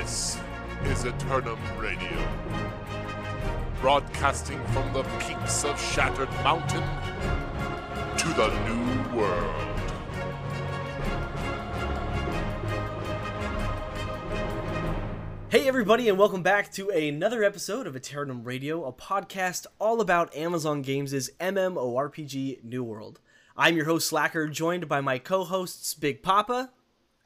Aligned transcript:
This 0.00 0.38
is 0.84 1.04
Eternum 1.06 1.58
Radio. 1.76 2.24
Broadcasting 3.80 4.64
from 4.66 4.92
the 4.92 5.02
peaks 5.18 5.64
of 5.64 5.78
Shattered 5.80 6.30
Mountain 6.44 6.84
to 8.16 8.28
the 8.28 8.48
New 8.68 9.18
World. 9.18 9.80
Hey, 15.48 15.66
everybody, 15.66 16.08
and 16.08 16.16
welcome 16.16 16.44
back 16.44 16.70
to 16.74 16.90
another 16.90 17.42
episode 17.42 17.88
of 17.88 17.96
Eternum 17.96 18.44
Radio, 18.44 18.84
a 18.84 18.92
podcast 18.92 19.66
all 19.80 20.00
about 20.00 20.34
Amazon 20.34 20.80
Games' 20.82 21.28
MMORPG 21.40 22.62
New 22.62 22.84
World. 22.84 23.18
I'm 23.56 23.74
your 23.76 23.86
host, 23.86 24.08
Slacker, 24.08 24.46
joined 24.46 24.88
by 24.88 25.00
my 25.00 25.18
co 25.18 25.42
hosts, 25.42 25.92
Big 25.94 26.22
Papa 26.22 26.70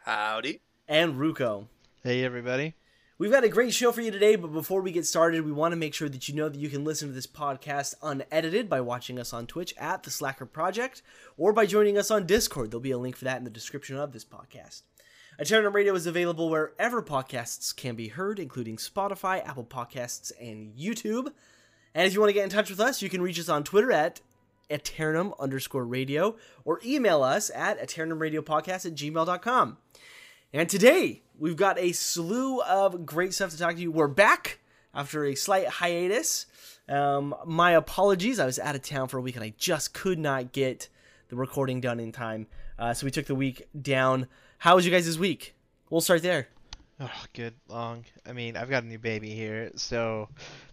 Howdy. 0.06 0.62
and 0.88 1.16
Ruko. 1.16 1.66
Hey 2.04 2.24
everybody. 2.24 2.74
We've 3.16 3.30
got 3.30 3.44
a 3.44 3.48
great 3.48 3.72
show 3.72 3.92
for 3.92 4.00
you 4.00 4.10
today, 4.10 4.34
but 4.34 4.52
before 4.52 4.80
we 4.80 4.90
get 4.90 5.06
started, 5.06 5.44
we 5.44 5.52
want 5.52 5.70
to 5.70 5.76
make 5.76 5.94
sure 5.94 6.08
that 6.08 6.28
you 6.28 6.34
know 6.34 6.48
that 6.48 6.58
you 6.58 6.68
can 6.68 6.82
listen 6.82 7.06
to 7.06 7.14
this 7.14 7.28
podcast 7.28 7.94
unedited 8.02 8.68
by 8.68 8.80
watching 8.80 9.20
us 9.20 9.32
on 9.32 9.46
Twitch 9.46 9.72
at 9.78 10.02
The 10.02 10.10
Slacker 10.10 10.44
Project 10.44 11.02
or 11.36 11.52
by 11.52 11.64
joining 11.64 11.96
us 11.96 12.10
on 12.10 12.26
Discord. 12.26 12.72
There'll 12.72 12.80
be 12.80 12.90
a 12.90 12.98
link 12.98 13.14
for 13.14 13.24
that 13.26 13.36
in 13.36 13.44
the 13.44 13.50
description 13.50 13.96
of 13.98 14.10
this 14.10 14.24
podcast. 14.24 14.82
Eternum 15.38 15.76
Radio 15.76 15.94
is 15.94 16.08
available 16.08 16.50
wherever 16.50 17.04
podcasts 17.04 17.72
can 17.76 17.94
be 17.94 18.08
heard, 18.08 18.40
including 18.40 18.78
Spotify, 18.78 19.46
Apple 19.46 19.62
Podcasts, 19.62 20.32
and 20.40 20.74
YouTube. 20.74 21.32
And 21.94 22.04
if 22.04 22.14
you 22.14 22.18
want 22.18 22.30
to 22.30 22.34
get 22.34 22.42
in 22.42 22.50
touch 22.50 22.68
with 22.68 22.80
us, 22.80 23.00
you 23.00 23.10
can 23.10 23.22
reach 23.22 23.38
us 23.38 23.48
on 23.48 23.62
Twitter 23.62 23.92
at 23.92 24.20
Eternum 24.68 25.34
underscore 25.38 25.84
radio 25.84 26.34
or 26.64 26.80
email 26.84 27.22
us 27.22 27.48
at 27.54 27.80
eternumradiopodcast 27.80 28.86
at 28.86 28.94
gmail.com. 28.96 29.76
And 30.52 30.68
today, 30.68 31.22
we've 31.38 31.56
got 31.56 31.78
a 31.78 31.92
slew 31.92 32.60
of 32.60 33.06
great 33.06 33.32
stuff 33.32 33.50
to 33.52 33.58
talk 33.58 33.74
to 33.76 33.80
you. 33.80 33.90
We're 33.90 34.06
back 34.06 34.58
after 34.92 35.24
a 35.24 35.34
slight 35.34 35.66
hiatus. 35.66 36.44
Um, 36.90 37.34
my 37.46 37.70
apologies. 37.70 38.38
I 38.38 38.44
was 38.44 38.58
out 38.58 38.74
of 38.74 38.82
town 38.82 39.08
for 39.08 39.16
a 39.16 39.22
week 39.22 39.36
and 39.36 39.44
I 39.44 39.54
just 39.56 39.94
could 39.94 40.18
not 40.18 40.52
get 40.52 40.90
the 41.28 41.36
recording 41.36 41.80
done 41.80 41.98
in 41.98 42.12
time. 42.12 42.48
Uh, 42.78 42.92
so 42.92 43.06
we 43.06 43.10
took 43.10 43.24
the 43.24 43.34
week 43.34 43.66
down. 43.80 44.26
How 44.58 44.76
was 44.76 44.84
you 44.84 44.92
guys' 44.92 45.18
week? 45.18 45.54
We'll 45.88 46.02
start 46.02 46.22
there. 46.22 46.48
Oh, 47.00 47.24
good 47.32 47.54
long. 47.68 48.04
I 48.26 48.34
mean, 48.34 48.54
I've 48.54 48.68
got 48.68 48.82
a 48.82 48.86
new 48.86 48.98
baby 48.98 49.30
here, 49.30 49.72
so 49.76 50.28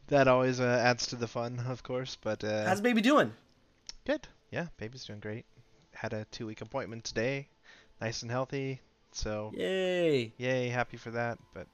that 0.07 0.27
always 0.27 0.59
uh, 0.59 0.81
adds 0.83 1.07
to 1.07 1.15
the 1.15 1.27
fun, 1.27 1.57
of 1.67 1.83
course. 1.83 2.17
But 2.19 2.43
uh, 2.43 2.65
How's 2.65 2.81
baby 2.81 3.01
doing? 3.01 3.31
good. 4.05 4.27
Yeah, 4.51 4.67
baby's 4.77 5.05
doing 5.05 5.19
great. 5.19 5.45
Had 5.93 6.11
a 6.11 6.25
two-week 6.31 6.61
appointment 6.61 7.03
today, 7.05 7.47
nice 8.01 8.23
and 8.23 8.31
healthy. 8.31 8.81
So 9.11 9.51
Yay. 9.55 10.31
yay, 10.37 10.69
happy 10.69 10.97
for 10.97 11.11
that. 11.11 11.37
But 11.53 11.67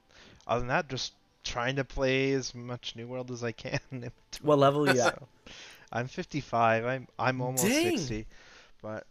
other 0.46 0.60
than 0.60 0.68
that, 0.68 0.88
just 0.88 1.12
trying 1.44 1.76
to 1.76 1.84
play 1.84 2.32
as 2.32 2.54
much 2.54 2.96
New 2.96 3.06
World 3.06 3.30
as 3.30 3.44
I 3.44 3.52
can. 3.52 3.80
What 4.42 4.58
level 4.58 4.88
are 4.88 4.94
you 4.94 5.00
at? 5.00 5.14
So, 5.14 5.28
I'm 5.92 6.08
55. 6.08 6.84
I'm 6.84 7.08
I'm 7.18 7.40
almost 7.40 7.62
Dang. 7.64 7.96
60, 7.96 8.26
but 8.82 9.06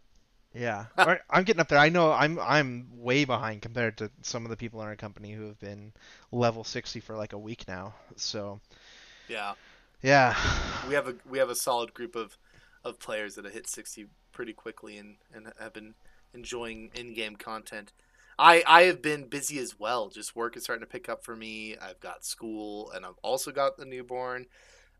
yeah, 0.54 0.86
I'm 1.30 1.44
getting 1.44 1.60
up 1.60 1.68
there. 1.68 1.78
I 1.78 1.88
know 1.88 2.12
I'm 2.12 2.38
I'm 2.38 2.86
way 2.96 3.24
behind 3.24 3.62
compared 3.62 3.98
to 3.98 4.10
some 4.22 4.44
of 4.44 4.50
the 4.50 4.56
people 4.56 4.80
in 4.82 4.86
our 4.88 4.96
company 4.96 5.32
who 5.32 5.46
have 5.46 5.58
been 5.58 5.92
level 6.32 6.64
60 6.64 7.00
for 7.00 7.16
like 7.16 7.32
a 7.32 7.38
week 7.38 7.64
now. 7.66 7.94
So 8.16 8.60
Yeah, 9.28 9.54
yeah, 10.02 10.36
we 10.88 10.94
have 10.94 11.08
a 11.08 11.14
we 11.28 11.38
have 11.38 11.50
a 11.50 11.54
solid 11.56 11.92
group 11.92 12.14
of 12.16 12.36
of 12.84 12.98
players 13.00 13.34
that 13.34 13.44
have 13.44 13.54
hit 13.54 13.68
sixty 13.68 14.06
pretty 14.32 14.52
quickly 14.52 14.96
and 14.96 15.16
and 15.34 15.52
have 15.58 15.72
been 15.72 15.94
enjoying 16.32 16.90
in-game 16.94 17.36
content. 17.36 17.92
I 18.38 18.62
I 18.66 18.82
have 18.82 19.02
been 19.02 19.28
busy 19.28 19.58
as 19.58 19.78
well. 19.78 20.08
Just 20.08 20.36
work 20.36 20.56
is 20.56 20.64
starting 20.64 20.84
to 20.84 20.90
pick 20.90 21.08
up 21.08 21.24
for 21.24 21.36
me. 21.36 21.76
I've 21.80 22.00
got 22.00 22.24
school 22.24 22.90
and 22.90 23.04
I've 23.06 23.18
also 23.22 23.50
got 23.50 23.76
the 23.76 23.84
newborn, 23.86 24.46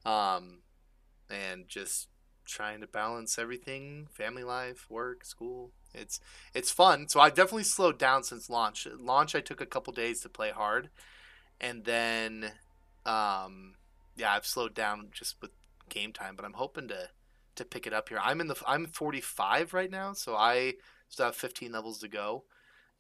um, 0.05 0.61
and 1.31 1.69
just 1.69 2.09
trying 2.47 2.81
to 2.81 2.87
balance 2.87 3.39
everything: 3.39 4.09
family 4.13 4.45
life, 4.45 4.87
work, 4.91 5.25
school. 5.25 5.73
It's 5.95 6.21
it's 6.55 6.71
fun. 6.71 7.09
So 7.09 7.21
I've 7.21 7.35
definitely 7.35 7.65
slowed 7.65 7.99
down 7.99 8.25
since 8.25 8.51
launch. 8.51 8.87
Launch, 8.99 9.35
I 9.35 9.41
took 9.41 9.61
a 9.61 9.67
couple 9.67 9.93
days 9.93 10.21
to 10.23 10.29
play 10.29 10.51
hard, 10.51 10.91
and 11.61 11.85
then, 11.85 12.53
um, 13.07 13.75
yeah, 14.17 14.33
I've 14.33 14.47
slowed 14.47 14.75
down 14.75 15.09
just 15.13 15.41
with 15.43 15.51
game 15.89 16.13
time. 16.13 16.37
But 16.37 16.45
I'm 16.45 16.55
hoping 16.55 16.89
to 16.89 17.11
to 17.57 17.65
pick 17.65 17.87
it 17.87 17.93
up 17.95 18.09
here. 18.09 18.19
I'm 18.23 18.41
in 18.41 18.49
the 18.49 18.57
I'm 18.67 18.87
45 18.87 19.75
right 19.75 19.91
now, 19.91 20.13
so 20.13 20.37
I 20.37 20.75
still 21.09 21.27
have 21.27 21.37
15 21.37 21.73
levels 21.73 21.99
to 22.01 22.09
go. 22.09 22.45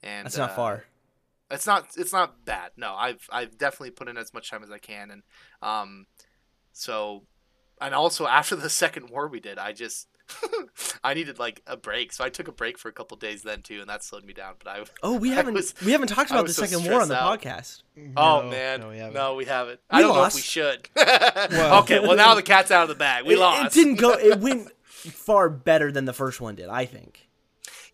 And 0.02 0.26
That's 0.26 0.36
not 0.36 0.50
uh, 0.50 0.54
far. 0.54 0.84
It's 1.50 1.66
not 1.66 1.88
it's 1.96 2.12
not 2.12 2.44
bad. 2.44 2.72
No, 2.76 2.94
I've 2.94 3.28
I've 3.30 3.56
definitely 3.56 3.90
put 3.92 4.08
in 4.08 4.16
as 4.16 4.34
much 4.34 4.50
time 4.50 4.62
as 4.64 4.70
I 4.70 4.78
can, 4.78 5.10
and 5.10 5.22
um, 5.62 6.06
so, 6.72 7.22
and 7.80 7.94
also 7.94 8.26
after 8.26 8.56
the 8.56 8.68
second 8.82 9.10
war 9.10 9.28
we 9.28 9.40
did, 9.40 9.58
I 9.58 9.72
just. 9.72 10.08
I 11.04 11.14
needed 11.14 11.38
like 11.38 11.62
a 11.68 11.76
break, 11.76 12.12
so 12.12 12.24
I 12.24 12.30
took 12.30 12.48
a 12.48 12.52
break 12.52 12.78
for 12.78 12.88
a 12.88 12.92
couple 12.92 13.16
days 13.16 13.42
then 13.44 13.62
too, 13.62 13.78
and 13.80 13.88
that 13.88 14.02
slowed 14.02 14.24
me 14.24 14.32
down. 14.32 14.54
But 14.58 14.68
I, 14.68 14.84
Oh, 15.04 15.16
we 15.16 15.30
I 15.30 15.34
haven't 15.36 15.54
was- 15.54 15.72
we 15.84 15.92
haven't 15.92 16.08
talked 16.08 16.32
about 16.32 16.48
the 16.48 16.52
so 16.52 16.64
second 16.66 16.90
war 16.90 17.00
on 17.00 17.06
the 17.06 17.14
out. 17.16 17.40
podcast. 17.40 17.82
oh 18.16 18.50
man, 18.50 18.80
no, 18.80 18.88
we 18.88 18.98
haven't. 18.98 19.14
no, 19.14 19.34
we 19.36 19.44
haven't. 19.44 19.78
We 19.92 19.98
I 19.98 20.00
don't 20.00 20.16
know 20.16 20.24
if 20.24 20.34
we 20.34 20.40
should. 20.40 20.88
Well- 20.96 21.82
okay, 21.84 22.00
well 22.00 22.16
now 22.16 22.34
the 22.34 22.42
cat's 22.42 22.72
out 22.72 22.82
of 22.82 22.88
the 22.88 22.96
bag. 22.96 23.24
We 23.24 23.34
it, 23.34 23.38
lost. 23.38 23.76
It 23.76 23.78
didn't 23.80 24.00
go. 24.00 24.14
It 24.14 24.40
went 24.40 24.72
far 24.88 25.48
better 25.48 25.92
than 25.92 26.06
the 26.06 26.12
first 26.12 26.40
one 26.40 26.56
did. 26.56 26.68
I 26.70 26.86
think. 26.86 27.25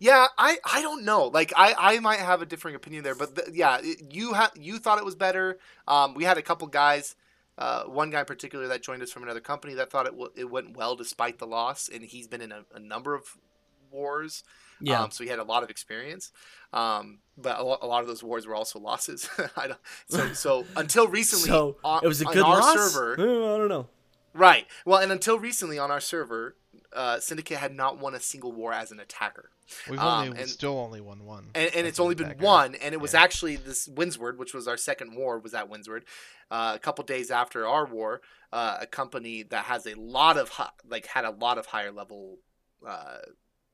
Yeah, 0.03 0.27
I, 0.37 0.57
I 0.65 0.81
don't 0.81 1.05
know. 1.05 1.27
Like 1.27 1.53
I, 1.55 1.73
I 1.77 1.99
might 1.99 2.19
have 2.19 2.41
a 2.41 2.45
differing 2.45 2.75
opinion 2.75 3.05
there, 3.05 3.15
but 3.15 3.35
th- 3.35 3.47
yeah, 3.53 3.79
you 4.09 4.33
ha- 4.33 4.51
you 4.53 4.77
thought 4.77 4.97
it 4.97 5.05
was 5.05 5.15
better. 5.15 5.57
Um, 5.87 6.13
we 6.13 6.25
had 6.25 6.37
a 6.37 6.41
couple 6.41 6.67
guys, 6.67 7.15
uh, 7.57 7.83
one 7.83 8.09
guy 8.09 8.19
in 8.19 8.25
particular 8.25 8.67
that 8.67 8.83
joined 8.83 9.01
us 9.01 9.11
from 9.11 9.23
another 9.23 9.39
company 9.39 9.75
that 9.75 9.89
thought 9.89 10.05
it 10.05 10.11
w- 10.11 10.31
it 10.35 10.49
went 10.51 10.75
well 10.75 10.97
despite 10.97 11.39
the 11.39 11.47
loss, 11.47 11.87
and 11.87 12.03
he's 12.03 12.27
been 12.27 12.41
in 12.41 12.51
a, 12.51 12.65
a 12.75 12.79
number 12.79 13.15
of 13.15 13.23
wars. 13.91 14.43
Yeah. 14.81 15.03
Um, 15.03 15.11
so 15.11 15.23
he 15.23 15.29
had 15.29 15.39
a 15.39 15.43
lot 15.45 15.63
of 15.63 15.69
experience. 15.69 16.33
Um, 16.73 17.19
but 17.37 17.57
a, 17.59 17.63
lo- 17.63 17.77
a 17.81 17.87
lot 17.87 18.01
of 18.01 18.07
those 18.07 18.21
wars 18.21 18.45
were 18.45 18.55
also 18.55 18.79
losses. 18.79 19.29
I 19.55 19.67
don't. 19.67 19.79
So 20.09 20.33
so 20.33 20.65
until 20.75 21.07
recently, 21.07 21.47
so 21.47 21.77
on, 21.81 22.03
it 22.03 22.07
was 22.07 22.21
a 22.21 22.27
on 22.27 22.33
good 22.33 22.43
our 22.43 22.59
loss. 22.59 22.91
server. 22.91 23.13
I 23.13 23.57
don't 23.57 23.69
know. 23.69 23.87
Right. 24.33 24.65
Well, 24.85 24.99
and 24.99 25.13
until 25.13 25.39
recently 25.39 25.79
on 25.79 25.91
our 25.91 26.01
server, 26.01 26.57
uh, 26.95 27.19
Syndicate 27.19 27.57
had 27.57 27.73
not 27.75 27.97
won 27.99 28.13
a 28.15 28.19
single 28.19 28.51
war 28.51 28.71
as 28.73 28.91
an 28.91 28.99
attacker. 28.99 29.49
we've 29.89 29.99
Um, 29.99 30.29
only 30.29 30.41
and- 30.41 30.49
still 30.49 30.77
only 30.77 31.01
won 31.01 31.23
one. 31.25 31.49
and, 31.55 31.73
and 31.75 31.87
it's 31.87 31.99
only 31.99 32.13
an 32.13 32.17
been 32.17 32.27
attacker. 32.31 32.43
one, 32.45 32.75
and 32.75 32.93
it 32.93 32.99
was 32.99 33.13
Yeah. 33.13 33.21
actually 33.23 33.55
this 33.55 33.87
Windsward, 33.87 34.37
which 34.37 34.53
was 34.53 34.67
our 34.67 34.77
second 34.77 35.15
war, 35.15 35.39
was 35.39 35.53
at 35.53 35.69
Windsward. 35.69 36.05
Uh, 36.51 36.73
a 36.75 36.79
couple 36.79 37.03
days 37.03 37.31
after 37.31 37.65
our 37.67 37.85
war, 37.85 38.21
uh, 38.51 38.77
a 38.81 38.85
company 38.87 39.41
that 39.43 39.65
has 39.65 39.87
a 39.87 39.95
lot 39.95 40.37
of 40.37 40.49
hi- 40.49 40.69
like 40.87 41.07
had 41.07 41.25
a 41.25 41.31
lot 41.31 41.57
of 41.57 41.65
higher 41.67 41.91
level 41.91 42.37
uh, 42.85 43.19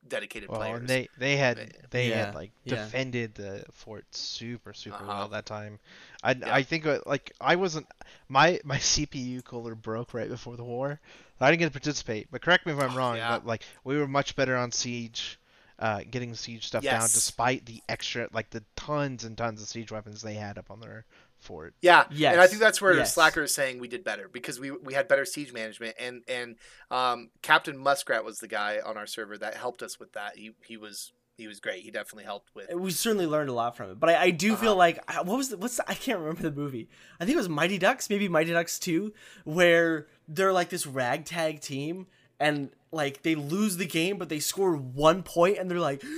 dedicated 0.08 0.48
Well, 0.48 0.60
players. 0.60 0.80
and 0.80 0.88
they 0.88 1.08
they 1.18 1.36
had 1.36 1.56
They- 1.58 1.72
they 1.90 2.08
Yeah, 2.08 2.26
had 2.26 2.34
like 2.34 2.52
yeah. 2.64 2.76
defended 2.84 3.34
the 3.34 3.64
fort 3.72 4.06
super 4.14 4.72
super 4.72 4.96
Uh-huh. 4.96 5.06
well 5.08 5.28
that 5.28 5.44
time. 5.44 5.78
I 6.22 6.32
Yeah. 6.32 6.54
I 6.54 6.62
think 6.62 6.86
uh, 6.86 7.00
like 7.04 7.32
I 7.40 7.56
wasn't 7.56 7.86
my 8.28 8.60
my 8.64 8.78
CPU 8.78 9.42
cooler 9.44 9.74
broke 9.74 10.14
right 10.14 10.28
before 10.30 10.56
the 10.56 10.64
war. 10.64 11.00
I 11.46 11.50
didn't 11.50 11.60
get 11.60 11.66
to 11.66 11.72
participate, 11.72 12.28
but 12.30 12.42
correct 12.42 12.66
me 12.66 12.72
if 12.72 12.78
I'm 12.80 12.92
Oh, 12.92 12.96
wrong. 12.96 13.16
yeah. 13.16 13.38
But 13.38 13.46
like 13.46 13.62
we 13.84 13.96
were 13.98 14.08
much 14.08 14.36
better 14.36 14.56
on 14.56 14.72
siege, 14.72 15.38
uh, 15.78 16.00
getting 16.10 16.34
siege 16.34 16.66
stuff 16.66 16.84
down 16.84 17.02
despite 17.02 17.66
the 17.66 17.82
extra 17.88 18.28
like 18.32 18.50
the 18.50 18.62
tons 18.76 19.24
and 19.24 19.36
tons 19.36 19.62
of 19.62 19.68
siege 19.68 19.90
weapons 19.92 20.22
they 20.22 20.34
had 20.34 20.58
up 20.58 20.70
on 20.70 20.80
their 20.80 21.04
fort. 21.38 21.74
Yeah, 21.80 22.04
yeah, 22.10 22.32
and 22.32 22.40
I 22.40 22.46
think 22.46 22.60
that's 22.60 22.82
where 22.82 22.94
yes. 22.94 23.14
Slacker 23.14 23.42
is 23.44 23.54
saying 23.54 23.78
we 23.78 23.88
did 23.88 24.04
better 24.04 24.28
because 24.28 24.60
we 24.60 24.70
we 24.72 24.92
had 24.92 25.08
better 25.08 25.24
siege 25.24 25.52
management, 25.54 25.96
and 25.98 26.22
and 26.28 26.56
um, 26.90 27.30
Captain 27.40 27.78
Muskrat 27.78 28.24
was 28.24 28.40
the 28.40 28.48
guy 28.48 28.78
on 28.84 28.98
our 28.98 29.06
server 29.06 29.38
that 29.38 29.56
helped 29.56 29.82
us 29.82 29.98
with 29.98 30.12
that. 30.12 30.36
He 30.36 30.52
he 30.66 30.76
was 30.76 31.12
he 31.40 31.48
was 31.48 31.58
great. 31.60 31.82
He 31.82 31.90
definitely 31.90 32.24
helped 32.24 32.54
with. 32.54 32.72
We 32.74 32.90
certainly 32.92 33.26
learned 33.26 33.48
a 33.50 33.52
lot 33.52 33.76
from 33.76 33.90
it, 33.90 33.98
but 34.00 34.10
I, 34.10 34.22
I 34.24 34.30
do 34.30 34.54
feel 34.56 34.70
Uh-huh. 34.70 34.76
like 34.78 35.12
what 35.26 35.36
was 35.36 35.48
the, 35.48 35.56
what's 35.56 35.76
the, 35.76 35.90
I 35.90 35.94
can't 35.94 36.18
remember 36.20 36.42
the 36.42 36.52
movie. 36.52 36.88
I 37.18 37.24
think 37.24 37.34
it 37.34 37.38
was 37.38 37.48
Mighty 37.48 37.78
Ducks, 37.78 38.08
maybe 38.10 38.28
Mighty 38.28 38.52
Ducks 38.52 38.78
Two, 38.78 39.12
where 39.44 40.06
they're 40.28 40.52
like 40.52 40.68
this 40.68 40.86
ragtag 40.86 41.60
team 41.60 42.06
and 42.38 42.70
like 42.92 43.22
they 43.22 43.34
lose 43.34 43.76
the 43.76 43.86
game, 43.86 44.18
but 44.18 44.28
they 44.28 44.38
score 44.40 44.74
one 44.76 45.22
point, 45.22 45.58
and 45.58 45.70
they're 45.70 45.78
like, 45.78 46.02
"Yeah, 46.02 46.08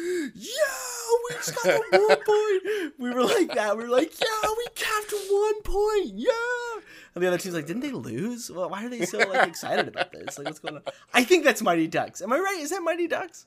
we 1.29 1.35
just 1.37 1.55
got 1.55 1.65
the 1.65 1.99
one 2.09 2.17
point." 2.25 2.95
We 2.99 3.11
were 3.11 3.25
like 3.25 3.55
that. 3.55 3.77
We 3.77 3.85
were 3.85 3.91
like, 3.91 4.13
"Yeah, 4.21 4.51
we 4.57 4.67
capped 4.75 5.13
one 5.31 5.63
point, 5.63 6.13
yeah." 6.15 6.81
And 7.15 7.23
the 7.23 7.29
other 7.29 7.37
team's 7.39 7.55
like, 7.55 7.67
"Didn't 7.67 7.83
they 7.83 7.91
lose? 7.91 8.51
Well, 8.51 8.71
why 8.71 8.85
are 8.87 8.89
they 8.89 9.05
so 9.05 9.19
like 9.19 9.47
excited 9.49 9.87
about 9.89 10.13
this? 10.13 10.39
Like, 10.39 10.47
what's 10.47 10.61
going 10.61 10.77
on?" 10.77 10.83
I 11.13 11.25
think 11.25 11.45
that's 11.45 11.61
Mighty 11.61 11.87
Ducks. 11.89 12.23
Am 12.23 12.33
I 12.33 12.39
right? 12.39 12.59
Is 12.61 12.71
that 12.71 12.81
Mighty 12.83 13.07
Ducks? 13.09 13.47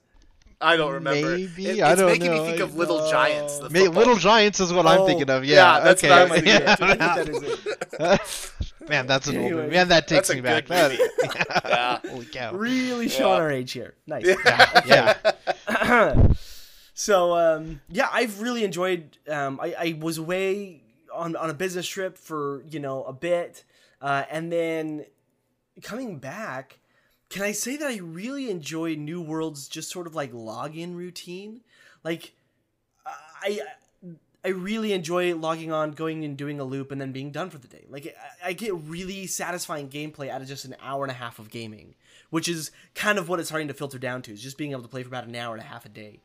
I 0.61 0.77
don't 0.77 0.93
remember. 0.93 1.37
Maybe? 1.37 1.65
It- 1.67 1.83
I 1.83 1.95
don't 1.95 2.07
making 2.07 2.27
know. 2.31 2.43
me 2.43 2.49
think 2.49 2.61
of 2.61 2.75
Little 2.75 2.99
No. 2.99 3.11
Giants. 3.11 3.57
The 3.59 3.69
Ma- 3.69 3.79
Little 3.91 4.13
team. 4.13 4.21
Giants 4.21 4.59
is 4.59 4.71
what 4.73 4.85
Oh, 4.85 4.89
I'm 4.89 5.05
thinking 5.05 5.29
of. 5.29 5.43
yeah, 5.45 5.77
Yeah, 5.77 5.79
that's 5.83 6.03
okay. 6.03 6.09
what 6.13 6.21
I 6.21 6.25
might 6.27 6.45
Yeah, 6.45 6.59
be 6.59 6.65
I 6.65 6.75
think 6.75 6.99
that 6.99 7.29
is 7.29 7.43
it. 7.43 8.61
Man, 8.89 9.07
that's 9.07 9.27
an 9.27 9.37
old 9.37 9.45
Anyway. 9.45 9.61
movie. 9.63 9.75
Man, 9.75 9.87
that 9.89 10.07
takes 10.07 10.27
That's 10.27 10.29
a 10.29 10.35
me 10.35 10.41
back. 10.41 10.65
good 10.67 10.71
That- 10.71 10.91
movie. 10.91 11.03
Yeah. 11.69 11.99
Holy 12.09 12.25
cow. 12.25 12.53
Really 12.53 13.09
showing 13.09 13.41
our 13.41 13.51
age 13.51 13.71
here. 13.71 13.95
Nice. 14.07 14.25
Yeah. 14.85 15.15
so 16.93 17.35
um, 17.35 17.81
yeah, 17.89 18.07
I've 18.11 18.39
really 18.41 18.63
enjoyed. 18.63 19.17
Um, 19.27 19.59
I, 19.61 19.75
I 19.77 19.97
was 19.99 20.17
away 20.17 20.81
on 21.13 21.35
on 21.35 21.49
a 21.49 21.53
business 21.53 21.87
trip 21.87 22.17
for 22.17 22.63
you 22.69 22.79
know 22.79 23.03
a 23.03 23.13
bit, 23.13 23.63
uh, 24.01 24.23
and 24.29 24.51
then 24.51 25.05
coming 25.81 26.19
back. 26.19 26.79
Can 27.35 27.43
I 27.43 27.51
say 27.51 27.75
that 27.75 27.85
I 27.89 27.97
really 27.97 28.49
enjoy 28.49 28.95
New 28.95 29.21
World's 29.21 29.67
just 29.67 29.91
sort 29.91 30.07
of 30.07 30.15
like 30.15 30.31
login 30.31 30.95
routine? 30.95 31.59
Like, 32.01 32.31
I 33.05 33.59
I 34.45 34.47
really 34.47 34.93
enjoy 34.93 35.35
logging 35.35 35.69
on, 35.69 35.91
going 35.91 36.23
and 36.23 36.37
doing 36.37 36.61
a 36.61 36.63
loop, 36.63 36.93
and 36.93 37.01
then 37.01 37.11
being 37.11 37.31
done 37.31 37.49
for 37.49 37.57
the 37.57 37.67
day. 37.67 37.87
Like 37.89 38.15
I, 38.41 38.51
I 38.51 38.53
get 38.53 38.73
really 38.75 39.27
satisfying 39.27 39.89
gameplay 39.89 40.29
out 40.29 40.41
of 40.41 40.47
just 40.47 40.63
an 40.63 40.77
hour 40.81 41.03
and 41.03 41.11
a 41.11 41.15
half 41.15 41.37
of 41.37 41.49
gaming, 41.49 41.95
which 42.29 42.47
is 42.47 42.71
kind 42.93 43.17
of 43.17 43.27
what 43.27 43.41
it's 43.41 43.49
starting 43.49 43.67
to 43.67 43.73
filter 43.73 43.99
down 43.99 44.21
to. 44.21 44.31
Is 44.31 44.41
just 44.41 44.57
being 44.57 44.71
able 44.71 44.83
to 44.83 44.87
play 44.87 45.03
for 45.03 45.09
about 45.09 45.27
an 45.27 45.35
hour 45.35 45.55
and 45.55 45.61
a 45.61 45.67
half 45.67 45.85
a 45.85 45.89
day. 45.89 46.21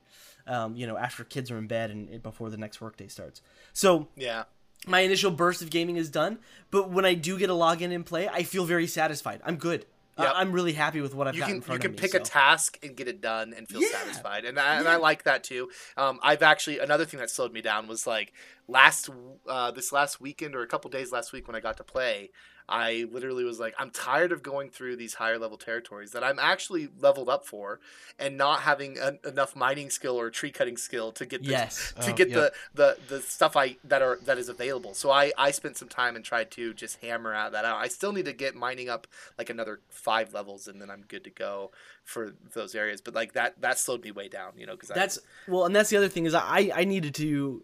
Um, 0.46 0.76
you 0.76 0.86
know, 0.86 0.96
after 0.96 1.24
kids 1.24 1.50
are 1.50 1.58
in 1.58 1.66
bed 1.66 1.90
and 1.90 2.22
before 2.22 2.50
the 2.50 2.56
next 2.56 2.80
workday 2.80 3.08
starts. 3.08 3.42
So 3.72 4.06
Yeah. 4.14 4.44
my 4.86 5.00
initial 5.00 5.32
burst 5.32 5.60
of 5.60 5.70
gaming 5.70 5.96
is 5.96 6.08
done, 6.08 6.38
but 6.70 6.88
when 6.88 7.04
I 7.04 7.14
do 7.14 7.36
get 7.36 7.50
a 7.50 7.54
login 7.54 7.92
and 7.92 8.06
play, 8.06 8.28
I 8.28 8.44
feel 8.44 8.64
very 8.64 8.86
satisfied. 8.86 9.40
I'm 9.44 9.56
good. 9.56 9.86
Yep. 10.18 10.32
I'm 10.36 10.52
really 10.52 10.72
happy 10.72 11.00
with 11.00 11.14
what 11.14 11.28
I've 11.28 11.34
you 11.34 11.40
got 11.40 11.46
can 11.46 11.56
in 11.56 11.60
you 11.60 11.66
front 11.66 11.80
can 11.82 11.90
of 11.92 11.96
me. 11.96 11.98
pick 12.00 12.10
so. 12.12 12.18
a 12.18 12.20
task 12.20 12.78
and 12.82 12.94
get 12.96 13.08
it 13.08 13.20
done 13.20 13.54
and 13.56 13.66
feel 13.68 13.80
Yeah. 13.80 13.88
satisfied 13.88 14.44
and 14.44 14.58
I, 14.58 14.78
and 14.78 14.86
I 14.88 14.96
like 14.96 15.22
that 15.24 15.44
too 15.44 15.70
um, 15.96 16.18
i've 16.22 16.42
actually 16.42 16.78
another 16.78 17.04
thing 17.06 17.20
that 17.20 17.30
slowed 17.30 17.52
me 17.52 17.62
down 17.62 17.86
was 17.88 18.06
like 18.06 18.32
last 18.68 19.08
uh, 19.48 19.70
this 19.70 19.92
last 19.92 20.20
weekend 20.20 20.54
or 20.54 20.62
a 20.62 20.66
couple 20.66 20.90
days 20.90 21.10
last 21.12 21.32
week 21.32 21.46
when 21.46 21.56
i 21.56 21.60
got 21.60 21.76
to 21.78 21.84
play 21.84 22.30
i 22.70 23.06
literally 23.11 23.44
was 23.44 23.58
like 23.61 23.75
i'm 23.78 23.90
tired 23.90 24.32
of 24.32 24.43
going 24.43 24.70
through 24.70 24.96
these 24.96 25.14
higher 25.14 25.38
level 25.38 25.56
territories 25.58 26.12
that 26.12 26.22
i'm 26.25 26.38
actually 26.38 26.88
leveled 27.00 27.28
up 27.28 27.44
for 27.44 27.81
and 28.19 28.37
not 28.37 28.61
having 28.61 28.99
en- 28.99 29.19
enough 29.26 29.55
mining 29.56 29.90
skill 29.90 30.19
or 30.19 30.31
tree 30.31 30.50
cutting 30.50 30.76
skill 30.76 31.11
to 31.12 31.26
get 31.26 31.43
the, 31.43 31.50
Yes. 31.50 31.93
to 32.00 32.12
Oh, 32.12 32.14
get 32.14 32.28
yeah. 32.31 32.37
the, 32.37 32.52
the 32.75 32.99
the 33.08 33.20
stuff 33.20 33.56
i 33.56 33.76
that 33.84 34.00
are 34.02 34.19
that 34.25 34.38
is 34.38 34.49
available 34.49 34.94
so 34.94 35.11
i 35.11 35.32
i 35.37 35.50
spent 35.50 35.76
some 35.76 35.88
time 35.88 36.17
and 36.17 36.25
tried 36.25 36.50
to 36.52 36.72
just 36.72 37.00
hammer 37.00 37.34
out 37.34 37.52
that 37.52 37.64
out 37.64 37.78
i 37.78 37.88
still 37.88 38.12
need 38.12 38.25
to 38.26 38.32
get 38.32 38.55
mining 38.55 38.88
up 38.88 39.06
like 39.37 39.50
another 39.50 39.81
five 39.88 40.32
levels 40.32 40.69
and 40.69 40.81
then 40.81 40.90
i'm 40.90 41.02
good 41.08 41.25
to 41.25 41.31
go 41.31 41.70
for 42.05 42.32
those 42.55 42.75
areas 42.75 43.00
but 43.00 43.14
like 43.14 43.32
that 43.34 43.61
that 43.61 43.78
slowed 43.78 44.02
me 44.02 44.11
way 44.11 44.28
down 44.28 44.52
you 44.56 44.67
know 44.67 44.72
because 44.75 44.88
That's 44.88 45.19
well, 45.49 45.64
and 45.64 45.75
that's 45.75 45.90
the 45.90 45.96
other 45.96 46.08
thing 46.08 46.26
is 46.26 46.34
I 46.34 46.70
I 46.75 46.84
needed 46.84 47.14
to. 47.17 47.62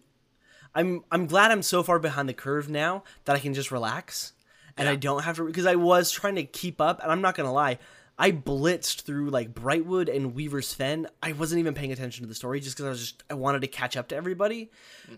I'm 0.75 1.03
I'm 1.11 1.25
glad 1.27 1.51
I'm 1.51 1.63
so 1.63 1.81
far 1.83 1.97
behind 1.99 2.27
the 2.29 2.33
curve 2.33 2.69
now 2.69 3.03
that 3.25 3.35
I 3.35 3.39
can 3.39 3.53
just 3.53 3.71
relax 3.71 4.33
and 4.77 4.87
I 4.87 4.95
don't 4.95 5.23
have 5.23 5.35
to 5.37 5.45
because 5.45 5.65
I 5.65 5.75
was 5.75 6.11
trying 6.11 6.35
to 6.35 6.43
keep 6.43 6.79
up 6.81 7.01
and 7.01 7.11
I'm 7.11 7.21
not 7.21 7.35
gonna 7.35 7.53
lie. 7.53 7.79
I 8.19 8.31
blitzed 8.31 9.01
through 9.03 9.29
like 9.29 9.53
Brightwood 9.53 10.13
and 10.13 10.33
Weaver's 10.33 10.73
Fen. 10.73 11.07
I 11.21 11.33
wasn't 11.33 11.59
even 11.59 11.75
paying 11.75 11.91
attention 11.91 12.23
to 12.23 12.27
the 12.27 12.33
story 12.33 12.59
just 12.59 12.75
because 12.75 12.85
I 12.87 12.89
was 12.89 12.99
just 12.99 13.23
I 13.29 13.35
wanted 13.35 13.61
to 13.61 13.67
catch 13.67 13.95
up 13.95 14.07
to 14.09 14.15
everybody. 14.15 14.71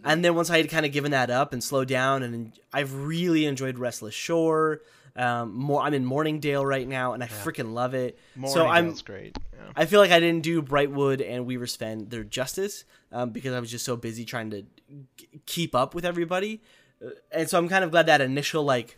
And 0.03 0.23
then 0.23 0.35
once 0.35 0.49
I 0.49 0.57
had 0.57 0.69
kind 0.69 0.85
of 0.85 0.91
given 0.91 1.11
that 1.11 1.29
up 1.29 1.53
and 1.53 1.63
slowed 1.63 1.87
down, 1.87 2.23
and 2.23 2.51
I've 2.73 2.93
really 2.93 3.45
enjoyed 3.45 3.79
Restless 3.79 4.13
Shore. 4.13 4.81
Um, 5.15 5.53
more 5.53 5.81
I'm 5.81 5.93
in 5.93 6.05
Morningdale 6.05 6.65
right 6.65 6.87
now, 6.87 7.13
and 7.13 7.23
I 7.23 7.27
freaking 7.27 7.73
love 7.73 7.93
it. 7.93 8.17
so 8.47 8.65
I'm 8.67 8.85
Morningdale's 8.85 9.01
great. 9.01 9.37
Yeah. 9.53 9.59
I 9.75 9.85
feel 9.85 9.99
like 9.99 10.11
I 10.11 10.19
didn't 10.19 10.43
do 10.43 10.61
Brightwood 10.61 11.25
and 11.27 11.45
Weaver's 11.45 11.75
Fen 11.75 12.07
their 12.09 12.23
justice 12.23 12.85
um, 13.11 13.31
because 13.31 13.53
I 13.53 13.59
was 13.59 13.71
just 13.71 13.83
so 13.85 13.95
busy 13.97 14.23
trying 14.23 14.51
to 14.51 14.61
g- 15.17 15.27
keep 15.45 15.73
up 15.75 15.95
with 15.95 16.05
everybody, 16.05 16.61
Uh, 17.03 17.09
and 17.31 17.49
so 17.49 17.57
I'm 17.57 17.67
kind 17.69 17.83
of 17.83 17.91
glad 17.91 18.05
that 18.05 18.21
initial 18.21 18.63
like 18.63 18.97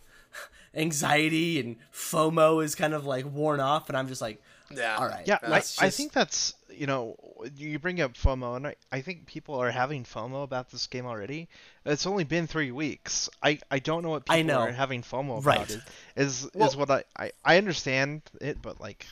anxiety 0.73 1.59
and 1.59 1.77
FOMO 1.93 2.63
is 2.63 2.75
kind 2.75 2.93
of 2.93 3.05
like 3.05 3.25
worn 3.25 3.59
off, 3.59 3.89
and 3.89 3.97
I'm 3.97 4.07
just 4.07 4.21
like, 4.21 4.41
yeah 4.73 4.95
all 4.97 5.07
right, 5.07 5.27
Yeah, 5.27 5.37
I, 5.43 5.49
let's 5.49 5.81
I 5.81 5.85
just- 5.87 5.97
think 5.97 6.11
that's 6.13 6.53
you 6.69 6.87
know 6.87 7.15
you 7.57 7.77
bring 7.79 7.99
up 7.99 8.13
FOMO, 8.13 8.55
and 8.55 8.67
I, 8.67 8.75
I 8.91 9.01
think 9.01 9.25
people 9.25 9.55
are 9.55 9.69
having 9.71 10.03
FOMO 10.05 10.43
about 10.43 10.69
this 10.71 10.87
game 10.87 11.05
already. 11.05 11.49
It's 11.85 12.05
only 12.07 12.23
been 12.23 12.47
three 12.47 12.71
weeks. 12.71 13.29
I, 13.43 13.59
I 13.69 13.79
don't 13.79 14.03
know 14.03 14.09
what 14.11 14.25
people 14.25 14.39
I 14.39 14.41
know. 14.43 14.59
are 14.59 14.71
having 14.71 15.01
FOMO 15.01 15.39
about. 15.39 15.45
Right. 15.45 15.69
Is 15.69 16.43
is, 16.45 16.49
Well- 16.53 16.69
is 16.69 16.75
what 16.77 16.89
I, 16.89 17.03
I 17.17 17.31
I 17.43 17.57
understand 17.57 18.21
it, 18.39 18.61
but 18.61 18.79
like 18.79 19.05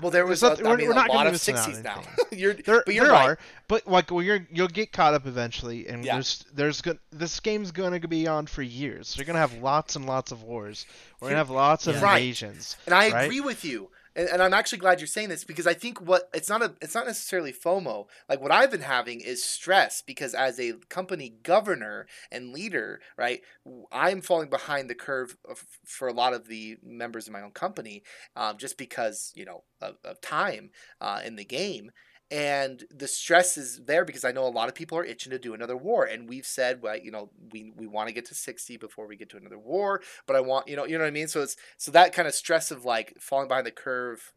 well 0.00 0.10
there 0.10 0.26
was 0.26 0.42
a, 0.42 0.48
not- 0.50 0.60
I 0.60 0.62
we're- 0.64 0.76
mean, 0.76 0.88
we're 0.88 0.94
not 0.94 1.06
gonna 1.08 1.18
lot 1.18 1.22
be 1.24 1.28
of 1.28 1.32
missing 1.34 1.56
out 1.56 1.68
60s 1.68 1.82
now 1.84 2.02
you're 2.32 2.54
there 2.54 2.82
but 2.84 2.94
you're 2.94 3.04
there 3.06 3.12
right. 3.12 3.28
are, 3.30 3.38
but 3.68 3.86
like 3.86 4.10
well, 4.10 4.22
you're 4.22 4.46
you'll 4.52 4.68
get 4.68 4.92
caught 4.92 5.14
up 5.14 5.26
eventually, 5.26 5.86
and 5.88 6.04
Yeah. 6.04 6.14
there's 6.14 6.44
there's 6.54 6.80
go- 6.80 6.98
this 7.12 7.38
game's 7.40 7.70
gonna 7.72 8.00
be 8.00 8.26
on 8.26 8.46
for 8.46 8.62
years. 8.62 9.08
So 9.08 9.18
you're 9.18 9.26
gonna 9.26 9.38
have 9.38 9.54
lots 9.54 9.96
and 9.96 10.06
lots 10.06 10.32
of 10.32 10.42
wars. 10.42 10.86
We're 11.20 11.28
gonna 11.28 11.38
have 11.38 11.50
lots 11.50 11.86
of 11.86 11.96
Yeah. 11.96 12.02
Right. 12.02 12.16
invasions. 12.22 12.76
And 12.86 12.94
I 12.94 13.10
right? 13.10 13.24
agree 13.26 13.40
with 13.40 13.64
you. 13.64 13.90
And, 14.16 14.28
and 14.28 14.42
I'm 14.42 14.54
actually 14.54 14.78
glad 14.78 15.00
you're 15.00 15.06
saying 15.06 15.28
this 15.28 15.44
because 15.44 15.66
I 15.66 15.74
think 15.74 16.00
what 16.00 16.28
it's 16.34 16.48
not 16.48 16.62
a 16.62 16.74
it's 16.80 16.94
not 16.94 17.06
necessarily 17.06 17.52
FOMO. 17.52 18.06
Like 18.28 18.40
what 18.40 18.50
I've 18.50 18.70
been 18.70 18.80
having 18.80 19.20
is 19.20 19.44
stress 19.44 20.02
because 20.02 20.34
as 20.34 20.58
a 20.58 20.74
company 20.88 21.34
governor 21.42 22.06
and 22.30 22.52
leader, 22.52 23.00
right, 23.16 23.40
I'm 23.92 24.20
falling 24.20 24.50
behind 24.50 24.90
the 24.90 24.94
curve 24.94 25.36
of, 25.48 25.64
for 25.84 26.08
a 26.08 26.12
lot 26.12 26.34
of 26.34 26.48
the 26.48 26.78
members 26.82 27.26
of 27.26 27.32
my 27.32 27.42
own 27.42 27.52
company, 27.52 28.02
um, 28.36 28.58
just 28.58 28.78
because 28.78 29.32
you 29.34 29.44
know 29.44 29.64
of, 29.80 29.96
of 30.04 30.20
time 30.20 30.70
uh, 31.00 31.20
in 31.24 31.36
the 31.36 31.44
game. 31.44 31.90
And 32.30 32.84
the 32.94 33.08
stress 33.08 33.56
is 33.58 33.82
there 33.86 34.04
because 34.04 34.24
I 34.24 34.30
know 34.30 34.46
a 34.46 34.48
lot 34.48 34.68
of 34.68 34.74
people 34.76 34.96
are 34.96 35.04
itching 35.04 35.30
to 35.30 35.38
do 35.38 35.52
another 35.52 35.76
war, 35.76 36.04
and 36.04 36.28
we've 36.28 36.46
said, 36.46 36.80
well, 36.80 36.96
you 36.96 37.10
know, 37.10 37.30
we 37.50 37.72
we 37.76 37.86
want 37.88 38.08
to 38.08 38.14
get 38.14 38.24
to 38.26 38.34
sixty 38.34 38.76
before 38.76 39.06
we 39.08 39.16
get 39.16 39.28
to 39.30 39.36
another 39.36 39.58
war, 39.58 40.00
but 40.26 40.36
I 40.36 40.40
want, 40.40 40.68
you 40.68 40.76
know, 40.76 40.84
you 40.86 40.96
know 40.96 41.04
what 41.04 41.08
I 41.08 41.12
mean. 41.12 41.26
So 41.28 41.42
it's 41.42 41.56
so 41.76 41.90
that 41.90 42.12
kind 42.12 42.28
of 42.28 42.34
stress 42.34 42.70
of 42.70 42.84
like 42.84 43.14
falling 43.18 43.48
behind 43.48 43.66
the 43.66 43.72
curve 43.72 44.32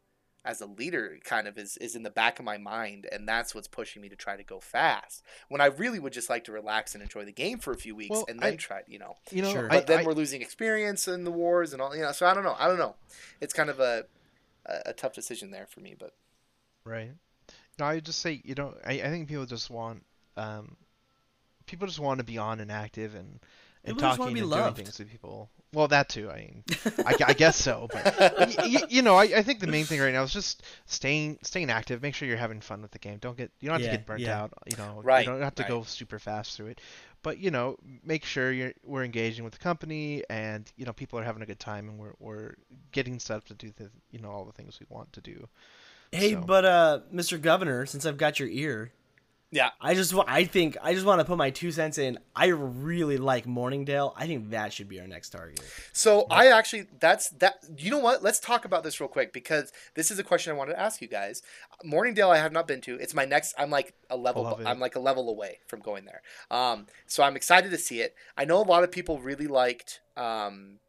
as 0.46 0.60
a 0.60 0.66
leader 0.66 1.18
kind 1.24 1.48
of 1.48 1.58
is 1.58 1.78
is 1.78 1.96
in 1.96 2.02
the 2.04 2.10
back 2.10 2.40
of 2.40 2.46
my 2.46 2.58
mind, 2.58 3.08
and 3.12 3.28
that's 3.30 3.54
what's 3.54 3.68
pushing 3.68 4.02
me 4.02 4.10
to 4.10 4.16
try 4.16 4.36
to 4.36 4.44
go 4.44 4.60
fast. 4.60 5.22
When 5.50 5.62
I 5.62 5.68
really 5.68 6.00
would 6.00 6.14
just 6.14 6.32
like 6.32 6.46
to 6.46 6.52
relax 6.52 6.96
and 6.96 7.04
enjoy 7.04 7.26
the 7.26 7.32
game 7.32 7.60
for 7.60 7.72
a 7.72 7.78
few 7.78 7.96
weeks, 7.96 8.10
Well, 8.10 8.26
and 8.28 8.40
then 8.40 8.54
I- 8.54 8.58
try, 8.58 8.82
you 8.88 8.98
know. 8.98 9.16
You 9.32 9.44
know, 9.44 9.52
Sure. 9.54 9.68
I, 9.72 9.76
But 9.78 9.88
then 9.88 10.00
I- 10.00 10.04
we're 10.04 10.14
losing 10.14 10.42
experience 10.42 11.08
in 11.08 11.26
the 11.26 11.32
wars 11.32 11.74
and 11.74 11.82
all, 11.82 11.96
you 11.96 12.02
know. 12.02 12.12
So 12.12 12.26
I 12.26 12.34
don't 12.34 12.44
know. 12.44 12.56
I 12.58 12.68
don't 12.68 12.80
know. 12.80 12.96
It's 13.40 13.54
kind 13.54 13.70
of 13.70 13.80
a 13.80 14.06
a, 14.66 14.82
a 14.88 14.94
tough 14.94 15.14
decision 15.14 15.52
there 15.52 15.68
for 15.68 15.80
me, 15.82 15.94
but 15.98 16.16
Right. 16.86 17.12
No, 17.80 17.86
I 17.86 17.96
would 17.96 18.06
just 18.06 18.20
say, 18.20 18.42
you 18.44 18.56
know, 18.56 18.76
I, 18.86 18.94
I 18.94 19.10
think 19.10 19.28
people 19.28 19.46
just 19.46 19.70
want, 19.70 20.04
um, 20.38 20.76
people 21.66 21.88
just 21.88 22.00
want 22.00 22.20
to 22.20 22.24
be 22.24 22.38
on 22.38 22.60
and 22.60 22.72
active 22.72 23.16
and, 23.16 23.40
and 23.86 23.98
People 23.98 24.02
just 24.02 24.20
wanna 24.20 24.32
talking 24.32 24.34
be 24.34 24.40
and 24.42 24.50
loved. 24.50 24.76
doing 24.78 24.86
things 24.86 25.00
with 25.00 25.10
people. 25.12 25.50
Well, 25.74 25.88
that 25.90 26.08
too. 26.08 26.30
I 26.30 26.36
mean, 26.38 26.64
I, 27.06 27.16
I 27.28 27.34
guess 27.34 27.58
so. 27.58 27.90
But 27.92 28.16
y- 28.20 28.56
y- 28.60 28.84
you 28.90 29.02
know, 29.02 29.16
I, 29.16 29.24
I 29.24 29.42
think 29.44 29.60
the 29.60 29.68
main 29.68 29.86
thing 29.86 30.00
right 30.00 30.14
now 30.14 30.24
is 30.24 30.32
just 30.32 30.64
staying 30.86 31.40
staying 31.44 31.70
active. 31.72 32.02
Make 32.02 32.16
sure 32.16 32.28
you're 32.28 32.38
having 32.38 32.62
fun 32.62 32.82
with 32.82 32.92
the 32.92 33.00
game. 33.00 33.18
Don't 33.18 33.36
get 33.36 33.52
you 33.60 33.68
don't 33.70 33.76
have 33.76 33.82
Yeah, 33.82 33.92
to 33.92 33.98
get 33.98 34.06
burnt 34.06 34.22
yeah. 34.22 34.42
out. 34.42 34.54
You 34.66 34.78
know, 34.78 35.02
Right, 35.04 35.26
you 35.26 35.32
don't 35.32 35.42
have 35.42 35.56
to 35.56 35.64
right. 35.64 35.70
go 35.70 35.84
super 35.84 36.20
fast 36.20 36.56
through 36.56 36.68
it. 36.68 36.82
But 37.24 37.40
you 37.40 37.52
know, 37.52 37.78
make 38.04 38.24
sure 38.24 38.52
you're 38.52 38.74
we're 38.86 39.04
engaging 39.04 39.44
with 39.44 39.54
the 39.54 39.60
company 39.60 40.24
and 40.30 40.72
you 40.78 40.86
know 40.86 40.94
people 40.94 41.18
are 41.20 41.24
having 41.24 41.42
a 41.42 41.46
good 41.48 41.60
time 41.60 41.90
and 41.90 41.98
we're 41.98 42.14
we're 42.20 42.54
getting 42.92 43.20
set 43.20 43.38
up 43.38 43.46
to 43.46 43.54
do 43.56 43.72
the 43.78 43.90
you 44.12 44.20
know 44.20 44.30
all 44.30 44.46
the 44.46 44.54
things 44.54 44.80
we 44.80 44.86
want 44.90 45.12
to 45.14 45.22
do. 45.22 45.48
Hey, 46.14 46.34
So- 46.34 46.42
but 46.42 46.66
uh, 46.66 47.00
Mr. 47.14 47.42
Governor, 47.42 47.86
since 47.86 48.06
I've 48.06 48.18
got 48.18 48.40
your 48.40 48.50
ear, 48.50 48.92
yeah. 49.52 49.70
I 49.80 49.94
just 49.94 50.16
wa- 50.16 50.26
I 50.28 50.46
think 50.46 50.78
I 50.82 50.96
just 50.96 51.06
want 51.06 51.20
to 51.20 51.26
put 51.26 51.38
my 51.38 51.52
two 51.52 51.72
cents 51.72 52.00
in. 52.00 52.18
I 52.36 52.48
really 52.48 53.18
like 53.18 53.46
Morningdale. 53.46 54.16
I 54.18 54.26
think 54.26 54.50
that 54.50 54.74
should 54.74 54.90
be 54.90 55.00
our 55.00 55.06
next 55.06 55.30
target. 55.30 55.62
So 55.92 56.26
I 56.32 56.48
actually 56.48 56.88
that's 57.00 57.30
that. 57.38 57.58
You 57.78 57.92
know 57.92 58.00
what? 58.00 58.24
Let's 58.24 58.40
talk 58.40 58.66
about 58.66 58.84
this 58.84 59.00
real 59.00 59.08
quick 59.10 59.32
because 59.32 59.72
this 59.94 60.10
is 60.10 60.18
a 60.18 60.24
question 60.24 60.52
I 60.54 60.56
wanted 60.58 60.72
to 60.74 60.80
ask 60.80 61.04
you 61.04 61.08
guys. 61.08 61.44
Morningdale, 61.84 62.32
I 62.32 62.38
have 62.38 62.52
not 62.52 62.68
been 62.68 62.82
to. 62.82 62.96
It's 62.96 63.14
my 63.14 63.26
next. 63.26 63.54
I'm 63.56 63.70
like 63.70 63.94
a 64.10 64.18
level. 64.18 64.60
I'm 64.66 64.80
like 64.80 64.96
a 64.96 65.00
level 65.00 65.30
away 65.30 65.60
from 65.68 65.82
going 65.82 66.06
there. 66.06 66.24
Um, 66.50 66.88
so 67.06 67.22
I'm 67.22 67.36
excited 67.36 67.70
to 67.70 67.78
see 67.78 68.02
it. 68.02 68.16
I 68.36 68.46
know 68.46 68.58
a 68.60 68.64
lot 68.66 68.84
of 68.84 68.92
people 68.92 69.20
really 69.20 69.46
liked. 69.48 70.00
Um, 70.18 70.80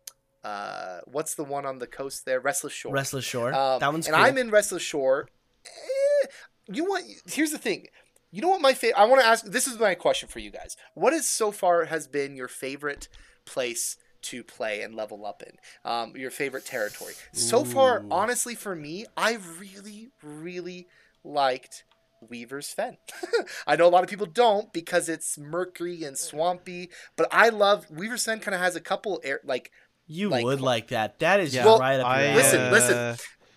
uh, 0.45 1.01
what's 1.07 1.35
the 1.35 1.45
one 1.45 1.65
on 1.65 1.79
the 1.79 1.87
coast 1.87 2.27
there? 2.27 2.39
Restless 2.39 2.73
Shore. 2.73 2.93
Restless 2.93 3.25
Shore. 3.25 3.55
Um, 3.55 3.81
that 3.81 3.91
one's 3.93 4.07
and 4.07 4.15
cool. 4.15 4.25
I'm 4.25 4.39
in 4.39 4.51
Restless 4.51 4.83
Shore. 4.83 5.29
Eh, 5.67 6.27
you 6.69 6.85
want? 6.85 7.05
Here's 7.27 7.51
the 7.51 7.59
thing. 7.59 7.87
You 8.31 8.43
know 8.43 8.49
what 8.49 8.61
my 8.61 8.75
favorite? 8.75 9.01
I 9.01 9.07
want 9.07 9.23
to 9.23 9.27
ask. 9.27 9.45
This 9.45 9.67
is 9.67 9.79
my 9.79 9.95
question 9.95 10.29
for 10.29 10.41
you 10.41 10.51
guys. 10.51 10.77
What 10.95 11.13
is 11.13 11.27
so 11.27 11.51
far 11.51 11.87
has 11.87 12.07
been 12.07 12.37
your 12.37 12.49
favorite 12.49 13.09
place 13.47 13.97
to 14.23 14.45
play 14.45 14.83
and 14.83 14.95
level 14.95 15.25
up 15.25 15.43
in? 15.43 15.57
Um, 15.91 16.17
your 16.17 16.31
favorite 16.31 16.67
territory. 16.67 17.15
So 17.33 17.65
far, 17.65 18.05
honestly, 18.11 18.55
for 18.55 18.75
me, 18.75 19.07
I 19.17 19.39
really, 19.59 20.11
really 20.23 20.89
liked. 21.23 21.85
Weaver's 22.31 22.73
Fen. 22.73 22.97
I 23.67 23.77
know 23.77 23.87
a 23.87 23.91
lot 23.91 24.03
of 24.03 24.09
people 24.09 24.25
don't 24.25 24.73
because 24.73 25.11
it's 25.11 25.37
murky 25.37 26.05
and 26.05 26.17
swampy, 26.17 26.89
but 27.17 27.29
I 27.31 27.51
love 27.51 27.87
Weaver's 27.91 28.25
Fen. 28.25 28.41
Kind 28.41 28.55
of 28.55 28.63
has 28.63 28.77
a 28.77 28.81
couple 28.81 29.21
air 29.23 29.41
like 29.45 29.71
you 30.07 30.29
like- 30.29 30.45
would 30.45 30.61
like 30.61 30.89
that. 30.89 31.19
That 31.21 31.41
is 31.41 31.55
Yeah. 31.55 31.65
Well, 31.65 31.79
right 31.79 32.01
up 32.01 32.07
your 32.07 32.07
I, 32.07 32.25
alley. 32.27 32.35
Listen, 32.37 32.73
listen. 32.73 32.95
uh, 32.97 33.17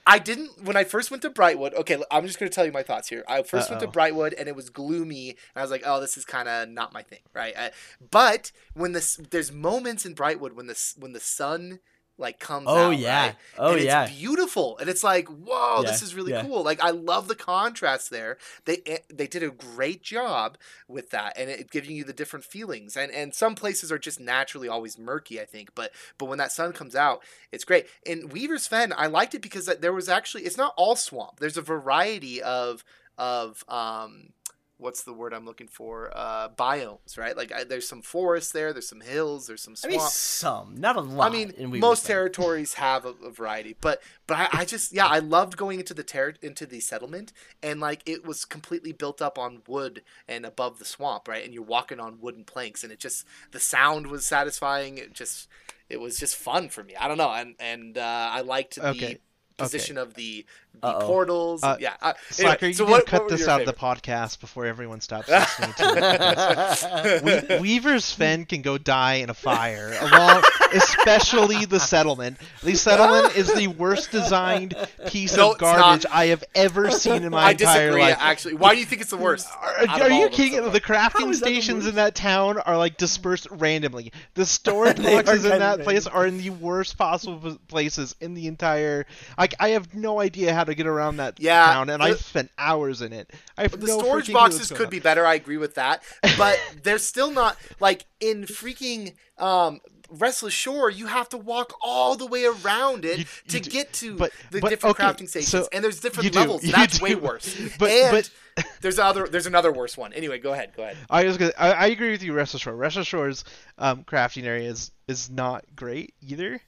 I 0.10 0.20
didn't 0.20 0.64
when 0.64 0.78
I 0.78 0.86
first 0.86 1.12
went 1.12 1.22
to 1.24 1.30
Brightwood. 1.30 1.74
Okay, 1.74 2.02
I'm 2.10 2.26
just 2.26 2.40
going 2.40 2.50
to 2.50 2.56
tell 2.56 2.66
you 2.66 2.72
my 2.72 2.82
thoughts 2.84 3.10
here. 3.10 3.26
I 3.28 3.42
1st 3.42 3.70
went 3.70 3.82
to 3.82 3.88
Brightwood 3.88 4.34
and 4.40 4.48
it 4.48 4.56
was 4.56 4.70
gloomy, 4.70 5.32
and 5.32 5.38
I 5.58 5.62
was 5.62 5.70
like, 5.70 5.84
"Oh, 5.86 6.00
this 6.00 6.16
is 6.16 6.24
kind 6.24 6.48
of 6.48 6.70
not 6.70 6.94
my 6.94 7.02
thing," 7.04 7.20
right? 7.34 7.54
I, 7.58 7.72
but 8.10 8.54
when 8.74 8.94
this, 8.94 9.20
there's 9.32 9.52
moments 9.52 10.06
in 10.06 10.16
Brightwood 10.16 10.54
when 10.54 10.68
the 10.68 10.74
s- 10.76 10.96
when 10.98 11.12
the 11.12 11.20
sun 11.20 11.80
like 12.18 12.40
comes 12.40 12.68
out. 12.68 12.78
Oh, 12.78 12.88
out. 12.88 12.98
yeah. 12.98 13.26
right? 13.26 13.36
Oh, 13.58 13.74
and 13.74 13.84
yeah. 13.84 14.06
it's 14.06 14.18
beautiful, 14.18 14.78
and 14.80 14.90
it's 14.90 15.04
like, 15.04 15.28
whoa, 15.28 15.84
this 15.84 16.02
is 16.02 16.16
really 16.16 16.32
yeah. 16.32 16.44
cool. 16.44 16.64
Like 16.64 16.84
I 16.84 16.92
love 16.92 17.28
the 17.28 17.36
contrast 17.36 18.10
there. 18.10 18.38
They 18.66 18.82
eh, 18.86 19.00
they 19.14 19.28
did 19.28 19.44
a 19.44 19.50
great 19.50 20.02
job 20.02 20.58
with 20.88 21.12
that, 21.12 21.38
and 21.38 21.50
it 21.50 21.72
giving 21.72 21.96
you 21.96 22.04
the 22.04 22.14
different 22.14 22.46
feelings. 22.46 22.98
And 22.98 23.12
and 23.12 23.34
some 23.34 23.56
places 23.56 23.92
are 23.92 24.00
just 24.00 24.20
naturally 24.20 24.68
always 24.68 24.98
murky, 24.98 25.40
I 25.40 25.46
think. 25.46 25.76
But 25.76 25.92
but 26.18 26.26
when 26.26 26.40
that 26.40 26.52
sun 26.52 26.74
comes 26.74 26.96
out, 26.96 27.22
it's 27.52 27.64
great. 27.64 27.88
In 28.06 28.30
Weaver's 28.30 28.68
Fen, 28.68 28.94
I 28.98 29.08
liked 29.08 29.36
it 29.36 29.42
because 29.42 29.66
there 29.66 29.94
was 29.94 30.10
actually 30.10 30.44
it's 30.44 30.58
not 30.58 30.74
all 30.78 30.96
swamp. 30.96 31.40
There's 31.40 31.58
a 31.58 31.62
variety 31.62 32.42
of 32.42 32.84
of 33.18 33.64
um 33.68 34.30
what's 34.78 35.04
the 35.04 35.14
word 35.14 35.34
I'm 35.34 35.46
looking 35.46 35.68
for? 35.68 36.12
Uh, 36.16 36.50
biomes, 36.50 37.18
right? 37.18 37.36
Like 37.36 37.52
I, 37.52 37.64
there's 37.64 37.88
some 37.88 38.02
forests 38.02 38.52
there, 38.52 38.74
there's 38.74 38.88
some 38.90 39.02
hills, 39.02 39.48
there's 39.48 39.62
some 39.64 39.76
I 39.84 39.90
swamp. 39.90 39.92
mean, 39.92 40.00
some, 40.00 40.76
not 40.78 40.96
a 40.96 41.02
lot. 41.02 41.28
I 41.28 41.30
mean, 41.30 41.54
most 41.80 42.06
territories 42.06 42.76
have 42.76 43.06
a, 43.06 43.14
a 43.26 43.32
variety, 43.32 43.76
but 43.80 44.02
but 44.28 44.38
I, 44.38 44.50
I 44.62 44.66
just 44.66 44.94
yeah, 44.94 45.08
I 45.08 45.20
loved 45.20 45.58
going 45.58 45.80
into 45.80 45.94
the 45.94 46.04
ter- 46.04 46.36
into 46.42 46.66
the 46.66 46.80
settlement, 46.80 47.34
and 47.64 47.80
like 47.80 48.02
it 48.06 48.26
was 48.26 48.46
completely 48.46 48.92
built 48.92 49.22
up 49.22 49.38
on 49.38 49.62
wood 49.68 50.04
and 50.28 50.46
above 50.46 50.80
the 50.80 50.86
swamp, 50.86 51.28
right? 51.28 51.44
And 51.44 51.54
you're 51.54 51.64
walking 51.64 52.00
on 52.00 52.20
wooden 52.22 52.44
planks, 52.44 52.84
and 52.84 52.92
it 52.92 53.00
just 53.00 53.26
the 53.52 53.60
sound 53.60 54.08
was 54.08 54.26
satisfying. 54.26 54.98
It 54.98 55.14
just 55.14 55.48
it 55.90 56.00
was 56.00 56.18
just 56.18 56.36
fun 56.36 56.70
for 56.70 56.84
me. 56.84 56.96
I 56.96 57.08
don't 57.08 57.18
know, 57.18 57.32
and 57.32 57.56
and 57.60 57.98
uh, 57.98 58.30
I 58.32 58.42
liked 58.42 58.78
Okay. 58.78 59.14
the 59.16 59.20
position 59.58 59.98
of 59.98 60.14
the, 60.14 60.46
the 60.46 60.46
Uh-oh. 60.84 61.06
portals. 61.08 61.64
Uh, 61.64 61.78
yeah, 61.80 61.96
uh, 62.02 62.14
Slacker, 62.30 62.66
anyway, 62.66 62.68
you 62.70 62.74
so 62.74 62.84
can 62.86 62.92
what, 62.92 63.06
cut 63.06 63.22
what 63.24 63.30
this 63.32 63.42
your 63.42 63.50
out 63.50 63.62
of 63.62 63.68
the 63.68 63.74
podcast 63.74 64.40
before 64.40 64.66
everyone 64.66 65.02
stops 65.02 65.28
listening 65.30 65.74
to 65.74 67.20
it. 67.22 67.62
We- 67.62 67.78
Weaver's 67.78 68.12
Fen 68.12 68.46
can 68.46 68.62
go 68.62 68.78
die 68.78 69.16
in 69.16 69.30
a 69.30 69.34
fire, 69.34 69.94
along, 70.02 70.44
especially 70.74 71.66
the 71.66 71.80
settlement. 71.80 72.38
The 72.64 72.76
settlement 72.76 73.36
is 73.36 73.54
the 73.54 73.68
worst 73.68 74.12
designed 74.12 74.76
piece 75.08 75.36
No, 75.36 75.50
of 75.50 75.54
it's 75.54 75.62
not. 75.62 75.78
garbage 75.78 76.06
I 76.12 76.26
have 76.28 76.44
ever 76.56 76.92
seen 76.92 77.24
in 77.24 77.32
my 77.32 77.44
I 77.48 77.52
entire 77.52 77.88
disagree. 77.88 78.02
life. 78.02 78.18
Actually, 78.20 78.56
why 78.56 78.74
do 78.74 78.80
you 78.80 78.86
think 78.86 79.02
it's 79.02 79.10
the 79.10 79.18
worst? 79.18 79.48
Are, 79.62 79.88
are 80.02 80.10
you 80.12 80.30
kidding? 80.30 80.54
so 80.54 80.70
the 80.70 80.82
crafting 80.82 81.22
How 81.26 81.30
is 81.30 81.40
that 81.40 81.46
the 81.46 81.54
stations 81.62 81.88
in 81.88 81.96
that 81.96 82.16
town 82.16 82.58
are 82.60 82.78
like 82.78 82.98
dispersed 82.98 83.48
randomly. 83.52 84.12
The 84.36 84.46
storage 84.46 84.98
boxes 85.04 85.46
in 85.46 85.60
that 85.60 85.82
place 85.82 86.08
are 86.08 86.26
in 86.26 86.38
the 86.38 86.50
worst 86.52 86.98
possible 86.98 87.58
places 87.68 88.16
in 88.22 88.34
the 88.34 88.48
entire. 88.48 89.06
Like 89.38 89.56
I 89.60 89.70
have 89.70 89.94
no 89.94 90.20
idea 90.20 90.54
how 90.54 90.64
to 90.68 90.76
get 90.76 90.88
around 90.88 91.18
that 91.18 91.40
Yeah, 91.40 91.66
town, 91.74 91.90
and 91.90 92.02
the- 92.02 92.06
I've 92.08 92.20
spent 92.22 92.52
hours 92.58 93.02
in 93.02 93.12
it. 93.14 93.32
I 93.58 93.64
have 93.64 93.72
the 93.80 93.88
no 93.88 94.00
storage 94.00 94.26
freaking 94.26 94.32
clue 94.34 94.34
what's 94.42 94.58
boxes 94.58 94.72
could 94.78 94.86
on. 94.88 94.92
be 94.92 95.00
better. 95.00 95.26
I 95.26 95.34
agree 95.36 95.58
with 95.58 95.76
that, 95.76 96.04
but 96.38 96.60
they're 96.84 96.98
still 97.00 97.32
not 97.32 97.58
like 97.80 98.06
in 98.20 98.44
freaking 98.46 99.14
um, 99.38 99.80
Restless 100.10 100.54
Shore. 100.54 100.90
You 100.90 101.08
have 101.08 101.28
to 101.30 101.38
walk 101.38 101.74
all 101.84 102.16
the 102.16 102.26
way 102.26 102.46
around 102.46 103.04
it 103.06 103.18
You- 103.20 103.26
you 103.46 103.52
to 103.52 103.60
do- 103.60 103.70
get 103.72 103.94
to 103.94 104.16
but- 104.16 104.32
the 104.52 104.62
but, 104.62 104.70
different 104.70 105.00
okay, 105.00 105.04
crafting 105.08 105.28
stations, 105.28 105.50
so 105.50 105.68
and 105.74 105.84
there's 105.84 106.00
different 106.00 106.32
do, 106.32 106.40
levels. 106.40 106.62
That's 106.62 107.02
way 107.02 107.16
worse. 107.16 107.54
But- 107.80 107.90
and 107.92 108.12
but- 108.12 108.30
there's 108.82 108.98
other 108.98 109.28
there's 109.28 109.46
another 109.46 109.72
worse 109.72 109.96
one. 109.96 110.14
Anyway, 110.14 110.40
go 110.40 110.52
ahead. 110.52 110.72
Go 110.76 110.82
ahead. 110.82 110.98
I 111.12 111.26
was 111.26 111.38
gonna. 111.38 111.52
I, 111.60 111.72
I 111.74 111.86
agree 111.88 112.10
with 112.10 112.24
you, 112.24 112.34
Restless 112.34 112.64
Shore. 112.64 112.76
Restless 112.76 113.06
Shore's 113.06 113.44
um, 113.78 114.04
crafting 114.04 114.46
area 114.46 114.68
is, 114.68 114.90
is 115.08 115.30
not 115.30 115.64
great 115.76 116.16
either. 116.28 116.60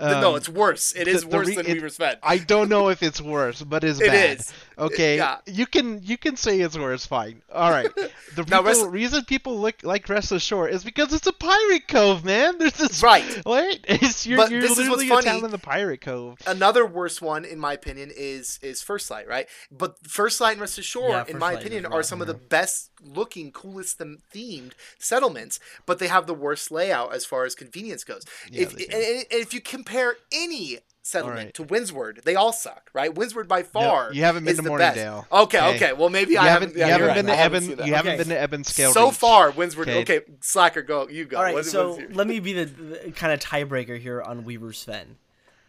No, 0.00 0.30
Um, 0.30 0.36
it's 0.36 0.48
worse. 0.48 0.92
It 0.96 1.06
is 1.08 1.22
the- 1.22 1.28
the 1.28 1.36
worse 1.36 1.46
re- 1.48 1.54
than 1.56 1.66
it- 1.66 1.72
Weaver's 1.74 1.96
Fen. 1.96 2.16
I 2.22 2.38
don't 2.38 2.68
know 2.68 2.88
if 2.88 3.02
it's 3.02 3.20
worse, 3.20 3.62
but 3.62 3.84
it's 3.84 4.00
It 4.00 4.08
bad. 4.08 4.40
is. 4.40 4.52
Okay, 4.78 5.16
Yeah. 5.16 5.38
you 5.46 5.66
can 5.66 6.02
you 6.02 6.16
can 6.18 6.36
say 6.36 6.60
it's 6.60 6.76
worse. 6.76 7.06
Fine. 7.06 7.42
All 7.52 7.70
right. 7.70 7.90
The 8.34 8.42
Now, 8.46 8.58
people, 8.58 8.62
Rest- 8.64 8.86
reason 8.86 9.24
people 9.24 9.60
look 9.60 9.76
like 9.84 10.08
Restless 10.08 10.42
Shore 10.42 10.68
is 10.68 10.82
because 10.82 11.12
it's 11.12 11.26
a 11.28 11.32
pirate 11.32 11.86
cove, 11.86 12.24
man. 12.24 12.58
There's 12.58 12.72
this 12.72 13.00
Right. 13.02 13.22
What? 13.44 13.78
It's 13.88 14.26
you're, 14.26 14.38
But 14.38 14.50
you're 14.50 14.60
this 14.60 14.72
is 14.72 14.88
what's 14.88 15.02
literally 15.02 15.08
funny. 15.08 15.26
town 15.40 15.44
in 15.44 15.52
the 15.52 15.58
pirate 15.58 16.00
cove. 16.00 16.38
Another 16.46 16.84
worse 16.84 17.22
one, 17.22 17.44
in 17.44 17.58
my 17.60 17.72
opinion, 17.74 18.10
is 18.14 18.58
is 18.62 18.82
First 18.82 19.10
Light, 19.10 19.28
right? 19.28 19.46
But 19.70 19.98
First 20.08 20.40
Light 20.40 20.52
and 20.52 20.60
Restless 20.60 20.86
Shore, 20.86 21.10
Yeah, 21.10 21.24
in 21.28 21.38
my 21.38 21.52
Light 21.52 21.60
opinion, 21.60 21.86
are 21.86 22.02
some 22.02 22.20
of 22.20 22.26
the 22.26 22.34
best 22.34 22.90
looking, 23.00 23.52
coolest 23.52 23.98
themed 24.00 24.72
settlements. 24.98 25.60
But 25.86 25.98
they 26.00 26.08
have 26.08 26.26
the 26.26 26.34
worst 26.34 26.70
layout 26.72 27.14
as 27.14 27.24
far 27.24 27.44
as 27.44 27.54
convenience 27.54 28.02
goes. 28.02 28.24
Yeah, 28.50 28.62
if 28.62 28.72
and, 28.72 28.92
and 28.92 29.26
if 29.30 29.54
you 29.54 29.60
compare 29.60 30.16
any 30.32 30.78
settlement 31.06 31.38
Alright. 31.38 31.54
to 31.54 31.62
Windsward, 31.64 32.22
they 32.24 32.34
all 32.34 32.52
suck, 32.52 32.90
right? 32.94 33.14
Windsward 33.14 33.46
by 33.46 33.62
far. 33.62 34.10
you 34.12 34.22
haven't 34.22 34.44
been 34.44 34.52
is 34.52 34.56
to 34.58 34.62
the 34.62 34.70
best. 34.70 34.96
Morningdale. 34.96 35.26
Okay, 35.30 35.58
Okay. 35.58 35.76
okay. 35.76 35.92
Well, 35.92 36.08
maybe 36.08 36.32
You 36.32 36.38
I 36.40 36.48
haven't 36.48 36.70
haven't. 36.70 36.76
you 36.78 36.82
haven't 36.84 36.98
you're 37.06 37.14
been 37.14 37.26
right. 37.26 37.32
to 37.32 37.38
I 37.38 37.42
haven't 37.42 37.56
Evan 37.56 37.68
seen 37.68 37.76
that. 37.76 37.86
you 37.86 37.94
haven't 37.94 38.12
Okay. 38.20 38.24
been 38.24 38.50
to 38.50 38.58
Ebonscale 38.58 38.92
So 38.92 39.06
Reach. 39.08 39.14
far, 39.14 39.50
Windsward. 39.50 39.88
Okay. 39.90 40.00
Okay. 40.00 40.20
Slacker, 40.40 40.82
go. 40.82 41.06
You 41.08 41.26
go. 41.26 41.36
All 41.36 41.42
right, 41.42 41.54
What- 41.54 41.66
so 41.66 42.00
let 42.12 42.26
me 42.26 42.40
be 42.40 42.54
the, 42.54 42.64
the 42.64 43.12
kind 43.12 43.32
of 43.34 43.40
tiebreaker 43.40 43.98
here 44.00 44.22
on 44.22 44.44
Weaver's 44.44 44.82
Fen. 44.82 45.16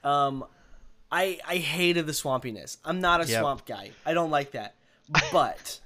Um, 0.04 0.46
I 1.12 1.40
I 1.48 1.58
hated 1.58 2.08
the 2.08 2.14
swampiness. 2.14 2.78
I'm 2.86 3.02
not 3.02 3.22
a 3.22 3.28
Yep. 3.28 3.40
swamp 3.42 3.66
guy. 3.66 3.92
I 4.06 4.14
don't 4.14 4.32
like 4.32 4.52
that. 4.52 4.76
But 5.32 5.80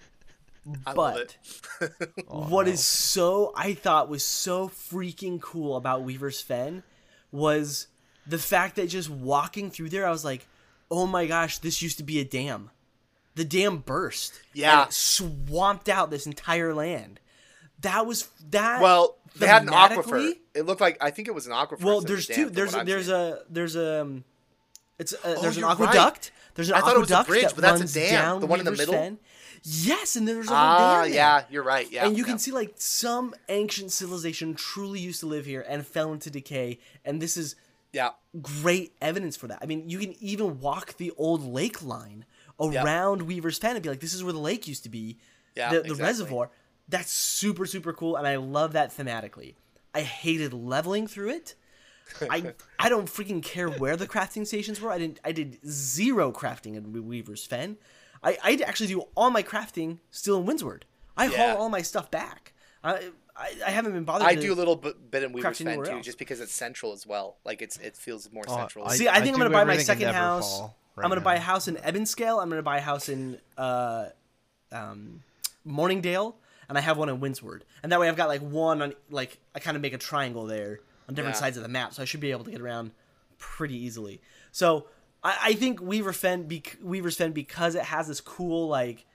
I 0.86 0.94
love 0.94 1.16
but 1.16 1.38
it. 1.82 2.24
what 2.28 2.68
is 2.68 2.84
so 2.86 3.52
I 3.56 3.74
thought 3.74 4.10
was 4.10 4.24
so 4.24 4.70
freaking 4.70 5.42
cool 5.42 5.76
about 5.76 6.04
Weaver's 6.04 6.40
Fen 6.42 6.84
was 7.32 7.88
the 8.30 8.38
fact 8.38 8.76
that 8.76 8.88
just 8.88 9.10
walking 9.10 9.72
through 9.72 9.90
there, 9.90 10.08
I 10.08 10.12
was 10.12 10.24
like, 10.24 10.48
oh 10.92 11.08
my 11.08 11.26
gosh, 11.26 11.58
this 11.58 11.82
used 11.82 11.98
to 11.98 12.04
be 12.04 12.20
a 12.20 12.24
dam. 12.24 12.70
The 13.36 13.44
dam 13.44 13.78
burst. 13.78 14.40
Yeah. 14.54 14.82
and 14.82 14.90
it 14.90 14.94
swamped 14.94 15.90
out 15.90 16.10
this 16.10 16.26
entire 16.26 16.74
land. 16.74 17.20
That 17.82 18.06
was 18.06 18.28
that. 18.52 18.82
Well, 18.82 19.16
they 19.38 19.48
had 19.48 19.64
an 19.64 19.70
aquifer. 19.70 20.34
It 20.54 20.64
looked 20.64 20.82
like 20.82 20.98
I 21.02 21.12
think 21.12 21.28
it 21.28 21.34
was 21.34 21.48
an 21.48 21.54
aquifer. 21.54 21.82
Well, 21.82 22.02
there's 22.02 22.28
two. 22.28 22.50
There's 22.50 22.74
there's 22.74 23.06
seeing. 23.06 23.18
a 23.18 23.40
there's 23.50 23.76
a 23.76 24.02
um, 24.02 24.24
it's 24.98 25.14
a, 25.14 25.38
there's 25.42 25.56
an 25.56 25.62
you're 25.62 25.70
right. 25.70 25.80
aqueduct. 25.80 26.32
There's 26.56 26.70
an 26.70 26.76
I 26.76 26.82
thought 26.82 26.96
it 26.96 27.00
was 27.00 27.12
a 27.12 27.20
aqueduct 27.20 27.30
bridge, 27.30 27.44
that 27.44 27.56
but 27.56 27.62
that's 27.62 27.96
a 27.96 28.00
dam. 28.00 28.42
The 28.42 28.48
one 28.48 28.60
in 28.60 28.66
the 28.66 28.72
middle? 28.72 28.94
Fen. 28.94 29.18
Yes, 29.64 30.16
and 30.16 30.28
there's 30.28 30.50
a 30.50 30.54
Ah, 30.54 31.04
yeah, 31.04 31.44
you're 31.50 31.64
right. 31.64 31.90
Yeah, 31.90 32.06
and 32.06 32.18
you 32.18 32.24
yeah. 32.24 32.30
can 32.30 32.40
see 32.40 32.52
like 32.52 32.74
some 32.76 33.34
ancient 33.48 33.92
civilization 33.92 34.56
truly 34.56 35.00
used 35.00 35.22
to 35.22 35.26
live 35.26 35.46
here 35.46 35.66
and 35.68 35.88
fell 35.88 36.12
into 36.12 36.30
decay, 36.30 36.80
and 37.06 37.22
this 37.22 37.38
is 37.38 37.56
yeah. 37.94 38.10
great 38.42 38.94
evidence 39.02 39.36
for 39.38 39.48
that. 39.48 39.60
I 39.62 39.66
mean, 39.66 39.90
you 39.90 40.00
can 40.00 40.16
even 40.22 40.60
walk 40.60 40.98
the 40.98 41.12
old 41.18 41.44
lake 41.44 41.82
line 41.84 42.26
around 42.60 43.24
Weaver's 43.24 43.58
Fen 43.58 43.76
and 43.76 43.84
be 43.84 43.90
like, 43.90 44.00
"This 44.00 44.14
is 44.14 44.24
where 44.24 44.34
the 44.34 44.40
lake 44.40 44.68
used 44.68 44.84
to 44.84 44.90
be." 44.90 45.18
Yeah, 45.56 45.70
the, 45.70 45.76
the 45.76 45.82
exactly. 45.82 46.04
reservoir. 46.06 46.52
That's 46.88 47.12
super 47.12 47.66
super 47.66 47.94
cool, 47.94 48.16
and 48.16 48.28
I 48.28 48.36
love 48.38 48.74
that 48.74 48.96
thematically. 48.96 49.56
I 49.94 50.02
hated 50.02 50.54
leveling 50.54 51.08
through 51.08 51.30
it. 51.32 51.56
I 52.30 52.54
I 52.80 52.90
don't 52.90 53.08
freaking 53.08 53.42
care 53.44 53.70
where 53.70 53.96
the 53.96 54.08
crafting 54.08 54.46
stations 54.46 54.80
were. 54.82 54.92
I 54.92 54.98
didn't. 54.98 55.20
I 55.24 55.32
did 55.32 55.60
zero 55.68 56.32
crafting 56.32 56.76
in 56.76 57.08
Weaver's 57.08 57.46
Fen. 57.46 57.78
I 58.24 58.38
I 58.44 58.60
actually 58.66 58.88
do 58.88 59.02
all 59.16 59.30
my 59.32 59.44
crafting 59.44 60.00
still 60.12 60.40
in 60.40 60.46
Windsward. 60.46 60.86
I 61.18 61.28
Yeah. 61.28 61.54
haul 61.54 61.64
all 61.64 61.70
my 61.70 61.82
stuff 61.82 62.10
back. 62.12 62.54
I 62.84 63.10
I, 63.40 63.54
I 63.68 63.70
haven't 63.72 63.94
been 63.94 64.04
bothered. 64.04 64.28
I 64.28 64.36
to, 64.36 64.42
do 64.42 64.52
a 64.52 64.56
little 64.56 64.76
bit, 64.76 65.10
bit 65.10 65.24
in 65.24 65.32
Weaver's 65.32 65.60
Fen 65.60 65.84
too, 65.84 65.92
else. 65.92 66.06
just 66.06 66.20
because 66.20 66.42
it's 66.42 66.52
central 66.54 66.92
as 66.92 67.08
well. 67.08 67.38
Like 67.46 67.62
it's 67.62 67.78
it 67.78 67.96
feels 67.96 68.30
more 68.32 68.44
Oh, 68.48 68.56
central. 68.58 68.86
I- 68.86 68.96
See, 68.96 69.08
I 69.08 69.16
think 69.22 69.28
I 69.28 69.30
am 69.34 69.38
gonna 69.38 69.50
buy 69.50 69.64
my 69.64 69.78
second 69.78 70.14
house. 70.14 70.60
Right 70.96 71.06
I'm 71.06 71.10
gonna 71.10 71.22
now. 71.22 71.26
buy 71.26 71.36
a 71.36 71.40
house 71.40 71.68
in 71.70 71.76
Ebonscale. 71.78 72.42
I'm 72.42 72.50
gonna 72.50 72.62
buy 72.62 72.78
a 72.80 72.82
house 72.82 73.08
in 73.08 73.40
uh, 73.58 74.08
um, 74.74 75.24
Morningdale, 75.64 76.36
and 76.68 76.78
I 76.78 76.82
have 76.82 76.98
one 76.98 77.08
in 77.08 77.20
Windsward. 77.22 77.64
And 77.82 77.92
that 77.94 78.00
way, 78.02 78.10
I've 78.10 78.18
got 78.18 78.28
like 78.28 78.42
one 78.42 78.82
on 78.82 78.94
like 79.10 79.38
I 79.56 79.60
kind 79.60 79.78
of 79.78 79.82
make 79.82 79.94
a 79.94 79.98
triangle 79.98 80.46
there 80.46 80.82
on 81.08 81.16
different 81.16 81.36
Yeah. 81.36 81.40
sides 81.42 81.56
of 81.58 81.64
the 81.64 81.70
map, 81.70 81.94
so 81.94 82.02
I 82.02 82.06
should 82.06 82.20
be 82.20 82.32
able 82.32 82.44
to 82.44 82.52
get 82.52 82.60
around 82.60 82.92
pretty 83.38 83.78
easily. 83.78 84.20
So 84.52 84.88
I, 85.24 85.38
I 85.42 85.54
think 85.54 85.82
Weaver 85.82 86.12
Fen, 86.12 86.44
bec- 86.44 86.78
Weaver's 86.82 87.16
Fen, 87.16 87.32
because 87.32 87.76
it 87.76 87.84
has 87.84 88.08
this 88.10 88.20
cool 88.20 88.68
like 88.68 89.06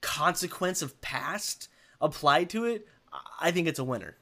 consequence 0.00 0.82
of 0.82 1.00
past 1.00 1.68
applied 2.00 2.50
to 2.50 2.64
it. 2.64 2.86
I- 3.40 3.48
I 3.48 3.50
think 3.50 3.68
it's 3.68 3.78
a 3.78 3.84
winner. 3.84 4.16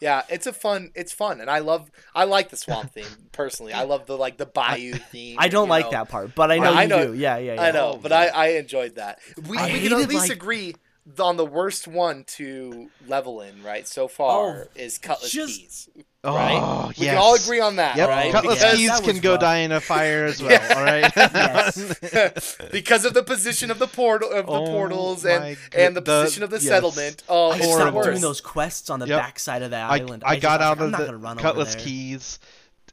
Yeah, 0.00 0.22
it's 0.28 0.46
a 0.46 0.52
fun. 0.52 0.92
It's 0.94 1.12
fun, 1.12 1.40
and 1.40 1.50
I 1.50 1.58
love. 1.58 1.90
I 2.14 2.22
like 2.24 2.50
the 2.50 2.56
swamp 2.56 2.92
theme 2.94 3.04
personally. 3.32 3.72
I 3.72 3.82
love 3.82 4.06
the 4.06 4.16
like 4.16 4.36
the 4.36 4.46
bayou 4.46 4.92
theme. 4.94 5.36
I 5.40 5.48
don't 5.48 5.68
like 5.68 5.86
know. 5.86 5.90
that 5.90 6.08
part, 6.08 6.34
but 6.36 6.52
I 6.52 6.58
know 6.58 6.72
I 6.72 6.82
you 6.82 6.88
know- 6.88 7.06
do. 7.08 7.14
Yeah, 7.14 7.38
yeah, 7.38 7.54
yeah. 7.54 7.62
I 7.62 7.70
know, 7.72 7.92
oh, 7.94 7.98
but 8.00 8.12
I, 8.12 8.28
I 8.28 8.46
enjoyed 8.50 8.94
that. 8.94 9.18
We, 9.48 9.58
I 9.58 9.72
we 9.72 9.80
can 9.80 9.92
at 9.94 10.08
least 10.08 10.28
like- 10.28 10.30
agree 10.30 10.76
on 11.18 11.36
the 11.36 11.44
worst 11.44 11.88
one 11.88 12.22
to 12.36 12.90
level 13.08 13.40
in, 13.40 13.62
right? 13.64 13.88
So 13.88 14.06
far 14.08 14.68
Oh, 14.68 14.80
is 14.80 14.98
Cutlass 14.98 15.32
just- 15.32 15.60
Keys. 15.60 15.88
Oh, 16.24 16.34
Right? 16.34 16.88
We 16.98 17.06
can 17.06 17.16
all 17.16 17.36
agree 17.36 17.60
on 17.60 17.76
that, 17.76 17.96
Yep, 17.96 18.08
right? 18.08 18.32
Cutlass 18.32 18.60
Yes, 18.60 18.74
Keys 18.76 18.90
that 18.90 19.04
can 19.04 19.20
go 19.20 19.32
rough. 19.32 19.40
die 19.40 19.58
in 19.58 19.70
a 19.72 19.80
fire 19.80 20.24
as 20.24 20.42
well. 20.42 20.76
All 20.76 20.82
right. 20.84 21.12
Because 22.72 23.04
of 23.04 23.14
the 23.14 23.22
position 23.22 23.70
of 23.70 23.78
the 23.78 23.86
portal 23.86 24.30
of 24.32 24.46
the 24.46 24.52
Oh 24.52 24.66
portals 24.66 25.24
and 25.24 25.56
good- 25.70 25.78
and 25.80 25.96
the, 25.96 26.00
the- 26.00 26.22
position 26.22 26.42
of 26.42 26.50
the 26.50 26.56
yes. 26.56 26.64
settlement. 26.66 27.22
Oh, 27.28 27.50
I 27.52 27.56
it's 27.58 27.72
stopped 27.72 27.94
worst. 27.94 28.08
doing 28.08 28.20
those 28.20 28.40
quests 28.40 28.90
on 28.90 28.98
the 29.00 29.06
Yep. 29.06 29.20
backside 29.20 29.62
of 29.62 29.70
that 29.70 29.90
I, 29.90 29.98
island. 29.98 30.24
I 30.26 30.34
just 30.34 30.42
got 30.42 30.60
was 30.60 30.66
out 30.66 30.70
like, 30.70 30.78
I'm 30.80 30.84
of 30.86 30.90
not 30.90 30.98
gonna 30.98 31.12
the 31.12 31.16
run 31.18 31.38
Cutlass. 31.38 31.74
Keys 31.76 32.38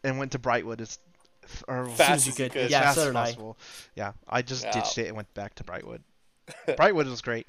and 0.03 0.20
went 0.20 0.32
to 0.34 0.39
Brightwood 0.39 0.82
as 0.82 1.00
or 1.67 1.88
Fast 1.89 2.10
as 2.12 2.25
you 2.27 2.32
as 2.32 2.39
you 2.39 2.46
could. 2.46 2.51
could. 2.53 2.72
Yeah, 2.72 2.82
fast 2.82 2.96
so 2.96 3.01
as 3.15 3.36
did 3.36 3.44
I. 3.44 3.51
Yeah, 3.96 4.12
I 4.29 4.41
just 4.44 4.65
Yeah. 4.65 4.72
ditched 4.72 4.98
it 5.00 5.08
and 5.08 5.15
went 5.15 5.34
back 5.34 5.55
to 5.55 5.63
Brightwood. 5.63 6.01
Brightwood 6.67 7.10
was 7.10 7.22
great. 7.22 7.48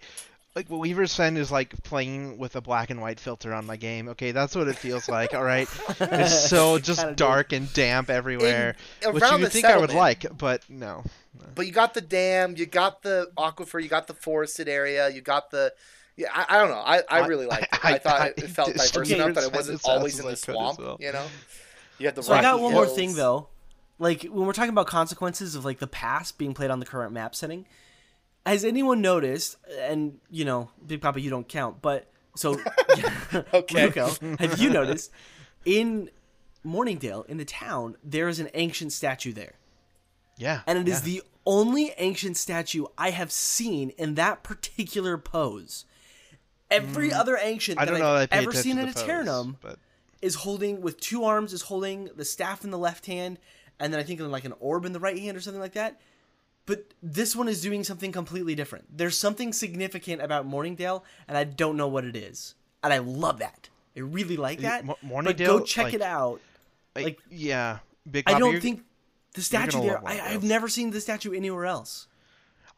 Like 0.56 0.68
what 0.70 0.80
Weaver's 0.80 1.14
Fen 1.14 1.36
is 1.36 1.52
like 1.52 1.80
playing 1.84 2.38
with 2.38 2.56
a 2.56 2.60
black 2.62 2.88
and 2.90 3.00
white 3.00 3.20
filter 3.20 3.52
on 3.54 3.66
my 3.66 3.76
game. 3.76 4.08
Okay, 4.08 4.32
that's 4.32 4.56
what 4.56 4.66
it 4.68 4.76
feels 4.76 5.06
like. 5.08 5.34
All 5.34 5.44
right, 5.44 5.68
it's 6.00 6.48
so 6.50 6.78
just 6.78 7.00
Kinda 7.00 7.12
do. 7.14 7.16
dark 7.24 7.52
and 7.52 7.70
damp 7.74 8.08
everywhere, 8.10 8.74
In- 9.02 9.12
which 9.14 9.22
you 9.22 9.38
would 9.38 9.52
think 9.52 9.66
I 9.66 9.76
would 9.78 9.92
like, 9.92 10.26
but 10.36 10.62
no. 10.68 11.04
But 11.54 11.66
you 11.66 11.72
got 11.72 11.92
the 11.92 12.00
dam, 12.00 12.54
you 12.56 12.64
got 12.64 13.02
the 13.02 13.30
aquifer, 13.36 13.82
you 13.82 13.88
got 13.90 14.06
the 14.06 14.14
forested 14.14 14.68
area, 14.68 15.10
you 15.10 15.20
got 15.20 15.50
the. 15.50 15.72
Yeah, 16.16 16.28
I, 16.34 16.46
I 16.48 16.58
don't 16.58 16.70
know. 16.70 16.76
I, 16.80 16.96
I 17.10 17.20
I- 17.20 17.26
really 17.26 17.44
liked 17.46 17.64
it. 17.74 17.84
I- 17.84 17.92
I, 17.92 17.98
thought 17.98 18.20
I- 18.22 18.26
it 18.28 18.48
felt 18.48 18.68
it's 18.74 18.90
diverse 18.90 19.10
enough 19.10 19.34
that 19.34 19.44
it 19.44 19.52
wasn't 19.52 19.82
always 19.84 20.18
in 20.18 20.26
the 20.26 20.36
swamp. 20.36 20.78
well. 20.78 20.96
You 20.98 21.12
know, 21.12 21.26
you 21.98 22.06
had 22.06 22.14
the. 22.14 22.22
So 22.22 22.32
I 22.32 22.40
got 22.40 22.52
rocky 22.52 22.62
one 22.64 22.72
more 22.72 22.86
thing 22.86 23.14
though. 23.14 23.48
Like 23.98 24.22
when 24.24 24.46
we're 24.46 24.54
talking 24.54 24.70
about 24.70 24.86
consequences 24.86 25.54
of 25.54 25.66
like 25.66 25.78
the 25.78 25.86
past 25.86 26.38
being 26.38 26.54
played 26.54 26.70
on 26.70 26.80
the 26.80 26.86
current 26.86 27.12
map 27.12 27.34
setting, 27.34 27.66
has 28.46 28.64
anyone 28.64 29.00
noticed? 29.00 29.56
And 29.80 30.18
you 30.30 30.44
know, 30.44 30.70
Big 30.86 31.00
Papa, 31.00 31.20
you 31.20 31.30
don't 31.30 31.48
count, 31.48 31.82
but 31.82 32.10
so 32.36 32.58
Okay. 33.52 33.90
Have 34.38 34.58
you 34.58 34.70
noticed 34.70 35.10
in 35.64 36.10
Morningdale 36.64 37.24
in 37.28 37.36
the 37.36 37.44
town 37.44 37.96
there 38.02 38.28
is 38.28 38.40
an 38.40 38.48
ancient 38.54 38.92
statue 38.92 39.32
there, 39.32 39.54
Yeah, 40.38 40.62
and 40.66 40.78
it 40.78 40.88
is 40.88 41.00
yeah. 41.06 41.20
the 41.20 41.22
only 41.44 41.92
ancient 41.98 42.36
statue 42.36 42.86
I 42.98 43.10
have 43.10 43.30
seen 43.30 43.90
in 43.90 44.14
that 44.14 44.42
particular 44.42 45.16
pose. 45.18 45.84
Every 46.70 47.12
other 47.12 47.38
ancient 47.40 47.78
Mm. 47.78 47.82
I 47.82 47.84
that. 47.84 48.32
I've 48.32 48.42
ever 48.42 48.52
seen 48.52 48.78
in 48.78 48.88
a 48.88 48.92
the 48.92 49.00
Terranum 49.00 49.56
but 49.60 49.78
is 50.22 50.34
holding 50.34 50.80
with 50.80 50.98
two 50.98 51.24
arms 51.24 51.52
is 51.52 51.62
holding 51.62 52.10
the 52.16 52.24
staff 52.24 52.64
in 52.64 52.70
the 52.70 52.78
left 52.78 53.06
hand 53.06 53.38
and 53.78 53.92
then 53.92 54.00
i 54.00 54.02
think 54.02 54.18
like 54.20 54.44
an 54.44 54.54
orb 54.60 54.84
in 54.84 54.92
the 54.92 54.98
right 55.00 55.18
hand 55.18 55.36
or 55.36 55.40
something 55.40 55.60
like 55.60 55.74
that 55.74 56.00
but 56.66 56.92
this 57.02 57.34
one 57.34 57.48
is 57.48 57.62
doing 57.62 57.84
something 57.84 58.12
completely 58.12 58.54
different. 58.54 58.98
There's 58.98 59.16
something 59.16 59.52
significant 59.52 60.20
about 60.20 60.46
morningdale 60.46 61.04
and 61.28 61.38
i 61.38 61.44
don't 61.44 61.76
know 61.76 61.88
what 61.88 62.04
it 62.04 62.16
is. 62.16 62.54
And 62.82 62.92
i 62.92 62.98
love 62.98 63.38
that. 63.38 63.68
I 63.96 64.00
really 64.00 64.36
like 64.36 64.60
that. 64.60 64.84
Morningdale, 65.02 65.54
but 65.54 65.58
go 65.60 65.64
check 65.64 65.84
like- 65.84 65.94
it 65.94 66.02
out. 66.02 66.40
like, 66.94 67.04
like, 67.04 67.18
yeah, 67.30 67.78
Big 68.10 68.24
i 68.28 68.38
don't 68.38 68.60
think 68.60 68.84
the 69.34 69.42
statue 69.42 69.80
there 69.82 70.00
I, 70.06 70.20
i've 70.32 70.44
never 70.44 70.68
seen 70.68 70.90
the 70.90 71.00
statue 71.00 71.32
anywhere 71.34 71.66
else 71.66 72.08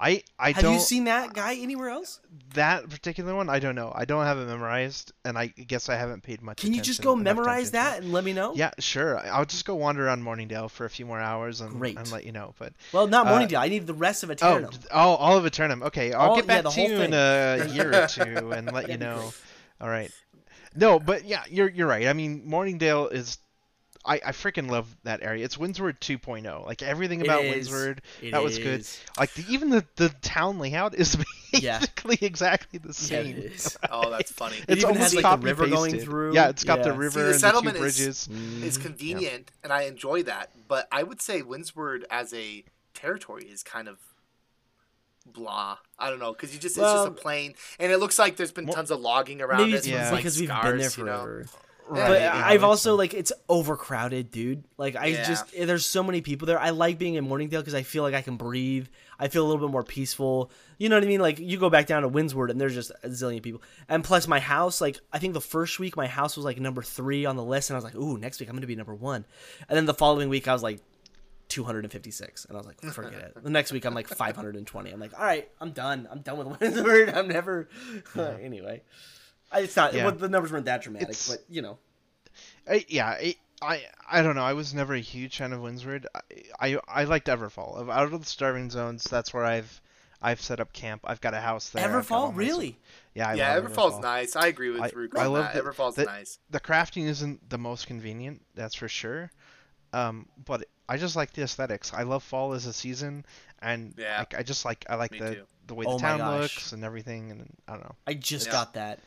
I 0.00 0.23
I 0.38 0.52
have 0.52 0.62
don't 0.62 0.75
you 0.75 0.81
seen 0.81 1.05
that 1.05 1.35
guy 1.35 1.57
anywhere 1.57 1.90
else 1.90 2.21
that 2.55 2.88
particular 2.88 3.35
one. 3.35 3.49
I 3.50 3.59
don't 3.59 3.75
know. 3.75 3.93
I 3.95 4.05
don't 4.05 4.25
have 4.25 4.38
it 4.38 4.47
memorized, 4.47 5.12
and 5.25 5.37
I 5.37 5.49
guess 5.49 5.88
I 5.88 5.97
haven't 5.97 6.23
paid 6.23 6.40
much. 6.40 6.59
can 6.61 6.73
you 6.73 6.81
just 6.81 7.02
go 7.02 7.17
memorize 7.17 7.71
attention 7.71 7.73
to 7.73 7.78
it. 7.78 8.00
that 8.00 8.02
and 8.05 8.12
let 8.12 8.25
me 8.25 8.33
know 8.33 8.55
Yeah, 8.55 8.71
sure. 8.78 9.19
I'll 9.19 9.45
just 9.45 9.64
go 9.64 9.75
wander 9.75 10.07
around 10.07 10.23
Morningdale 10.23 10.69
for 10.69 10.85
a 10.85 10.90
few 10.90 11.05
more 11.05 11.21
hours 11.21 11.61
and, 11.61 11.73
Great. 11.78 11.99
and 11.99 12.11
let 12.12 12.25
you 12.25 12.33
know. 12.33 12.55
But 12.59 12.75
well 12.93 13.07
not 13.09 13.26
Uh, 13.26 13.31
morningdale 13.31 13.61
i 13.61 13.69
need 13.69 13.87
the 13.88 13.95
rest 13.95 14.23
of 14.23 14.31
oh, 14.31 14.35
Eternum. 14.35 14.71
d- 14.71 14.78
oh, 14.93 15.14
all 15.17 15.37
of 15.37 15.45
Eternum. 15.45 15.83
Okay, 15.83 16.12
I'll 16.12 16.31
All- 16.31 16.37
get 16.37 16.47
back 16.47 16.62
the 16.62 16.71
to 16.71 16.81
whole 16.81 16.88
you 16.90 17.00
in 17.02 17.12
a 17.12 17.67
year 17.73 18.05
or 18.05 18.07
two 18.07 18.52
and 18.52 18.73
let 18.73 18.88
you 18.88 18.99
know. 18.99 19.33
All 19.81 19.88
right. 19.88 20.11
No, 20.76 21.00
but 21.00 21.25
yeah, 21.25 21.43
you're 21.50 21.69
you're 21.69 21.88
right. 21.88 22.07
I 22.07 22.12
mean, 22.12 22.43
Morningdale 22.47 23.09
is. 23.09 23.38
I, 24.09 24.15
I 24.27 24.33
freaking 24.33 24.71
love 24.71 24.87
that 25.05 25.23
area. 25.23 25.45
It's 25.45 25.59
Windsward 25.59 26.00
2.0. 26.00 26.65
Like 26.67 26.83
everything 26.83 27.21
about 27.23 27.45
is. 27.45 27.71
Windsward, 27.71 28.00
It 28.23 28.31
that 28.33 28.43
was 28.43 28.59
good. 28.59 28.87
Like 29.19 29.33
the, 29.35 29.45
even 29.53 29.69
the, 29.71 29.85
the 29.97 30.09
town 30.23 30.59
layout 30.59 30.95
is 30.95 31.17
Yeah. 31.53 31.79
basically 31.79 32.19
exactly 32.23 32.79
the 32.79 32.88
Yeah, 32.88 32.93
same. 32.93 33.27
it 33.27 33.38
is. 33.38 33.77
Oh, 33.91 34.11
that's 34.11 34.33
funny. 34.33 34.57
It 34.57 34.65
It's 34.69 34.79
even 34.79 34.85
almost 34.97 35.03
has, 35.03 35.15
like, 35.15 35.23
the 35.23 35.29
copy 35.29 35.45
river 35.45 35.67
going 35.67 35.93
pasted. 35.93 36.09
through. 36.09 36.35
Yeah, 36.35 36.49
it's 36.49 36.65
got 36.65 36.83
the 36.83 36.87
Yeah. 36.91 36.95
See, 36.95 36.99
river 36.99 37.19
the 37.21 37.25
and 37.27 37.29
the 37.29 37.33
two 37.35 37.38
settlement 37.38 37.77
is- 37.77 37.81
bridges. 37.83 38.29
It's 38.65 38.79
mm, 38.79 38.83
convenient, 38.83 39.50
and 39.62 39.73
I 39.73 39.83
enjoy 39.83 40.23
that. 40.25 40.50
But 40.67 40.88
I 40.91 41.03
would 41.03 41.21
say 41.23 41.43
Windsward 41.43 42.05
as 42.11 42.33
a 42.35 42.65
territory 42.95 43.45
is 43.45 43.62
kind 43.62 43.88
of 43.88 43.99
blah. 45.27 45.79
I 45.99 46.11
don't 46.11 46.19
know 46.19 46.33
because 46.33 46.55
you 46.55 46.61
just 46.61 46.77
it's 46.77 46.83
Well- 46.83 47.07
just 47.07 47.19
a 47.19 47.21
plain, 47.23 47.55
and 47.79 47.93
it 47.93 47.99
looks 47.99 48.19
like 48.19 48.37
there's 48.37 48.53
been 48.53 48.67
tons 48.67 48.91
of 48.91 49.00
logging 49.00 49.41
around 49.43 49.59
Maybe 49.61 49.73
it. 49.73 49.77
it's 49.77 49.87
so 49.87 49.93
Yeah. 49.93 50.11
like 50.11 50.17
because 50.19 50.38
we've 50.38 50.49
been 50.49 50.57
scars, 50.59 50.97
there 50.97 51.05
you 51.05 51.11
know? 51.11 51.45
Forever. 51.88 52.14
Yeah, 52.14 52.30
but 52.30 52.37
yeah, 52.38 52.47
I've 52.47 52.61
that's 52.61 52.68
also 52.68 52.95
like 52.97 53.14
it's 53.14 53.33
overcrowded, 53.49 54.30
dude. 54.30 54.64
Like 54.76 54.95
I 54.97 55.07
Yeah. 55.07 55.26
just 55.26 55.52
there's 55.52 55.85
so 55.87 56.02
many 56.02 56.21
people 56.21 56.47
there. 56.47 56.59
I 56.61 56.71
like 56.71 56.99
being 56.99 57.14
in 57.14 57.25
Morningdale 57.28 57.61
because 57.61 57.75
I 57.75 57.83
feel 57.83 58.02
like 58.02 58.14
I 58.14 58.23
can 58.23 58.37
breathe. 58.37 58.87
I 59.18 59.28
feel 59.28 59.45
a 59.45 59.49
little 59.49 59.66
bit 59.66 59.73
more 59.73 59.83
peaceful. 59.83 60.50
You 60.78 60.88
know 60.88 60.97
what 60.97 61.02
I 61.02 61.07
mean? 61.07 61.21
Like 61.21 61.38
you 61.38 61.59
go 61.59 61.71
back 61.71 61.87
down 61.87 62.02
to 62.02 62.09
Windsward 62.09 62.50
and 62.50 62.61
there's 62.61 62.75
just 62.75 62.92
a 63.02 63.09
zillion 63.09 63.42
people. 63.42 63.62
And 63.88 64.04
plus 64.04 64.28
my 64.28 64.38
house, 64.40 64.80
like 64.80 64.99
I 65.12 65.18
think 65.18 65.35
the 65.35 65.40
first 65.40 65.78
week 65.80 65.97
my 65.97 66.07
house 66.07 66.37
was 66.37 66.45
like 66.45 66.60
number 66.60 66.82
three 66.82 67.25
on 67.26 67.36
the 67.36 67.45
list, 67.45 67.71
and 67.71 67.75
I 67.75 67.78
was 67.78 67.84
like, 67.84 67.97
ooh, 67.97 68.17
next 68.19 68.39
week 68.41 68.49
I'm 68.49 68.54
gonna 68.54 68.67
be 68.67 68.76
number 68.76 68.95
one. 68.95 69.25
And 69.69 69.76
then 69.76 69.86
the 69.86 69.95
following 69.95 70.28
week 70.28 70.47
I 70.47 70.52
was 70.52 70.63
like 70.63 70.80
256, 71.49 72.45
and 72.45 72.56
I 72.56 72.58
was 72.60 72.67
like, 72.67 72.80
forget 72.93 73.13
it. 73.36 73.43
The 73.43 73.50
next 73.50 73.73
week 73.73 73.84
I'm 73.86 73.95
like 73.95 74.06
520. 74.08 74.91
I'm 74.91 75.00
like, 75.00 75.19
all 75.19 75.25
right, 75.25 75.49
I'm 75.60 75.73
done. 75.73 76.06
I'm 76.10 76.21
done 76.21 76.36
with 76.39 76.47
Windsward. 76.60 77.08
I'm 77.10 77.28
never. 77.28 77.69
anyway, 78.17 78.82
I- 78.82 79.18
it's 79.54 79.76
not. 79.76 79.95
Yeah. 79.95 80.04
well, 80.06 80.15
the 80.15 80.28
numbers 80.28 80.52
weren't 80.52 80.67
that 80.67 80.82
dramatic, 80.82 81.08
It's- 81.11 81.28
but 81.28 81.45
you 81.49 81.63
know. 81.63 81.78
I, 82.71 82.84
yeah, 82.89 83.06
I, 83.08 83.37
I 83.63 83.82
I 84.11 84.23
don't 84.23 84.34
know. 84.37 84.45
I 84.45 84.52
was 84.52 84.75
never 84.75 84.95
a 84.95 85.00
huge 85.00 85.39
fan 85.39 85.52
of 85.52 85.61
Windsward. 85.61 86.06
I 86.61 86.75
I, 86.75 86.78
I 86.89 87.04
liked 87.04 87.26
Everfall. 87.28 87.76
Of- 87.76 87.91
Out 87.91 88.13
of 88.13 88.21
the 88.21 88.26
starving 88.26 88.71
zones, 88.71 89.04
that's 89.04 89.32
where 89.32 89.45
I've 89.45 89.80
I've 90.21 90.41
set 90.41 90.61
up 90.61 90.73
camp. 90.73 91.02
I've 91.04 91.21
got 91.21 91.32
a 91.34 91.41
house 91.41 91.71
there. 91.71 91.84
I've 91.84 91.91
got 92.08 92.15
all 92.15 92.30
Everfall, 92.32 92.37
really? 92.37 92.78
Yeah, 93.15 93.28
I 93.30 93.34
yeah, 93.34 93.58
Everfall's 93.58 93.95
Everfall. 93.95 94.02
nice. 94.02 94.37
I 94.37 94.47
agree 94.49 94.71
with 94.71 94.82
I- 94.82 94.91
Rook 94.95 95.19
I 95.19 95.25
on 95.26 95.32
love 95.32 95.45
that. 95.45 95.54
the- 95.54 95.63
Everfall's 95.71 95.95
the- 95.97 96.04
nice. 96.04 96.39
The 96.50 96.61
crafting 96.61 97.06
isn't 97.06 97.49
the 97.49 97.58
most 97.58 97.87
convenient, 97.87 98.43
that's 98.54 98.75
for 98.75 98.89
sure. 98.89 99.30
Um, 99.93 100.28
but 100.45 100.67
I 100.89 100.99
just 100.99 101.17
like 101.17 101.32
the 101.32 101.43
aesthetics. 101.43 101.95
I 101.95 102.02
love 102.02 102.23
fall 102.23 102.52
as 102.52 102.67
a 102.67 102.73
season, 102.73 103.25
and 103.63 103.95
Yeah. 103.97 104.19
like 104.19 104.34
I 104.37 104.43
just 104.43 104.65
like 104.67 104.84
I 104.91 104.97
like 104.97 105.13
Me 105.13 105.19
the 105.21 105.34
too. 105.37 105.43
the 105.67 105.75
way 105.75 105.87
Oh 105.89 105.97
the 105.97 106.02
my 106.02 106.17
town 106.19 106.41
looks 106.41 106.73
and 106.73 106.84
everything, 106.84 107.30
and 107.30 107.56
I 107.67 107.73
don't 107.73 107.84
know. 107.84 107.95
I 108.06 108.15
just 108.15 108.47
Yeah. 108.47 108.52
got 108.52 108.75
that. 108.75 108.99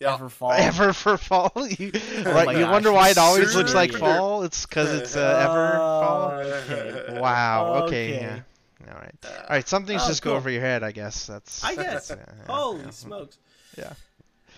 Yeah. 0.00 0.16
Everfall. 0.18 0.54
Ever 0.58 0.92
for 0.92 1.16
fall, 1.16 1.52
you, 1.78 1.90
Oh 1.94 2.32
right? 2.32 2.46
my 2.46 2.52
You 2.52 2.60
gosh. 2.60 2.70
wonder 2.72 2.92
why 2.92 3.08
it 3.10 3.18
always 3.18 3.54
looks 3.54 3.74
like 3.74 3.92
fall. 4.04 4.42
It's 4.42 4.66
because 4.66 4.92
it's 4.92 5.16
uh, 5.16 5.46
ever 5.48 5.78
fall. 5.78 7.20
Wow. 7.22 7.84
Okay. 7.84 8.14
Okay. 8.16 8.20
Yeah. 8.20 8.40
All 8.92 8.98
right. 9.00 9.14
All 9.24 9.46
right. 9.50 9.66
Some 9.66 9.86
things 9.86 10.02
Oh, 10.04 10.08
just 10.08 10.22
cool. 10.22 10.32
go 10.32 10.36
over 10.36 10.50
your 10.50 10.60
head. 10.60 10.82
I 10.82 10.92
guess 10.92 11.26
that's. 11.26 11.64
I 11.64 11.74
guess. 11.74 12.10
yeah, 12.10 12.16
yeah, 12.18 12.44
Holy 12.54 12.82
yeah. 12.84 12.90
smokes. 12.90 13.38
Yeah. 13.78 13.92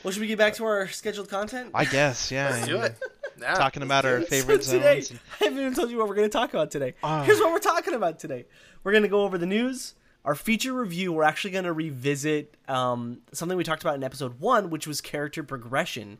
Well, 0.02 0.12
should 0.12 0.20
we 0.20 0.26
get 0.26 0.38
back 0.38 0.54
to 0.54 0.64
our 0.64 0.88
scheduled 0.88 1.28
content? 1.28 1.70
I 1.74 1.84
guess. 1.84 2.30
Yeah. 2.30 2.50
Let's 2.50 2.66
do 2.66 2.80
it. 2.82 2.96
Yeah, 3.40 3.54
Talking 3.54 3.82
about 3.84 4.04
our 4.04 4.18
it. 4.18 4.28
favorite 4.28 4.64
so 4.64 4.72
today, 4.72 5.00
zones. 5.02 5.20
I 5.40 5.44
haven't 5.44 5.60
even 5.60 5.74
told 5.74 5.90
you 5.90 5.98
what 5.98 6.08
we're 6.08 6.16
going 6.16 6.28
to 6.28 6.32
talk 6.32 6.50
about 6.50 6.72
today. 6.72 6.94
Ah. 7.04 7.22
Here's 7.22 7.38
what 7.38 7.52
we're 7.52 7.58
talking 7.60 7.94
about 7.94 8.18
today. 8.18 8.46
We're 8.82 8.90
going 8.92 9.04
to 9.04 9.08
go 9.08 9.22
over 9.22 9.38
the 9.38 9.46
news, 9.46 9.94
our 10.28 10.34
feature 10.34 10.74
review. 10.74 11.10
We're 11.10 11.22
actually 11.22 11.52
going 11.52 11.64
to 11.64 11.72
revisit 11.72 12.54
um, 12.68 13.22
something 13.32 13.56
we 13.56 13.64
talked 13.64 13.80
about 13.80 13.94
in 13.94 14.04
episode 14.04 14.38
one, 14.38 14.68
which 14.68 14.86
was 14.86 15.00
character 15.00 15.42
progression. 15.42 16.18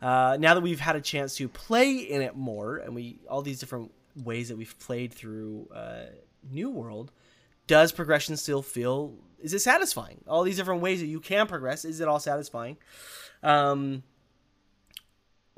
Uh, 0.00 0.36
now 0.38 0.54
that 0.54 0.60
we've 0.60 0.78
had 0.78 0.94
a 0.94 1.00
chance 1.00 1.34
to 1.38 1.48
play 1.48 1.96
in 1.96 2.22
it 2.22 2.36
more, 2.36 2.76
and 2.76 2.94
we 2.94 3.18
all 3.28 3.42
these 3.42 3.58
different 3.58 3.90
ways 4.14 4.48
that 4.50 4.56
we've 4.56 4.78
played 4.78 5.12
through 5.12 5.68
uh, 5.74 6.04
New 6.48 6.70
World, 6.70 7.10
does 7.66 7.90
progression 7.90 8.36
still 8.36 8.62
feel? 8.62 9.16
Is 9.40 9.52
it 9.52 9.58
satisfying? 9.58 10.22
All 10.28 10.44
these 10.44 10.56
different 10.56 10.80
ways 10.80 11.00
that 11.00 11.06
you 11.06 11.18
can 11.18 11.48
progress, 11.48 11.84
is 11.84 12.00
it 12.00 12.06
all 12.06 12.20
satisfying? 12.20 12.76
Um, 13.42 14.04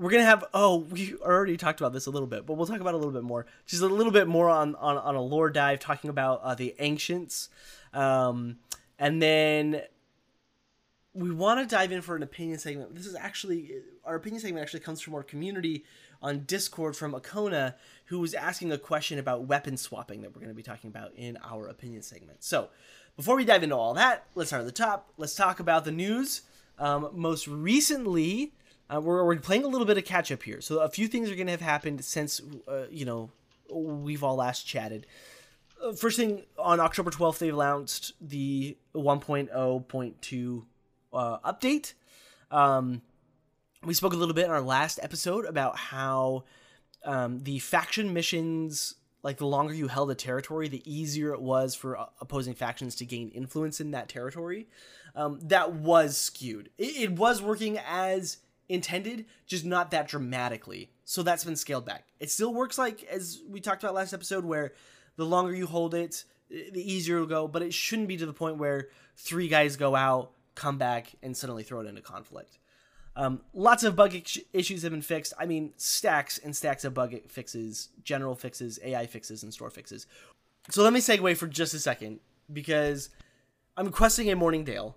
we're 0.00 0.10
gonna 0.10 0.24
have 0.24 0.46
oh 0.54 0.78
we 0.78 1.14
already 1.16 1.58
talked 1.58 1.78
about 1.78 1.92
this 1.92 2.06
a 2.06 2.10
little 2.10 2.26
bit 2.26 2.46
but 2.46 2.54
we'll 2.54 2.66
talk 2.66 2.80
about 2.80 2.94
it 2.94 2.94
a 2.94 2.96
little 2.96 3.12
bit 3.12 3.22
more. 3.22 3.44
Just 3.66 3.82
a 3.82 3.86
little 3.86 4.12
bit 4.12 4.26
more 4.26 4.48
on 4.48 4.74
on, 4.76 4.96
on 4.96 5.14
a 5.14 5.20
lore 5.20 5.50
dive 5.50 5.78
talking 5.78 6.08
about 6.08 6.40
uh, 6.42 6.54
the 6.54 6.74
ancients. 6.78 7.50
Um, 7.92 8.56
and 8.98 9.20
then 9.20 9.82
we 11.12 11.30
want 11.30 11.60
to 11.60 11.74
dive 11.74 11.92
in 11.92 12.00
for 12.00 12.16
an 12.16 12.22
opinion 12.22 12.58
segment. 12.58 12.94
This 12.94 13.04
is 13.04 13.14
actually 13.14 13.72
our 14.04 14.14
opinion 14.14 14.40
segment 14.40 14.62
actually 14.62 14.80
comes 14.80 15.02
from 15.02 15.14
our 15.14 15.22
community 15.22 15.84
on 16.22 16.44
discord 16.44 16.96
from 16.96 17.12
akona 17.12 17.74
who 18.06 18.20
was 18.20 18.32
asking 18.32 18.72
a 18.72 18.78
question 18.78 19.18
about 19.18 19.44
weapon 19.44 19.76
swapping 19.76 20.22
that 20.22 20.30
we're 20.34 20.40
going 20.40 20.48
to 20.48 20.54
be 20.54 20.62
talking 20.62 20.88
about 20.88 21.12
in 21.14 21.36
our 21.44 21.66
opinion 21.66 22.00
segment. 22.00 22.42
So 22.42 22.70
before 23.16 23.36
we 23.36 23.44
dive 23.44 23.62
into 23.62 23.76
all 23.76 23.92
that 23.94 24.24
let's 24.34 24.48
start 24.48 24.60
at 24.60 24.66
the 24.66 24.72
top. 24.72 25.12
Let's 25.18 25.34
talk 25.34 25.60
about 25.60 25.84
the 25.84 25.92
news. 25.92 26.42
Um, 26.78 27.10
most 27.12 27.46
recently 27.46 28.54
uh, 28.92 29.00
we're, 29.00 29.24
we're 29.24 29.36
playing 29.36 29.64
a 29.64 29.68
little 29.68 29.86
bit 29.86 29.98
of 29.98 30.04
catch 30.04 30.32
up 30.32 30.42
here. 30.42 30.60
So 30.60 30.80
a 30.80 30.88
few 30.88 31.06
things 31.06 31.30
are 31.30 31.34
going 31.34 31.46
to 31.46 31.52
have 31.52 31.60
happened 31.60 32.04
since, 32.04 32.40
uh, 32.66 32.86
you 32.90 33.04
know, 33.04 33.30
we've 33.72 34.24
all 34.24 34.36
last 34.36 34.66
chatted. 34.66 35.06
Uh, 35.82 35.92
first 35.92 36.16
thing, 36.16 36.42
on 36.58 36.80
October 36.80 37.10
12th, 37.10 37.38
they've 37.38 37.54
announced 37.54 38.14
the 38.20 38.76
1.0.2 38.94 40.64
uh, 41.12 41.38
update. 41.38 41.94
Um, 42.50 43.02
we 43.84 43.94
spoke 43.94 44.12
a 44.12 44.16
little 44.16 44.34
bit 44.34 44.46
in 44.46 44.50
our 44.50 44.60
last 44.60 44.98
episode 45.02 45.46
about 45.46 45.76
how 45.76 46.44
um, 47.04 47.40
the 47.44 47.60
faction 47.60 48.12
missions, 48.12 48.96
like 49.22 49.38
the 49.38 49.46
longer 49.46 49.72
you 49.72 49.86
held 49.86 50.10
a 50.10 50.14
territory, 50.16 50.68
the 50.68 50.82
easier 50.90 51.32
it 51.32 51.40
was 51.40 51.76
for 51.76 51.96
uh, 51.96 52.06
opposing 52.20 52.54
factions 52.54 52.96
to 52.96 53.06
gain 53.06 53.28
influence 53.30 53.80
in 53.80 53.92
that 53.92 54.08
territory. 54.08 54.66
Um, 55.14 55.38
that 55.44 55.72
was 55.72 56.16
skewed. 56.16 56.70
It, 56.76 56.96
it 56.96 57.12
was 57.12 57.40
working 57.40 57.78
as 57.78 58.38
intended, 58.70 59.26
just 59.46 59.64
not 59.64 59.90
that 59.90 60.08
dramatically. 60.08 60.90
So 61.04 61.22
that's 61.22 61.44
been 61.44 61.56
scaled 61.56 61.84
back. 61.84 62.06
It 62.20 62.30
still 62.30 62.54
works 62.54 62.78
like 62.78 63.02
as 63.04 63.40
we 63.48 63.60
talked 63.60 63.82
about 63.82 63.94
last 63.94 64.14
episode, 64.14 64.44
where 64.44 64.72
the 65.16 65.26
longer 65.26 65.54
you 65.54 65.66
hold 65.66 65.94
it, 65.94 66.24
the 66.48 66.80
easier 66.80 67.16
it'll 67.16 67.26
go. 67.26 67.48
But 67.48 67.62
it 67.62 67.74
shouldn't 67.74 68.08
be 68.08 68.16
to 68.16 68.26
the 68.26 68.32
point 68.32 68.56
where 68.56 68.88
three 69.16 69.48
guys 69.48 69.76
go 69.76 69.94
out, 69.94 70.32
come 70.54 70.78
back 70.78 71.12
and 71.22 71.36
suddenly 71.36 71.64
throw 71.64 71.80
it 71.80 71.86
into 71.86 72.00
conflict. 72.00 72.58
Um, 73.16 73.40
lots 73.52 73.82
of 73.82 73.96
bug 73.96 74.14
issues 74.52 74.82
have 74.82 74.92
been 74.92 75.02
fixed. 75.02 75.34
I 75.38 75.46
mean, 75.46 75.72
stacks 75.76 76.38
and 76.38 76.54
stacks 76.54 76.84
of 76.84 76.94
bug 76.94 77.14
fixes, 77.28 77.88
general 78.04 78.36
fixes, 78.36 78.78
AI 78.82 79.06
fixes, 79.06 79.42
and 79.42 79.52
store 79.52 79.70
fixes. 79.70 80.06
So 80.70 80.82
let 80.84 80.92
me 80.92 81.00
segue 81.00 81.36
for 81.36 81.48
just 81.48 81.74
a 81.74 81.80
second 81.80 82.20
because 82.52 83.10
I'm 83.76 83.90
questing 83.90 84.30
a 84.30 84.36
Morningdale, 84.36 84.94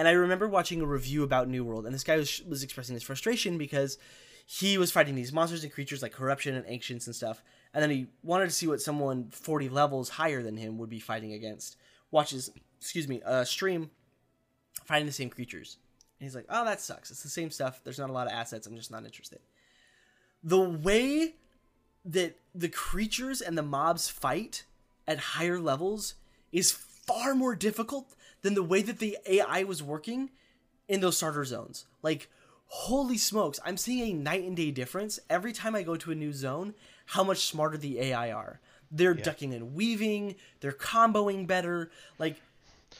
and 0.00 0.08
I 0.08 0.12
remember 0.12 0.48
watching 0.48 0.80
a 0.80 0.86
review 0.86 1.22
about 1.24 1.46
New 1.46 1.62
World, 1.62 1.84
and 1.84 1.94
this 1.94 2.04
guy 2.04 2.16
was, 2.16 2.40
was 2.48 2.62
expressing 2.62 2.94
his 2.94 3.02
frustration 3.02 3.58
because 3.58 3.98
he 4.46 4.78
was 4.78 4.90
fighting 4.90 5.14
these 5.14 5.30
monsters 5.30 5.62
and 5.62 5.70
creatures 5.70 6.00
like 6.00 6.12
corruption 6.12 6.54
and 6.54 6.64
ancients 6.66 7.06
and 7.06 7.14
stuff, 7.14 7.42
and 7.74 7.82
then 7.82 7.90
he 7.90 8.06
wanted 8.22 8.46
to 8.46 8.50
see 8.50 8.66
what 8.66 8.80
someone 8.80 9.28
40 9.30 9.68
levels 9.68 10.08
higher 10.08 10.42
than 10.42 10.56
him 10.56 10.78
would 10.78 10.88
be 10.88 11.00
fighting 11.00 11.34
against. 11.34 11.76
Watches, 12.10 12.50
excuse 12.80 13.08
me, 13.08 13.20
a 13.26 13.44
stream 13.44 13.90
fighting 14.86 15.04
the 15.04 15.12
same 15.12 15.28
creatures. 15.28 15.76
And 16.18 16.24
he's 16.24 16.34
like, 16.34 16.46
oh, 16.48 16.64
that 16.64 16.80
sucks. 16.80 17.10
It's 17.10 17.22
the 17.22 17.28
same 17.28 17.50
stuff. 17.50 17.82
There's 17.84 17.98
not 17.98 18.08
a 18.08 18.14
lot 18.14 18.26
of 18.26 18.32
assets. 18.32 18.66
I'm 18.66 18.76
just 18.76 18.90
not 18.90 19.04
interested. 19.04 19.40
The 20.42 20.60
way 20.60 21.34
that 22.06 22.38
the 22.54 22.70
creatures 22.70 23.42
and 23.42 23.58
the 23.58 23.62
mobs 23.62 24.08
fight 24.08 24.64
at 25.06 25.18
higher 25.18 25.60
levels 25.60 26.14
is 26.52 26.72
far 26.72 27.34
more 27.34 27.54
difficult 27.54 28.16
than 28.42 28.54
the 28.54 28.62
way 28.62 28.82
that 28.82 28.98
the 28.98 29.18
AI 29.26 29.62
was 29.64 29.82
working 29.82 30.30
in 30.88 31.00
those 31.00 31.16
starter 31.16 31.44
zones. 31.44 31.86
Like, 32.02 32.28
holy 32.66 33.18
smokes, 33.18 33.60
I'm 33.64 33.76
seeing 33.76 34.10
a 34.10 34.18
night 34.18 34.44
and 34.44 34.56
day 34.56 34.70
difference 34.70 35.18
every 35.28 35.52
time 35.52 35.74
I 35.74 35.82
go 35.82 35.96
to 35.96 36.10
a 36.10 36.14
new 36.14 36.32
zone, 36.32 36.74
how 37.06 37.24
much 37.24 37.46
smarter 37.46 37.76
the 37.76 38.00
AI 38.00 38.30
are. 38.32 38.60
They're 38.90 39.14
ducking 39.14 39.54
and 39.54 39.74
weaving, 39.74 40.34
they're 40.60 40.72
comboing 40.72 41.46
better. 41.46 41.90
Like, 42.18 42.40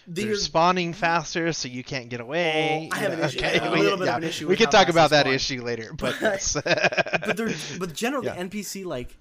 They're 0.06 0.26
they're 0.26 0.34
spawning 0.36 0.92
faster, 0.92 1.52
so 1.52 1.66
you 1.68 1.82
can't 1.82 2.08
get 2.08 2.20
away. 2.20 2.88
Oh, 2.92 2.96
I 2.96 2.98
have 3.00 3.12
an 3.14 3.24
issue- 3.24 3.38
okay, 3.38 3.58
a 3.58 3.72
we- 3.72 3.80
little 3.80 3.98
bit 3.98 4.08
of 4.08 4.16
an 4.18 4.24
issue 4.24 4.46
We 4.46 4.54
can 4.56 4.70
talk 4.70 4.88
about 4.88 5.10
that 5.10 5.22
spawn. 5.22 5.34
issue 5.34 5.62
later, 5.64 5.92
but 5.98 6.14
but 6.20 7.36
they're 7.36 7.50
but 7.78 7.92
generally 7.92 8.26
Yeah. 8.28 8.36
NPC 8.36 8.84
like 8.84 9.16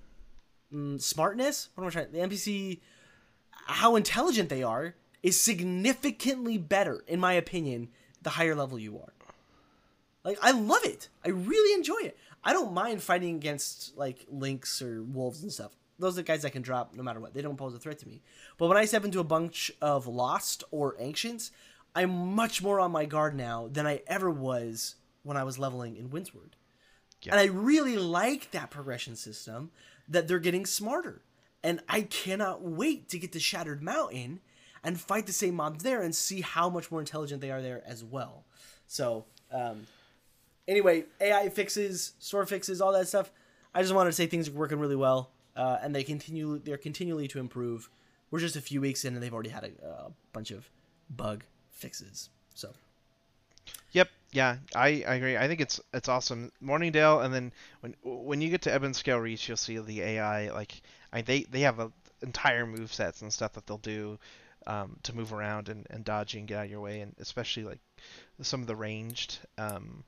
mm, 0.72 1.02
smartness. 1.02 1.70
What 1.74 1.84
am 1.84 1.88
I 1.88 1.92
trying? 1.92 2.12
The 2.12 2.20
NPC, 2.20 2.80
how 3.66 3.96
intelligent 3.96 4.50
they 4.50 4.62
are, 4.62 4.94
is 5.22 5.40
significantly 5.40 6.58
better, 6.58 7.04
in 7.08 7.20
my 7.20 7.34
opinion, 7.34 7.90
the 8.22 8.32
higher 8.32 8.56
level 8.56 8.80
you 8.80 8.98
are. 8.98 9.14
Like 10.24 10.38
I 10.42 10.52
love 10.52 10.84
it. 10.84 11.10
I 11.26 11.30
really 11.30 11.74
enjoy 11.74 12.00
it. 12.02 12.18
I 12.44 12.54
don't 12.54 12.74
mind 12.74 13.02
fighting 13.02 13.36
against 13.36 13.98
like 13.98 14.26
lynx 14.30 14.82
or 14.82 15.04
wolves 15.04 15.44
and 15.44 15.52
stuff. 15.52 15.72
Those 15.98 16.14
are 16.14 16.22
the 16.22 16.24
guys 16.24 16.46
I 16.46 16.50
can 16.50 16.62
drop 16.62 16.96
no 16.96 17.04
matter 17.04 17.20
what. 17.20 17.34
They 17.34 17.42
don't 17.42 17.58
pose 17.58 17.74
a 17.74 17.80
threat 17.80 18.00
to 18.00 18.08
me. 18.08 18.22
But 18.58 18.68
when 18.68 18.78
I 18.78 18.86
step 18.86 19.04
into 19.04 19.20
a 19.20 19.26
bunch 19.26 19.72
of 19.82 20.08
lost 20.08 20.64
or 20.72 20.96
ancients, 21.00 21.52
I'm 21.94 22.36
much 22.36 22.62
more 22.62 22.80
on 22.80 22.92
my 22.92 23.06
guard 23.06 23.36
now 23.36 23.68
than 23.72 23.86
I 23.86 24.02
ever 24.08 24.30
was 24.30 24.96
when 25.24 25.36
I 25.36 25.44
was 25.44 25.60
leveling 25.60 25.98
in 25.98 26.10
Windsward. 26.10 26.56
Yeah. 27.22 27.34
And 27.34 27.42
I 27.42 27.46
really 27.46 27.98
like 27.98 28.52
that 28.52 28.70
progression 28.70 29.18
system 29.18 29.72
that 30.08 30.28
they're 30.28 30.40
getting 30.40 30.66
smarter. 30.66 31.22
And 31.62 31.82
I 31.90 32.04
cannot 32.04 32.62
wait 32.62 33.10
to 33.10 33.20
get 33.20 33.34
to 33.34 33.40
Shattered 33.40 33.84
Mountain 33.84 34.40
and 34.84 35.00
fight 35.00 35.26
the 35.26 35.34
same 35.34 35.56
mobs 35.56 35.84
there 35.84 36.02
and 36.02 36.16
see 36.16 36.42
how 36.42 36.70
much 36.70 36.92
more 36.92 37.00
intelligent 37.00 37.42
they 37.42 37.52
are 37.52 37.62
there 37.62 37.84
as 37.86 38.04
well. 38.04 38.46
So, 38.88 39.26
um, 39.52 39.88
anyway, 40.68 41.06
AI 41.22 41.50
fixes, 41.50 42.14
store 42.20 42.46
fixes, 42.46 42.82
all 42.82 42.92
that 42.94 43.08
stuff. 43.08 43.32
I 43.74 43.82
just 43.82 43.94
wanted 43.94 44.10
to 44.10 44.16
say 44.16 44.26
things 44.26 44.50
are 44.50 44.54
working 44.54 44.80
really 44.80 44.96
well, 44.96 45.32
uh, 45.56 45.78
and 45.82 45.94
they 45.94 46.04
continue. 46.04 46.60
They're 46.60 46.78
continually 46.78 47.28
to 47.30 47.40
improve. 47.40 47.90
We're 48.32 48.40
just 48.40 48.56
a 48.56 48.62
few 48.62 48.82
weeks 48.82 49.06
in, 49.06 49.14
and 49.14 49.22
they've 49.22 49.34
already 49.34 49.50
had 49.50 49.64
a, 49.64 49.86
a 49.86 50.12
bunch 50.34 50.52
of 50.52 50.70
bug 51.10 51.44
fixes. 51.72 52.30
So, 52.56 52.74
Yep. 53.92 54.10
Yeah, 54.32 54.58
I, 54.76 55.04
I 55.08 55.16
agree. 55.16 55.38
I 55.38 55.48
think 55.48 55.60
it's 55.60 55.82
it's 55.92 56.08
awesome. 56.08 56.52
Morningdale, 56.62 57.22
and 57.22 57.34
then 57.34 57.52
when 57.82 57.96
when 58.04 58.42
you 58.42 58.50
get 58.50 58.62
to 58.64 58.76
Ebon 58.76 58.94
Scale 58.94 59.18
Reach, 59.18 59.48
you'll 59.48 59.58
see 59.58 59.80
the 59.80 60.02
AI 60.02 60.52
like 60.52 60.82
I, 61.12 61.22
they 61.22 61.44
they 61.44 61.62
have 61.62 61.80
a 61.80 61.92
entire 62.22 62.68
move 62.68 62.94
sets 62.94 63.24
and 63.24 63.34
stuff 63.34 63.54
that 63.54 63.66
they'll 63.66 63.78
do 63.78 64.20
um, 64.68 64.98
to 65.04 65.16
move 65.16 65.34
around 65.34 65.70
and, 65.70 65.86
and 65.90 66.04
dodge 66.04 66.36
and 66.36 66.48
get 66.48 66.60
out 66.60 66.66
of 66.66 66.72
your 66.72 66.82
way, 66.82 67.02
and 67.02 67.16
especially 67.20 67.64
like 67.64 67.80
some 68.42 68.62
of 68.62 68.68
the 68.68 68.76
ranged 68.76 69.40
um, 69.58 70.04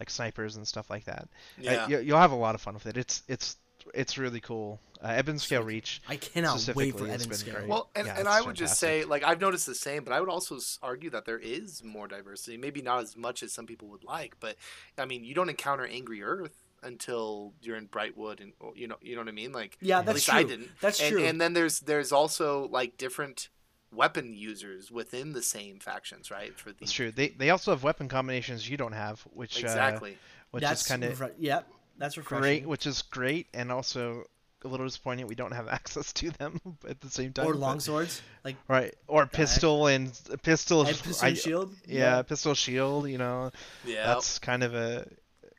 like 0.00 0.10
snipers 0.10 0.56
and 0.56 0.66
stuff 0.66 0.90
like 0.90 1.04
that. 1.04 1.28
Uh, 1.58 1.72
Yeah. 1.72 1.88
you, 1.88 1.98
you'll 2.00 2.18
have 2.18 2.32
a 2.32 2.36
lot 2.36 2.54
of 2.54 2.60
fun 2.60 2.74
with 2.74 2.86
it. 2.86 2.96
It's 2.96 3.22
it's 3.28 3.56
it's 3.94 4.16
really 4.16 4.40
cool. 4.40 4.78
Uh, 5.02 5.16
Ebon 5.18 5.38
Scale 5.38 5.64
Reach. 5.64 6.00
I 6.08 6.16
cannot 6.16 6.64
wait 6.76 6.96
for 6.96 7.04
it's 7.04 7.14
Evan 7.14 7.28
been 7.28 7.38
Scale. 7.38 7.54
great. 7.54 7.68
Well, 7.68 7.90
and, 7.96 8.06
Yeah, 8.06 8.12
and 8.12 8.20
it's 8.20 8.36
I 8.36 8.40
would 8.40 8.54
just 8.54 8.78
say, 8.78 9.04
like, 9.04 9.24
I've 9.24 9.40
noticed 9.40 9.66
the 9.66 9.74
same, 9.74 10.04
but 10.04 10.12
I 10.12 10.20
would 10.20 10.28
also 10.28 10.58
argue 10.82 11.10
that 11.10 11.24
there 11.24 11.38
is 11.38 11.82
more 11.82 12.06
diversity. 12.06 12.56
Maybe 12.56 12.80
not 12.80 13.02
as 13.02 13.16
much 13.16 13.42
as 13.42 13.52
some 13.52 13.66
people 13.66 13.88
would 13.88 14.04
like, 14.04 14.36
but 14.38 14.54
I 14.96 15.04
mean, 15.04 15.24
you 15.24 15.34
don't 15.34 15.48
encounter 15.48 15.84
Angry 15.84 16.22
Earth 16.22 16.61
until 16.82 17.52
you're 17.62 17.76
in 17.76 17.88
Brightwood, 17.88 18.40
and 18.40 18.52
you 18.74 18.86
know, 18.88 18.96
you 19.00 19.14
know 19.14 19.20
what 19.22 19.28
I 19.28 19.32
mean. 19.32 19.52
Like, 19.52 19.78
Yeah, 19.80 20.00
at 20.00 20.06
that's 20.06 20.14
least 20.16 20.28
true. 20.28 20.38
I 20.38 20.42
didn't. 20.42 20.68
That's 20.80 21.00
and, 21.00 21.10
true. 21.12 21.24
And 21.24 21.40
then 21.40 21.52
there's 21.52 21.80
there's 21.80 22.12
also 22.12 22.68
like 22.68 22.96
different 22.96 23.48
weapon 23.92 24.32
users 24.34 24.90
within 24.90 25.32
the 25.32 25.42
same 25.42 25.78
factions, 25.78 26.30
right? 26.30 26.58
For 26.58 26.70
the 26.72 26.78
It's 26.82 26.92
true. 26.92 27.10
They 27.12 27.28
they 27.28 27.50
also 27.50 27.70
have 27.72 27.82
weapon 27.82 28.08
combinations 28.08 28.68
you 28.68 28.76
don't 28.76 28.92
have, 28.94 29.20
which 29.32 29.60
exactly. 29.62 30.12
uh, 30.12 30.16
which 30.52 30.62
that's 30.62 30.82
is 30.82 30.88
kind 30.88 31.04
of 31.04 31.18
refre- 31.18 31.32
yep. 31.38 31.68
That's 31.98 32.16
refreshing. 32.16 32.42
great, 32.42 32.66
which 32.66 32.86
is 32.86 33.02
great, 33.02 33.48
and 33.52 33.70
also 33.70 34.24
a 34.64 34.68
little 34.68 34.86
disappointing 34.86 35.26
we 35.26 35.34
don't 35.34 35.52
have 35.52 35.68
access 35.78 36.12
to 36.14 36.30
them 36.30 36.58
at 36.88 37.00
the 37.00 37.10
same 37.10 37.32
time. 37.32 37.46
or 37.46 37.52
but- 37.52 37.58
long 37.60 37.80
swords, 37.80 38.22
like 38.44 38.56
right? 38.66 38.94
Or 39.08 39.26
pistol 39.26 39.86
and 39.88 40.10
pistol, 40.42 40.86
and 40.86 40.96
pistol 40.96 41.26
I- 41.26 41.28
and 41.28 41.38
shield. 41.38 41.74
Yeah, 41.86 42.22
pistol 42.22 42.54
shield. 42.54 43.08
You 43.08 43.18
know, 43.18 43.50
Yeah. 43.84 44.06
that's 44.06 44.38
kind 44.38 44.62
of 44.62 44.74
a. 44.74 45.06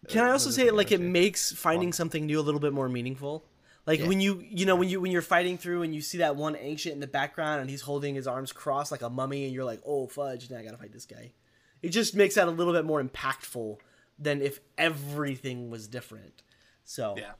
Can 0.08 0.24
I 0.26 0.32
also 0.32 0.50
say 0.50 0.70
like 0.72 0.92
it 0.92 1.02
makes 1.02 1.52
finding 1.52 1.94
something 1.94 2.26
new 2.26 2.40
a 2.40 2.42
little 2.42 2.60
bit 2.60 2.74
more 2.74 2.90
meaningful? 2.90 3.46
Like 3.86 4.00
Yeah. 4.00 4.08
when 4.08 4.22
you 4.22 4.42
you 4.50 4.66
know 4.66 4.76
when 4.76 4.90
you 4.90 5.02
when 5.02 5.12
you're 5.12 5.22
fighting 5.22 5.58
through 5.58 5.84
and 5.84 5.94
you 5.94 6.02
see 6.02 6.20
that 6.20 6.36
one 6.36 6.56
ancient 6.56 6.94
in 6.94 7.00
the 7.02 7.08
background 7.08 7.62
and 7.62 7.70
he's 7.70 7.82
holding 7.82 8.16
his 8.16 8.28
arms 8.28 8.52
crossed 8.52 8.92
like 8.92 9.02
a 9.02 9.10
mummy 9.10 9.46
and 9.46 9.54
you're 9.54 9.66
like, 9.66 9.82
"Oh 9.86 10.08
fudge, 10.08 10.50
now 10.50 10.58
I 10.58 10.64
got 10.64 10.72
to 10.72 10.78
fight 10.78 10.94
this 10.94 11.06
guy." 11.06 11.34
It 11.82 11.90
just 11.90 12.16
makes 12.16 12.36
that 12.36 12.48
a 12.48 12.52
little 12.52 12.72
bit 12.74 12.86
more 12.86 13.04
impactful 13.04 13.78
than 14.18 14.42
if 14.42 14.60
everything 14.78 15.70
was 15.70 15.88
different. 15.88 16.44
So, 16.86 17.16
Yeah. 17.18 17.34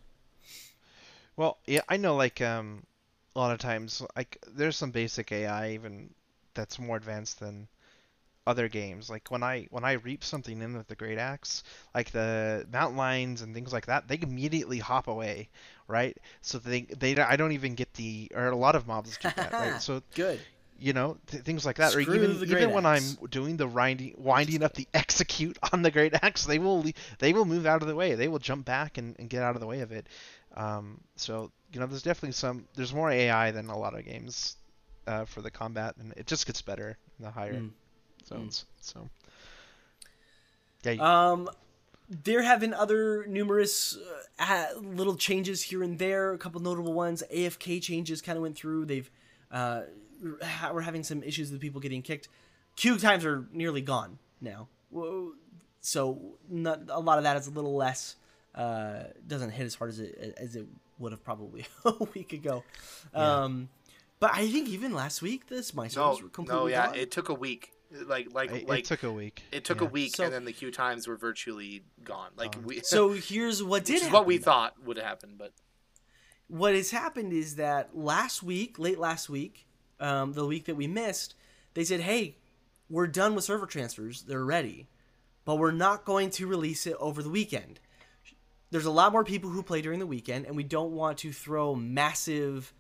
Well, 1.36 1.58
yeah, 1.66 1.82
I 1.90 1.98
know. 1.98 2.16
Like, 2.16 2.42
um, 2.42 2.86
a 3.36 3.40
lot 3.40 3.52
of 3.52 3.60
times, 3.60 4.02
like, 4.16 4.38
there's 4.48 4.76
some 4.78 4.92
basic 4.92 5.32
AI 5.32 5.72
even 5.72 6.14
that's 6.54 6.78
more 6.78 6.98
advanced 6.98 7.40
than 7.40 7.68
other 8.46 8.68
games. 8.68 9.10
Like 9.10 9.30
when 9.32 9.44
I 9.44 9.68
when 9.72 9.84
I 9.84 9.94
reap 9.94 10.24
something 10.24 10.62
in 10.62 10.76
with 10.78 10.88
the 10.88 10.96
great 10.96 11.18
axe, 11.18 11.64
like 11.96 12.12
the 12.12 12.66
mountain 12.72 12.98
lions 12.98 13.42
and 13.42 13.54
things 13.54 13.72
like 13.74 13.86
that, 13.88 14.08
they 14.08 14.20
immediately 14.22 14.80
hop 14.80 15.08
away, 15.08 15.50
right? 15.88 16.18
So 16.42 16.58
they 16.60 16.82
they 16.82 17.16
I 17.18 17.36
don't 17.36 17.54
even 17.54 17.76
get 17.76 17.94
the 17.94 18.32
or 18.36 18.48
a 18.48 18.56
lot 18.56 18.76
of 18.76 18.88
mobs 18.88 19.18
do 19.18 19.32
that, 19.36 19.56
right? 19.58 19.80
So 19.82 20.02
good. 20.16 20.46
you 20.78 20.94
know 20.94 21.18
th- 21.28 21.44
things 21.44 21.66
like 21.66 21.78
that, 21.78 21.94
or 21.94 22.00
even 22.02 22.42
even 22.44 22.48
great 22.48 22.72
when 22.72 22.86
axe. 22.86 23.18
I'm 23.22 23.28
doing 23.30 23.58
the 23.58 23.68
winding 23.68 24.16
winding 24.18 24.64
up 24.64 24.74
the 24.74 24.88
execute 24.94 25.58
on 25.72 25.82
the 25.82 25.92
great 25.92 26.14
axe, 26.22 26.46
they 26.46 26.60
will 26.60 26.86
they 27.20 27.34
will 27.34 27.46
move 27.46 27.66
out 27.66 27.82
of 27.82 27.88
the 27.88 27.96
way. 27.96 28.16
They 28.16 28.28
will 28.28 28.40
jump 28.40 28.66
back 28.66 28.98
and, 28.98 29.16
and 29.20 29.30
get 29.30 29.44
out 29.44 29.56
of 29.56 29.62
the 29.62 29.68
way 29.68 29.82
of 29.82 29.92
it. 29.92 30.08
Um, 30.56 31.02
so 31.16 31.52
you 31.72 31.80
know, 31.80 31.86
there's 31.88 32.04
definitely 32.04 32.34
some 32.34 32.68
there's 32.76 32.94
more 32.94 33.10
AI 33.12 33.52
than 33.52 33.70
a 33.70 33.78
lot 33.78 33.98
of 33.98 34.06
games 34.06 34.58
uh, 35.08 35.26
for 35.26 35.42
the 35.42 35.52
combat, 35.52 35.96
and 35.98 36.14
it 36.18 36.28
just 36.28 36.46
gets 36.46 36.62
better 36.62 36.98
the 37.20 37.32
higher 37.32 37.54
Mm. 37.54 37.72
Zones. 38.28 38.66
So 38.82 39.10
yeah, 40.84 40.94
Um, 41.32 41.50
there 42.10 42.42
have 42.42 42.60
been 42.60 42.74
other 42.74 43.26
numerous 43.28 43.98
uh, 44.40 44.44
uh, 44.76 44.80
little 44.80 45.16
changes 45.16 45.62
here 45.64 45.82
and 45.84 45.98
there. 45.98 46.34
A 46.34 46.38
couple 46.38 46.62
notable 46.62 46.94
ones. 46.94 47.24
AFK 47.34 47.82
changes 47.82 48.22
kind 48.22 48.38
of 48.38 48.42
went 48.42 48.56
through. 48.56 48.86
They've 48.86 49.10
uh, 49.52 49.82
we're 50.74 50.82
having 50.82 51.04
some 51.04 51.24
issues 51.24 51.52
with 51.52 51.62
people 51.62 51.80
getting 51.82 52.02
kicked. 52.02 52.28
Queue 52.76 52.98
times 52.98 53.24
are 53.26 53.46
nearly 53.52 53.82
gone 53.82 54.18
now. 54.42 54.68
So 55.82 56.38
not, 56.50 56.82
a 56.90 57.00
lot 57.00 57.18
of 57.18 57.24
that 57.26 57.38
is 57.38 57.48
a 57.48 57.52
little 57.52 57.76
less. 57.76 58.16
Uh, 58.56 59.04
doesn't 59.28 59.50
hit 59.52 59.66
as 59.66 59.76
hard 59.76 59.90
as 59.92 60.00
it 60.00 60.36
as 60.38 60.56
it 60.56 60.66
would 61.00 61.12
have 61.12 61.24
probably 61.24 61.66
a 61.86 62.04
week 62.14 62.34
ago. 62.34 62.64
Um, 63.14 63.70
but 64.20 64.32
I 64.34 64.48
think 64.48 64.70
even 64.70 64.94
last 64.94 65.22
week, 65.22 65.48
this 65.48 65.74
my 65.74 65.86
No, 65.86 65.90
servers 65.90 66.24
were 66.24 66.30
completely 66.30 66.64
no, 66.64 66.68
yeah, 66.68 66.86
gone. 66.88 66.96
it 66.96 67.12
took 67.12 67.30
a 67.30 67.34
week. 67.34 67.73
Like, 68.08 68.34
like, 68.34 68.52
it, 68.52 68.68
like 68.68 68.80
it 68.80 68.86
took 68.86 69.04
a 69.04 69.12
week. 69.12 69.44
it 69.52 69.66
took 69.66 69.82
yeah. 69.82 69.88
a 69.88 69.90
week, 69.90 70.16
So- 70.16 70.24
and 70.24 70.34
then 70.34 70.46
the 70.46 70.54
queue 70.54 70.72
times 70.72 71.08
were 71.08 71.18
virtually 71.18 71.84
gone. 72.04 72.32
Like 72.36 72.56
we, 72.64 72.82
so 72.82 73.12
here's 73.14 73.62
what 73.62 73.86
did 73.86 73.94
which 73.94 73.98
is 73.98 74.04
happen, 74.04 74.14
what 74.14 74.26
we 74.26 74.38
thought 74.38 74.74
would 74.84 74.98
happen, 74.98 75.36
but 75.38 75.54
what 76.48 76.76
has 76.76 76.92
happened 76.92 77.34
is 77.34 77.56
that 77.56 77.96
last 77.96 78.44
week, 78.44 78.78
late 78.80 79.00
last 79.00 79.30
week, 79.30 79.68
um, 80.00 80.34
the 80.34 80.46
week 80.46 80.66
that 80.66 80.76
we 80.76 80.88
missed, 80.88 81.36
they 81.74 81.84
said, 81.84 82.02
"Hey, 82.02 82.38
we're 82.90 83.08
done 83.08 83.36
with 83.36 83.44
server 83.44 83.66
transfers. 83.66 84.24
They're 84.24 84.46
ready, 84.46 84.88
but 85.46 85.56
we're 85.56 85.72
not 85.72 86.06
going 86.06 86.30
to 86.32 86.48
release 86.48 86.86
it 86.86 86.96
over 87.00 87.24
the 87.24 87.30
weekend. 87.30 87.80
There's 88.72 88.86
a 88.86 88.92
lot 88.92 89.12
more 89.12 89.24
people 89.24 89.50
who 89.50 89.64
play 89.64 89.82
during 89.82 90.00
the 90.00 90.08
weekend, 90.08 90.46
and 90.46 90.56
we 90.56 90.64
don't 90.64 90.92
want 90.92 91.20
to 91.20 91.32
throw 91.32 91.76
massive 91.76 92.74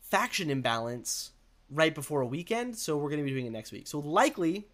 faction 0.00 0.50
imbalance 0.50 1.32
right 1.70 1.94
before 1.94 2.20
a 2.20 2.26
weekend. 2.26 2.76
So 2.76 2.96
we're 2.96 3.10
going 3.10 3.20
to 3.20 3.24
be 3.24 3.30
doing 3.30 3.46
it 3.46 3.52
next 3.52 3.72
week. 3.72 3.86
So 3.86 3.98
likely, 4.00 4.66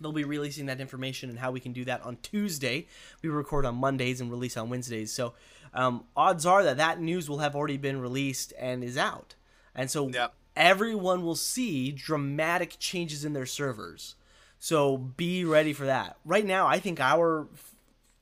They'll 0.00 0.12
be 0.12 0.24
releasing 0.24 0.66
that 0.66 0.80
information 0.80 1.30
and 1.30 1.38
how 1.38 1.50
we 1.50 1.60
can 1.60 1.72
do 1.72 1.84
that 1.86 2.02
on 2.02 2.18
Tuesday. 2.22 2.86
We 3.22 3.28
record 3.28 3.64
on 3.64 3.76
Mondays 3.76 4.20
and 4.20 4.30
release 4.30 4.56
on 4.56 4.68
Wednesdays. 4.68 5.12
So 5.12 5.34
um, 5.72 6.04
odds 6.16 6.44
are 6.44 6.62
that 6.64 6.76
that 6.76 7.00
news 7.00 7.28
will 7.28 7.38
have 7.38 7.56
already 7.56 7.78
been 7.78 8.00
released 8.00 8.52
and 8.58 8.84
is 8.84 8.96
out. 8.96 9.34
And 9.74 9.90
so 9.90 10.08
Yep. 10.08 10.34
everyone 10.54 11.22
will 11.22 11.34
see 11.36 11.92
dramatic 11.92 12.76
changes 12.78 13.24
in 13.24 13.32
their 13.32 13.46
servers. 13.46 14.16
So 14.58 14.96
be 14.96 15.44
ready 15.44 15.72
for 15.72 15.86
that. 15.86 16.16
Right 16.24 16.44
now, 16.44 16.66
I 16.66 16.78
think 16.78 17.00
our 17.00 17.48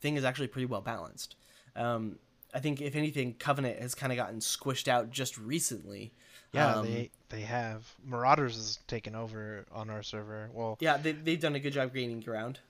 thing 0.00 0.16
is 0.16 0.24
actually 0.24 0.48
pretty 0.48 0.66
well 0.66 0.80
balanced. 0.80 1.36
Um, 1.76 2.18
I 2.52 2.60
think 2.60 2.80
if 2.80 2.94
anything, 2.94 3.34
Covenant 3.34 3.80
has 3.80 3.96
kind 3.96 4.12
of 4.12 4.16
gotten 4.16 4.38
squished 4.38 4.86
out 4.86 5.10
just 5.10 5.36
recently. 5.38 6.12
Yeah, 6.54 6.76
Um, 6.76 6.86
they 6.86 7.10
they 7.28 7.40
have 7.42 7.82
Marauders 8.04 8.54
has 8.56 8.78
taken 8.86 9.14
over 9.14 9.64
on 9.72 9.90
our 9.90 10.02
server. 10.02 10.48
Well, 10.52 10.76
yeah, 10.80 10.96
they, 10.96 11.12
they've 11.12 11.40
done 11.40 11.54
a 11.56 11.60
good 11.60 11.72
job 11.72 11.92
gaining 11.92 12.20
ground. 12.20 12.60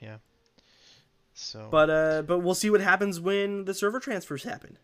yeah. 0.00 0.16
So 1.34 1.68
But 1.70 1.90
uh, 1.90 2.22
but 2.22 2.40
we'll 2.40 2.54
see 2.54 2.70
what 2.70 2.80
happens 2.80 3.18
when 3.20 3.64
the 3.64 3.74
server 3.74 4.00
transfers 4.00 4.42
happen. 4.44 4.78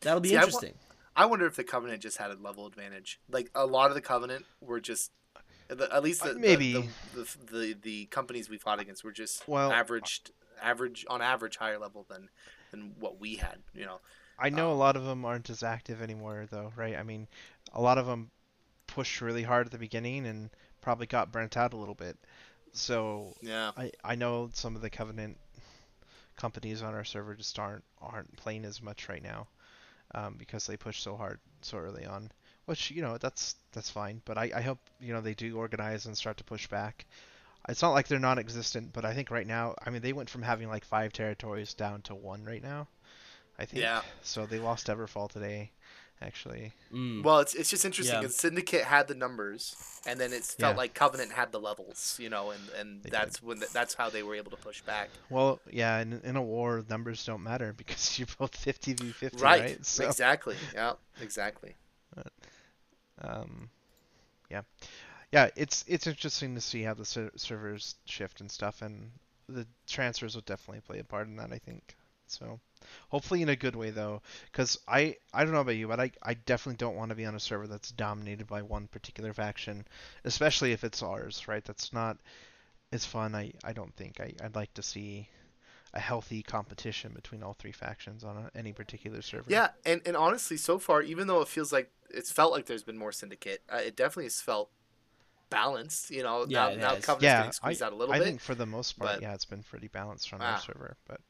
That'll 0.00 0.20
be 0.20 0.28
See, 0.30 0.34
interesting. 0.36 0.74
I 1.16 1.26
wonder 1.26 1.46
if 1.46 1.56
the 1.56 1.64
Covenant 1.64 2.00
just 2.00 2.18
had 2.18 2.30
a 2.30 2.34
level 2.34 2.66
advantage. 2.66 3.18
Like 3.28 3.50
a 3.54 3.66
lot 3.66 3.90
of 3.90 3.96
the 3.96 4.00
Covenant 4.00 4.44
were 4.60 4.78
just, 4.80 5.10
the, 5.66 5.92
at 5.92 6.04
least 6.04 6.22
the- 6.22 6.34
maybe. 6.34 6.74
the, 6.74 6.86
the, 7.14 7.26
the 7.52 7.72
the 7.82 8.04
companies 8.06 8.48
we 8.48 8.58
fought 8.58 8.78
against 8.78 9.02
were 9.02 9.10
just 9.12 9.46
Well, 9.48 9.72
averaged 9.72 10.30
average 10.62 11.04
on 11.10 11.20
average 11.22 11.56
higher 11.56 11.78
level 11.78 12.06
than 12.08 12.28
than 12.70 12.94
what 13.00 13.18
we 13.18 13.34
had. 13.36 13.58
You 13.74 13.86
know, 13.86 14.00
I 14.38 14.50
know 14.50 14.70
a 14.70 14.72
um, 14.72 14.78
lot 14.78 14.96
of 14.96 15.04
them 15.04 15.24
aren't 15.24 15.50
as 15.50 15.62
active 15.62 16.00
anymore, 16.00 16.46
though, 16.50 16.72
right? 16.76 16.96
I 16.96 17.02
mean, 17.02 17.26
a 17.72 17.80
lot 17.80 17.98
of 17.98 18.06
them 18.06 18.30
pushed 18.86 19.20
really 19.20 19.42
hard 19.42 19.66
at 19.66 19.72
the 19.72 19.78
beginning 19.78 20.26
and 20.26 20.50
probably 20.80 21.06
got 21.06 21.32
burnt 21.32 21.56
out 21.56 21.72
a 21.72 21.76
little 21.76 21.94
bit. 21.94 22.16
So 22.72 23.34
yeah. 23.40 23.72
I 23.76 23.90
I 24.04 24.14
know 24.14 24.50
some 24.52 24.76
of 24.76 24.82
the 24.82 24.90
Covenant 24.90 25.38
companies 26.36 26.82
on 26.82 26.94
our 26.94 27.04
server 27.04 27.34
just 27.34 27.58
aren't 27.58 27.84
aren't 28.00 28.36
playing 28.36 28.64
as 28.64 28.82
much 28.82 29.08
right 29.08 29.22
now, 29.22 29.48
um, 30.14 30.36
because 30.38 30.66
they 30.66 30.76
pushed 30.76 31.02
so 31.02 31.16
hard 31.16 31.40
so 31.62 31.78
early 31.78 32.04
on. 32.04 32.30
Which 32.66 32.90
you 32.90 33.02
know 33.02 33.18
that's 33.18 33.56
that's 33.72 33.90
fine, 33.90 34.22
but 34.24 34.38
I, 34.38 34.50
I 34.54 34.60
hope 34.60 34.78
you 35.00 35.12
know 35.12 35.20
they 35.20 35.34
do 35.34 35.56
organize 35.56 36.06
and 36.06 36.16
start 36.16 36.36
to 36.38 36.44
push 36.44 36.66
back. 36.66 37.06
It's 37.68 37.82
not 37.82 37.90
like 37.90 38.08
they're 38.08 38.18
non-existent, 38.18 38.92
but 38.92 39.04
I 39.04 39.14
think 39.14 39.30
right 39.30 39.46
now, 39.46 39.74
I 39.84 39.90
mean, 39.90 40.00
they 40.00 40.12
went 40.14 40.30
from 40.30 40.42
having 40.42 40.68
like 40.68 40.84
five 40.84 41.12
territories 41.12 41.74
down 41.74 42.02
to 42.02 42.14
one 42.14 42.44
right 42.44 42.62
now. 42.62 42.86
I 43.58 43.64
think. 43.64 43.82
Yeah. 43.82 44.02
So 44.22 44.46
they 44.46 44.58
lost 44.58 44.86
Everfall 44.86 45.28
today, 45.30 45.72
actually. 46.22 46.72
Mm. 46.92 47.24
Well, 47.24 47.40
it's 47.40 47.54
it's 47.54 47.70
just 47.70 47.84
interesting 47.84 48.14
Yeah. 48.16 48.20
because 48.22 48.36
Syndicate 48.36 48.84
had 48.84 49.08
the 49.08 49.14
numbers, 49.14 49.74
and 50.06 50.20
then 50.20 50.32
it 50.32 50.44
felt 50.44 50.74
Yeah. 50.74 50.78
like 50.78 50.94
Covenant 50.94 51.32
had 51.32 51.50
the 51.52 51.58
levels. 51.60 52.16
You 52.20 52.30
know, 52.30 52.50
and 52.50 52.62
and 52.78 53.02
They 53.02 53.10
that's 53.10 53.42
when 53.42 53.60
that's 53.72 53.94
how 53.94 54.10
they 54.10 54.22
were 54.22 54.36
able 54.36 54.50
to 54.52 54.56
push 54.56 54.80
back. 54.82 55.10
Well, 55.30 55.60
yeah, 55.70 55.98
in, 56.00 56.20
in 56.22 56.36
a 56.36 56.42
war, 56.42 56.84
numbers 56.88 57.24
don't 57.24 57.42
matter 57.42 57.72
because 57.76 58.18
you're 58.18 58.28
both 58.38 58.54
50 58.54 58.94
v 58.94 59.10
50, 59.12 59.42
Right. 59.42 59.60
right? 59.62 59.86
So, 59.86 60.06
Exactly. 60.06 60.56
Yeah. 60.74 60.92
Exactly. 61.20 61.74
um, 63.20 63.70
yeah, 64.50 64.62
yeah, 65.32 65.48
it's 65.56 65.84
it's 65.88 66.06
interesting 66.06 66.54
to 66.54 66.60
see 66.60 66.82
how 66.82 66.94
the 66.94 67.04
ser- 67.04 67.32
servers 67.36 67.96
shift 68.04 68.40
and 68.40 68.50
stuff, 68.50 68.82
and 68.82 69.10
the 69.48 69.66
transfers 69.86 70.34
will 70.34 70.42
definitely 70.42 70.80
play 70.80 70.98
a 71.00 71.04
part 71.04 71.26
in 71.26 71.36
that, 71.36 71.52
I 71.52 71.58
think. 71.58 71.96
So, 72.26 72.60
hopefully 73.10 73.42
in 73.42 73.48
a 73.48 73.56
good 73.56 73.76
way 73.76 73.90
though, 73.90 74.22
because 74.50 74.78
I 74.88 75.16
I 75.32 75.44
don't 75.44 75.52
know 75.52 75.60
about 75.60 75.76
you, 75.76 75.88
but 75.88 76.00
I 76.00 76.10
I 76.22 76.34
definitely 76.34 76.76
don't 76.76 76.96
want 76.96 77.10
to 77.10 77.14
be 77.14 77.24
on 77.26 77.34
a 77.34 77.40
server 77.40 77.66
that's 77.66 77.90
dominated 77.92 78.46
by 78.46 78.62
one 78.62 78.86
particular 78.88 79.32
faction, 79.32 79.86
especially 80.24 80.72
if 80.72 80.84
it's 80.84 81.02
ours, 81.02 81.48
right? 81.48 81.64
That's 81.64 81.92
not 81.92 82.18
as 82.92 83.04
fun. 83.04 83.34
I 83.34 83.52
I 83.64 83.72
don't 83.72 83.94
think. 83.96 84.20
I 84.20 84.32
I'd 84.42 84.54
like 84.56 84.72
to 84.74 84.82
see 84.82 85.28
a 85.94 86.00
healthy 86.00 86.42
competition 86.42 87.12
between 87.14 87.42
all 87.42 87.54
three 87.54 87.72
factions 87.72 88.22
on 88.22 88.36
a, 88.36 88.50
any 88.58 88.72
particular 88.74 89.22
server. 89.22 89.46
Yeah, 89.48 89.68
and, 89.86 90.02
and 90.04 90.16
honestly, 90.18 90.58
so 90.58 90.78
far, 90.78 91.00
even 91.00 91.26
though 91.28 91.40
it 91.40 91.48
feels 91.48 91.72
like 91.72 91.90
it's 92.10 92.30
felt 92.30 92.52
like 92.52 92.66
there's 92.66 92.82
been 92.82 92.98
more 92.98 93.10
syndicate, 93.12 93.62
uh, 93.72 93.76
it 93.78 93.96
definitely 93.96 94.24
has 94.24 94.40
felt 94.42 94.70
balanced. 95.50 96.10
You 96.10 96.22
know, 96.22 96.44
Yeah, 96.46 96.74
now, 96.74 96.76
now. 96.76 96.94
Covenant's 96.96 97.22
yeah, 97.22 97.50
getting 97.70 97.82
I, 97.82 97.86
out 97.86 97.92
a 97.92 97.96
little 97.96 98.14
I 98.14 98.18
bit. 98.18 98.24
think 98.26 98.40
for 98.40 98.54
the 98.54 98.66
most 98.66 98.98
part, 98.98 99.12
but- 99.14 99.22
yeah, 99.22 99.32
it's 99.34 99.46
been 99.46 99.62
pretty 99.62 99.88
balanced 99.88 100.32
on 100.34 100.40
Ah. 100.42 100.54
our 100.54 100.60
server, 100.60 100.96
but 101.06 101.20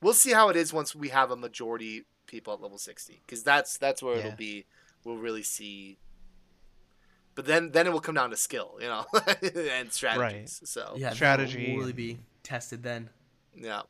We'll 0.00 0.14
see 0.14 0.32
how 0.32 0.48
it 0.48 0.56
is 0.56 0.72
once 0.72 0.94
we 0.94 1.08
have 1.08 1.30
a 1.30 1.36
majority 1.36 2.04
people 2.26 2.52
at 2.54 2.60
level 2.60 2.78
sixty, 2.78 3.20
because 3.26 3.42
that's 3.42 3.76
that's 3.78 4.02
where 4.02 4.14
Yeah. 4.16 4.26
it'll 4.26 4.36
be. 4.36 4.66
We'll 5.04 5.16
really 5.16 5.42
see. 5.42 5.98
But 7.34 7.46
then 7.46 7.70
then 7.72 7.86
it 7.86 7.92
will 7.92 8.00
come 8.00 8.14
down 8.14 8.30
to 8.30 8.36
skill, 8.36 8.78
you 8.80 8.88
know, 8.88 9.06
and 9.70 9.92
strategies. 9.92 10.60
So 10.64 10.94
yeah, 10.96 11.10
strategy 11.10 11.72
will 11.72 11.80
really 11.80 11.92
be 11.92 12.18
tested 12.42 12.82
then. 12.82 13.10
yeah. 13.54 13.82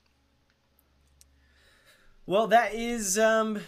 Well, 2.26 2.46
that 2.48 2.74
is 2.74 3.18
um, 3.18 3.60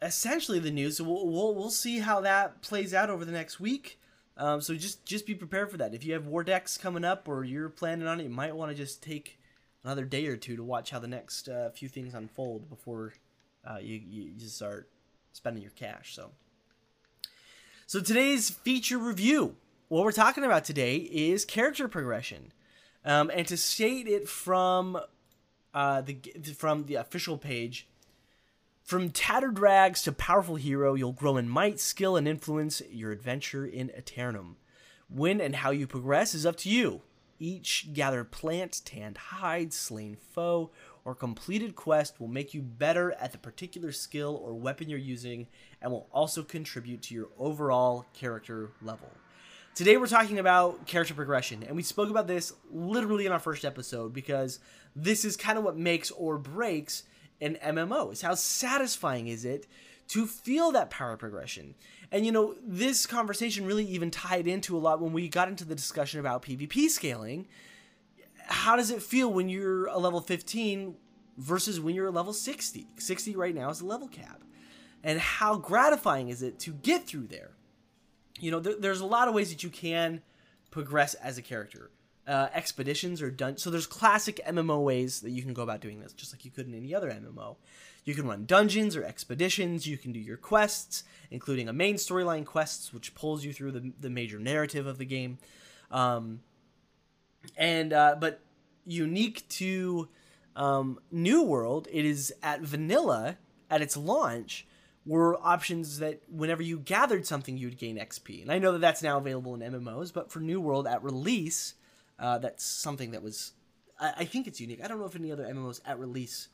essentially 0.00 0.58
the 0.60 0.70
news. 0.70 0.96
So 0.98 1.04
we'll, 1.04 1.26
we'll 1.26 1.54
we'll 1.54 1.70
see 1.70 1.98
how 1.98 2.20
that 2.20 2.62
plays 2.62 2.94
out 2.94 3.10
over 3.10 3.24
the 3.24 3.32
next 3.32 3.58
week. 3.58 3.98
Um, 4.36 4.60
so 4.60 4.74
just 4.74 5.04
just 5.04 5.26
be 5.26 5.34
prepared 5.34 5.70
for 5.70 5.76
that. 5.78 5.94
If 5.94 6.04
you 6.04 6.12
have 6.12 6.26
war 6.26 6.44
decks 6.44 6.78
coming 6.78 7.04
up 7.04 7.26
or 7.28 7.42
you're 7.44 7.68
planning 7.68 8.06
on 8.06 8.20
it, 8.20 8.24
you 8.24 8.30
might 8.30 8.54
want 8.54 8.70
to 8.70 8.76
just 8.76 9.02
take 9.02 9.38
another 9.86 10.04
day 10.04 10.26
or 10.26 10.36
two 10.36 10.56
to 10.56 10.64
watch 10.64 10.90
how 10.90 10.98
the 10.98 11.06
next 11.06 11.48
uh, 11.48 11.70
few 11.70 11.88
things 11.88 12.12
unfold 12.12 12.68
before 12.68 13.14
uh, 13.64 13.78
you 13.80 14.00
you 14.08 14.48
start 14.48 14.90
spending 15.32 15.62
your 15.62 15.72
cash. 15.72 16.14
So. 16.14 16.32
So 17.86 18.00
today's 18.00 18.50
feature 18.50 18.98
review, 18.98 19.54
what 19.86 20.02
we're 20.02 20.10
talking 20.10 20.42
about 20.42 20.64
today 20.64 20.96
is 20.96 21.44
character 21.44 21.86
progression, 21.86 22.52
um, 23.04 23.30
and 23.32 23.46
to 23.46 23.56
state 23.56 24.08
it 24.08 24.28
from 24.28 24.98
uh, 25.72 26.00
the 26.00 26.18
from 26.56 26.86
the 26.86 26.96
official 26.96 27.38
page, 27.38 27.86
from 28.82 29.10
tattered 29.10 29.60
rags 29.60 30.02
to 30.02 30.10
powerful 30.10 30.56
hero, 30.56 30.94
you'll 30.94 31.12
grow 31.12 31.36
in 31.36 31.48
might, 31.48 31.78
skill, 31.78 32.16
and 32.16 32.26
influence 32.26 32.82
your 32.90 33.12
adventure 33.12 33.64
in 33.64 33.90
Eternum. 33.90 34.56
When 35.08 35.40
and 35.40 35.54
how 35.54 35.70
you 35.70 35.86
progress 35.86 36.34
is 36.34 36.44
up 36.44 36.56
to 36.56 36.68
you. 36.68 37.02
Each 37.38 37.92
gathered 37.92 38.30
plant, 38.30 38.80
tanned 38.84 39.18
hide, 39.18 39.72
slain 39.72 40.16
foe, 40.16 40.70
or 41.04 41.14
completed 41.14 41.76
quest 41.76 42.20
will 42.20 42.28
make 42.28 42.54
you 42.54 42.62
better 42.62 43.12
at 43.12 43.32
the 43.32 43.38
particular 43.38 43.92
skill 43.92 44.40
or 44.42 44.54
weapon 44.54 44.88
you're 44.88 44.98
using 44.98 45.46
and 45.80 45.92
will 45.92 46.08
also 46.12 46.42
contribute 46.42 47.02
to 47.02 47.14
your 47.14 47.28
overall 47.38 48.06
character 48.12 48.70
level. 48.82 49.10
Today 49.74 49.98
we're 49.98 50.06
talking 50.06 50.38
about 50.38 50.86
character 50.86 51.12
progression, 51.12 51.62
and 51.62 51.76
we 51.76 51.82
spoke 51.82 52.08
about 52.08 52.26
this 52.26 52.54
literally 52.72 53.26
in 53.26 53.32
our 53.32 53.38
first 53.38 53.64
episode 53.64 54.14
because 54.14 54.58
this 54.94 55.24
is 55.24 55.36
kind 55.36 55.58
of 55.58 55.64
what 55.64 55.76
makes 55.76 56.10
or 56.10 56.38
breaks 56.38 57.02
an 57.42 57.58
MMO. 57.62 58.10
Is 58.12 58.22
how 58.22 58.34
satisfying 58.34 59.28
is 59.28 59.44
it 59.44 59.66
to 60.08 60.26
feel 60.26 60.72
that 60.72 60.90
power 60.90 61.16
progression? 61.16 61.74
And 62.10 62.24
you 62.24 62.32
know, 62.32 62.54
this 62.62 63.06
conversation 63.06 63.66
really 63.66 63.84
even 63.84 64.10
tied 64.10 64.46
into 64.46 64.76
a 64.76 64.78
lot 64.78 65.00
when 65.00 65.12
we 65.12 65.28
got 65.28 65.48
into 65.48 65.64
the 65.64 65.74
discussion 65.74 66.20
about 66.20 66.42
PvP 66.42 66.88
scaling. 66.88 67.46
How 68.48 68.76
does 68.76 68.90
it 68.90 69.02
feel 69.02 69.32
when 69.32 69.48
you're 69.48 69.86
a 69.86 69.98
level 69.98 70.20
15 70.20 70.94
versus 71.36 71.80
when 71.80 71.94
you're 71.94 72.06
a 72.06 72.12
level 72.12 72.32
60? 72.32 72.86
60 72.96 73.36
right 73.36 73.54
now 73.54 73.70
is 73.70 73.80
the 73.80 73.86
level 73.86 74.08
cap. 74.08 74.42
And 75.02 75.20
how 75.20 75.56
gratifying 75.56 76.28
is 76.28 76.42
it 76.42 76.58
to 76.60 76.72
get 76.72 77.06
through 77.06 77.26
there? 77.26 77.56
you 78.40 78.50
know, 78.50 78.60
there, 78.60 78.74
there's 78.78 79.00
a 79.00 79.06
lot 79.06 79.28
of 79.28 79.34
ways 79.34 79.50
that 79.50 79.62
you 79.62 79.70
can 79.70 80.22
progress 80.70 81.14
as 81.14 81.38
a 81.38 81.42
character. 81.42 81.90
Uh, 82.26 82.48
expeditions 82.54 83.22
or 83.22 83.30
done 83.30 83.56
so 83.56 83.70
there's 83.70 83.86
classic 83.86 84.40
MMO 84.48 84.82
ways 84.82 85.20
that 85.20 85.30
you 85.30 85.42
can 85.42 85.54
go 85.54 85.62
about 85.62 85.80
doing 85.80 86.00
this, 86.00 86.12
just 86.12 86.34
like 86.34 86.44
you 86.44 86.50
could 86.50 86.66
in 86.66 86.74
any 86.74 86.92
other 86.92 87.08
MMO. 87.08 87.54
You 88.06 88.14
can 88.14 88.26
run 88.26 88.46
dungeons 88.46 88.96
or 88.96 89.04
expeditions. 89.04 89.86
You 89.86 89.98
can 89.98 90.12
do 90.12 90.20
your 90.20 90.36
quests, 90.36 91.02
including 91.30 91.68
a 91.68 91.72
main 91.72 91.96
storyline 91.96 92.46
quests, 92.46 92.94
which 92.94 93.14
pulls 93.16 93.44
you 93.44 93.52
through 93.52 93.72
the, 93.72 93.92
the 94.00 94.08
major 94.08 94.38
narrative 94.38 94.86
of 94.86 94.96
the 94.96 95.04
game. 95.04 95.38
Um, 95.90 96.40
and 97.56 97.92
uh, 97.92 98.16
but 98.18 98.40
unique 98.86 99.48
to 99.48 100.08
um, 100.54 101.00
New 101.10 101.42
World, 101.42 101.88
it 101.90 102.04
is 102.04 102.32
at 102.44 102.60
vanilla 102.60 103.38
at 103.68 103.82
its 103.82 103.96
launch 103.96 104.68
were 105.04 105.36
options 105.42 105.98
that 105.98 106.22
whenever 106.28 106.62
you 106.62 106.78
gathered 106.78 107.26
something 107.26 107.56
you'd 107.56 107.76
gain 107.76 107.96
XP. 107.96 108.40
And 108.40 108.52
I 108.52 108.58
know 108.58 108.72
that 108.72 108.80
that's 108.80 109.02
now 109.02 109.18
available 109.18 109.54
in 109.54 109.60
MMOs, 109.60 110.12
but 110.12 110.30
for 110.30 110.38
New 110.38 110.60
World 110.60 110.86
at 110.86 111.02
release, 111.02 111.74
uh, 112.20 112.38
that's 112.38 112.64
something 112.64 113.10
that 113.10 113.22
was 113.22 113.52
I, 113.98 114.12
I 114.18 114.24
think 114.26 114.46
it's 114.46 114.60
unique. 114.60 114.80
I 114.82 114.86
don't 114.86 115.00
know 115.00 115.06
if 115.06 115.16
any 115.16 115.32
other 115.32 115.44
MMOs 115.44 115.80
at 115.84 115.98
release 115.98 116.48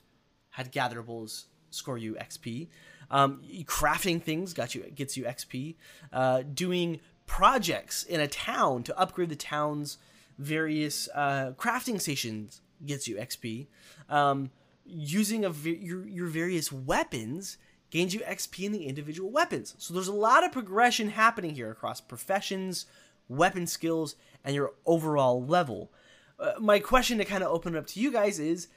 had 0.53 0.73
gatherables 0.73 1.45
score 1.71 1.99
you 1.99 2.15
XP. 2.15 2.69
Um, 3.11 3.43
crafting 3.65 4.23
things 4.23 4.55
got 4.55 4.75
you 4.75 4.83
gets 4.95 5.17
you 5.17 5.25
XP. 5.25 5.77
Uh, 6.12 6.43
doing 6.43 7.01
projects 7.27 8.03
in 8.03 8.21
a 8.21 8.29
town 8.29 8.83
to 8.85 8.99
upgrade 8.99 9.29
the 9.29 9.37
town's 9.37 9.99
various 10.38 11.09
uh, 11.15 11.53
crafting 11.57 12.01
stations 12.01 12.62
gets 12.87 13.07
you 13.07 13.17
XP. 13.17 13.67
Um, 14.09 14.51
using 14.85 15.51
v- 15.53 15.77
your 15.77 16.07
your 16.07 16.27
various 16.27 16.73
weapons 16.73 17.59
gains 17.91 18.15
you 18.15 18.21
XP 18.21 18.65
in 18.65 18.73
the 18.73 18.87
individual 18.87 19.31
weapons. 19.31 19.75
So 19.79 19.93
there's 19.93 20.09
a 20.09 20.15
lot 20.15 20.45
of 20.45 20.53
progression 20.53 21.11
happening 21.11 21.55
here 21.55 21.71
across 21.71 22.01
professions, 22.01 22.87
weapon 23.29 23.67
skills, 23.67 24.17
and 24.45 24.55
your 24.55 24.73
overall 24.87 25.45
level. 25.45 25.93
Uh, 26.41 26.53
my 26.59 26.79
question 26.79 27.19
to 27.19 27.25
kind 27.25 27.45
of 27.45 27.53
open 27.53 27.75
it 27.75 27.79
up 27.79 27.87
to 27.88 28.01
you 28.01 28.11
guys 28.11 28.38
is 28.38 28.69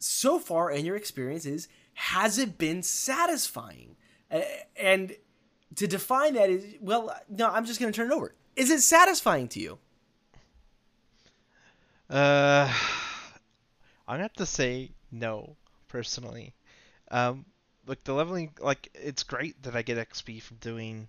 so 0.00 0.38
far 0.38 0.70
in 0.70 0.84
your 0.84 0.96
experience 0.96 1.46
is 1.46 1.68
has 1.94 2.38
it 2.38 2.58
been 2.58 2.82
satisfying? 2.82 3.96
And 4.76 5.14
to 5.76 5.86
define 5.86 6.34
that 6.34 6.50
is 6.50 6.64
well, 6.80 7.14
no, 7.28 7.48
I'm 7.48 7.64
just 7.64 7.78
going 7.78 7.92
to 7.92 7.96
turn 7.96 8.10
it 8.10 8.14
over. 8.14 8.34
Is 8.56 8.70
it 8.70 8.80
satisfying 8.80 9.48
to 9.48 9.60
you? 9.60 9.78
Uh, 12.08 12.72
I'm 14.08 14.14
gonna 14.14 14.22
have 14.24 14.32
to 14.34 14.46
say 14.46 14.90
no, 15.12 15.56
personally. 15.86 16.54
Um, 17.12 17.44
look, 17.86 18.02
the 18.02 18.12
leveling, 18.12 18.52
like, 18.60 18.90
it's 18.94 19.22
great 19.22 19.62
that 19.62 19.76
I 19.76 19.82
get 19.82 19.96
XP 19.96 20.42
from 20.42 20.56
doing 20.56 21.06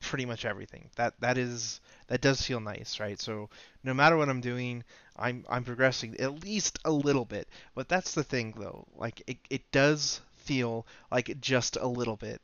pretty 0.00 0.24
much 0.24 0.44
everything. 0.44 0.88
That 0.96 1.14
that 1.20 1.36
is 1.36 1.80
that 2.06 2.20
does 2.20 2.40
feel 2.40 2.60
nice, 2.60 2.98
right? 3.00 3.20
So 3.20 3.50
no 3.84 3.92
matter 3.92 4.16
what 4.16 4.28
I'm 4.28 4.40
doing, 4.40 4.84
I'm 5.18 5.44
I'm 5.48 5.64
progressing 5.64 6.18
at 6.20 6.42
least 6.44 6.78
a 6.84 6.90
little 6.90 7.24
bit. 7.24 7.48
But 7.74 7.88
that's 7.88 8.12
the 8.14 8.24
thing, 8.24 8.54
though. 8.56 8.86
Like, 8.96 9.22
it 9.26 9.38
it 9.50 9.70
does 9.72 10.20
feel 10.36 10.86
like 11.10 11.40
just 11.40 11.76
a 11.76 11.86
little 11.86 12.16
bit. 12.16 12.40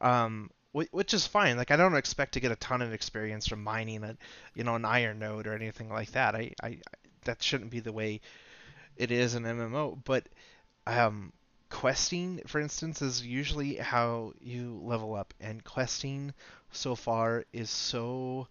Um, 0.00 0.50
which 0.72 1.14
is 1.14 1.24
fine. 1.24 1.56
Like 1.56 1.70
I 1.70 1.76
don't 1.76 1.94
expect 1.94 2.34
to 2.34 2.40
get 2.40 2.50
a 2.50 2.56
ton 2.56 2.82
of 2.82 2.92
experience 2.92 3.46
from 3.46 3.62
mining 3.62 4.02
a, 4.02 4.16
you 4.56 4.64
know, 4.64 4.74
an 4.74 4.84
iron 4.84 5.20
node 5.20 5.46
or 5.46 5.54
anything 5.54 5.88
like 5.88 6.10
that. 6.12 6.34
I, 6.34 6.50
I 6.60 6.78
that 7.24 7.42
shouldn't 7.42 7.70
be 7.70 7.78
the 7.78 7.92
way 7.92 8.20
it 8.96 9.12
is 9.12 9.36
in 9.36 9.44
MMO. 9.44 10.00
But 10.04 10.28
um, 10.86 11.32
questing, 11.70 12.40
for 12.46 12.60
instance, 12.60 13.02
is 13.02 13.24
usually 13.24 13.76
how 13.76 14.32
you 14.40 14.80
level 14.82 15.14
up, 15.14 15.32
and 15.40 15.62
questing 15.62 16.34
so 16.72 16.96
far 16.96 17.44
is 17.52 17.70
so 17.70 18.48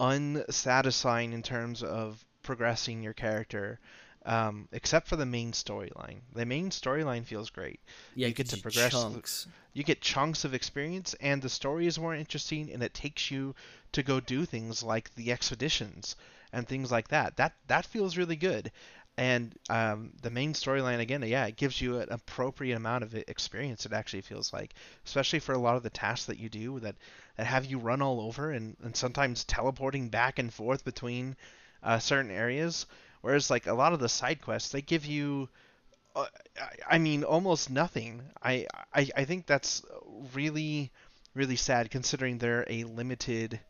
unsatisfying 0.00 1.32
in 1.32 1.42
terms 1.42 1.82
of 1.82 2.24
progressing 2.48 3.02
your 3.02 3.12
character. 3.12 3.78
Um, 4.26 4.68
except 4.72 5.06
for 5.06 5.16
the 5.16 5.24
main 5.24 5.52
storyline. 5.52 6.20
The 6.34 6.44
main 6.44 6.70
storyline 6.70 7.24
feels 7.24 7.50
great. 7.50 7.80
Yeah, 8.14 8.28
you 8.28 8.34
get 8.34 8.48
to 8.48 8.60
progress. 8.60 8.92
Chunks. 8.92 9.46
You 9.72 9.84
get 9.84 10.02
chunks 10.02 10.44
of 10.44 10.54
experience, 10.54 11.14
and 11.20 11.40
the 11.40 11.48
story 11.48 11.86
is 11.86 11.98
more 11.98 12.14
interesting, 12.14 12.70
and 12.72 12.82
it 12.82 12.92
takes 12.92 13.30
you 13.30 13.54
to 13.92 14.02
go 14.02 14.20
do 14.20 14.44
things 14.44 14.82
like 14.82 15.14
the 15.14 15.30
expeditions 15.30 16.16
and 16.52 16.66
things 16.66 16.90
like 16.90 17.08
that. 17.08 17.36
That 17.36 17.52
that 17.68 17.86
feels 17.86 18.16
really 18.16 18.36
good. 18.36 18.72
And 19.18 19.54
um, 19.68 20.12
the 20.22 20.30
main 20.30 20.52
storyline 20.52 21.00
again, 21.00 21.22
yeah, 21.22 21.46
it 21.46 21.56
gives 21.56 21.80
you 21.80 21.98
an 21.98 22.08
appropriate 22.10 22.76
amount 22.76 23.04
of 23.04 23.14
experience. 23.14 23.86
It 23.86 23.92
actually 23.92 24.22
feels 24.22 24.52
like, 24.52 24.74
especially 25.06 25.40
for 25.40 25.54
a 25.54 25.58
lot 25.58 25.76
of 25.76 25.82
the 25.82 25.90
tasks 25.90 26.26
that 26.26 26.38
you 26.38 26.48
do 26.48 26.80
that 26.80 26.96
that 27.36 27.46
have 27.46 27.64
you 27.64 27.78
run 27.78 28.02
all 28.02 28.20
over 28.20 28.52
and, 28.52 28.76
and 28.82 28.94
sometimes 28.94 29.44
teleporting 29.44 30.08
back 30.08 30.38
and 30.38 30.52
forth 30.52 30.84
between 30.84 31.36
uh, 31.82 31.98
certain 31.98 32.30
areas. 32.30 32.86
Whereas 33.20 33.50
like 33.50 33.66
a 33.66 33.74
lot 33.74 33.92
of 33.92 34.00
the 34.00 34.08
side 34.08 34.40
quests, 34.40 34.70
they 34.70 34.82
give 34.82 35.04
you, 35.04 35.48
uh, 36.14 36.26
I 36.88 36.98
mean, 36.98 37.24
almost 37.24 37.70
nothing. 37.70 38.22
I, 38.42 38.66
I 38.94 39.08
I 39.16 39.24
think 39.24 39.46
that's 39.46 39.82
really 40.34 40.92
really 41.34 41.56
sad 41.56 41.90
considering 41.90 42.38
they're 42.38 42.66
a 42.68 42.84
limited 42.84 43.60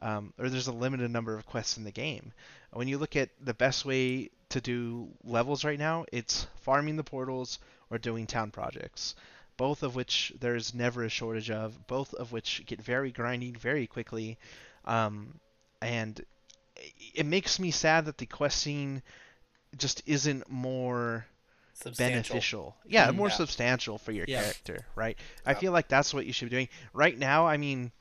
um, 0.00 0.32
or 0.38 0.48
there's 0.48 0.68
a 0.68 0.72
limited 0.72 1.10
number 1.10 1.36
of 1.36 1.46
quests 1.46 1.76
in 1.76 1.84
the 1.84 1.90
game. 1.90 2.32
When 2.72 2.88
you 2.88 2.98
look 2.98 3.16
at 3.16 3.30
the 3.40 3.54
best 3.54 3.84
way 3.84 4.30
to 4.50 4.60
do 4.60 5.08
levels 5.24 5.64
right 5.64 5.78
now, 5.78 6.04
it's 6.12 6.46
farming 6.60 6.96
the 6.96 7.04
portals 7.04 7.58
or 7.90 7.98
doing 7.98 8.26
town 8.26 8.50
projects, 8.50 9.14
both 9.56 9.82
of 9.82 9.94
which 9.94 10.32
there's 10.38 10.74
never 10.74 11.04
a 11.04 11.08
shortage 11.08 11.50
of, 11.50 11.86
both 11.86 12.14
of 12.14 12.32
which 12.32 12.62
get 12.66 12.80
very 12.80 13.12
grindy 13.12 13.56
very 13.56 13.86
quickly, 13.86 14.38
um, 14.84 15.40
and 15.82 16.24
it 17.14 17.26
makes 17.26 17.58
me 17.58 17.70
sad 17.70 18.06
that 18.06 18.18
the 18.18 18.26
quest 18.26 18.58
scene 18.58 19.02
just 19.76 20.02
isn't 20.06 20.48
more 20.50 21.26
beneficial. 21.96 22.76
Yeah, 22.86 23.08
mm, 23.08 23.16
more 23.16 23.28
yeah. 23.28 23.34
substantial 23.34 23.98
for 23.98 24.12
your 24.12 24.26
yeah. 24.28 24.42
character, 24.42 24.86
right? 24.94 25.16
Yeah. 25.44 25.50
I 25.50 25.54
feel 25.54 25.72
like 25.72 25.88
that's 25.88 26.12
what 26.12 26.26
you 26.26 26.32
should 26.32 26.50
be 26.50 26.56
doing. 26.56 26.68
Right 26.92 27.16
now, 27.16 27.46
I 27.46 27.56
mean, 27.56 27.92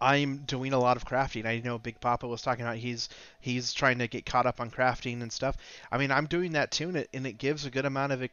I'm 0.00 0.38
doing 0.38 0.72
a 0.72 0.78
lot 0.78 0.96
of 0.96 1.04
crafting. 1.04 1.46
I 1.46 1.60
know 1.60 1.78
Big 1.78 2.00
Papa 2.00 2.26
was 2.26 2.42
talking 2.42 2.64
about 2.64 2.76
he's 2.76 3.08
he's 3.40 3.72
trying 3.72 3.98
to 3.98 4.08
get 4.08 4.26
caught 4.26 4.46
up 4.46 4.60
on 4.60 4.70
crafting 4.70 5.22
and 5.22 5.32
stuff. 5.32 5.56
I 5.90 5.98
mean, 5.98 6.10
I'm 6.10 6.26
doing 6.26 6.52
that 6.52 6.70
too, 6.70 6.88
and 6.88 6.96
it, 6.98 7.08
and 7.12 7.26
it 7.26 7.38
gives 7.38 7.66
a 7.66 7.70
good 7.70 7.84
amount 7.84 8.12
of 8.12 8.28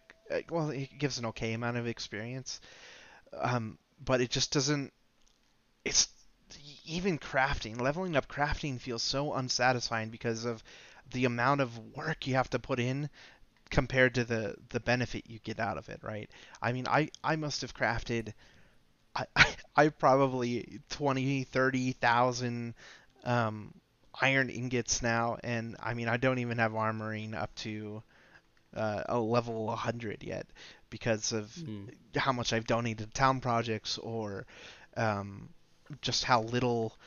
well, 0.49 0.69
it 0.69 0.97
gives 0.97 1.17
an 1.17 1.25
okay 1.27 1.53
amount 1.53 1.77
of 1.77 1.87
experience. 1.87 2.61
Um, 3.37 3.77
but 4.03 4.21
it 4.21 4.29
just 4.29 4.51
doesn't. 4.51 4.91
It's 5.83 6.07
even 6.91 7.17
crafting, 7.17 7.79
leveling 7.79 8.15
up 8.15 8.27
crafting 8.27 8.79
feels 8.79 9.01
so 9.01 9.33
unsatisfying 9.33 10.09
because 10.09 10.45
of 10.45 10.63
the 11.11 11.25
amount 11.25 11.61
of 11.61 11.95
work 11.95 12.27
you 12.27 12.35
have 12.35 12.49
to 12.49 12.59
put 12.59 12.79
in 12.79 13.09
compared 13.69 14.15
to 14.15 14.23
the 14.25 14.55
the 14.69 14.79
benefit 14.79 15.23
you 15.27 15.39
get 15.39 15.59
out 15.59 15.77
of 15.77 15.89
it, 15.89 15.99
right? 16.03 16.29
I 16.61 16.73
mean, 16.73 16.87
I 16.87 17.09
I 17.23 17.35
must 17.37 17.61
have 17.61 17.73
crafted 17.73 18.33
I, 19.15 19.25
I 19.75 19.89
probably 19.89 20.81
20, 20.89 21.43
30,000 21.45 22.73
um, 23.23 23.73
iron 24.19 24.49
ingots 24.49 25.01
now, 25.01 25.37
and 25.43 25.75
I 25.79 25.93
mean, 25.93 26.07
I 26.07 26.17
don't 26.17 26.39
even 26.39 26.57
have 26.57 26.73
armoring 26.73 27.35
up 27.35 27.53
to 27.55 28.03
uh, 28.75 29.03
a 29.07 29.19
level 29.19 29.65
100 29.67 30.23
yet 30.23 30.47
because 30.89 31.31
of 31.31 31.45
mm. 31.47 31.89
how 32.15 32.31
much 32.31 32.53
I've 32.53 32.67
donated 32.67 33.07
to 33.07 33.13
town 33.13 33.39
projects 33.39 33.97
or 33.97 34.45
um, 34.97 35.49
just 36.01 36.23
how 36.23 36.41
little 36.41 36.97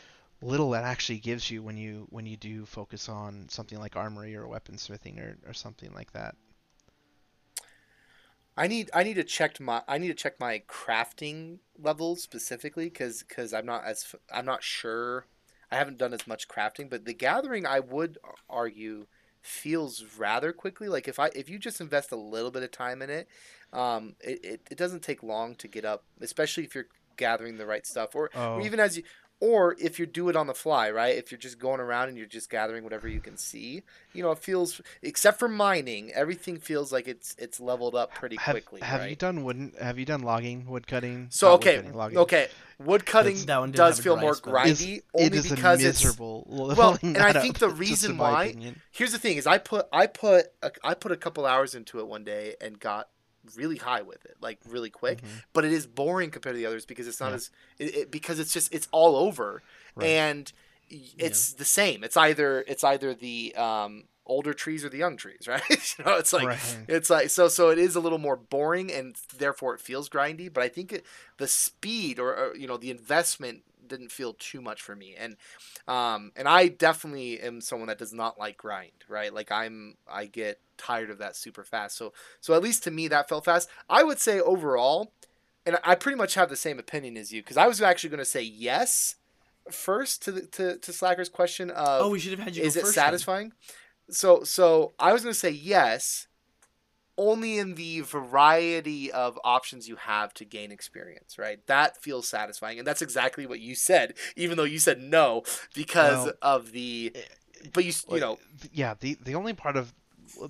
little 0.43 0.71
that 0.71 0.85
actually 0.85 1.19
gives 1.19 1.51
you 1.51 1.63
when 1.63 1.77
you 1.77 2.07
when 2.11 2.27
you 2.27 2.37
do 2.37 2.67
focus 2.67 3.09
on 3.09 3.49
something 3.49 3.79
like 3.79 3.97
armory 3.97 4.37
or 4.37 4.45
weaponsmithing 4.45 5.19
or, 5.19 5.39
or 5.47 5.55
something 5.55 5.93
like 5.95 6.13
that. 6.13 6.37
I 8.57 8.69
need 8.69 8.91
I 8.95 9.03
need 9.03 9.15
to 9.15 9.25
check 9.25 9.59
my 9.59 9.83
I 9.89 9.99
need 9.99 10.09
to 10.09 10.15
check 10.15 10.39
my 10.39 10.63
crafting 10.69 11.59
levels 11.79 12.23
specifically 12.23 12.85
because 12.85 13.23
because 13.23 13.53
I'm 13.53 13.67
not 13.67 13.85
as 13.85 14.15
I'm 14.33 14.45
not 14.45 14.63
sure 14.63 15.27
I 15.73 15.77
haven't 15.77 15.99
done 15.99 16.13
as 16.13 16.27
much 16.27 16.47
crafting 16.47 16.89
but 16.89 17.05
the 17.05 17.15
gathering 17.15 17.67
I 17.67 17.81
would 17.81 18.19
argue 18.49 19.07
feels 19.41 20.05
rather 20.17 20.53
quickly 20.53 20.89
like 20.89 21.09
if 21.09 21.19
I 21.19 21.31
if 21.35 21.51
you 21.51 21.59
just 21.59 21.81
invest 21.81 22.13
a 22.13 22.17
little 22.17 22.51
bit 22.51 22.63
of 22.63 22.71
time 22.71 23.03
in 23.03 23.11
it 23.11 23.29
um 23.73 24.15
it, 24.21 24.45
it, 24.45 24.61
it 24.71 24.79
doesn't 24.79 25.03
take 25.03 25.23
long 25.23 25.57
to 25.57 25.67
get 25.67 25.85
up 25.85 26.05
especially 26.21 26.65
if 26.65 26.75
you're 26.75 26.87
gathering 27.17 27.57
the 27.57 27.67
right 27.67 27.87
stuff 27.87 28.15
or, 28.15 28.31
oh. 28.35 28.55
or 28.55 28.61
even 28.63 28.81
as 28.81 28.97
you 28.97 29.03
or 29.41 29.77
if 29.79 29.99
you 29.99 30.07
do 30.07 30.29
it 30.29 30.37
on 30.37 30.47
the 30.47 30.55
fly, 30.55 30.91
right? 30.91 31.17
If 31.17 31.31
you're 31.31 31.39
just 31.39 31.59
going 31.59 31.81
around 31.81 32.09
and 32.09 32.17
you're 32.17 32.27
just 32.27 32.49
gathering 32.49 32.85
whatever 32.85 33.09
you 33.09 33.21
can 33.21 33.37
see, 33.37 33.83
you 34.13 34.23
know, 34.23 34.31
it 34.31 34.39
feels 34.39 34.81
except 35.03 35.39
for 35.39 35.49
mining, 35.49 36.13
everything 36.13 36.59
feels 36.59 36.93
like 36.93 37.09
it's 37.09 37.35
it's 37.39 37.61
leveled 37.61 37.95
up 37.95 38.15
pretty 38.15 38.37
have, 38.37 38.55
quickly. 38.55 38.81
Have 38.81 39.01
right? 39.01 39.11
you 39.11 39.17
done 39.17 39.45
wood? 39.45 39.73
Have 39.81 39.99
you 39.99 40.07
done 40.07 40.23
logging, 40.23 40.67
wood 40.67 40.87
cutting? 40.87 41.27
So 41.31 41.53
okay, 41.55 41.81
wood 41.81 41.93
cutting, 41.93 42.19
okay, 42.19 42.49
wood 42.79 43.05
cutting 43.05 43.37
does 43.73 44.01
feel 44.01 44.17
more 44.17 44.35
grindy 44.35 45.03
only 45.13 45.43
because 45.43 45.83
miserable. 45.83 46.47
it's 46.71 46.79
well, 46.79 46.99
and 47.03 47.19
I 47.19 47.33
think 47.35 47.59
the 47.59 47.69
reason 47.85 48.17
why 48.17 48.55
here's 48.93 49.13
the 49.13 49.19
thing 49.19 49.37
is 49.37 49.47
I 49.47 49.59
put 49.59 49.87
I 49.93 50.07
put 50.07 50.47
a, 50.63 50.71
I 50.83 50.95
put 50.95 51.13
a 51.13 51.17
couple 51.17 51.45
hours 51.45 51.75
into 51.75 51.99
it 51.99 52.07
one 52.07 52.25
day 52.25 52.55
and 52.61 52.81
got 52.81 53.09
really 53.57 53.77
high 53.77 54.03
with 54.03 54.25
it, 54.25 54.37
like 54.41 54.59
really 54.69 54.91
quick. 54.91 55.19
Mm-hmm. 55.19 55.37
But 55.53 55.65
it 55.65 55.73
is 55.73 55.87
boring 55.87 56.31
compared 56.31 56.55
to 56.55 56.59
the 56.59 56.67
others 56.67 56.85
because 56.87 57.09
it's 57.09 57.21
not 57.21 57.31
yeah. 57.31 57.37
as 57.37 57.51
it, 57.79 57.95
it, 57.97 58.11
because 58.11 58.39
it's 58.39 58.53
just 58.53 58.73
it's 58.75 58.89
all 58.93 59.17
over, 59.17 59.63
right. 59.97 60.07
and 60.07 60.53
it's 60.91 61.53
yeah. 61.53 61.59
the 61.59 61.65
same. 61.65 62.05
It's 62.05 62.17
either 62.17 62.65
it's 62.67 62.85
either 62.85 63.15
the 63.15 63.55
um, 63.57 64.05
older 64.27 64.53
trees 64.53 64.85
or 64.85 64.89
the 64.89 64.99
young 64.99 65.17
trees, 65.17 65.43
right? 65.49 65.63
you 65.71 66.05
know, 66.05 66.17
it's 66.17 66.33
like 66.33 66.47
right. 66.47 66.79
it's 66.89 67.11
like 67.11 67.31
so 67.31 67.49
so 67.49 67.71
it 67.71 67.79
is 67.79 67.97
a 67.97 68.01
little 68.01 68.19
more 68.19 68.37
boring 68.37 68.93
and 68.93 69.17
therefore 69.37 69.75
it 69.75 69.81
feels 69.81 70.09
grindy. 70.09 70.53
But 70.53 70.63
I 70.63 70.69
think 70.69 70.93
it, 70.93 71.07
the 71.39 71.49
speed 71.49 72.19
or, 72.19 72.35
or 72.35 72.57
you 72.57 72.67
know 72.67 72.77
the 72.77 72.91
investment 72.91 73.63
didn't 73.89 74.11
feel 74.11 74.35
too 74.35 74.61
much 74.61 74.83
for 74.83 74.97
me 74.97 75.15
and 75.19 75.37
um 75.89 76.33
and 76.37 76.49
i 76.49 76.69
definitely 76.69 77.41
am 77.41 77.61
someone 77.61 77.89
that 77.89 77.99
does 77.99 78.13
not 78.13 78.39
like 78.39 78.57
grind 78.57 79.05
right 79.09 79.33
like 79.33 79.51
i'm 79.53 79.97
i 80.09 80.27
get 80.27 80.61
tired 80.77 81.11
of 81.11 81.19
that 81.19 81.37
super 81.37 81.65
fast. 81.65 81.97
So 81.97 82.13
so 82.41 82.55
at 82.55 82.63
least 82.63 82.85
to 82.85 82.91
me 82.91 83.09
that 83.09 83.29
felt 83.29 83.45
fast. 83.45 83.69
I 83.89 84.03
would 84.03 84.21
say 84.21 84.41
overall, 84.41 85.13
and 85.67 85.79
I 85.85 85.95
pretty 85.95 86.17
much 86.17 86.35
have 86.35 86.49
the 86.49 86.57
same 86.57 86.79
opinion 86.79 87.17
as 87.17 87.33
you 87.33 87.43
because 87.43 87.57
I 87.57 87.67
was 87.67 87.81
actually 87.81 88.11
going 88.11 88.19
to 88.19 88.25
say 88.25 88.43
yes 88.43 89.17
first 89.71 90.23
to 90.23 90.33
the, 90.33 90.43
to 90.43 90.79
to 90.79 90.93
Slacker's 90.93 91.29
question 91.29 91.71
of 91.71 92.03
oh 92.03 92.11
we 92.11 92.19
should 92.19 92.33
have 92.33 92.41
had 92.41 92.57
you 92.57 92.63
is 92.63 92.77
it 92.77 92.87
satisfying? 92.87 93.51
Then. 94.09 94.15
So 94.15 94.45
so 94.45 94.93
I 94.99 95.13
was 95.13 95.23
going 95.23 95.33
to 95.33 95.39
say 95.39 95.51
yes, 95.51 96.27
only 97.17 97.59
in 97.59 97.75
the 97.75 98.01
variety 98.01 99.11
of 99.13 99.39
options 99.45 99.89
you 99.89 99.97
have 99.97 100.35
to 100.35 100.45
gain 100.45 100.73
experience, 100.73 101.39
right? 101.39 101.65
That 101.67 101.97
feels 102.03 102.29
satisfying, 102.29 102.79
and 102.79 102.87
that's 102.87 103.03
exactly 103.03 103.47
what 103.47 103.61
you 103.61 103.75
said, 103.75 104.15
even 104.37 104.57
though 104.57 104.65
you 104.65 104.79
said 104.79 105.01
no 105.01 105.43
because 105.75 106.27
well, 106.27 106.35
of 106.43 106.73
the. 106.73 107.13
Eh, 107.15 107.21
but 107.73 107.85
you 107.85 107.93
you 108.11 108.21
know 108.21 108.39
yeah 108.73 108.93
the 109.01 109.17
the 109.25 109.35
only 109.35 109.55
part 109.55 109.75
of 109.75 109.95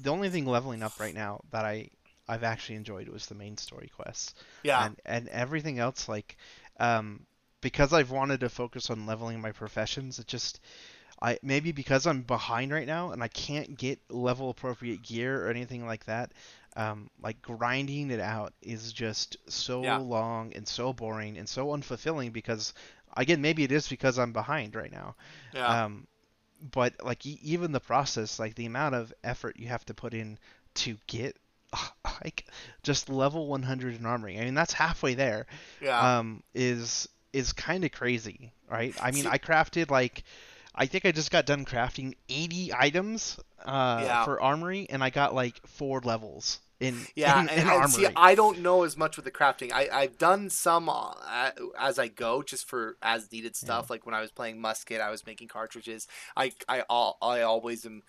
the 0.00 0.10
only 0.10 0.28
thing 0.30 0.46
leveling 0.46 0.82
up 0.82 0.98
right 0.98 1.14
now 1.14 1.40
that 1.52 1.64
I 1.64 1.90
I've 2.28 2.44
actually 2.44 2.76
enjoyed 2.76 3.08
was 3.08 3.26
the 3.26 3.34
main 3.34 3.56
story 3.56 3.90
quests. 3.94 4.34
Yeah. 4.62 4.84
And 4.84 5.00
and 5.04 5.28
everything 5.28 5.78
else 5.78 6.08
like 6.08 6.36
um 6.80 7.26
because 7.60 7.92
I've 7.92 8.10
wanted 8.10 8.40
to 8.40 8.48
focus 8.48 8.90
on 8.90 9.06
leveling 9.06 9.40
my 9.40 9.52
professions, 9.52 10.18
it 10.18 10.26
just 10.26 10.60
I 11.22 11.38
maybe 11.42 11.72
because 11.72 12.06
I'm 12.06 12.22
behind 12.22 12.72
right 12.72 12.86
now 12.86 13.12
and 13.12 13.22
I 13.22 13.28
can't 13.28 13.76
get 13.76 14.00
level 14.10 14.50
appropriate 14.50 15.02
gear 15.02 15.44
or 15.46 15.48
anything 15.50 15.86
like 15.86 16.04
that. 16.06 16.32
Um, 16.76 17.10
like 17.22 17.40
grinding 17.42 18.10
it 18.10 18.20
out 18.20 18.52
is 18.62 18.92
just 18.92 19.36
so 19.48 19.80
Yeah. 19.82 19.96
long 19.96 20.52
and 20.54 20.66
so 20.66 20.92
boring 20.92 21.38
and 21.38 21.48
so 21.48 21.68
unfulfilling 21.68 22.32
because 22.32 22.74
again 23.16 23.40
maybe 23.40 23.62
it 23.64 23.72
is 23.72 23.88
because 23.88 24.18
I'm 24.18 24.32
behind 24.32 24.74
right 24.74 24.90
now. 24.92 25.14
Yeah. 25.52 25.84
Um, 25.84 26.06
but 26.72 26.94
like 27.04 27.24
even 27.26 27.72
the 27.72 27.80
process, 27.80 28.38
like 28.38 28.54
the 28.54 28.66
amount 28.66 28.94
of 28.94 29.12
effort 29.22 29.56
you 29.58 29.68
have 29.68 29.84
to 29.86 29.94
put 29.94 30.14
in 30.14 30.38
to 30.74 30.96
get 31.06 31.36
like 32.24 32.46
just 32.82 33.08
level 33.08 33.46
100 33.48 33.94
in 33.94 34.02
armoring. 34.02 34.40
I 34.40 34.44
mean 34.44 34.54
that's 34.54 34.72
halfway 34.72 35.14
there. 35.14 35.46
yeah. 35.80 36.04
Um, 36.18 36.42
is 36.54 37.08
is 37.32 37.52
kind 37.52 37.84
of 37.84 37.92
crazy, 37.92 38.52
right? 38.70 38.96
I 39.00 39.10
mean 39.10 39.26
I 39.26 39.38
crafted 39.38 39.90
like 39.90 40.24
I 40.74 40.86
think 40.86 41.04
I 41.04 41.12
just 41.12 41.30
got 41.30 41.46
done 41.46 41.64
crafting 41.64 42.14
80 42.28 42.72
items 42.74 43.38
uh, 43.64 44.02
Yeah. 44.04 44.24
for 44.24 44.40
armory, 44.40 44.86
and 44.90 45.02
I 45.02 45.10
got 45.10 45.34
like 45.34 45.64
four 45.66 46.00
levels 46.00 46.60
in 46.80 47.06
Yeah, 47.16 47.42
in, 47.42 47.48
and, 47.48 47.60
in 47.60 47.68
and 47.68 47.82
armory. 47.82 48.04
see, 48.06 48.06
I 48.16 48.34
don't 48.34 48.60
know 48.60 48.82
as 48.82 48.96
much 48.96 49.16
with 49.16 49.24
the 49.24 49.30
crafting. 49.30 49.72
I 49.72 49.88
I've 49.92 50.18
done 50.18 50.50
some 50.50 50.88
uh, 50.88 51.12
as 51.78 51.98
I 51.98 52.08
go, 52.08 52.42
just 52.42 52.66
for 52.66 52.96
as 53.02 53.30
needed 53.30 53.54
stuff. 53.56 53.88
Like 53.90 54.04
when 54.04 54.14
I 54.14 54.20
was 54.20 54.30
playing 54.32 54.60
musket, 54.60 55.00
I 55.00 55.10
was 55.10 55.24
making 55.26 55.48
cartridges. 55.48 56.08
I 56.36 56.52
I 56.68 56.82
I 56.90 57.42
always 57.42 57.86
am 57.86 58.02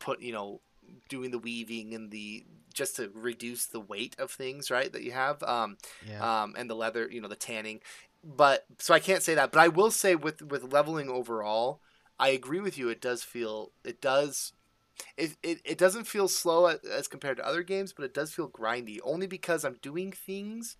put 0.00 0.20
you 0.20 0.32
know 0.32 0.60
doing 1.08 1.30
the 1.30 1.38
weaving 1.38 1.94
and 1.94 2.10
the 2.10 2.44
just 2.74 2.96
to 2.96 3.10
reduce 3.14 3.66
the 3.66 3.80
weight 3.80 4.16
of 4.18 4.30
things, 4.30 4.70
right? 4.70 4.92
That 4.92 5.02
you 5.02 5.12
have. 5.12 5.42
Um, 5.42 5.78
yeah. 6.08 6.42
um, 6.42 6.54
and 6.56 6.68
the 6.68 6.74
leather, 6.74 7.08
you 7.10 7.20
know, 7.20 7.28
the 7.28 7.36
tanning. 7.36 7.80
But 8.24 8.64
so 8.78 8.92
I 8.94 9.00
can't 9.00 9.22
say 9.22 9.34
that, 9.34 9.52
but 9.52 9.60
I 9.60 9.68
will 9.68 9.90
say 9.92 10.14
with 10.16 10.42
with 10.42 10.72
leveling 10.72 11.08
overall, 11.08 11.80
I 12.18 12.28
agree 12.28 12.60
with 12.60 12.78
you. 12.78 12.88
It 12.88 13.00
does 13.00 13.22
feel 13.22 13.72
it 13.84 14.00
does. 14.00 14.52
It, 15.16 15.36
it, 15.42 15.60
it 15.64 15.78
doesn't 15.78 16.06
feel 16.06 16.28
slow 16.28 16.66
as 16.66 17.08
compared 17.08 17.38
to 17.38 17.46
other 17.46 17.62
games, 17.62 17.92
but 17.92 18.04
it 18.04 18.14
does 18.14 18.32
feel 18.32 18.48
grindy. 18.50 18.98
Only 19.04 19.26
because 19.28 19.64
I'm 19.64 19.78
doing 19.82 20.12
things 20.12 20.76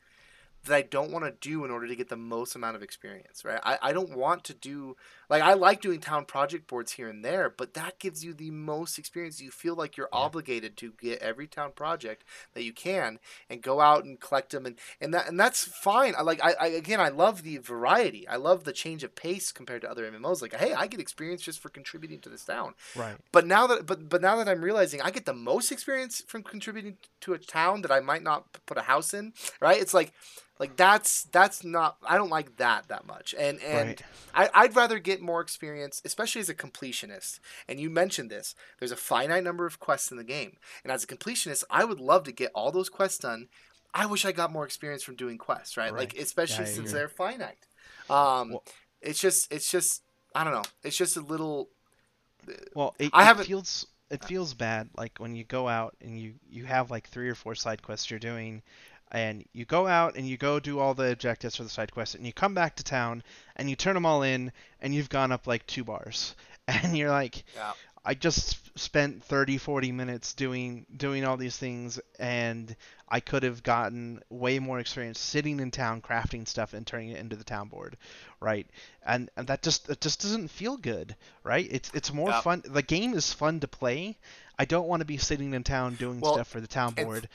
that 0.65 0.75
I 0.77 0.83
don't 0.83 1.13
want 1.13 1.25
to 1.25 1.33
do 1.49 1.65
in 1.65 1.71
order 1.71 1.89
to 1.89 1.97
get 1.97 2.09
the 2.09 2.17
most 2.17 2.57
amount 2.57 2.77
of 2.77 2.83
experience, 2.83 3.45
right? 3.45 3.61
I, 3.65 3.79
I 3.83 3.93
don't 3.93 4.17
want 4.17 4.45
to 4.45 4.55
do 4.55 4.97
like 5.29 5.43
I 5.43 5.55
like 5.55 5.81
doing 5.81 6.01
town 6.01 6.25
project 6.25 6.67
boards 6.69 6.93
here 6.93 7.09
and 7.09 7.25
there, 7.25 7.51
but 7.51 7.75
that 7.75 7.99
gives 7.99 8.25
you 8.25 8.33
the 8.35 8.51
most 8.51 8.99
experience. 8.99 9.41
You 9.41 9.51
feel 9.51 9.75
like 9.75 9.97
you're 9.97 10.09
Yeah. 10.13 10.29
obligated 10.29 10.77
to 10.79 10.93
get 11.01 11.21
every 11.21 11.47
town 11.47 11.73
project 11.73 12.25
that 12.55 12.65
you 12.65 12.73
can 12.73 13.19
and 13.51 13.63
go 13.63 13.81
out 13.81 14.05
and 14.05 14.21
collect 14.21 14.51
them 14.53 14.67
and, 14.67 14.77
and 15.01 15.13
that 15.15 15.29
and 15.29 15.39
that's 15.39 15.65
fine. 15.65 16.15
I 16.17 16.23
like 16.23 16.43
I, 16.43 16.55
I 16.61 16.67
again 16.69 17.01
I 17.01 17.09
love 17.09 17.43
the 17.43 17.59
variety. 17.59 18.27
I 18.29 18.37
love 18.37 18.65
the 18.65 18.73
change 18.73 19.05
of 19.05 19.15
pace 19.15 19.53
compared 19.53 19.83
to 19.83 19.91
other 19.91 20.05
MMOs. 20.07 20.41
Like, 20.43 20.55
hey, 20.55 20.73
I 20.75 20.87
get 20.87 21.01
experience 21.01 21.43
just 21.43 21.61
for 21.61 21.69
contributing 21.69 22.21
to 22.21 22.29
this 22.29 22.45
town. 22.45 22.75
right. 22.95 23.19
But 23.33 23.47
now 23.47 23.67
that 23.67 23.87
but 23.87 24.09
but 24.09 24.23
now 24.23 24.37
that 24.37 24.49
I'm 24.49 24.63
realizing 24.65 25.03
I 25.03 25.11
get 25.11 25.27
the 25.27 25.35
most 25.35 25.71
experience 25.71 26.23
from 26.27 26.43
contributing 26.43 26.97
to 27.21 27.35
a 27.35 27.39
town 27.39 27.83
that 27.83 27.91
I 27.93 28.01
might 28.01 28.23
not 28.23 28.47
put 28.67 28.79
a 28.79 28.83
house 28.83 29.13
in, 29.13 29.35
right? 29.61 29.81
It's 29.81 29.93
like 29.93 30.13
like 30.59 30.77
that's 30.77 31.25
that's 31.25 31.63
not 31.63 31.99
I 32.07 32.17
don't 32.17 32.31
like 32.31 32.57
that 32.57 32.89
that 32.89 33.07
much. 33.07 33.35
And 33.39 33.61
and 33.63 33.97
Right. 33.97 34.03
I, 34.35 34.49
I'd 34.55 34.77
rather 34.77 34.99
get 34.99 35.18
more 35.23 35.41
experience, 35.41 36.01
especially 36.05 36.41
as 36.41 36.49
a 36.49 36.55
completionist. 36.55 37.41
And 37.69 37.79
you 37.81 37.91
mentioned 37.91 38.31
this. 38.31 38.55
There's 38.79 38.93
a 38.93 38.97
finite 38.97 39.45
number 39.45 39.67
of 39.67 39.81
quests 39.81 40.11
in 40.11 40.17
the 40.17 40.25
game. 40.25 40.57
And 40.83 40.93
as 40.93 41.05
a 41.05 41.07
completionist, 41.07 41.65
I 41.71 41.85
would 41.85 42.01
love 42.01 42.25
to 42.25 42.33
get 42.33 42.51
all 42.55 42.71
those 42.73 42.89
quests 42.89 43.19
done. 43.19 43.49
I 43.95 44.07
wish 44.07 44.25
I 44.25 44.33
got 44.33 44.53
more 44.53 44.65
experience 44.65 45.03
from 45.03 45.17
doing 45.17 45.39
quests, 45.39 45.77
right? 45.77 45.93
Right. 45.93 46.01
Like 46.01 46.19
especially 46.19 46.67
Yeah, 46.67 46.73
since 46.73 46.93
they're 46.93 47.09
finite. 47.09 47.67
Um 48.11 48.51
Well- 48.51 48.65
it's 49.01 49.21
just 49.21 49.53
it's 49.53 49.71
just 49.71 50.03
I 50.35 50.45
don't 50.45 50.53
know. 50.53 50.65
It's 50.83 50.97
just 50.97 51.17
a 51.17 51.21
little 51.21 51.71
Well, 52.75 52.95
it, 52.99 53.11
I 53.13 53.31
it 53.31 53.39
feels 53.39 53.87
it 54.11 54.25
feels 54.25 54.55
bad 54.55 54.89
like 54.97 55.19
when 55.19 55.35
you 55.35 55.45
go 55.45 55.69
out 55.69 55.97
and 56.01 56.19
you 56.19 56.35
you 56.49 56.65
have 56.65 56.91
like 56.91 57.09
three 57.09 57.29
or 57.29 57.35
four 57.35 57.55
side 57.55 57.83
quests 57.83 58.11
you're 58.11 58.19
doing 58.19 58.63
and 59.11 59.45
you 59.53 59.65
go 59.65 59.87
out 59.87 60.17
and 60.17 60.27
you 60.27 60.37
go 60.37 60.61
do 60.61 60.79
all 60.79 60.95
the 60.95 61.11
objectives 61.13 61.57
for 61.57 61.63
the 61.63 61.69
side 61.69 61.93
quests 61.93 62.15
and 62.15 62.27
you 62.27 62.33
come 62.33 62.55
back 62.55 62.77
to 62.77 62.85
town 62.85 63.23
and 63.57 63.69
you 63.71 63.77
turn 63.77 63.95
them 63.95 64.07
all 64.07 64.23
in 64.23 64.53
and 64.81 64.95
you've 64.95 65.09
gone 65.09 65.33
up 65.33 65.47
like 65.47 65.67
two 65.67 65.85
bars. 65.85 66.35
And 66.71 66.99
you're 66.99 67.09
like 67.11 67.45
yeah. 67.55 67.73
I 68.05 68.13
just 68.13 68.79
spent 68.79 69.25
30 69.25 69.57
40 69.57 69.91
minutes 69.91 70.35
doing 70.35 70.85
doing 70.95 71.25
all 71.25 71.39
these 71.39 71.57
things 71.57 71.99
and 72.19 72.77
I 73.09 73.21
could 73.21 73.43
have 73.43 73.63
gotten 73.63 74.21
way 74.29 74.59
more 74.59 74.79
experience 74.79 75.19
sitting 75.19 75.61
in 75.61 75.71
town 75.71 76.03
crafting 76.03 76.47
stuff 76.47 76.75
and 76.75 76.87
turning 76.87 77.09
it 77.09 77.19
into 77.19 77.37
the 77.37 77.45
town 77.45 77.69
board. 77.69 77.97
Right? 78.39 78.67
And, 79.07 79.31
and 79.39 79.47
that 79.47 79.63
just 79.63 79.89
it 79.89 80.03
just 80.03 80.21
doesn't 80.21 80.49
feel 80.49 80.77
good 80.77 81.17
right? 81.43 81.67
It's 81.71 81.91
it's 81.95 82.13
more 82.13 82.29
Yeah. 82.29 82.43
fun 82.43 82.63
the 82.67 82.83
game 82.83 83.15
is 83.15 83.33
fun 83.33 83.61
to 83.61 83.69
play. 83.69 84.19
I 84.59 84.67
don't 84.67 84.89
want 84.89 85.01
to 85.01 85.07
be 85.07 85.17
sitting 85.17 85.55
in 85.55 85.65
town 85.65 85.95
doing 85.95 86.21
Well, 86.21 86.35
stuff 86.35 86.49
for 86.49 86.61
the 86.61 86.67
town 86.67 86.93
board 86.93 87.31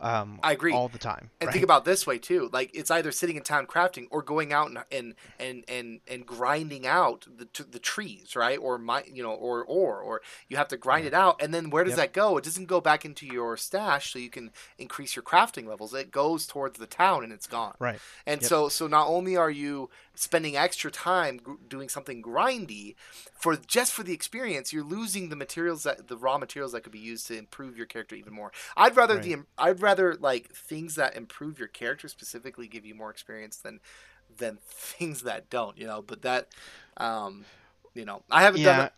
um 0.00 0.38
I 0.42 0.52
agree. 0.52 0.72
all 0.72 0.88
the 0.88 0.98
time 0.98 1.30
And 1.40 1.48
right? 1.48 1.52
think 1.52 1.64
about 1.64 1.84
this 1.84 2.06
way 2.06 2.18
too. 2.18 2.48
Like 2.52 2.70
it's 2.74 2.90
either 2.90 3.12
sitting 3.12 3.36
in 3.36 3.42
town 3.42 3.66
crafting 3.66 4.06
or 4.10 4.22
going 4.22 4.52
out 4.52 4.68
and 4.68 4.78
and 4.90 5.14
and 5.38 5.64
and, 5.68 6.00
and 6.08 6.26
grinding 6.26 6.86
out 6.86 7.26
the 7.36 7.48
the 7.64 7.78
trees, 7.78 8.34
right? 8.36 8.58
Or 8.58 8.78
my 8.78 9.04
you 9.12 9.22
know 9.22 9.32
or 9.32 9.64
or 9.64 10.00
or 10.00 10.20
you 10.48 10.56
have 10.56 10.68
to 10.68 10.76
grind 10.76 11.06
it 11.06 11.14
out, 11.14 11.40
and 11.42 11.52
then 11.54 11.70
where 11.70 11.84
does 11.84 11.96
Yep. 11.96 11.98
that 11.98 12.12
go? 12.12 12.36
It 12.38 12.44
doesn't 12.44 12.66
go 12.66 12.80
back 12.80 13.04
into 13.04 13.26
your 13.26 13.56
stash, 13.56 14.12
so 14.12 14.18
you 14.18 14.30
can 14.30 14.50
increase 14.78 15.16
your 15.16 15.22
crafting 15.22 15.66
levels. 15.66 15.94
It 15.94 16.10
goes 16.10 16.46
towards 16.46 16.78
the 16.78 16.86
town, 16.86 17.24
and 17.24 17.32
it's 17.32 17.46
gone. 17.46 17.74
right 17.78 18.00
And 18.26 18.40
Yep. 18.40 18.48
so, 18.48 18.68
so 18.68 18.86
not 18.86 19.08
only 19.08 19.36
are 19.36 19.50
you 19.50 19.90
spending 20.18 20.56
extra 20.56 20.90
time 20.90 21.38
gr- 21.38 21.52
doing 21.68 21.88
something 21.88 22.22
grindy 22.22 22.96
for 23.34 23.56
just 23.56 23.92
for 23.92 24.02
the 24.02 24.12
experience, 24.12 24.72
you're 24.72 24.82
losing 24.82 25.28
the 25.28 25.36
materials 25.36 25.84
that 25.84 26.08
the 26.08 26.16
raw 26.16 26.38
materials 26.38 26.72
that 26.72 26.82
could 26.82 26.92
be 26.92 26.98
used 26.98 27.26
to 27.28 27.38
improve 27.38 27.76
your 27.76 27.86
character 27.86 28.16
even 28.16 28.32
more. 28.32 28.50
I'd 28.76 28.96
rather 28.96 29.18
the 29.18 29.36
I'd 29.56 29.80
rather 29.80 30.14
like 30.14 30.50
things 30.52 30.96
that 30.96 31.16
improve 31.16 31.58
your 31.58 31.68
character 31.68 32.08
specifically 32.08 32.66
give 32.66 32.84
you 32.84 32.94
more 32.94 33.10
experience 33.10 33.56
than 33.56 33.80
than 34.36 34.58
things 34.62 35.22
that 35.22 35.50
don't. 35.50 35.78
You 35.78 35.86
know, 35.86 36.02
but 36.02 36.22
that, 36.22 36.48
um, 36.96 37.44
you 37.94 38.04
know, 38.04 38.22
I 38.30 38.42
haven't 38.42 38.62
done. 38.62 38.78
yeah 38.78 38.86
it. 38.86 38.92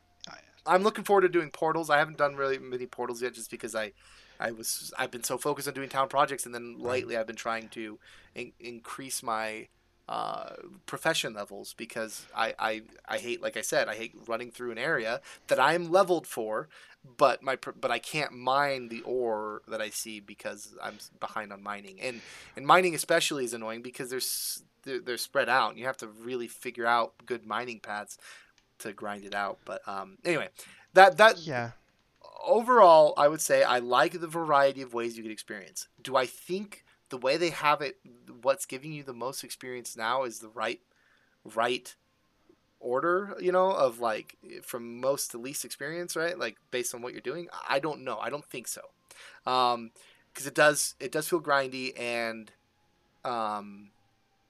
I'm 0.67 0.83
looking 0.83 1.05
forward 1.05 1.23
to 1.23 1.29
doing 1.29 1.51
portals. 1.51 1.91
I 1.91 1.99
haven't 1.99 2.19
done 2.19 2.37
really 2.37 2.59
many 2.59 2.87
portals 2.87 3.23
yet, 3.23 3.35
just 3.35 3.51
because 3.51 3.75
I, 3.75 3.93
I 4.39 4.53
was 4.53 4.93
I've 4.99 5.11
been 5.11 5.25
so 5.25 5.39
focused 5.39 5.69
on 5.69 5.75
doing 5.75 5.89
town 5.89 6.09
projects, 6.09 6.47
and 6.47 6.55
then 6.55 6.79
lately 6.79 7.17
I've 7.17 7.27
been 7.27 7.37
trying 7.37 7.69
to 7.71 7.99
in- 8.35 8.53
increase 8.61 9.23
my 9.23 9.69
uh, 10.11 10.57
profession 10.87 11.35
levels 11.35 11.73
because 11.77 12.27
I, 12.37 12.53
I 12.59 12.83
I 13.09 13.19
hate 13.19 13.41
like 13.41 13.57
I 13.57 13.61
said 13.61 13.89
I 13.89 13.95
hate 13.95 14.13
running 14.27 14.51
through 14.51 14.73
an 14.73 14.79
area 14.79 15.21
that 15.47 15.61
I'm 15.61 15.89
leveled 15.89 16.27
for, 16.27 16.69
but 17.17 17.45
my 17.45 17.57
but 17.81 17.93
I 17.93 18.01
can't 18.01 18.33
mine 18.33 18.89
the 18.89 19.03
ore 19.03 19.63
that 19.69 19.81
I 19.81 19.91
see 19.91 20.19
because 20.19 20.75
I'm 20.83 20.99
behind 21.21 21.53
on 21.53 21.63
mining 21.63 22.01
and 22.01 22.23
and 22.57 22.67
mining 22.67 22.93
especially 22.97 23.45
is 23.45 23.55
annoying 23.55 23.83
because 23.83 24.11
there's 24.11 24.65
they're, 24.83 24.99
they're 24.99 25.17
spread 25.17 25.49
out 25.49 25.71
and 25.71 25.79
you 25.79 25.87
have 25.87 25.99
to 25.99 26.09
really 26.09 26.49
figure 26.49 26.87
out 26.87 27.15
good 27.25 27.47
mining 27.47 27.79
paths 27.79 28.19
to 28.81 28.93
grind 28.93 29.25
it 29.25 29.35
out. 29.35 29.59
But 29.65 29.87
um, 29.87 30.19
anyway, 30.25 30.49
that 30.95 31.19
that 31.19 31.39
yeah 31.39 31.71
overall, 32.45 33.15
I 33.17 33.29
would 33.29 33.41
say 33.41 33.63
I 33.63 33.79
like 33.79 34.21
the 34.21 34.27
variety 34.27 34.83
of 34.83 34.93
ways 34.93 35.17
you 35.17 35.23
get 35.23 35.31
experience. 35.31 35.87
Do 36.03 36.17
I 36.17 36.27
think 36.27 36.85
the 37.11 37.19
way 37.19 37.37
they 37.37 37.51
have 37.51 37.81
it, 37.81 37.99
what's 38.43 38.67
giving 38.67 38.93
you 38.93 39.03
the 39.03 39.13
most 39.13 39.45
experience 39.45 39.97
now, 39.97 40.25
is 40.25 40.39
the 40.39 40.49
right, 40.49 40.81
right 41.55 41.95
order? 42.81 43.35
You 43.39 43.53
know, 43.53 43.71
of 43.71 44.01
like 44.01 44.37
from 44.63 45.01
most 45.01 45.33
to 45.33 45.39
least 45.39 45.65
experience, 45.65 46.17
right? 46.17 46.39
Like 46.39 46.57
based 46.71 46.95
on 46.95 47.03
what 47.03 47.13
you're 47.13 47.21
doing. 47.21 47.49
I 47.69 47.79
don't 47.79 48.03
know. 48.03 48.19
I 48.19 48.31
don't 48.31 48.45
think 48.45 48.67
so, 48.67 48.83
um, 49.47 49.91
because 50.33 50.47
it 50.47 50.55
does 50.55 50.95
it 50.99 51.13
does 51.13 51.29
feel 51.29 51.41
grindy 51.41 51.99
and, 52.01 52.51
um, 53.25 53.91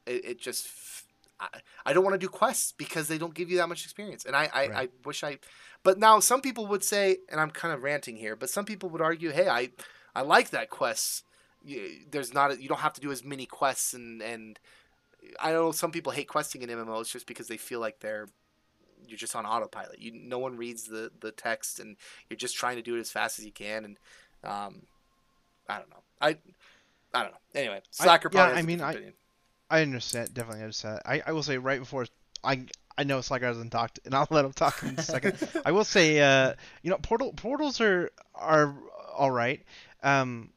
it, 0.06 0.24
it 0.24 0.40
just. 0.40 0.66
f- 0.66 1.06
I, 1.42 1.48
I 1.86 1.92
don't 1.94 2.04
want 2.04 2.12
to 2.12 2.18
do 2.18 2.28
quests 2.28 2.72
because 2.76 3.08
they 3.08 3.16
don't 3.16 3.32
give 3.32 3.50
you 3.50 3.56
that 3.56 3.68
much 3.68 3.84
experience, 3.84 4.26
and 4.26 4.36
I 4.36 4.50
I, 4.52 4.62
I 4.82 4.88
wish 5.06 5.24
I 5.24 5.38
but 5.82 5.98
now 5.98 6.20
some 6.20 6.42
people 6.42 6.66
would 6.66 6.84
say, 6.84 7.18
and 7.30 7.40
I'm 7.40 7.50
kind 7.50 7.72
of 7.72 7.82
ranting 7.82 8.16
here, 8.16 8.36
but 8.36 8.50
some 8.50 8.64
people 8.64 8.90
would 8.90 9.00
argue, 9.00 9.30
hey, 9.30 9.48
I, 9.48 9.70
I 10.14 10.22
like 10.22 10.50
that 10.50 10.68
quests. 10.70 11.22
You, 11.64 11.90
there's 12.10 12.32
not, 12.32 12.60
you 12.60 12.68
don't 12.68 12.80
have 12.80 12.94
to 12.94 13.00
do 13.00 13.12
as 13.12 13.24
many 13.24 13.46
quests, 13.46 13.94
and 13.94 14.22
and 14.22 14.58
I 15.38 15.52
know 15.52 15.72
some 15.72 15.90
people 15.90 16.12
hate 16.12 16.28
questing 16.28 16.62
in 16.62 16.68
MMOs 16.70 17.10
just 17.10 17.26
because 17.26 17.48
they 17.48 17.56
feel 17.56 17.80
like 17.80 18.00
they're 18.00 18.28
you're 19.06 19.18
just 19.18 19.34
on 19.34 19.46
autopilot. 19.46 19.98
You 19.98 20.12
no 20.12 20.38
one 20.38 20.56
reads 20.56 20.84
the 20.84 21.10
the 21.20 21.32
text, 21.32 21.80
and 21.80 21.96
you're 22.28 22.36
just 22.36 22.56
trying 22.56 22.76
to 22.76 22.82
do 22.82 22.96
it 22.96 23.00
as 23.00 23.10
fast 23.10 23.38
as 23.38 23.44
you 23.44 23.52
can, 23.52 23.84
and 23.84 23.96
um, 24.44 24.82
I 25.68 25.78
don't 25.78 25.90
know. 25.90 26.02
I 26.20 26.36
I 27.12 27.22
don't 27.22 27.32
know. 27.32 27.38
Anyway, 27.54 27.82
Slacker 27.90 28.30
yeah, 28.32 28.38
probably 28.38 28.56
has 28.56 28.64
I 28.64 28.66
mean, 28.66 28.80
I- 28.80 28.92
opinion. 28.92 29.12
I 29.72 29.82
understand, 29.82 30.34
definitely 30.34 30.62
understand. 30.62 31.00
I, 31.06 31.22
I 31.24 31.32
will 31.32 31.44
say 31.44 31.56
right 31.56 31.78
before 31.78 32.06
I 32.42 32.66
I 32.98 33.04
know 33.04 33.20
Slacker 33.20 33.46
hasn't 33.46 33.70
talked, 33.70 34.00
and 34.04 34.14
I'll 34.14 34.26
let 34.30 34.44
him 34.44 34.52
talk 34.52 34.82
in 34.82 34.98
a 34.98 35.02
second. 35.02 35.36
I 35.64 35.72
will 35.72 35.84
say, 35.84 36.20
uh, 36.20 36.54
you 36.82 36.90
know, 36.90 36.98
portal 36.98 37.32
portals 37.32 37.80
are 37.80 38.10
are 38.34 38.74
all 39.16 39.30
right. 39.30 39.62
Um, 40.02 40.50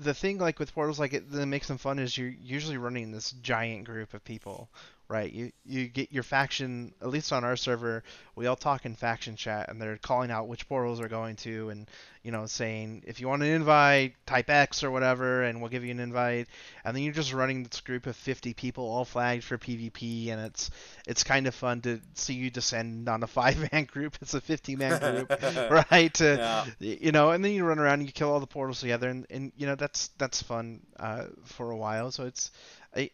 the 0.00 0.14
thing 0.14 0.38
like 0.38 0.58
with 0.58 0.74
portals, 0.74 0.98
like 0.98 1.12
it 1.12 1.30
that 1.30 1.46
makes 1.46 1.68
them 1.68 1.78
fun 1.78 1.98
is 1.98 2.16
you're 2.16 2.28
usually 2.28 2.78
running 2.78 3.12
this 3.12 3.32
giant 3.42 3.84
group 3.84 4.14
of 4.14 4.24
people, 4.24 4.70
right? 5.10 5.30
You 5.32 5.50
you 5.66 5.88
get 5.88 6.12
your 6.12 6.22
faction. 6.22 6.94
At 7.02 7.08
least 7.08 7.32
on 7.32 7.44
our 7.44 7.56
server, 7.56 8.04
we 8.36 8.46
all 8.46 8.56
talk 8.56 8.86
in 8.86 8.94
faction 8.94 9.34
chat, 9.34 9.68
and 9.68 9.82
they're 9.82 9.98
calling 9.98 10.30
out 10.30 10.46
which 10.46 10.68
portals 10.68 11.00
they're 11.00 11.08
going 11.08 11.36
to, 11.36 11.70
and 11.70 11.88
you 12.22 12.30
know, 12.30 12.46
saying 12.46 13.02
if 13.06 13.20
you 13.20 13.28
want 13.28 13.42
an 13.42 13.48
invite, 13.48 14.14
type 14.26 14.48
X 14.48 14.84
or 14.84 14.90
whatever, 14.90 15.42
and 15.42 15.60
we'll 15.60 15.70
give 15.70 15.84
you 15.84 15.90
an 15.90 16.00
invite. 16.00 16.46
And 16.84 16.94
then 16.94 17.02
you're 17.02 17.12
just 17.12 17.32
running 17.32 17.64
this 17.64 17.80
group 17.80 18.06
of 18.06 18.14
50 18.14 18.54
people 18.54 18.84
all 18.84 19.04
flagged 19.04 19.42
for 19.42 19.58
PvP, 19.58 20.28
and 20.28 20.40
it's 20.40 20.70
it's 21.06 21.24
kind 21.24 21.46
of 21.46 21.54
fun 21.54 21.80
to 21.82 22.00
see 22.14 22.34
you 22.34 22.50
descend 22.50 23.08
on 23.08 23.22
a 23.22 23.26
five-man 23.40 23.84
group. 23.86 24.16
It's 24.22 24.34
a 24.34 24.40
50-man 24.40 25.26
group, 25.26 25.30
right? 25.90 26.14
To, 26.14 26.36
Yeah. 26.38 26.64
You 26.78 27.10
know, 27.12 27.30
and 27.32 27.44
then 27.44 27.52
you 27.52 27.64
run 27.64 27.80
around 27.80 28.00
and 28.00 28.06
you 28.06 28.12
kill 28.12 28.30
all 28.30 28.40
the 28.40 28.46
portals 28.46 28.80
together, 28.80 29.08
and, 29.08 29.26
and 29.28 29.52
you 29.56 29.66
know 29.66 29.74
that's 29.74 30.08
that's 30.18 30.40
fun 30.40 30.80
uh, 30.98 31.24
for 31.44 31.72
a 31.72 31.76
while. 31.76 32.12
So 32.12 32.26
it's 32.26 32.52
It, 32.94 33.12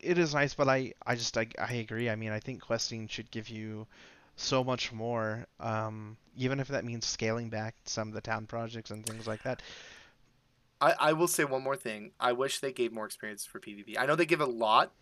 it 0.00 0.18
is 0.18 0.34
nice, 0.34 0.54
but 0.54 0.68
I, 0.68 0.92
I 1.04 1.16
just 1.16 1.36
I, 1.36 1.48
I 1.58 1.74
agree. 1.74 2.08
I 2.08 2.16
mean, 2.16 2.30
I 2.30 2.38
think 2.38 2.60
questing 2.60 3.08
should 3.08 3.30
give 3.30 3.48
you 3.48 3.86
so 4.36 4.62
much 4.64 4.92
more, 4.92 5.46
um, 5.58 6.16
even 6.36 6.60
if 6.60 6.68
that 6.68 6.84
means 6.84 7.06
scaling 7.06 7.48
back 7.48 7.74
some 7.84 8.08
of 8.08 8.14
the 8.14 8.20
town 8.20 8.46
projects 8.46 8.90
and 8.90 9.04
things 9.04 9.26
like 9.26 9.42
that. 9.42 9.62
I, 10.80 10.94
I 10.98 11.12
will 11.12 11.28
say 11.28 11.44
one 11.44 11.62
more 11.62 11.76
thing. 11.76 12.12
I 12.18 12.32
wish 12.32 12.60
they 12.60 12.72
gave 12.72 12.92
more 12.92 13.04
experience 13.04 13.44
for 13.44 13.60
PvP. 13.60 13.96
I 13.98 14.06
know 14.06 14.16
they 14.16 14.26
give 14.26 14.40
a 14.40 14.46
lot, 14.46 14.92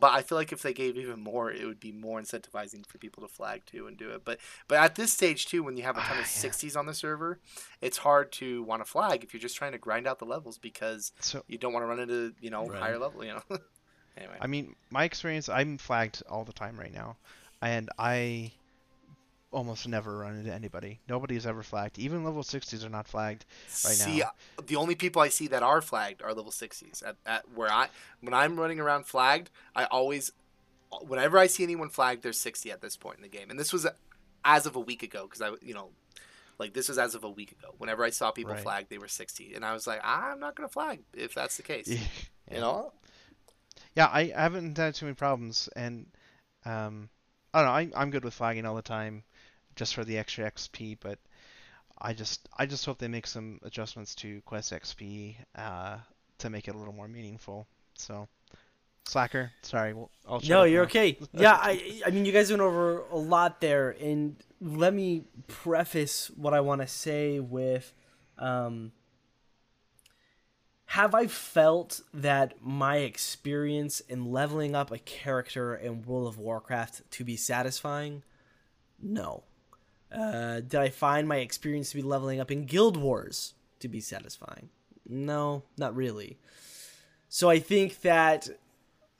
but 0.00 0.12
I 0.12 0.22
feel 0.22 0.36
like 0.38 0.52
if 0.52 0.62
they 0.62 0.72
gave 0.72 0.96
even 0.96 1.20
more, 1.20 1.50
it 1.52 1.64
would 1.66 1.80
be 1.80 1.92
more 1.92 2.20
incentivizing 2.20 2.86
for 2.86 2.98
people 2.98 3.22
to 3.22 3.28
flag 3.28 3.62
too 3.66 3.86
and 3.86 3.96
do 3.96 4.10
it. 4.10 4.24
But 4.24 4.38
but 4.68 4.78
at 4.78 4.94
this 4.94 5.12
stage 5.12 5.46
too, 5.46 5.62
when 5.62 5.76
you 5.76 5.82
have 5.84 5.96
a 5.96 6.00
ton 6.00 6.16
Ah, 6.16 6.20
of 6.20 6.26
yeah. 6.42 6.50
60s 6.50 6.76
on 6.76 6.86
the 6.86 6.94
server, 6.94 7.38
it's 7.80 7.98
hard 7.98 8.32
to 8.32 8.62
want 8.62 8.84
to 8.84 8.90
flag 8.90 9.22
if 9.24 9.32
you're 9.32 9.40
just 9.40 9.56
trying 9.56 9.72
to 9.72 9.78
grind 9.78 10.06
out 10.06 10.18
the 10.18 10.24
levels 10.24 10.58
because 10.58 11.12
So 11.20 11.42
you 11.48 11.58
don't 11.58 11.72
want 11.72 11.82
to 11.84 11.88
run 11.88 12.00
into 12.00 12.34
you 12.40 12.50
know 12.50 12.66
Right. 12.66 12.78
higher 12.80 12.98
level. 12.98 13.24
You 13.24 13.34
know. 13.34 13.42
anyway. 14.16 14.36
I 14.40 14.46
mean, 14.46 14.74
my 14.90 15.04
experience, 15.04 15.48
I'm 15.48 15.78
flagged 15.78 16.22
all 16.28 16.44
the 16.44 16.52
time 16.52 16.78
right 16.78 16.92
now, 16.92 17.16
and 17.60 17.88
I 17.98 18.52
almost 19.52 19.86
never 19.86 20.18
run 20.18 20.36
into 20.36 20.52
anybody. 20.52 21.00
Nobody's 21.08 21.46
ever 21.46 21.62
flagged. 21.62 21.98
Even 21.98 22.24
level 22.24 22.42
60s 22.42 22.84
are 22.84 22.88
not 22.88 23.06
flagged. 23.06 23.44
right 23.84 23.94
see, 23.94 24.18
now. 24.20 24.30
the 24.66 24.76
only 24.76 24.94
people 24.94 25.22
I 25.22 25.28
see 25.28 25.46
that 25.48 25.62
are 25.62 25.80
flagged 25.80 26.22
are 26.22 26.34
level 26.34 26.50
60s. 26.50 27.06
At, 27.06 27.16
at 27.26 27.44
where 27.54 27.70
I 27.70 27.88
when 28.20 28.34
I'm 28.34 28.58
running 28.58 28.80
around 28.80 29.06
flagged, 29.06 29.50
I 29.76 29.84
always 29.84 30.32
whenever 31.06 31.38
I 31.38 31.46
see 31.46 31.62
anyone 31.62 31.88
flagged, 31.88 32.22
they're 32.22 32.32
60 32.32 32.70
at 32.70 32.80
this 32.80 32.96
point 32.96 33.16
in 33.16 33.22
the 33.22 33.28
game. 33.28 33.50
And 33.50 33.58
this 33.58 33.72
was 33.72 33.86
as 34.44 34.66
of 34.66 34.74
a 34.74 34.80
week 34.80 35.02
ago 35.02 35.24
because 35.24 35.40
I 35.42 35.50
you 35.64 35.74
know 35.74 35.90
like 36.58 36.74
this 36.74 36.88
was 36.88 36.98
as 36.98 37.14
of 37.14 37.24
a 37.24 37.30
week 37.30 37.52
ago. 37.52 37.74
Whenever 37.78 38.04
I 38.04 38.10
saw 38.10 38.30
people 38.30 38.52
Right. 38.54 38.62
flagged, 38.62 38.90
they 38.90 38.98
were 38.98 39.08
60, 39.08 39.54
and 39.54 39.64
I 39.64 39.72
was 39.72 39.86
like, 39.86 40.00
I'm 40.04 40.38
not 40.40 40.54
gonna 40.54 40.68
flag 40.68 41.00
if 41.14 41.34
that's 41.34 41.56
the 41.56 41.62
case. 41.62 41.88
Yeah. 42.48 42.56
You 42.56 42.60
know. 42.60 42.92
Yeah, 43.94 44.06
I, 44.06 44.32
I 44.36 44.42
haven't 44.42 44.76
had 44.76 44.94
too 44.94 45.06
many 45.06 45.14
problems, 45.14 45.68
and 45.76 46.06
um, 46.66 47.08
I 47.54 47.62
don't 47.62 47.66
know. 47.66 47.96
I, 47.96 48.02
I'm 48.02 48.10
good 48.10 48.24
with 48.24 48.34
flagging 48.34 48.66
all 48.66 48.74
the 48.74 48.82
time, 48.82 49.22
just 49.76 49.94
for 49.94 50.04
the 50.04 50.18
extra 50.18 50.50
XP. 50.50 50.98
But 51.00 51.18
I 52.00 52.12
just 52.12 52.48
I 52.58 52.66
just 52.66 52.84
hope 52.84 52.98
they 52.98 53.08
make 53.08 53.26
some 53.26 53.58
adjustments 53.62 54.14
to 54.16 54.40
Quest 54.42 54.72
XP 54.72 55.36
uh, 55.56 55.98
to 56.38 56.50
make 56.50 56.68
it 56.68 56.74
a 56.74 56.78
little 56.78 56.94
more 56.94 57.08
meaningful. 57.08 57.66
So, 57.94 58.26
Slacker, 59.04 59.52
sorry, 59.62 59.94
we'll, 59.94 60.10
No, 60.48 60.64
you're 60.64 60.82
now. 60.82 60.88
okay. 60.88 61.18
Yeah, 61.34 61.58
I 61.60 62.02
I 62.06 62.10
mean 62.10 62.24
you 62.24 62.32
guys 62.32 62.50
went 62.50 62.62
over 62.62 63.02
a 63.10 63.16
lot 63.16 63.60
there 63.60 63.90
and 64.00 64.36
let 64.60 64.94
me 64.94 65.24
preface 65.48 66.30
what 66.36 66.54
I 66.54 66.60
want 66.60 66.80
to 66.80 66.86
say 66.88 67.38
with 67.40 67.92
um 68.38 68.92
have 70.86 71.14
I 71.14 71.26
felt 71.26 72.02
that 72.12 72.54
my 72.62 72.98
experience 72.98 74.00
in 74.00 74.30
leveling 74.30 74.74
up 74.74 74.90
a 74.90 74.98
character 74.98 75.74
in 75.74 76.02
World 76.02 76.28
of 76.28 76.38
Warcraft 76.38 77.10
to 77.12 77.24
be 77.24 77.34
satisfying? 77.34 78.24
No. 79.02 79.44
Uh, 80.12 80.60
did 80.60 80.76
I 80.76 80.88
find 80.88 81.26
my 81.26 81.38
experience 81.38 81.90
to 81.90 81.96
be 81.96 82.02
leveling 82.02 82.40
up 82.40 82.50
in 82.50 82.64
Guild 82.64 82.96
Wars 82.96 83.54
to 83.80 83.88
be 83.88 84.00
satisfying? 84.00 84.68
No, 85.08 85.64
not 85.76 85.96
really. 85.96 86.38
So 87.28 87.48
I 87.48 87.58
think 87.58 88.02
that 88.02 88.48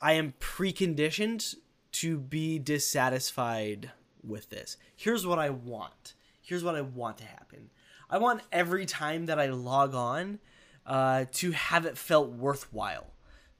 I 0.01 0.12
am 0.14 0.34
preconditioned 0.38 1.57
to 1.93 2.18
be 2.18 2.59
dissatisfied 2.59 3.90
with 4.22 4.51
this. 4.51 4.76
Here's 4.97 5.26
what 5.26 5.38
I 5.38 5.51
want. 5.51 6.14
Here's 6.40 6.64
what 6.64 6.74
I 6.74 6.80
want 6.80 7.18
to 7.18 7.24
happen. 7.24 7.70
I 8.11 8.18
want 8.18 8.43
every 8.53 8.84
time 8.84 9.26
that 9.26 9.38
I 9.38 9.47
log 9.47 9.95
on 9.95 10.38
uh, 10.86 11.24
to 11.32 11.53
have 11.53 11.86
it 11.86 11.97
felt 11.97 12.30
worthwhile. 12.30 13.07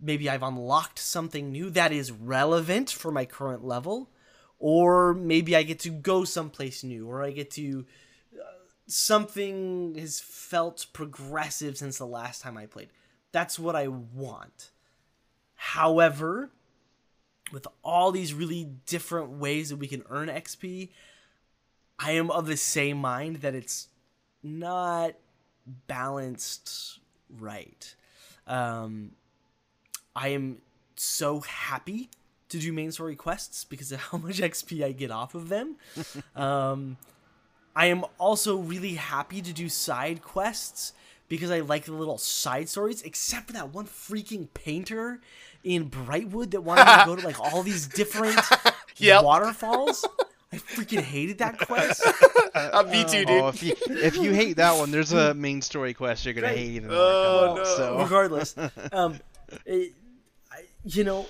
Maybe 0.01 0.29
I've 0.29 0.43
unlocked 0.43 0.99
something 0.99 1.53
new 1.53 1.71
that 1.71 1.93
is 1.93 2.11
relevant 2.11 2.91
for 2.91 3.13
my 3.13 3.25
current 3.25 3.65
level, 3.65 4.11
or 4.63 5.13
maybe 5.13 5.57
I 5.57 5.65
get 5.65 5.81
to 5.81 5.91
go 5.91 6.23
someplace 6.23 6.85
new, 6.85 7.11
or 7.11 7.25
I 7.25 7.33
get 7.33 7.51
to 7.53 7.85
uh, 8.33 8.45
something 8.87 9.97
has 9.99 10.21
felt 10.21 10.87
progressive 10.93 11.77
since 11.77 11.99
the 11.99 12.07
last 12.07 12.43
time 12.43 12.57
I 12.57 12.67
played. 12.67 12.91
That's 13.33 13.59
what 13.59 13.75
I 13.75 13.89
want. 13.89 14.71
However, 15.57 16.51
with 17.53 17.67
all 17.83 18.13
these 18.13 18.33
really 18.33 18.69
different 18.87 19.31
ways 19.31 19.71
that 19.71 19.79
we 19.79 19.89
can 19.89 20.05
earn 20.09 20.29
XP, 20.29 20.91
I 21.99 22.13
am 22.13 22.31
of 22.31 22.47
the 22.47 22.57
same 22.57 22.99
mind 22.99 23.39
that 23.39 23.57
it's 23.57 23.89
not 24.45 25.15
balanced 25.89 27.01
right. 27.29 27.97
Um, 28.47 29.17
I 30.15 30.29
am 30.29 30.59
so 30.95 31.41
happy 31.41 32.11
to 32.53 32.59
do 32.59 32.73
main 32.73 32.93
story 32.93 33.17
quests 33.17 33.65
because 33.65 33.93
of 33.93 34.01
how 34.11 34.19
much 34.19 34.39
XP 34.41 34.85
I 34.85 34.93
get 34.93 35.11
off 35.11 35.35
of 35.35 35.49
them. 35.49 35.77
um, 36.37 36.97
I 37.75 37.87
am 37.87 38.05
also 38.19 38.57
really 38.57 38.95
happy 38.95 39.41
to 39.43 39.53
do 39.53 39.69
side 39.69 40.23
quests 40.23 40.93
because 41.29 41.51
I 41.51 41.61
like 41.61 41.85
the 41.87 41.93
little 41.93 42.19
side 42.19 42.69
stories, 42.69 43.03
except 43.03 43.47
for 43.47 43.53
that 43.55 43.73
one 43.73 43.87
freaking 43.87 44.49
painter 44.53 45.21
in 45.65 45.89
Brightwood 45.89 46.51
that 46.51 46.61
wanted 46.63 46.85
me 46.87 46.99
to 46.99 47.05
go 47.07 47.17
to 47.17 47.23
like 47.23 47.41
all 47.41 47.63
these 47.63 47.87
different 47.87 48.41
Yep. 48.99 49.23
waterfalls. 49.25 50.05
I 50.53 50.57
freaking 50.57 51.01
hated 51.01 51.39
that 51.39 51.59
quest. 51.59 52.07
Uh, 52.55 52.83
me 52.93 53.05
too, 53.05 53.25
dude. 53.25 53.31
Oh, 53.31 53.49
if 53.49 53.63
you 53.63 53.75
if 53.89 54.19
you 54.19 54.33
hate 54.33 54.59
that 54.59 54.77
one, 54.77 54.91
there's 54.91 55.15
a 55.15 55.33
main 55.33 55.63
story 55.63 55.95
quest 55.95 56.27
you're 56.27 56.35
gonna 56.35 56.49
Right. 56.49 56.57
hate. 56.59 56.77
In 56.83 56.91
Oh, 56.91 57.55
no. 57.57 57.65
So 57.65 57.97
regardless 57.99 58.55
um 58.93 59.19
it, 59.65 59.95
I, 60.53 60.65
you 60.85 61.05
know 61.05 61.25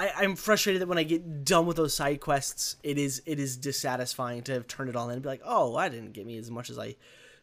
I, 0.00 0.12
i'm 0.16 0.34
frustrated 0.34 0.80
that 0.80 0.88
when 0.88 0.98
i 0.98 1.02
get 1.02 1.44
done 1.44 1.66
with 1.66 1.76
those 1.76 1.94
side 1.94 2.20
quests 2.20 2.76
it 2.82 2.96
is 2.96 3.22
it 3.26 3.38
is 3.38 3.56
dissatisfying 3.56 4.42
to 4.44 4.52
have 4.52 4.66
turned 4.66 4.88
it 4.88 4.96
all 4.96 5.08
in 5.08 5.14
and 5.14 5.22
be 5.22 5.28
like 5.28 5.42
oh 5.44 5.76
I 5.76 5.88
didn't 5.88 6.12
get 6.12 6.26
me 6.26 6.38
as 6.38 6.50
much 6.50 6.70
as 6.70 6.78
i 6.78 6.96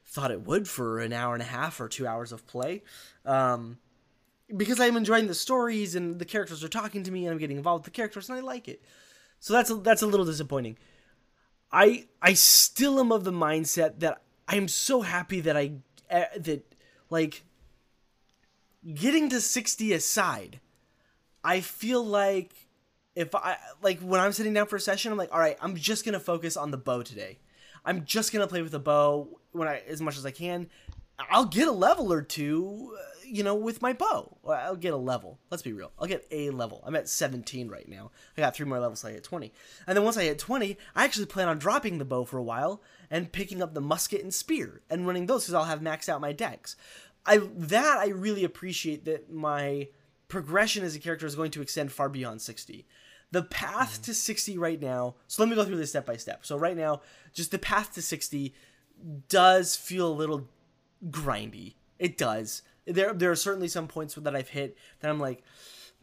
thought 0.06 0.32
it 0.32 0.42
would 0.42 0.68
for 0.68 1.00
an 1.00 1.14
hour 1.14 1.34
and 1.34 1.44
a 1.44 1.46
half 1.46 1.82
or 1.82 1.90
two 1.90 2.08
hours 2.08 2.32
of 2.32 2.48
play. 2.48 2.84
Um 3.26 3.78
because 4.56 4.80
i'm 4.80 4.98
enjoying 4.98 5.28
the 5.28 5.36
stories 5.36 5.94
and 5.96 6.18
the 6.20 6.26
characters 6.26 6.64
are 6.64 6.70
talking 6.70 7.04
to 7.04 7.12
me 7.12 7.26
and 7.26 7.34
i'm 7.34 7.38
getting 7.38 7.58
involved 7.58 7.86
with 7.86 7.94
the 7.94 7.96
characters 7.96 8.30
and 8.30 8.38
i 8.38 8.42
like 8.42 8.68
it. 8.68 8.82
So 9.40 9.54
that's 9.54 9.70
a, 9.70 9.76
that's 9.76 10.02
a 10.02 10.08
little 10.08 10.26
disappointing. 10.26 10.78
I 11.72 12.06
I 12.22 12.34
still 12.34 13.00
am 13.00 13.12
of 13.12 13.24
the 13.24 13.32
mindset 13.32 14.00
that 14.00 14.22
I'm 14.48 14.68
so 14.68 15.02
happy 15.02 15.42
that 15.42 15.58
I 15.58 15.74
uh, 16.10 16.24
that 16.38 16.74
like 17.10 17.44
getting 18.94 19.30
to 19.30 19.42
60 19.42 19.94
aside, 19.94 20.60
I 21.48 21.62
feel 21.62 22.04
like 22.04 22.52
if 23.16 23.34
I 23.34 23.56
like 23.82 24.02
when 24.02 24.20
I'm 24.20 24.34
sitting 24.34 24.54
down 24.54 24.68
for 24.68 24.76
a 24.76 24.82
session, 24.82 25.14
I'm 25.14 25.18
like, 25.18 25.34
all 25.34 25.40
right, 25.40 25.56
I'm 25.62 25.78
just 25.78 26.04
gonna 26.04 26.20
focus 26.20 26.58
on 26.58 26.72
the 26.72 26.78
bow 26.78 27.04
today. 27.04 27.40
I'm 27.86 28.04
just 28.04 28.34
gonna 28.34 28.48
play 28.48 28.62
with 28.62 28.74
the 28.74 28.80
bow 28.80 29.40
when 29.54 29.70
I 29.70 29.82
as 29.88 30.02
much 30.02 30.18
as 30.18 30.26
I 30.26 30.32
can. 30.32 30.70
I'll 31.18 31.46
get 31.46 31.70
a 31.70 31.72
level 31.72 32.12
or 32.12 32.22
two, 32.22 32.94
uh, 33.00 33.02
you 33.26 33.44
know, 33.44 33.56
with 33.56 33.82
my 33.82 33.94
bow. 33.94 34.38
I'll 34.46 34.76
get 34.76 34.94
a 34.94 34.98
level. 34.98 35.40
Let's 35.50 35.64
be 35.64 35.72
real. 35.72 35.94
I'll 35.98 36.08
get 36.08 36.28
a 36.32 36.50
level. 36.50 36.84
I'm 36.86 36.98
at 36.98 37.08
17 37.08 37.70
right 37.70 37.88
now. 37.88 38.12
I 38.38 38.42
got 38.42 38.54
three 38.54 38.66
more 38.66 38.80
levels. 38.80 39.00
So 39.00 39.08
I 39.08 39.14
hit 39.14 39.24
20. 39.24 39.54
And 39.88 39.96
then 39.96 40.04
once 40.04 40.18
I 40.18 40.24
hit 40.24 40.38
20, 40.38 40.78
I 40.98 41.06
actually 41.06 41.28
plan 41.28 41.48
on 41.48 41.60
dropping 41.60 41.98
the 41.98 42.06
bow 42.06 42.26
for 42.26 42.38
a 42.38 42.44
while 42.44 42.84
and 43.10 43.32
picking 43.32 43.62
up 43.62 43.74
the 43.74 43.82
musket 43.82 44.22
and 44.22 44.34
spear 44.34 44.82
and 44.90 45.08
running 45.08 45.28
those 45.28 45.46
because 45.46 45.54
I'll 45.54 45.64
have 45.64 45.80
maxed 45.80 46.10
out 46.10 46.20
my 46.20 46.34
dex. 46.34 46.76
I 47.26 47.38
that 47.56 47.98
I 47.98 48.10
really 48.10 48.44
appreciate 48.44 49.06
that 49.06 49.32
my 49.32 49.88
progression 50.28 50.84
as 50.84 50.96
a 50.96 51.00
character 51.00 51.26
is 51.26 51.36
going 51.36 51.52
to 51.52 51.62
extend 51.62 51.92
far 51.92 52.10
beyond 52.10 52.42
60. 52.42 52.86
The 53.32 53.44
path 53.44 54.02
to 54.04 54.14
60 54.14 54.58
right 54.58 54.82
now. 54.82 55.16
So 55.28 55.42
let 55.42 55.50
me 55.50 55.56
go 55.56 55.66
through 55.66 55.78
this 55.78 55.90
step 55.90 56.06
by 56.06 56.18
step. 56.18 56.46
So 56.46 56.58
right 56.58 56.78
now, 56.78 57.02
just 57.34 57.52
the 57.52 57.60
path 57.60 57.94
to 57.96 58.02
60 58.02 58.54
does 59.28 59.76
feel 59.76 60.08
a 60.08 60.14
little 60.14 60.48
grindy. 61.10 61.76
It 62.00 62.18
does. 62.18 62.62
There 62.86 63.14
there 63.14 63.32
are 63.32 63.36
certainly 63.36 63.68
some 63.68 63.88
points 63.88 64.16
that 64.16 64.36
I've 64.36 64.50
hit 64.50 64.78
that 65.00 65.10
I'm 65.10 65.20
like, 65.20 65.44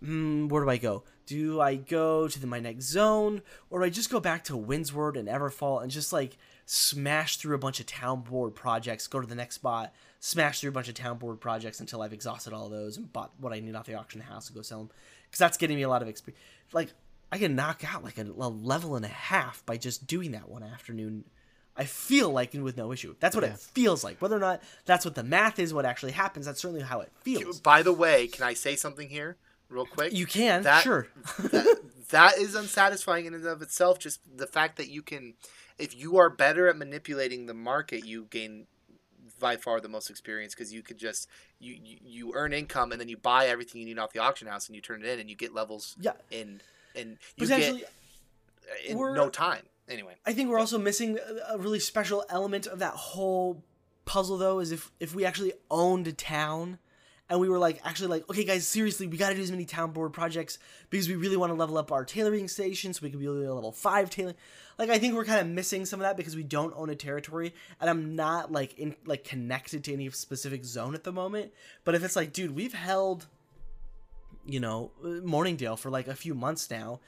mm, 0.02 0.48
where 0.48 0.64
do 0.64 0.70
I 0.70 0.76
go? 0.76 1.04
Do 1.26 1.60
I 1.60 1.76
go 1.76 2.28
to 2.28 2.38
the, 2.38 2.46
my 2.46 2.60
next 2.60 2.84
zone, 2.84 3.40
or 3.70 3.80
do 3.80 3.86
I 3.86 3.90
just 3.90 4.10
go 4.10 4.20
back 4.20 4.44
to 4.44 4.56
Windsward 4.56 5.16
and 5.16 5.28
Everfall 5.28 5.82
and 5.82 5.90
just 5.90 6.12
like 6.12 6.36
smash 6.66 7.38
through 7.38 7.54
a 7.54 7.58
bunch 7.58 7.80
of 7.80 7.86
town 7.86 8.20
board 8.20 8.54
projects, 8.54 9.06
go 9.06 9.20
to 9.20 9.26
the 9.26 9.34
next 9.34 9.56
spot, 9.56 9.94
smash 10.26 10.60
through 10.60 10.70
a 10.70 10.72
bunch 10.72 10.88
of 10.88 10.94
town 10.94 11.18
board 11.18 11.38
projects 11.38 11.80
until 11.80 12.00
I've 12.00 12.14
exhausted 12.14 12.54
all 12.54 12.70
those 12.70 12.96
and 12.96 13.12
bought 13.12 13.32
what 13.38 13.52
I 13.52 13.60
need 13.60 13.74
off 13.74 13.84
the 13.84 13.92
auction 13.94 14.22
house 14.22 14.46
and 14.48 14.56
go 14.56 14.62
sell 14.62 14.78
them? 14.78 14.90
Because 15.26 15.38
that's 15.38 15.58
getting 15.58 15.76
me 15.76 15.82
a 15.82 15.88
lot 15.90 16.00
of 16.00 16.08
experience. 16.08 16.40
Like, 16.72 16.94
I 17.30 17.36
can 17.36 17.54
knock 17.54 17.82
out 17.92 18.02
like 18.02 18.16
a, 18.16 18.22
a 18.22 18.48
level 18.48 18.96
and 18.96 19.04
a 19.04 19.08
half 19.08 19.66
by 19.66 19.76
just 19.76 20.06
doing 20.06 20.30
that 20.30 20.48
one 20.48 20.62
afternoon. 20.62 21.24
I 21.76 21.84
feel 21.84 22.30
like 22.30 22.54
and 22.54 22.64
with 22.64 22.78
no 22.78 22.90
issue. 22.90 23.14
That's 23.20 23.36
what 23.36 23.44
Yeah. 23.44 23.52
it 23.52 23.58
feels 23.58 24.02
like. 24.02 24.22
Whether 24.22 24.36
or 24.36 24.40
not 24.40 24.62
that's 24.86 25.04
what 25.04 25.14
the 25.14 25.22
math 25.24 25.58
is, 25.58 25.74
what 25.74 25.84
actually 25.84 26.12
happens, 26.12 26.46
that's 26.46 26.60
certainly 26.62 26.82
how 26.84 27.00
it 27.00 27.12
feels. 27.20 27.60
By 27.60 27.82
the 27.82 27.92
way, 27.92 28.26
can 28.28 28.44
I 28.44 28.54
say 28.54 28.76
something 28.76 29.10
here, 29.10 29.36
real 29.68 29.84
quick? 29.84 30.14
You 30.14 30.24
can, 30.24 30.62
That- 30.62 30.84
sure. 30.84 31.08
that, 31.38 31.80
that 32.10 32.38
is 32.38 32.54
unsatisfying 32.54 33.26
in 33.26 33.34
and 33.34 33.44
of 33.44 33.60
itself. 33.60 33.98
Just 33.98 34.20
the 34.38 34.46
fact 34.46 34.76
that 34.78 34.88
you 34.88 35.02
can, 35.02 35.34
if 35.76 35.94
you 35.94 36.16
are 36.16 36.30
better 36.30 36.68
at 36.68 36.78
manipulating 36.78 37.44
the 37.46 37.54
market, 37.54 38.06
you 38.06 38.26
gain 38.30 38.68
by 39.44 39.56
far 39.56 39.78
the 39.78 39.88
most 39.90 40.08
experience 40.08 40.54
because 40.54 40.72
you 40.72 40.82
could 40.82 40.96
just 40.96 41.28
you, 41.60 41.74
you 41.84 41.96
you 42.02 42.32
earn 42.34 42.52
income 42.54 42.92
and 42.92 42.98
then 43.00 43.08
you 43.10 43.16
buy 43.18 43.46
everything 43.46 43.78
you 43.82 43.86
need 43.86 43.98
off 43.98 44.12
the 44.14 44.18
auction 44.20 44.48
house 44.48 44.66
and 44.68 44.74
you 44.74 44.80
turn 44.80 45.02
it 45.04 45.08
in 45.12 45.20
and 45.20 45.28
you 45.28 45.36
get 45.36 45.52
levels 45.52 45.96
Yeah. 46.00 46.12
in 46.30 46.62
and 46.96 47.18
you 47.36 47.46
get 47.46 47.74
uh, 47.74 47.78
in 48.88 48.96
we're- 48.96 49.14
no 49.14 49.28
time. 49.28 49.64
Anyway, 49.86 50.14
I 50.24 50.32
think 50.32 50.48
we're 50.48 50.58
also 50.58 50.78
missing 50.78 51.18
a- 51.18 51.54
a 51.56 51.58
really 51.58 51.78
special 51.78 52.24
element 52.30 52.66
of 52.66 52.78
that 52.78 52.94
whole 52.94 53.62
puzzle, 54.06 54.38
though, 54.38 54.58
is 54.60 54.72
if 54.72 54.90
if 54.98 55.14
we 55.14 55.26
actually 55.26 55.52
owned 55.70 56.06
a 56.06 56.12
town, 56.14 56.78
and 57.30 57.40
we 57.40 57.48
were 57.48 57.58
like 57.58 57.80
actually 57.84 58.08
like, 58.08 58.28
okay, 58.28 58.44
guys, 58.44 58.66
seriously, 58.66 59.06
we 59.06 59.16
got 59.16 59.30
to 59.30 59.34
do 59.34 59.42
as 59.42 59.50
many 59.50 59.64
town 59.64 59.92
board 59.92 60.12
projects 60.12 60.58
because 60.90 61.08
we 61.08 61.16
really 61.16 61.36
want 61.36 61.50
to 61.50 61.54
level 61.54 61.78
up 61.78 61.90
our 61.90 62.04
tailoring 62.04 62.48
station 62.48 62.92
so 62.92 63.00
we 63.02 63.10
can 63.10 63.18
be 63.18 63.24
able 63.24 63.42
to 63.42 63.54
level 63.54 63.72
five 63.72 64.10
tailoring. 64.10 64.36
Like, 64.78 64.90
I 64.90 64.98
think 64.98 65.14
we're 65.14 65.24
kind 65.24 65.40
of 65.40 65.46
missing 65.46 65.86
some 65.86 66.00
of 66.00 66.04
that 66.04 66.16
because 66.16 66.36
we 66.36 66.42
don't 66.42 66.74
own 66.76 66.90
a 66.90 66.94
territory, 66.94 67.54
and 67.80 67.88
I'm 67.88 68.14
not 68.16 68.52
like 68.52 68.78
in 68.78 68.96
like 69.06 69.24
connected 69.24 69.84
to 69.84 69.92
any 69.92 70.10
specific 70.10 70.64
zone 70.64 70.94
at 70.94 71.04
the 71.04 71.12
moment. 71.12 71.52
But 71.84 71.94
if 71.94 72.04
it's 72.04 72.16
like, 72.16 72.32
dude, 72.32 72.54
we've 72.54 72.74
held, 72.74 73.26
you 74.44 74.60
know, 74.60 74.90
Mourningdale 75.02 75.76
for 75.76 75.90
like 75.90 76.08
a 76.08 76.14
few 76.14 76.34
months 76.34 76.70
now 76.70 77.00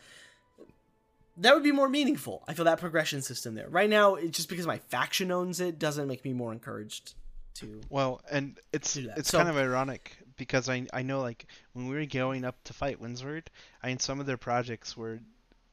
that 1.39 1.53
would 1.53 1.63
be 1.63 1.71
more 1.71 1.91
meaningful. 1.91 2.43
I 2.49 2.55
feel 2.55 2.65
that 2.65 2.81
progression 2.81 3.21
system 3.21 3.55
there. 3.55 3.69
Right 3.69 3.91
now, 3.91 4.15
it's 4.15 4.39
just 4.39 4.49
because 4.49 4.67
my 4.67 4.79
faction 4.79 5.31
owns 5.31 5.61
it 5.61 5.79
doesn't 5.79 6.09
make 6.09 6.25
me 6.25 6.33
more 6.33 6.51
encouraged 6.51 7.13
to. 7.61 7.81
Well, 7.91 8.21
and 8.31 8.59
it's 8.73 8.97
it's 8.97 9.31
So- 9.31 9.39
kind 9.39 9.49
of 9.49 9.57
ironic 9.57 10.17
because 10.37 10.69
I 10.69 10.87
I 10.93 11.03
know 11.03 11.21
like 11.21 11.47
when 11.73 11.89
we 11.89 11.95
were 11.97 12.07
going 12.07 12.45
up 12.45 12.63
to 12.65 12.73
fight 12.73 13.01
Windsward, 13.01 13.51
I 13.83 13.89
mean 13.89 13.99
some 13.99 14.21
of 14.21 14.27
their 14.27 14.37
projects 14.37 14.97
were 14.97 15.21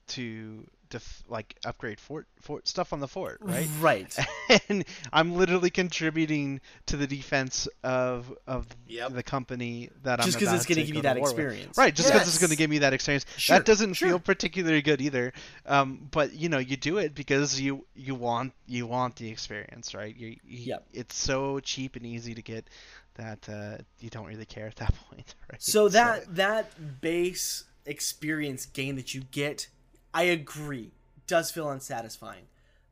to 0.07 0.67
def- 0.93 1.23
like 1.27 1.55
upgrade 1.65 1.99
fort 1.99 2.25
fort 2.41 2.67
stuff 2.67 2.93
on 2.93 2.99
the 2.99 3.07
fort, 3.07 3.37
right? 3.41 3.67
Right. 3.79 4.17
and 4.69 4.85
I'm 5.11 5.35
literally 5.35 5.69
contributing 5.69 6.61
to 6.87 6.97
the 6.97 7.07
defense 7.07 7.67
of 7.83 8.31
of 8.47 8.67
Yep. 8.87 9.13
the 9.13 9.23
company 9.23 9.89
that 10.03 10.19
I'm 10.19 10.25
just 10.25 10.39
because 10.39 10.53
it's 10.53 10.65
gonna 10.65 10.81
give 10.83 10.91
go 10.93 10.97
you 10.97 11.01
that 11.03 11.17
war 11.17 11.23
with. 11.23 11.31
experience. 11.31 11.77
right? 11.77 11.93
Just 11.93 12.11
because 12.11 12.27
it's 12.27 12.37
going 12.37 12.51
to 12.51 12.55
give 12.55 12.69
me 12.69 12.79
that 12.79 12.93
experience. 12.93 13.25
Sure, 13.37 13.57
that 13.57 13.65
doesn't 13.65 13.95
sure. 13.95 14.09
feel 14.09 14.19
particularly 14.19 14.81
good 14.81 15.01
either. 15.01 15.33
Um, 15.65 16.07
but 16.11 16.33
you 16.33 16.47
know, 16.49 16.59
you 16.59 16.77
do 16.77 16.97
it 16.99 17.15
because 17.15 17.59
you 17.59 17.85
you 17.95 18.13
want 18.15 18.53
you 18.67 18.85
want 18.87 19.15
the 19.15 19.29
experience, 19.29 19.93
right? 19.95 20.15
You, 20.15 20.27
you, 20.45 20.59
Yep. 20.73 20.87
It's 20.93 21.15
so 21.15 21.59
cheap 21.59 21.95
and 21.95 22.05
easy 22.05 22.33
to 22.35 22.41
get 22.41 22.69
that 23.15 23.47
uh, 23.49 23.77
you 23.99 24.09
don't 24.09 24.25
really 24.27 24.45
care 24.45 24.67
at 24.67 24.75
that 24.77 24.93
point, 25.09 25.35
right? 25.51 25.61
So 25.61 25.89
that 25.89 26.35
that 26.35 27.01
base 27.01 27.65
experience 27.85 28.65
gain 28.65 28.95
that 28.95 29.13
you 29.13 29.21
get, 29.31 29.67
I 30.13 30.23
agree, 30.23 30.91
does 31.27 31.51
feel 31.51 31.69
unsatisfying. 31.69 32.45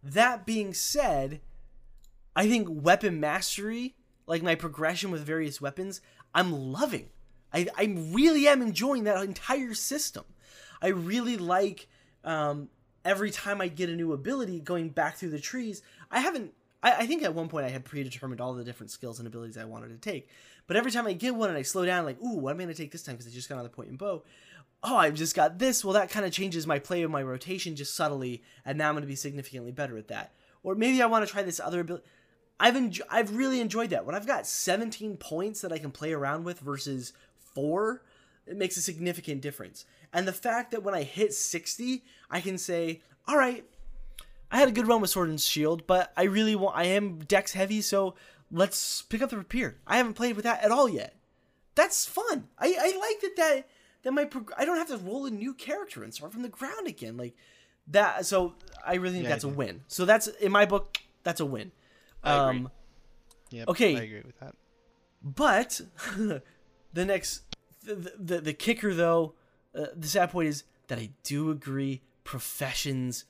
That 0.03 0.45
being 0.45 0.73
said, 0.73 1.41
I 2.35 2.47
think 2.47 2.67
weapon 2.69 3.19
mastery, 3.19 3.95
like 4.25 4.41
my 4.41 4.55
progression 4.55 5.11
with 5.11 5.25
various 5.25 5.61
weapons, 5.61 6.01
I'm 6.33 6.71
loving. 6.71 7.09
I, 7.53 7.67
I 7.77 7.95
really 8.11 8.47
am 8.47 8.61
enjoying 8.61 9.03
that 9.03 9.21
entire 9.21 9.73
system. 9.73 10.23
I 10.81 10.87
really 10.87 11.37
like 11.37 11.87
um, 12.23 12.69
every 13.05 13.31
time 13.31 13.61
I 13.61 13.67
get 13.67 13.89
a 13.89 13.95
new 13.95 14.13
ability 14.13 14.59
going 14.61 14.89
back 14.89 15.17
through 15.17 15.31
the 15.31 15.39
trees. 15.39 15.81
I 16.09 16.19
haven't. 16.19 16.53
I, 16.81 16.93
I 16.93 17.05
think 17.05 17.23
at 17.23 17.35
one 17.35 17.49
point 17.49 17.65
I 17.65 17.69
had 17.69 17.85
predetermined 17.85 18.41
all 18.41 18.53
the 18.53 18.63
different 18.63 18.91
skills 18.91 19.19
and 19.19 19.27
abilities 19.27 19.57
I 19.57 19.65
wanted 19.65 19.89
to 19.89 19.97
take. 19.97 20.29
But 20.67 20.77
every 20.77 20.91
time 20.91 21.07
I 21.07 21.13
get 21.13 21.35
one 21.35 21.49
and 21.49 21.57
I 21.57 21.63
slow 21.63 21.85
down, 21.85 22.05
like, 22.05 22.21
ooh, 22.21 22.37
what 22.37 22.51
am 22.51 22.57
I 22.57 22.63
going 22.63 22.75
to 22.75 22.81
take 22.81 22.91
this 22.91 23.03
time? 23.03 23.15
Because 23.15 23.27
I 23.27 23.35
just 23.35 23.49
got 23.49 23.57
on 23.57 23.63
the 23.63 23.69
point 23.69 23.89
and 23.89 23.97
bow. 23.97 24.23
Oh, 24.83 24.97
I've 24.97 25.13
just 25.13 25.35
got 25.35 25.59
this. 25.59 25.85
Well, 25.85 25.93
that 25.93 26.09
kind 26.09 26.25
of 26.25 26.31
changes 26.31 26.65
my 26.65 26.79
play 26.79 27.03
of 27.03 27.11
my 27.11 27.21
rotation 27.21 27.75
just 27.75 27.95
subtly, 27.95 28.43
and 28.65 28.77
now 28.77 28.89
I'm 28.89 28.95
going 28.95 29.03
to 29.03 29.07
be 29.07 29.15
significantly 29.15 29.71
better 29.71 29.97
at 29.97 30.07
that. 30.07 30.33
Or 30.63 30.75
maybe 30.75 31.01
I 31.01 31.05
want 31.05 31.25
to 31.25 31.31
try 31.31 31.43
this 31.43 31.59
other 31.59 31.81
ability. 31.81 32.05
I've 32.59 32.75
enjo- 32.75 33.01
I've 33.09 33.35
really 33.35 33.59
enjoyed 33.59 33.89
that. 33.89 34.05
When 34.05 34.15
I've 34.15 34.27
got 34.27 34.45
17 34.45 35.17
points 35.17 35.61
that 35.61 35.71
I 35.71 35.79
can 35.79 35.91
play 35.91 36.13
around 36.13 36.43
with 36.43 36.59
versus 36.59 37.13
four, 37.37 38.03
it 38.45 38.57
makes 38.57 38.77
a 38.77 38.81
significant 38.81 39.41
difference. 39.41 39.85
And 40.13 40.27
the 40.27 40.33
fact 40.33 40.71
that 40.71 40.83
when 40.83 40.93
I 40.93 41.03
hit 41.03 41.33
60, 41.33 42.03
I 42.29 42.41
can 42.41 42.57
say, 42.57 43.01
all 43.27 43.37
right, 43.37 43.65
I 44.51 44.57
had 44.57 44.67
a 44.67 44.73
good 44.73 44.87
run 44.87 45.01
with 45.01 45.09
Sword 45.09 45.29
and 45.29 45.39
Shield, 45.39 45.87
but 45.87 46.11
I 46.17 46.23
really 46.23 46.55
want, 46.55 46.77
I 46.77 46.85
am 46.85 47.19
dex 47.19 47.53
heavy, 47.53 47.81
so 47.81 48.15
let's 48.51 49.01
pick 49.03 49.21
up 49.21 49.29
the 49.29 49.37
Rapier. 49.37 49.77
I 49.87 49.97
haven't 49.97 50.15
played 50.15 50.35
with 50.35 50.43
that 50.43 50.63
at 50.63 50.71
all 50.71 50.89
yet. 50.89 51.15
That's 51.75 52.05
fun. 52.05 52.49
I, 52.59 52.75
I 52.77 52.97
like 52.99 53.21
that 53.21 53.35
that, 53.37 53.67
that 54.03 54.11
my, 54.11 54.25
prog- 54.25 54.53
I 54.57 54.65
don't 54.65 54.77
have 54.77 54.87
to 54.87 54.97
roll 54.97 55.25
a 55.25 55.31
new 55.31 55.53
character 55.53 56.03
and 56.03 56.13
start 56.13 56.31
from 56.31 56.41
the 56.41 56.49
ground 56.49 56.87
again. 56.87 57.17
Like 57.17 57.35
that, 57.87 58.25
so 58.25 58.55
I 58.85 58.95
really 58.95 59.15
think 59.15 59.23
Yeah, 59.23 59.29
that's 59.29 59.43
a 59.43 59.49
win. 59.49 59.81
So 59.87 60.05
that's, 60.05 60.27
in 60.27 60.51
my 60.51 60.65
book, 60.65 60.97
that's 61.23 61.39
a 61.39 61.45
win. 61.45 61.71
I 62.23 62.49
agree. 62.49 62.59
Um, 62.59 62.71
Yep, 63.51 63.67
okay. 63.67 63.97
I 63.97 64.01
agree 64.03 64.21
with 64.25 64.39
that. 64.39 64.55
but 65.21 65.81
the 66.17 67.05
next, 67.05 67.41
the, 67.83 68.13
the, 68.17 68.39
the 68.39 68.53
kicker 68.53 68.93
though, 68.93 69.33
uh, 69.75 69.87
the 69.95 70.07
sad 70.07 70.31
point 70.31 70.47
is 70.47 70.63
that 70.87 70.99
I 70.99 71.09
do 71.23 71.51
agree 71.51 72.01
professions 72.23 73.25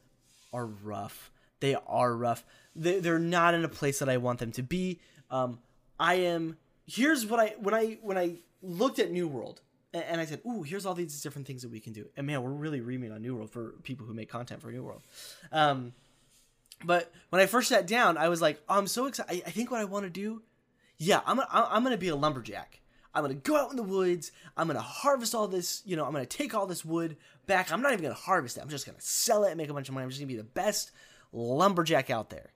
are 0.54 0.66
rough. 0.66 1.32
They 1.60 1.76
are 1.88 2.16
rough. 2.16 2.46
They, 2.76 3.00
they're 3.00 3.20
not 3.20 3.54
in 3.54 3.64
a 3.64 3.68
place 3.68 4.00
that 4.00 4.10
I 4.10 4.18
want 4.18 4.40
them 4.40 4.52
to 4.54 4.64
be. 4.64 5.00
Um, 5.30 5.60
I 6.00 6.16
am. 6.16 6.58
Here's 6.86 7.26
what 7.26 7.40
I 7.40 7.56
when 7.60 7.74
I 7.74 7.98
when 8.02 8.18
I 8.18 8.36
looked 8.62 9.00
at 9.00 9.12
New 9.12 9.28
World 9.28 9.62
and, 9.94 10.22
I 10.22 10.26
said, 10.26 10.42
"Ooh, 10.46 10.64
here's 10.64 10.86
all 10.86 10.94
these 10.94 11.22
different 11.22 11.48
things 11.48 11.62
that 11.64 11.72
we 11.72 11.80
can 11.80 11.94
do." 11.94 12.08
And 12.16 12.26
man, 12.28 12.42
we're 12.44 12.52
really 12.52 12.82
reaming 12.82 13.12
on 13.12 13.22
New 13.22 13.36
World 13.36 13.52
for 13.52 13.76
people 13.84 14.06
who 14.06 14.14
make 14.14 14.30
content 14.30 14.62
for 14.62 14.72
New 14.72 14.84
World. 14.84 15.02
Um, 15.52 15.94
but 16.84 17.12
when 17.30 17.42
I 17.42 17.46
first 17.46 17.70
sat 17.70 17.88
down, 17.88 18.18
I 18.18 18.30
was 18.30 18.42
like, 18.42 18.62
oh, 18.70 18.78
"I'm 18.78 18.88
so 18.88 19.06
excited! 19.06 19.44
I, 19.44 19.48
I 19.48 19.52
think 19.52 19.70
what 19.70 19.82
I 19.82 19.86
want 19.86 20.06
to 20.06 20.10
do 20.10 20.42
yeah, 21.04 21.22
I'm 21.26 21.38
gonna, 21.38 21.48
I'm 21.52 21.84
gonna 21.84 21.98
be 21.98 22.10
a 22.10 22.16
lumberjack. 22.16 22.80
I'm 23.16 23.24
gonna 23.24 23.34
go 23.34 23.58
out 23.58 23.72
in 23.72 23.76
the 23.76 23.82
woods. 23.82 24.32
I'm 24.56 24.68
gonna 24.68 24.82
harvest 24.82 25.34
all 25.34 25.48
this. 25.48 25.82
You 25.84 25.96
know, 25.96 26.06
I'm 26.06 26.12
gonna 26.12 26.28
take 26.28 26.54
all 26.54 26.68
this 26.68 26.86
wood 26.86 27.18
back. 27.48 27.72
I'm 27.72 27.82
not 27.82 27.92
even 27.92 28.04
gonna 28.04 28.14
harvest 28.14 28.58
it. 28.58 28.62
I'm 28.62 28.70
just 28.70 28.86
gonna 28.86 29.02
sell 29.02 29.44
it 29.44 29.50
and 29.50 29.58
make 29.58 29.72
a 29.72 29.74
bunch 29.74 29.90
of 29.90 29.96
money. 29.96 30.04
I'm 30.04 30.12
just 30.12 30.22
gonna 30.22 30.28
be 30.28 30.38
the 30.38 30.44
best 30.44 30.92
lumberjack 31.34 32.12
out 32.12 32.30
there. 32.30 32.52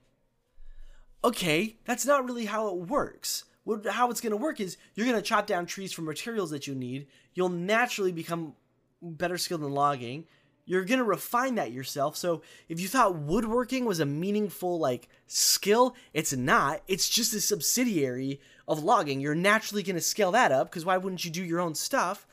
Okay, 1.24 1.74
that's 1.86 2.06
not 2.06 2.24
really 2.24 2.44
how 2.44 2.68
it 2.68 2.76
works. 2.76 3.42
What, 3.66 3.84
how 3.84 4.10
it's 4.10 4.20
gonna 4.20 4.36
work 4.36 4.60
is 4.60 4.76
you're 4.94 5.06
gonna 5.06 5.20
chop 5.20 5.48
down 5.48 5.66
trees 5.66 5.92
for 5.92 6.02
materials 6.02 6.50
that 6.50 6.68
you 6.68 6.74
need. 6.76 7.08
You'll 7.34 7.48
naturally 7.48 8.12
become 8.12 8.54
better 9.02 9.36
skilled 9.36 9.62
in 9.62 9.72
logging. 9.72 10.26
You're 10.66 10.84
gonna 10.84 11.02
refine 11.02 11.56
that 11.56 11.72
yourself. 11.72 12.16
So 12.16 12.42
if 12.68 12.78
you 12.78 12.86
thought 12.86 13.16
woodworking 13.16 13.84
was 13.84 13.98
a 13.98 14.06
meaningful 14.06 14.78
like 14.78 15.08
skill, 15.26 15.96
it's 16.14 16.32
not. 16.32 16.82
It's 16.86 17.08
just 17.08 17.34
a 17.34 17.40
subsidiary 17.40 18.40
of 18.68 18.84
logging. 18.84 19.20
You're 19.20 19.34
naturally 19.34 19.82
gonna 19.82 20.00
scale 20.00 20.30
that 20.30 20.52
up 20.52 20.70
because 20.70 20.84
why 20.84 20.96
wouldn't 20.96 21.24
you 21.24 21.32
do 21.32 21.42
your 21.42 21.58
own 21.58 21.74
stuff? 21.74 22.24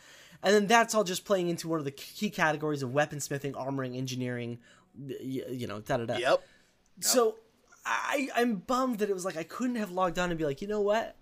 And 0.44 0.54
then 0.54 0.68
that's 0.68 0.94
all 0.94 1.04
just 1.04 1.26
playing 1.26 1.50
into 1.50 1.68
one 1.68 1.80
of 1.80 1.86
the 1.86 1.90
key 1.92 2.30
categories 2.30 2.84
of 2.84 2.92
weaponsmithing, 2.92 3.54
armoring, 3.54 3.98
engineering, 3.98 4.60
you 5.20 5.66
know, 5.66 5.80
da 5.80 5.98
da 5.98 6.06
da. 6.06 6.18
Yep. 6.18 6.44
So 7.00 7.38
I 7.88 8.30
I'm 8.36 8.58
bummed 8.58 9.00
that 9.00 9.10
it 9.10 9.14
was 9.14 9.26
like 9.26 9.36
I 9.36 9.44
couldn't 9.44 9.78
have 9.78 9.90
logged 9.90 10.20
on 10.20 10.30
and 10.30 10.38
be 10.38 10.46
like, 10.46 10.62
you 10.62 10.68
know 10.68 10.82
what? 10.82 11.16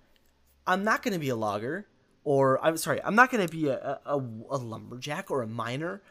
I'm 0.66 0.84
not 0.84 1.02
going 1.02 1.14
to 1.14 1.20
be 1.20 1.30
a 1.30 1.36
logger, 1.36 1.88
or 2.24 2.64
I'm 2.64 2.78
sorry, 2.78 3.02
I'm 3.04 3.16
not 3.16 3.32
going 3.32 3.46
to 3.46 3.52
be 3.52 3.68
a, 3.68 4.00
a, 4.06 4.18
a 4.18 4.58
lumberjack 4.58 5.32
or 5.32 5.42
a 5.42 5.48
miner. 5.48 6.02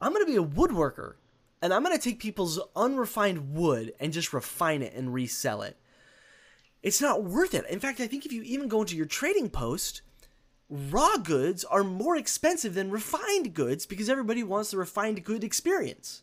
I'm 0.00 0.12
going 0.12 0.24
to 0.24 0.32
be 0.32 0.38
a 0.38 0.42
woodworker, 0.42 1.14
and 1.60 1.74
I'm 1.74 1.82
going 1.82 1.96
to 1.96 2.02
take 2.02 2.20
people's 2.20 2.60
unrefined 2.76 3.54
wood 3.54 3.92
and 4.00 4.12
just 4.12 4.32
refine 4.32 4.82
it 4.82 4.94
and 4.94 5.12
resell 5.12 5.62
it. 5.62 5.76
It's 6.82 7.00
not 7.00 7.24
worth 7.24 7.52
it. 7.54 7.66
In 7.68 7.80
fact, 7.80 8.00
I 8.00 8.06
think 8.06 8.24
if 8.24 8.32
you 8.32 8.42
even 8.42 8.68
go 8.68 8.80
into 8.80 8.96
your 8.96 9.06
trading 9.06 9.50
post, 9.50 10.00
raw 10.70 11.16
goods 11.18 11.64
are 11.64 11.84
more 11.84 12.16
expensive 12.16 12.74
than 12.74 12.90
refined 12.90 13.52
goods 13.52 13.84
because 13.84 14.08
everybody 14.08 14.42
wants 14.42 14.70
the 14.70 14.78
refined 14.78 15.22
good 15.24 15.44
experience. 15.44 16.22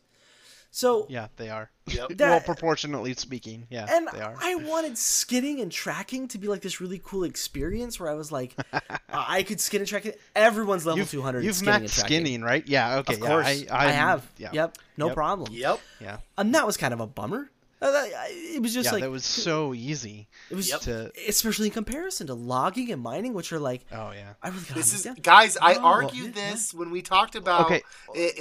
So 0.71 1.07
Yeah, 1.09 1.27
they 1.37 1.49
are. 1.49 1.69
Yep. 1.87 2.19
well, 2.19 2.39
proportionately 2.41 3.13
speaking, 3.13 3.65
yeah, 3.69 3.85
and 3.89 4.07
they 4.13 4.19
are. 4.21 4.35
I 4.39 4.55
wanted 4.55 4.97
skinning 4.97 5.61
and 5.61 5.71
tracking 5.71 6.27
to 6.29 6.37
be 6.37 6.47
like 6.49 6.61
this 6.61 6.81
really 6.81 6.99
cool 7.03 7.23
experience 7.23 7.99
where 7.99 8.09
I 8.09 8.13
was 8.13 8.31
like, 8.31 8.55
uh, 8.73 8.79
I 9.09 9.43
could 9.43 9.61
skin 9.61 9.79
and 9.81 9.87
track 9.87 10.05
it. 10.05 10.19
Everyone's 10.35 10.85
level 10.85 10.99
You've, 10.99 11.09
200. 11.11 11.43
you've 11.45 11.55
skinning 11.55 11.75
and 11.75 11.83
maxed 11.85 11.95
tracking. 11.95 12.25
skinning, 12.25 12.41
right? 12.41 12.67
Yeah. 12.67 12.97
Okay. 12.97 13.13
Of 13.13 13.19
yeah, 13.21 13.25
course, 13.25 13.45
I, 13.47 13.65
I, 13.71 13.85
I'm- 13.85 13.93
have. 13.95 14.31
Yeah. 14.37 14.49
Yep, 14.51 14.77
no 14.97 15.05
Yep. 15.07 15.15
problem. 15.15 15.53
Yep. 15.53 15.79
Yeah. 16.01 16.17
And 16.37 16.53
that 16.55 16.65
was 16.67 16.75
kind 16.77 16.93
of 16.93 16.99
a 16.99 17.07
bummer. 17.07 17.49
Uh, 17.79 17.91
that- 17.91 18.13
I- 18.13 18.53
It 18.55 18.61
was 18.61 18.73
just 18.73 18.85
yeah, 18.87 18.91
like 18.93 19.03
that 19.03 19.11
was 19.11 19.23
so 19.23 19.73
easy 19.73 20.27
it 20.49 20.55
was 20.55 20.69
Yep. 20.69 20.81
to. 20.81 21.11
especially 21.27 21.67
in 21.67 21.73
comparison 21.73 22.25
to 22.27 22.33
logging 22.33 22.91
and 22.91 23.01
mining, 23.01 23.33
which 23.33 23.53
are 23.53 23.59
like 23.59 23.85
Oh 23.91 24.11
yeah. 24.11 24.33
I 24.41 24.49
really 24.49 24.61
gotta 24.61 24.73
This 24.75 24.93
is 24.95 25.03
down. 25.03 25.15
guys. 25.21 25.57
I 25.61 25.75
Oh, 25.75 25.81
argued 25.85 26.35
yeah, 26.35 26.51
this 26.51 26.73
when 26.73 26.89
we 26.89 27.01
talked 27.03 27.35
about. 27.35 27.65
Okay. 27.67 27.83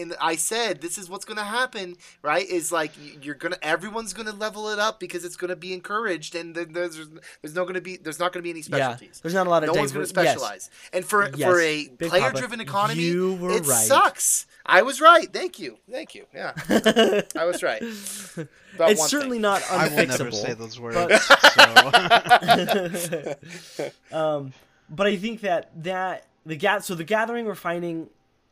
And 0.01 0.15
I 0.21 0.37
said 0.37 0.81
this 0.81 0.97
is 0.97 1.11
what's 1.11 1.25
going 1.27 1.37
to 1.37 1.45
happen, 1.45 1.97
right? 2.23 2.47
Is 2.49 2.73
like 2.73 2.93
you're 3.23 3.35
gonna 3.35 3.59
everyone's 3.63 4.13
going 4.15 4.27
to 4.27 4.33
level 4.33 4.71
it 4.71 4.79
up 4.79 4.99
because 5.01 5.25
it's 5.25 5.37
going 5.37 5.51
to 5.51 5.57
be 5.57 5.75
encouraged, 5.75 6.35
and 6.35 6.55
then 6.55 6.73
there's 6.73 6.97
there's 7.43 7.55
no 7.55 7.65
going 7.65 7.75
to 7.75 7.81
be 7.83 7.97
there's 7.99 8.19
not 8.19 8.33
going 8.33 8.41
to 8.41 8.45
be 8.45 8.51
any 8.51 8.61
Yeah, 8.61 8.65
specialties. 8.97 9.21
there's 9.23 9.35
not 9.35 9.47
a 9.47 9.51
lot 9.51 9.65
of 9.65 9.69
no 9.75 9.79
one's 9.79 9.93
going 9.93 10.07
to 10.07 10.13
diver- 10.13 10.25
yes. 10.25 10.35
specialize. 10.39 10.71
And 10.95 11.05
for 11.05 11.29
Yes, 11.37 11.49
for 11.51 11.61
a 11.61 11.89
player 12.09 12.33
driven 12.33 12.61
economy, 12.61 13.03
you 13.03 13.35
were 13.35 13.51
it 13.51 13.67
right. 13.67 13.87
sucks. 13.87 14.47
I 14.69 14.83
was 14.83 15.01
right. 15.01 15.33
Thank 15.33 15.59
you. 15.61 15.79
Thank 15.91 16.15
you. 16.15 16.27
Yeah, 16.35 16.53
I 17.37 17.45
was 17.45 17.63
right. 17.63 17.81
About 18.75 18.91
it's 18.91 19.09
certainly 19.09 19.37
thing. 19.37 19.43
not 19.43 19.63
I 19.71 19.89
will 19.89 19.97
never 20.07 20.25
unfixable. 20.25 20.35
say 20.35 20.53
those 20.55 20.79
words. 20.81 20.97
but- 20.97 21.21
so. 23.01 23.91
um, 24.13 24.53
but 24.91 25.07
I 25.07 25.17
think 25.17 25.41
that 25.43 25.71
that 25.85 26.27
the 26.45 26.57
ga- 26.57 26.81
so 26.81 26.95
the 26.95 27.05
gathering 27.05 27.47
we're 27.47 27.55
finding 27.55 28.09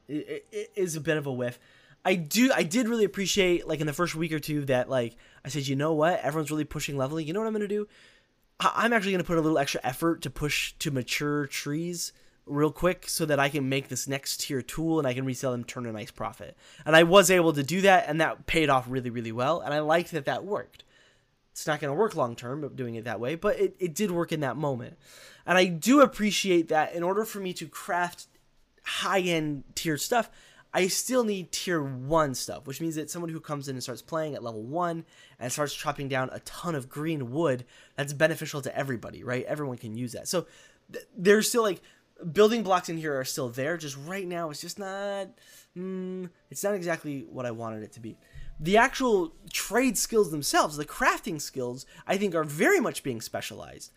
i- 0.08 0.40
i- 0.52 0.66
is 0.74 0.96
a 0.96 1.00
bit 1.00 1.16
of 1.16 1.26
a 1.26 1.32
whiff. 1.32 1.58
I 2.04 2.14
do 2.16 2.50
I 2.54 2.62
did 2.62 2.88
really 2.88 3.04
appreciate 3.04 3.66
like 3.66 3.80
in 3.80 3.86
the 3.86 3.92
first 3.92 4.14
week 4.14 4.32
or 4.32 4.38
two 4.38 4.64
that 4.66 4.88
like 4.90 5.16
I 5.44 5.48
said 5.48 5.66
you 5.66 5.76
know 5.76 5.92
what 5.94 6.20
everyone's 6.20 6.50
really 6.50 6.64
pushing 6.64 6.96
leveling. 6.96 7.26
You 7.26 7.32
know 7.32 7.40
what 7.40 7.46
I'm 7.46 7.52
gonna 7.54 7.68
do? 7.68 7.86
I- 8.60 8.72
I'm 8.76 8.92
actually 8.92 9.12
gonna 9.12 9.24
put 9.24 9.38
a 9.38 9.40
little 9.40 9.58
extra 9.58 9.80
effort 9.84 10.22
to 10.22 10.30
push 10.30 10.74
to 10.80 10.90
mature 10.90 11.46
trees 11.46 12.12
real 12.47 12.70
quick 12.70 13.09
so 13.09 13.24
that 13.26 13.40
I 13.40 13.49
can 13.49 13.68
make 13.68 13.88
this 13.88 14.07
next 14.07 14.40
tier 14.40 14.62
tool 14.62 14.99
and 14.99 15.09
I 15.09 15.14
can 15.14 15.24
resell 15.24 15.53
them, 15.53 15.64
turn 15.64 15.86
a 15.86 15.92
nice 15.92 16.11
profit. 16.11 16.57
And 16.84 16.95
I 16.95 17.03
was 17.03 17.30
able 17.30 17.53
to 17.55 17.62
do 17.62 17.80
that, 17.82 18.05
and 18.09 18.20
that 18.20 18.47
paid 18.47 18.68
off 18.70 18.86
really 18.88 19.11
really 19.11 19.32
well. 19.32 19.61
And 19.61 19.72
I 19.72 19.80
liked 19.80 20.12
that 20.12 20.26
that 20.26 20.45
worked 20.45 20.84
it's 21.55 21.68
not 21.68 21.78
going 21.78 21.88
to 21.88 21.95
work 21.95 22.16
long 22.16 22.34
term 22.34 22.68
doing 22.74 22.97
it 22.97 23.05
that 23.05 23.20
way, 23.20 23.36
but 23.36 23.57
it, 23.61 23.76
it 23.78 23.95
did 23.95 24.11
work 24.11 24.32
in 24.32 24.40
that 24.40 24.57
moment. 24.57 24.99
And 25.47 25.57
I 25.57 25.66
do 25.66 26.01
appreciate 26.01 26.68
that 26.68 26.95
in 26.95 27.05
order 27.05 27.24
for 27.24 27.38
me 27.38 27.53
to 27.55 27.68
craft 27.68 28.26
high 28.82 29.20
end 29.20 29.62
tier 29.76 29.97
stuff, 29.97 30.28
I 30.72 30.88
still 30.88 31.22
need 31.22 31.53
tier 31.53 31.80
one 31.80 32.34
stuff, 32.34 32.66
which 32.66 32.80
means 32.80 32.97
that 32.97 33.09
someone 33.09 33.30
who 33.30 33.38
comes 33.38 33.68
in 33.68 33.76
and 33.76 33.82
starts 33.82 34.03
playing 34.03 34.34
at 34.34 34.42
level 34.42 34.62
one 34.62 35.05
and 35.38 35.53
starts 35.53 35.72
chopping 35.72 36.09
down 36.09 36.28
a 36.32 36.40
ton 36.40 36.74
of 36.74 36.88
green 36.88 37.30
wood, 37.30 37.64
that's 37.95 38.12
beneficial 38.12 38.61
to 38.62 38.76
everybody, 38.76 39.22
right? 39.22 39.45
Everyone 39.45 39.76
can 39.76 39.97
use 39.97 40.11
that. 40.11 40.26
So 40.26 40.47
th- 40.92 41.07
there's 41.16 41.49
still 41.49 41.62
like 41.62 41.82
building 42.32 42.62
blocks 42.62 42.88
in 42.88 42.96
here 42.96 43.18
are 43.18 43.24
still 43.24 43.48
there. 43.48 43.76
Just 43.76 43.96
right 44.06 44.26
now, 44.26 44.50
it's 44.50 44.60
just 44.60 44.78
not. 44.78 45.28
Mm, 45.76 46.30
it's 46.50 46.62
not 46.62 46.74
exactly 46.74 47.26
what 47.28 47.46
I 47.46 47.50
wanted 47.50 47.82
it 47.82 47.92
to 47.92 48.00
be. 48.00 48.16
The 48.60 48.76
actual 48.76 49.34
trade 49.52 49.98
skills 49.98 50.30
themselves, 50.30 50.76
the 50.76 50.84
crafting 50.84 51.40
skills, 51.40 51.86
I 52.06 52.16
think 52.16 52.34
are 52.34 52.44
very 52.44 52.78
much 52.80 53.02
being 53.02 53.20
specialized. 53.20 53.90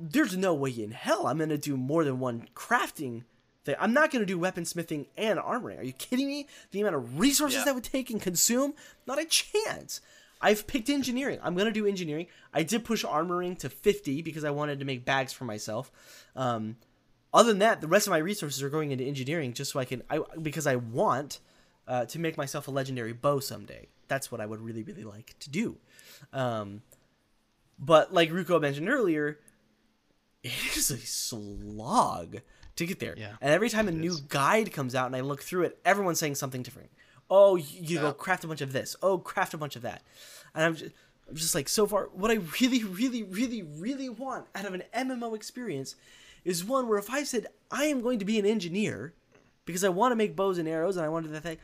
There's 0.00 0.36
no 0.36 0.54
way 0.54 0.70
in 0.70 0.90
hell 0.92 1.26
I'm 1.26 1.36
going 1.36 1.50
to 1.50 1.58
do 1.58 1.76
more 1.76 2.02
than 2.02 2.18
one 2.18 2.48
crafting 2.54 3.24
thing. 3.64 3.76
I'm 3.78 3.92
not 3.92 4.10
going 4.10 4.20
to 4.22 4.26
do 4.26 4.38
weaponsmithing 4.38 5.06
and 5.16 5.38
armoring. 5.38 5.78
Are 5.78 5.84
you 5.84 5.92
kidding 5.92 6.26
me? 6.26 6.48
The 6.72 6.80
amount 6.80 6.96
of 6.96 7.20
resources 7.20 7.58
Yeah. 7.58 7.64
that 7.66 7.74
would 7.74 7.84
take 7.84 8.10
and 8.10 8.20
consume? 8.20 8.74
Not 9.06 9.20
a 9.20 9.24
chance. 9.26 10.00
I've 10.40 10.66
picked 10.66 10.88
engineering. 10.88 11.38
I'm 11.42 11.54
going 11.54 11.66
to 11.66 11.72
do 11.72 11.86
engineering. 11.86 12.26
I 12.54 12.62
did 12.62 12.84
push 12.84 13.04
armoring 13.04 13.58
to 13.58 13.68
50 13.68 14.22
because 14.22 14.42
I 14.44 14.50
wanted 14.50 14.78
to 14.78 14.84
make 14.84 15.04
bags 15.04 15.32
for 15.32 15.44
myself. 15.44 15.92
Um, 16.34 16.76
other 17.32 17.50
than 17.50 17.58
that, 17.58 17.80
the 17.80 17.88
rest 17.88 18.06
of 18.06 18.10
my 18.10 18.18
resources 18.18 18.62
are 18.62 18.70
going 18.70 18.90
into 18.90 19.04
engineering 19.04 19.52
just 19.52 19.72
so 19.72 19.80
I 19.80 19.84
can, 19.84 20.02
I 20.08 20.20
because 20.40 20.66
I 20.66 20.76
want 20.76 21.40
uh, 21.86 22.04
to 22.06 22.18
make 22.18 22.36
myself 22.36 22.68
a 22.68 22.70
legendary 22.70 23.12
bow 23.12 23.40
someday. 23.40 23.88
That's 24.08 24.32
what 24.32 24.40
I 24.40 24.46
would 24.46 24.60
really, 24.60 24.82
really 24.82 25.04
like 25.04 25.34
to 25.40 25.50
do. 25.50 25.76
Um, 26.32 26.82
but 27.78 28.12
like 28.12 28.30
Ruko 28.30 28.60
mentioned 28.60 28.88
earlier, 28.88 29.38
it 30.42 30.76
is 30.76 30.90
a 30.90 30.98
slog 30.98 32.38
to 32.76 32.86
get 32.86 33.00
there. 33.00 33.14
Yeah, 33.16 33.32
and 33.40 33.52
every 33.52 33.68
time 33.68 33.88
a 33.88 33.92
new 33.92 34.16
guide 34.28 34.72
comes 34.72 34.94
out 34.94 35.06
and 35.06 35.16
I 35.16 35.20
look 35.20 35.42
through 35.42 35.64
it, 35.64 35.78
everyone's 35.84 36.18
saying 36.18 36.36
something 36.36 36.62
different. 36.62 36.90
Oh, 37.30 37.56
you, 37.56 37.80
you 37.82 37.98
go 37.98 38.12
craft 38.12 38.44
a 38.44 38.46
bunch 38.46 38.62
of 38.62 38.72
this. 38.72 38.96
Oh, 39.02 39.18
craft 39.18 39.52
a 39.52 39.58
bunch 39.58 39.76
of 39.76 39.82
that. 39.82 40.02
And 40.54 40.64
I'm 40.64 40.74
just, 40.74 40.92
I'm 41.28 41.36
just 41.36 41.54
like, 41.54 41.68
so 41.68 41.86
far, 41.86 42.08
what 42.14 42.30
I 42.30 42.38
really, 42.60 42.82
really, 42.84 43.22
really, 43.22 43.62
really 43.62 44.08
want 44.08 44.46
out 44.54 44.64
of 44.64 44.72
an 44.72 44.82
MMO 44.96 45.36
experience 45.36 45.94
is 46.48 46.64
one 46.64 46.88
where 46.88 46.98
if 46.98 47.10
I 47.10 47.24
said 47.24 47.46
I 47.70 47.84
am 47.84 48.00
going 48.00 48.18
to 48.20 48.24
be 48.24 48.38
an 48.38 48.46
engineer 48.46 49.12
because 49.66 49.84
I 49.84 49.90
want 49.90 50.12
to 50.12 50.16
make 50.16 50.34
bows 50.34 50.56
and 50.56 50.66
arrows 50.66 50.96
and 50.96 51.04
I 51.04 51.10
wanted 51.10 51.32
that 51.32 51.42
thing, 51.42 51.58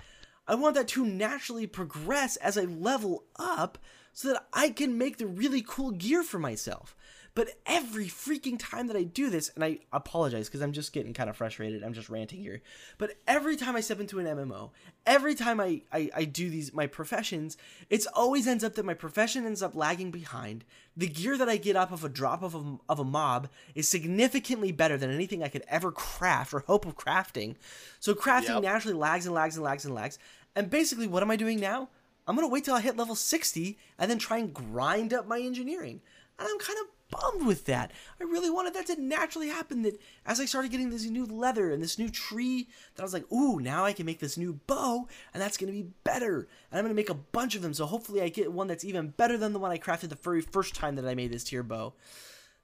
I 0.46 0.56
want 0.56 0.74
that 0.74 0.88
to 0.88 1.06
naturally 1.06 1.66
progress 1.66 2.36
as 2.36 2.58
I 2.58 2.64
level 2.64 3.24
up 3.36 3.78
so 4.12 4.28
that 4.28 4.46
I 4.52 4.68
can 4.68 4.98
make 4.98 5.16
the 5.16 5.26
really 5.26 5.62
cool 5.66 5.90
gear 5.90 6.22
for 6.22 6.38
myself. 6.38 6.94
But 7.36 7.48
every 7.66 8.06
freaking 8.06 8.56
time 8.60 8.86
that 8.86 8.96
I 8.96 9.02
do 9.02 9.28
this, 9.28 9.50
and 9.56 9.64
I 9.64 9.80
apologize 9.92 10.46
because 10.46 10.60
I'm 10.62 10.70
just 10.72 10.92
getting 10.92 11.12
kind 11.12 11.28
of 11.28 11.36
frustrated, 11.36 11.82
I'm 11.82 11.92
just 11.92 12.08
ranting 12.08 12.38
here. 12.38 12.62
But 12.96 13.14
every 13.26 13.56
time 13.56 13.74
I 13.74 13.80
step 13.80 13.98
into 13.98 14.20
an 14.20 14.26
MMO, 14.26 14.70
every 15.04 15.34
time 15.34 15.58
I, 15.58 15.82
I, 15.92 16.10
I 16.14 16.24
do 16.26 16.48
these 16.48 16.72
my 16.72 16.86
professions, 16.86 17.56
it's 17.90 18.06
always 18.06 18.46
ends 18.46 18.62
up 18.62 18.74
that 18.76 18.84
my 18.84 18.94
profession 18.94 19.46
ends 19.46 19.62
up 19.64 19.74
lagging 19.74 20.12
behind. 20.12 20.64
The 20.96 21.08
gear 21.08 21.36
that 21.36 21.48
I 21.48 21.56
get 21.56 21.74
off 21.74 21.90
of 21.90 22.04
a 22.04 22.08
drop 22.08 22.44
of 22.44 22.54
a, 22.54 22.76
of 22.88 23.00
a 23.00 23.04
mob 23.04 23.48
is 23.74 23.88
significantly 23.88 24.70
better 24.70 24.96
than 24.96 25.10
anything 25.10 25.42
I 25.42 25.48
could 25.48 25.64
ever 25.66 25.90
craft 25.90 26.54
or 26.54 26.60
hope 26.60 26.86
of 26.86 26.96
crafting. 26.96 27.56
So 27.98 28.14
crafting 28.14 28.44
Yep. 28.54 28.62
naturally 28.62 28.94
lags 28.96 29.26
and 29.26 29.34
lags 29.34 29.56
and 29.56 29.64
lags 29.64 29.84
and 29.84 29.92
lags. 29.92 30.20
And 30.54 30.70
basically, 30.70 31.08
what 31.08 31.24
am 31.24 31.32
I 31.32 31.36
doing 31.36 31.58
now? 31.58 31.88
I'm 32.28 32.36
gonna 32.36 32.46
wait 32.46 32.64
till 32.64 32.74
I 32.76 32.80
hit 32.80 32.96
level 32.96 33.16
60 33.16 33.76
and 33.98 34.08
then 34.08 34.18
try 34.20 34.38
and 34.38 34.54
grind 34.54 35.12
up 35.12 35.26
my 35.26 35.40
engineering. 35.40 36.00
And 36.38 36.48
I'm 36.48 36.58
kind 36.58 36.78
of 36.80 36.86
bummed 37.20 37.46
with 37.46 37.64
that. 37.66 37.90
I 38.20 38.24
really 38.24 38.50
wanted 38.50 38.74
that 38.74 38.86
to 38.86 39.00
naturally 39.00 39.48
happen. 39.48 39.82
That 39.82 40.00
as 40.26 40.40
I 40.40 40.44
started 40.46 40.70
getting 40.70 40.90
this 40.90 41.04
new 41.04 41.26
leather 41.26 41.70
and 41.70 41.82
this 41.82 41.98
new 41.98 42.08
tree, 42.08 42.68
that 42.94 43.02
I 43.02 43.04
was 43.04 43.12
like, 43.14 43.30
ooh, 43.32 43.60
now 43.60 43.84
I 43.84 43.92
can 43.92 44.06
make 44.06 44.18
this 44.20 44.36
new 44.36 44.54
bow, 44.66 45.08
and 45.32 45.42
that's 45.42 45.56
gonna 45.56 45.72
be 45.72 45.86
better. 46.04 46.48
And 46.70 46.78
I'm 46.78 46.84
gonna 46.84 46.94
make 46.94 47.10
a 47.10 47.14
bunch 47.14 47.54
of 47.54 47.62
them, 47.62 47.74
so 47.74 47.86
hopefully 47.86 48.20
I 48.22 48.28
get 48.28 48.52
one 48.52 48.66
that's 48.66 48.84
even 48.84 49.08
better 49.10 49.38
than 49.38 49.52
the 49.52 49.58
one 49.58 49.70
I 49.70 49.78
crafted 49.78 50.08
the 50.08 50.16
very 50.16 50.40
first 50.40 50.74
time 50.74 50.96
that 50.96 51.06
I 51.06 51.14
made 51.14 51.32
this 51.32 51.44
tier 51.44 51.62
bow. 51.62 51.94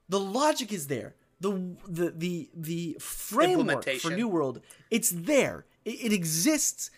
The 0.09 0.19
logic 0.19 0.73
is 0.73 0.87
there. 0.87 1.15
The 1.39 1.75
the 1.87 2.11
the 2.15 2.49
the 2.53 2.97
framework 2.99 3.85
for 4.01 4.11
New 4.11 4.27
World, 4.27 4.61
it's 4.91 5.09
there. 5.09 5.65
It, 5.85 6.05
it 6.05 6.13
exists. 6.13 6.91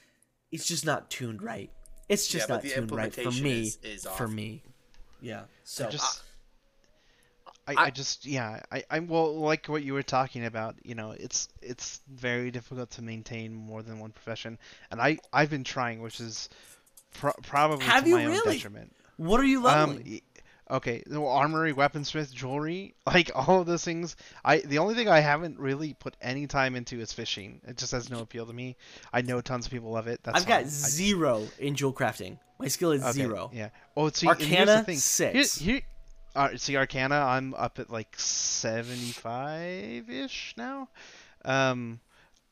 It's 0.51 0.65
just 0.67 0.85
not 0.85 1.09
tuned 1.09 1.41
right. 1.41 1.71
It's 2.09 2.27
just 2.27 2.49
Yeah, 2.49 2.55
not 2.55 2.63
tuned 2.63 2.91
right 2.91 3.13
for 3.13 3.31
me. 3.31 3.61
is- 3.61 3.77
is 3.83 4.05
for 4.17 4.27
me, 4.27 4.63
yeah. 5.21 5.43
So 5.63 5.89
just 5.89 6.21
I, 7.67 7.71
I- 7.73 7.83
I 7.85 7.89
just 7.91 8.25
yeah 8.25 8.61
I, 8.71 8.83
I 8.89 8.99
well 8.99 9.35
like 9.39 9.67
what 9.67 9.83
you 9.83 9.93
were 9.93 10.03
talking 10.03 10.45
about 10.45 10.75
you 10.83 10.95
know 10.95 11.11
it's 11.11 11.47
it's 11.61 12.01
very 12.11 12.51
difficult 12.51 12.91
to 12.91 13.01
maintain 13.01 13.53
more 13.53 13.81
than 13.81 13.99
one 13.99 14.11
profession 14.11 14.57
and 14.91 14.99
I 15.01 15.17
I've 15.31 15.49
been 15.49 15.63
trying 15.63 16.01
which 16.01 16.19
is 16.19 16.49
pro- 17.13 17.31
probably 17.43 17.85
Have 17.85 18.03
to 18.03 18.09
you 18.09 18.15
my 18.15 18.25
own 18.25 18.43
detriment 18.43 18.93
what 19.17 19.39
are 19.39 19.45
you 19.45 19.61
leveling? 19.61 20.21
um 20.69 20.77
okay 20.77 21.03
the 21.05 21.21
armory 21.21 21.73
weaponsmith 21.73 22.33
jewelry 22.33 22.95
like 23.05 23.31
all 23.35 23.61
of 23.61 23.67
those 23.67 23.83
things 23.83 24.15
I 24.43 24.57
the 24.59 24.79
only 24.79 24.95
thing 24.95 25.07
I 25.09 25.19
haven't 25.19 25.59
really 25.59 25.93
put 25.93 26.15
any 26.21 26.47
time 26.47 26.75
into 26.75 26.99
is 26.99 27.13
fishing 27.13 27.61
it 27.67 27.77
just 27.77 27.91
has 27.91 28.09
no 28.09 28.19
appeal 28.19 28.45
to 28.45 28.53
me 28.53 28.75
I 29.13 29.21
know 29.21 29.39
tons 29.41 29.65
of 29.67 29.71
people 29.71 29.91
love 29.91 30.07
it 30.07 30.19
that's 30.23 30.41
I've 30.41 30.47
got. 30.47 30.61
I- 30.61 30.67
zero 30.67 31.47
in 31.59 31.75
jewel 31.75 31.93
crafting. 31.93 32.39
My 32.59 32.67
skill 32.69 32.91
is 32.91 33.01
Okay, 33.03 33.11
zero. 33.11 33.51
Yeah. 33.53 33.69
Oh, 33.97 34.09
see, 34.09 34.27
and 34.27 34.39
here's 34.39 34.67
the 34.69 34.83
thing. 34.83 34.95
six. 34.97 35.57
Here, 35.57 35.73
here, 35.73 35.81
uh, 36.35 36.57
see, 36.57 36.75
Arcana, 36.77 37.15
I'm 37.15 37.53
up 37.53 37.79
at 37.79 37.89
like 37.89 38.15
75-ish 38.17 40.55
now. 40.57 40.89
Um, 41.45 41.99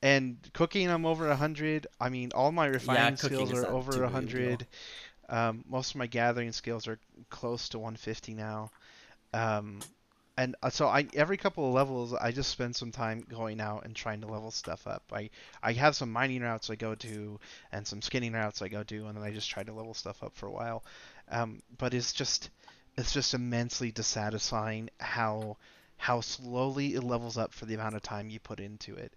and 0.01 0.37
cooking, 0.53 0.89
I'm 0.89 1.05
over 1.05 1.27
100. 1.27 1.87
I 1.99 2.09
mean, 2.09 2.31
all 2.33 2.51
my 2.51 2.67
refining 2.67 3.17
cooking 3.17 3.47
skills 3.47 3.63
are 3.63 3.67
over 3.67 3.91
too 3.91 3.99
big 3.99 4.07
of 4.07 4.11
a 4.11 4.13
100. 4.13 4.67
Um, 5.29 5.63
most 5.67 5.91
of 5.91 5.97
my 5.97 6.07
gathering 6.07 6.51
skills 6.51 6.87
are 6.87 6.99
close 7.29 7.69
to 7.69 7.79
150 7.79 8.33
now. 8.33 8.71
Um, 9.33 9.79
and 10.37 10.55
uh, 10.63 10.69
so 10.69 10.87
I 10.87 11.07
every 11.13 11.37
couple 11.37 11.67
of 11.67 11.73
levels 11.73 12.13
I 12.13 12.31
just 12.31 12.49
spend 12.49 12.75
some 12.75 12.91
time 12.91 13.25
going 13.29 13.59
out 13.59 13.85
and 13.85 13.95
trying 13.95 14.21
to 14.21 14.27
level 14.27 14.49
stuff 14.49 14.87
up. 14.87 15.03
I 15.11 15.29
I 15.61 15.73
have 15.73 15.95
some 15.95 16.11
mining 16.11 16.41
routes 16.41 16.69
I 16.69 16.75
go 16.75 16.95
to 16.95 17.39
and 17.71 17.85
some 17.85 18.01
skinning 18.01 18.33
routes 18.33 18.61
I 18.61 18.69
go 18.69 18.83
to, 18.83 19.07
and 19.07 19.17
then 19.17 19.23
I 19.23 19.31
just 19.31 19.49
try 19.49 19.63
to 19.63 19.73
level 19.73 19.93
stuff 19.93 20.23
up 20.23 20.35
for 20.35 20.47
a 20.47 20.51
while. 20.51 20.83
Um, 21.29 21.61
but 21.77 21.93
it's 21.93 22.13
just 22.13 22.49
it's 22.97 23.13
just 23.13 23.33
immensely 23.33 23.91
dissatisfying 23.91 24.89
how 24.99 25.57
how 25.97 26.19
slowly 26.21 26.95
it 26.95 27.03
levels 27.03 27.37
up 27.37 27.53
for 27.53 27.65
the 27.65 27.75
amount 27.75 27.95
of 27.95 28.01
time 28.01 28.29
you 28.29 28.39
put 28.39 28.59
into 28.59 28.95
it. 28.95 29.13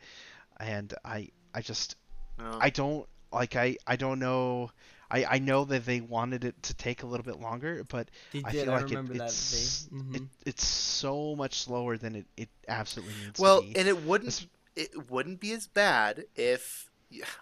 And 0.59 0.93
I 1.05 1.29
I 1.55 1.62
just 1.62 1.97
No. 2.39 2.59
I 2.61 2.70
don't 2.70 3.09
like 3.33 3.57
I 3.57 3.77
I 3.87 3.97
don't 3.97 4.18
know. 4.18 4.70
I, 5.11 5.25
I 5.25 5.39
know 5.39 5.64
that 5.66 5.85
they 5.85 6.01
wanted 6.01 6.45
it 6.45 6.61
to 6.64 6.75
take 6.75 7.03
a 7.03 7.07
little 7.07 7.25
bit 7.25 7.39
longer, 7.41 7.85
but 7.89 8.09
They 8.33 8.43
I 8.45 8.51
feel 8.51 8.72
I 8.72 8.81
like 8.81 8.91
it, 8.93 8.99
it's 9.12 9.85
They, 9.87 9.97
mhm. 9.97 10.14
it, 10.16 10.22
it's 10.47 10.66
so 10.66 11.37
much 11.37 11.61
slower 11.61 11.97
than 11.97 12.16
it, 12.16 12.27
it 12.37 12.49
absolutely 12.68 13.14
needs 13.14 13.39
well, 13.39 13.61
to 13.61 13.66
be. 13.66 13.72
Well, 13.75 13.81
and 13.81 13.89
it 13.89 14.03
wouldn't 14.03 14.29
It's- 14.29 14.49
it 14.77 15.11
wouldn't 15.11 15.39
be 15.41 15.53
as 15.53 15.66
bad 15.68 16.25
if 16.35 16.91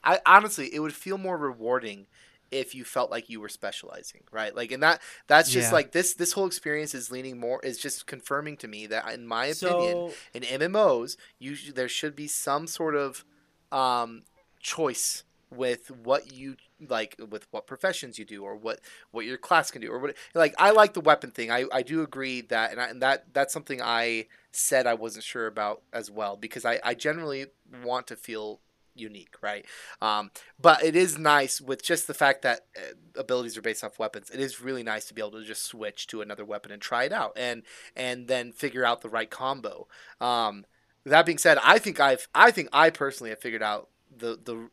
I 0.05 0.21
honestly 0.27 0.75
it 0.75 0.81
would 0.81 0.93
feel 0.95 1.17
more 1.19 1.37
rewarding 1.39 2.07
if 2.53 2.75
you 2.75 2.85
felt 2.85 3.11
like 3.11 3.29
you 3.31 3.41
were 3.41 3.49
specializing, 3.49 4.23
right? 4.33 4.55
Like, 4.55 4.73
and 4.73 4.83
that 4.83 5.03
that's 5.27 5.51
just 5.51 5.73
Yeah. 5.73 5.73
like 5.73 5.93
this 5.93 6.15
this 6.15 6.33
whole 6.35 6.47
experience 6.47 6.95
is 6.95 7.11
leaning 7.11 7.41
more 7.41 7.61
is 7.65 7.79
just 7.79 8.07
confirming 8.07 8.57
to 8.59 8.69
me 8.69 8.87
that 8.89 9.13
in 9.15 9.27
my 9.27 9.47
opinion 9.47 10.05
So 10.05 10.17
in 10.35 10.45
MMOs, 10.45 11.17
you 11.41 11.55
sh- 11.57 11.73
there 11.75 11.89
should 11.89 12.17
be 12.17 12.29
some 12.29 12.67
sort 12.69 12.95
of 12.97 13.25
um, 13.73 14.23
choice 14.61 15.25
with 15.51 15.91
what 15.91 16.33
you 16.33 16.57
like 16.89 17.15
with 17.31 17.47
what 17.51 17.67
professions 17.67 18.19
you 18.19 18.25
do 18.25 18.43
or 18.43 18.57
what 18.57 18.81
what 19.11 19.27
your 19.27 19.37
class 19.37 19.71
can 19.71 19.83
do 19.83 19.91
or 19.91 19.99
what 19.99 20.17
like 20.35 20.55
I 20.59 20.71
like 20.71 20.95
the 20.95 21.01
weapon 21.03 21.31
thing. 21.31 21.51
I, 21.51 21.65
I 21.73 21.83
do 21.83 22.03
agree 22.03 22.41
that 22.43 22.73
and, 22.73 22.81
I, 22.81 22.87
and 22.89 23.03
that 23.03 23.27
that's 23.35 23.53
something 23.53 23.81
I 23.83 24.27
said 24.53 24.87
I 24.87 24.95
wasn't 24.95 25.25
sure 25.25 25.47
about 25.47 25.83
as 25.93 26.11
well 26.11 26.37
because 26.37 26.65
I, 26.65 26.81
I 26.83 26.95
generally 26.95 27.47
want 27.85 28.07
to 28.09 28.17
feel 28.17 28.61
unique, 28.95 29.35
right? 29.43 29.65
Um, 30.01 30.31
but 30.61 30.83
it 30.83 30.97
is 30.97 31.19
nice 31.19 31.61
with 31.61 31.83
just 31.83 32.07
the 32.07 32.15
fact 32.15 32.43
that 32.43 32.61
uh, 32.77 33.21
abilities 33.21 33.57
are 33.57 33.63
based 33.63 33.85
off 33.85 33.99
weapons. 33.99 34.31
It 34.31 34.41
is 34.41 34.61
really 34.61 34.83
nice 34.83 35.07
to 35.07 35.15
be 35.15 35.21
able 35.21 35.33
to 35.33 35.45
just 35.45 35.65
switch 35.65 36.07
to 36.09 36.21
another 36.21 36.45
weapon 36.45 36.73
and 36.73 36.81
try 36.83 37.05
it 37.05 37.13
out 37.13 37.33
and 37.37 37.63
and 37.97 38.29
then 38.29 38.53
figure 38.53 38.85
out 38.85 39.03
the 39.03 39.09
right 39.09 39.31
combo. 39.31 39.89
Um, 40.21 40.65
that 41.05 41.27
being 41.27 41.39
said, 41.39 41.59
I 41.63 41.79
think 41.79 42.01
I've 42.01 42.29
I 42.35 42.51
think 42.51 42.69
I 42.73 42.91
personally 42.91 43.31
have 43.31 43.41
figured 43.41 43.63
out 43.63 43.89
the 44.17 44.39
the 44.43 44.69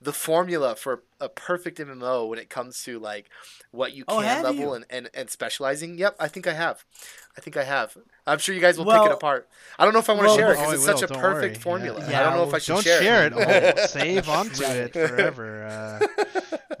the 0.00 0.12
formula 0.12 0.74
for 0.76 1.02
a 1.20 1.28
perfect 1.28 1.78
MMO 1.78 2.28
when 2.28 2.38
it 2.38 2.48
comes 2.50 2.82
to 2.84 2.98
like 2.98 3.30
what 3.70 3.92
you 3.94 4.04
Oh, 4.08 4.18
can 4.20 4.24
have 4.28 4.44
level 4.44 4.60
you? 4.60 4.72
and, 4.74 4.84
and 4.90 5.10
and 5.14 5.30
specializing. 5.30 5.98
Yep, 5.98 6.16
I 6.20 6.28
think 6.28 6.46
I 6.46 6.52
have. 6.54 6.84
I 7.36 7.40
think 7.40 7.56
I 7.56 7.64
have. 7.64 7.96
I'm 8.26 8.38
sure 8.38 8.54
you 8.54 8.60
guys 8.60 8.78
will 8.78 8.84
pick 8.86 9.04
it 9.04 9.12
apart. 9.12 9.48
I 9.78 9.84
don't 9.84 9.92
know 9.92 9.98
if 10.00 10.08
I 10.08 10.12
want 10.14 10.24
to 10.24 10.28
well, 10.28 10.36
share 10.36 10.52
it 10.52 10.56
because 10.56 10.68
Oh, 10.68 10.72
it's 10.72 10.80
we 10.86 10.92
such 10.92 11.02
a 11.02 11.12
don't 11.12 11.20
perfect 11.20 11.56
worry. 11.56 11.62
formula. 11.62 12.00
Yeah. 12.08 12.20
I 12.20 12.22
don't 12.24 12.34
know 12.34 12.42
Yeah, 12.42 12.48
if 12.48 12.54
I 12.54 12.58
should 12.58 12.72
Don't 12.74 12.82
share, 12.84 13.02
share 13.02 13.26
it. 13.26 13.32
it. 13.36 13.74
Oh, 13.78 13.86
save 13.86 14.28
onto 14.28 14.62
it 14.64 14.92
forever. 14.92 15.64
Uh, 15.64 16.06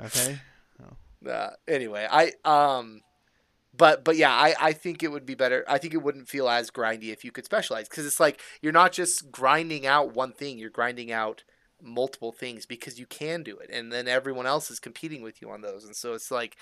okay. 0.06 0.38
Uh, 1.28 1.50
anyway, 1.66 2.06
I 2.10 2.32
um, 2.44 3.00
but 3.76 4.04
but 4.04 4.16
yeah, 4.16 4.30
I 4.30 4.54
I 4.60 4.72
think 4.72 5.02
it 5.02 5.08
would 5.10 5.24
be 5.26 5.34
better. 5.34 5.64
I 5.66 5.78
think 5.78 5.94
it 5.94 6.02
wouldn't 6.02 6.28
feel 6.28 6.48
as 6.48 6.70
grindy 6.70 7.12
if 7.12 7.24
you 7.24 7.32
could 7.32 7.44
specialize 7.46 7.88
because 7.88 8.04
it's 8.06 8.20
like 8.20 8.40
you're 8.60 8.72
not 8.72 8.92
just 8.92 9.30
grinding 9.32 9.86
out 9.86 10.14
one 10.14 10.32
thing. 10.32 10.58
You're 10.58 10.70
grinding 10.70 11.10
out 11.10 11.42
multiple 11.82 12.32
things 12.32 12.66
because 12.66 12.98
you 12.98 13.06
can 13.06 13.42
do 13.42 13.58
it, 13.58 13.70
and 13.72 13.92
then 13.92 14.08
everyone 14.08 14.46
else 14.46 14.70
is 14.70 14.80
competing 14.80 15.22
with 15.22 15.42
you 15.42 15.50
on 15.50 15.60
those, 15.60 15.84
and 15.84 15.94
so 15.94 16.14
it's 16.14 16.30
like, 16.30 16.56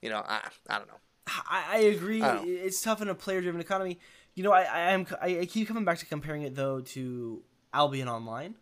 you 0.00 0.10
know, 0.10 0.22
I 0.26 0.40
I 0.68 0.78
don't 0.78 0.88
know. 0.88 1.00
I, 1.26 1.64
I 1.72 1.78
agree. 1.78 2.22
I 2.22 2.42
It's 2.42 2.82
tough 2.82 3.00
in 3.00 3.08
a 3.08 3.14
player-driven 3.14 3.60
economy. 3.60 3.98
You 4.34 4.44
know, 4.44 4.52
I, 4.52 4.62
I 4.62 4.80
am 4.92 5.06
I, 5.20 5.40
I 5.40 5.46
keep 5.46 5.68
coming 5.68 5.84
back 5.84 5.98
to 5.98 6.06
comparing 6.06 6.42
it 6.42 6.54
though 6.54 6.80
to 6.80 7.42
Albion 7.72 8.08
Online, 8.08 8.54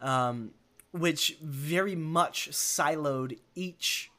um, 0.00 0.52
which 0.92 1.36
very 1.42 1.94
much 1.94 2.50
siloed 2.50 3.38
each 3.54 4.10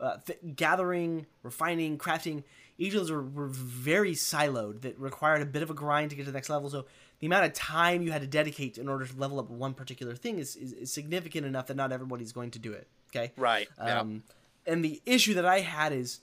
uh, 0.00 0.18
th- 0.26 0.38
gathering, 0.56 1.26
refining, 1.42 1.98
crafting. 1.98 2.44
Each 2.78 2.94
of 2.94 3.00
those 3.00 3.10
were, 3.10 3.22
were 3.22 3.48
very 3.48 4.12
siloed 4.12 4.80
that 4.82 4.98
required 4.98 5.42
a 5.42 5.46
bit 5.46 5.62
of 5.62 5.68
a 5.68 5.74
grind 5.74 6.10
to 6.10 6.16
get 6.16 6.24
to 6.24 6.30
the 6.30 6.36
next 6.36 6.48
level. 6.48 6.70
So 6.70 6.86
the 7.20 7.26
amount 7.26 7.44
of 7.44 7.52
time 7.52 8.02
you 8.02 8.12
had 8.12 8.22
to 8.22 8.26
dedicate 8.26 8.78
in 8.78 8.88
order 8.88 9.06
to 9.06 9.16
level 9.16 9.38
up 9.38 9.50
one 9.50 9.74
particular 9.74 10.14
thing 10.14 10.38
is, 10.38 10.56
is, 10.56 10.72
is 10.72 10.92
significant 10.92 11.46
enough 11.46 11.66
that 11.66 11.76
not 11.76 11.92
everybody's 11.92 12.32
going 12.32 12.50
to 12.52 12.58
do 12.58 12.72
it. 12.72 12.88
Okay. 13.10 13.32
Right. 13.36 13.68
Yeah. 13.78 14.00
Um, 14.00 14.22
and 14.66 14.84
the 14.84 15.02
issue 15.06 15.34
that 15.34 15.44
I 15.44 15.60
had 15.60 15.92
is, 15.92 16.20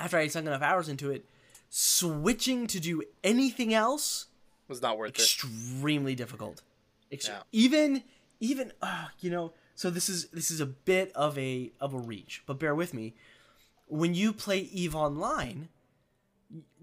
after 0.00 0.16
I 0.16 0.22
had 0.22 0.32
sunk 0.32 0.46
enough 0.46 0.62
hours 0.62 0.88
into 0.88 1.10
it, 1.10 1.26
switching 1.68 2.66
to 2.68 2.80
do 2.80 3.02
anything 3.22 3.74
else 3.74 4.26
was 4.68 4.80
not 4.82 4.98
worth 4.98 5.10
it. 5.10 5.16
extremely 5.16 6.14
difficult. 6.14 6.62
Yeah. 7.10 7.42
Even 7.52 8.02
even 8.40 8.72
uh, 8.82 9.06
you 9.20 9.30
know, 9.30 9.52
so 9.74 9.90
this 9.90 10.08
is 10.08 10.26
this 10.28 10.50
is 10.50 10.60
a 10.60 10.66
bit 10.66 11.12
of 11.14 11.38
a 11.38 11.72
of 11.80 11.94
a 11.94 11.98
reach, 11.98 12.42
but 12.46 12.58
bear 12.58 12.74
with 12.74 12.94
me. 12.94 13.14
When 13.88 14.14
you 14.14 14.32
play 14.32 14.58
Eve 14.58 14.96
Online, 14.96 15.68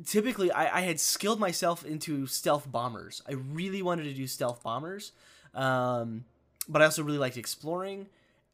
typically 0.05 0.51
I, 0.51 0.79
I 0.79 0.81
had 0.81 0.99
skilled 0.99 1.39
myself 1.39 1.85
into 1.85 2.27
stealth 2.27 2.71
bombers. 2.71 3.21
I 3.27 3.33
really 3.33 3.81
wanted 3.81 4.03
to 4.03 4.13
do 4.13 4.27
stealth 4.27 4.63
bombers, 4.63 5.11
um, 5.53 6.25
but 6.67 6.81
I 6.81 6.85
also 6.85 7.03
really 7.03 7.17
liked 7.17 7.37
exploring, 7.37 8.07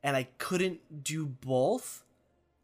and 0.04 0.16
I 0.16 0.28
couldn't 0.38 1.04
do 1.04 1.26
both. 1.26 2.04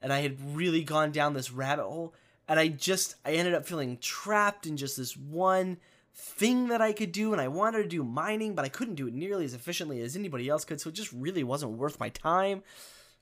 And 0.01 0.13
I 0.13 0.21
had 0.21 0.55
really 0.55 0.83
gone 0.83 1.11
down 1.11 1.33
this 1.33 1.51
rabbit 1.51 1.83
hole, 1.83 2.13
and 2.47 2.59
I 2.59 2.67
just 2.67 3.15
I 3.25 3.31
ended 3.31 3.55
up 3.55 3.65
feeling 3.65 3.97
trapped 3.99 4.67
in 4.67 4.77
just 4.77 4.97
this 4.97 5.17
one 5.17 5.77
thing 6.13 6.67
that 6.67 6.81
I 6.81 6.93
could 6.93 7.11
do, 7.11 7.31
and 7.31 7.41
I 7.41 7.47
wanted 7.47 7.83
to 7.83 7.89
do 7.89 8.03
mining, 8.03 8.53
but 8.53 8.65
I 8.65 8.69
couldn't 8.69 8.95
do 8.95 9.07
it 9.07 9.15
nearly 9.15 9.45
as 9.45 9.55
efficiently 9.55 10.01
as 10.01 10.15
anybody 10.15 10.47
else 10.47 10.63
could, 10.63 10.79
so 10.79 10.89
it 10.89 10.95
just 10.95 11.11
really 11.11 11.43
wasn't 11.43 11.71
worth 11.71 11.99
my 11.99 12.09
time, 12.09 12.61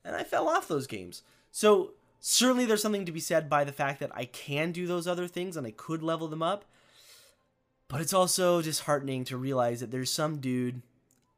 and 0.03 0.15
I 0.15 0.23
fell 0.23 0.49
off 0.49 0.67
those 0.67 0.85
games. 0.85 1.21
So 1.51 1.91
certainly 2.25 2.63
there's 2.65 2.81
something 2.81 3.03
to 3.05 3.11
be 3.11 3.19
said 3.19 3.49
by 3.49 3.65
the 3.65 3.73
fact 3.73 3.99
that 3.99 4.09
I 4.15 4.23
can 4.23 4.71
do 4.71 4.87
those 4.87 5.07
other 5.09 5.27
things 5.27 5.57
and 5.57 5.67
I 5.67 5.71
could 5.71 6.01
level 6.01 6.29
them 6.29 6.41
up. 6.41 6.63
But 7.89 7.99
it's 7.99 8.13
also 8.13 8.61
disheartening 8.61 9.25
to 9.25 9.35
realize 9.37 9.81
that 9.81 9.91
there's 9.91 10.09
some 10.09 10.37
dude 10.37 10.81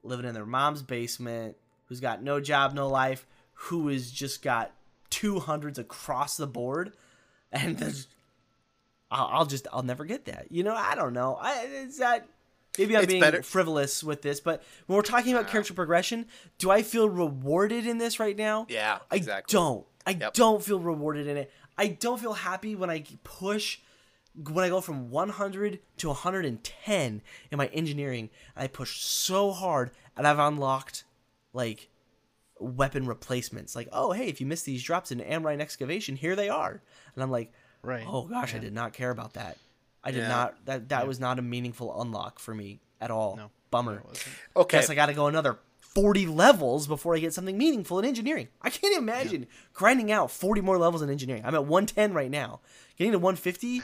living 0.04 0.28
in 0.28 0.36
their 0.36 0.46
mom's 0.46 0.84
basement 0.84 1.58
who's 1.86 2.00
got 2.00 2.22
no 2.22 2.40
job, 2.40 2.74
no 2.76 2.88
life, 2.88 3.26
who 3.54 3.88
has 3.88 4.12
just 4.12 4.44
got 4.44 4.74
200s 5.10 5.80
across 5.80 6.38
the 6.38 6.46
board. 6.48 6.94
And 7.52 7.78
there's, 7.80 8.08
I'll, 9.10 9.48
just, 9.48 9.68
I'll 9.74 9.82
never 9.84 10.06
get 10.06 10.26
that. 10.26 10.52
You 10.52 10.62
know, 10.64 10.76
I 10.76 10.94
don't 10.94 11.14
know. 11.14 11.36
I, 11.42 11.64
is 11.64 11.98
that, 11.98 12.28
maybe 12.78 12.96
I'm 12.96 13.04
It's 13.04 13.12
being 13.12 13.22
better- 13.22 13.42
frivolous 13.42 14.04
with 14.04 14.22
this, 14.22 14.40
but 14.40 14.62
when 14.86 14.96
we're 14.96 15.02
talking 15.02 15.34
about 15.34 15.48
character 15.50 15.74
progression, 15.74 16.28
do 16.60 16.70
I 16.70 16.84
feel 16.84 17.10
rewarded 17.10 17.88
in 17.88 17.98
this 17.98 18.20
right 18.20 18.38
now? 18.38 18.68
Yeah. 18.70 19.00
I 19.10 19.16
Exactly. 19.16 19.52
don't. 19.52 19.86
I 20.06 20.12
Yep. 20.12 20.34
don't 20.34 20.64
feel 20.64 20.80
rewarded 20.80 21.28
in 21.28 21.38
it. 21.38 21.51
I 21.78 21.88
don't 21.88 22.20
feel 22.20 22.34
happy 22.34 22.76
when 22.76 22.89
I 22.89 23.03
push 23.24 23.80
when 24.36 24.66
I 24.66 24.70
go 24.70 24.82
from 24.82 25.10
100 25.12 25.80
to 25.97 26.08
110 26.10 27.22
in 27.51 27.58
my 27.58 27.68
engineering. 27.68 28.30
I 28.56 28.68
push 28.68 28.99
so 29.01 29.51
hard 29.51 29.91
and 30.18 30.28
I've 30.28 30.39
unlocked 30.39 31.06
like 31.53 31.89
weapon 32.60 33.06
replacements. 33.08 33.76
Like, 33.76 33.88
oh 33.91 34.12
hey, 34.12 34.28
if 34.28 34.39
you 34.41 34.45
miss 34.47 34.64
these 34.64 34.84
drops 34.84 35.12
in 35.12 35.20
Amrine 35.20 35.62
excavation, 35.62 36.16
here 36.18 36.36
they 36.36 36.49
are. 36.49 36.82
And 37.16 37.24
I'm 37.24 37.32
like, 37.32 37.51
Right. 37.82 38.06
oh 38.08 38.24
gosh, 38.28 38.53
I 38.56 38.60
did 38.60 38.74
not 38.74 38.93
care 38.93 39.10
about 39.12 39.34
that. 39.34 39.58
I 40.03 40.12
did 40.12 40.20
Yeah. 40.24 40.28
not 40.28 40.66
that 40.66 40.89
that 40.89 41.08
was 41.08 41.20
not 41.20 41.39
a 41.39 41.41
meaningful 41.41 42.01
unlock 42.01 42.39
for 42.39 42.53
me 42.53 42.80
at 43.01 43.12
all. 43.12 43.36
No. 43.38 43.51
Bummer. 43.72 44.03
Okay. 44.56 44.78
Guess 44.78 44.89
I 44.89 44.95
got 44.95 45.08
to 45.08 45.14
go 45.14 45.28
another 45.28 45.58
40 45.96 46.28
levels 46.28 46.88
before 46.88 47.16
I 47.16 47.20
get 47.20 47.34
something 47.34 47.58
meaningful 47.58 47.98
in 48.00 48.06
engineering. 48.06 48.50
I 48.62 48.70
can't 48.70 48.98
imagine 48.98 49.48
grinding 49.74 50.12
out 50.12 50.30
40 50.30 50.62
more 50.62 50.78
levels 50.78 51.02
in 51.02 51.10
engineering. 51.10 51.43
I'm 51.46 51.56
at 51.56 51.66
110 51.66 52.14
right 52.14 52.30
now. 52.30 52.60
Getting 52.98 53.14
to 53.14 53.18
150 53.20 53.82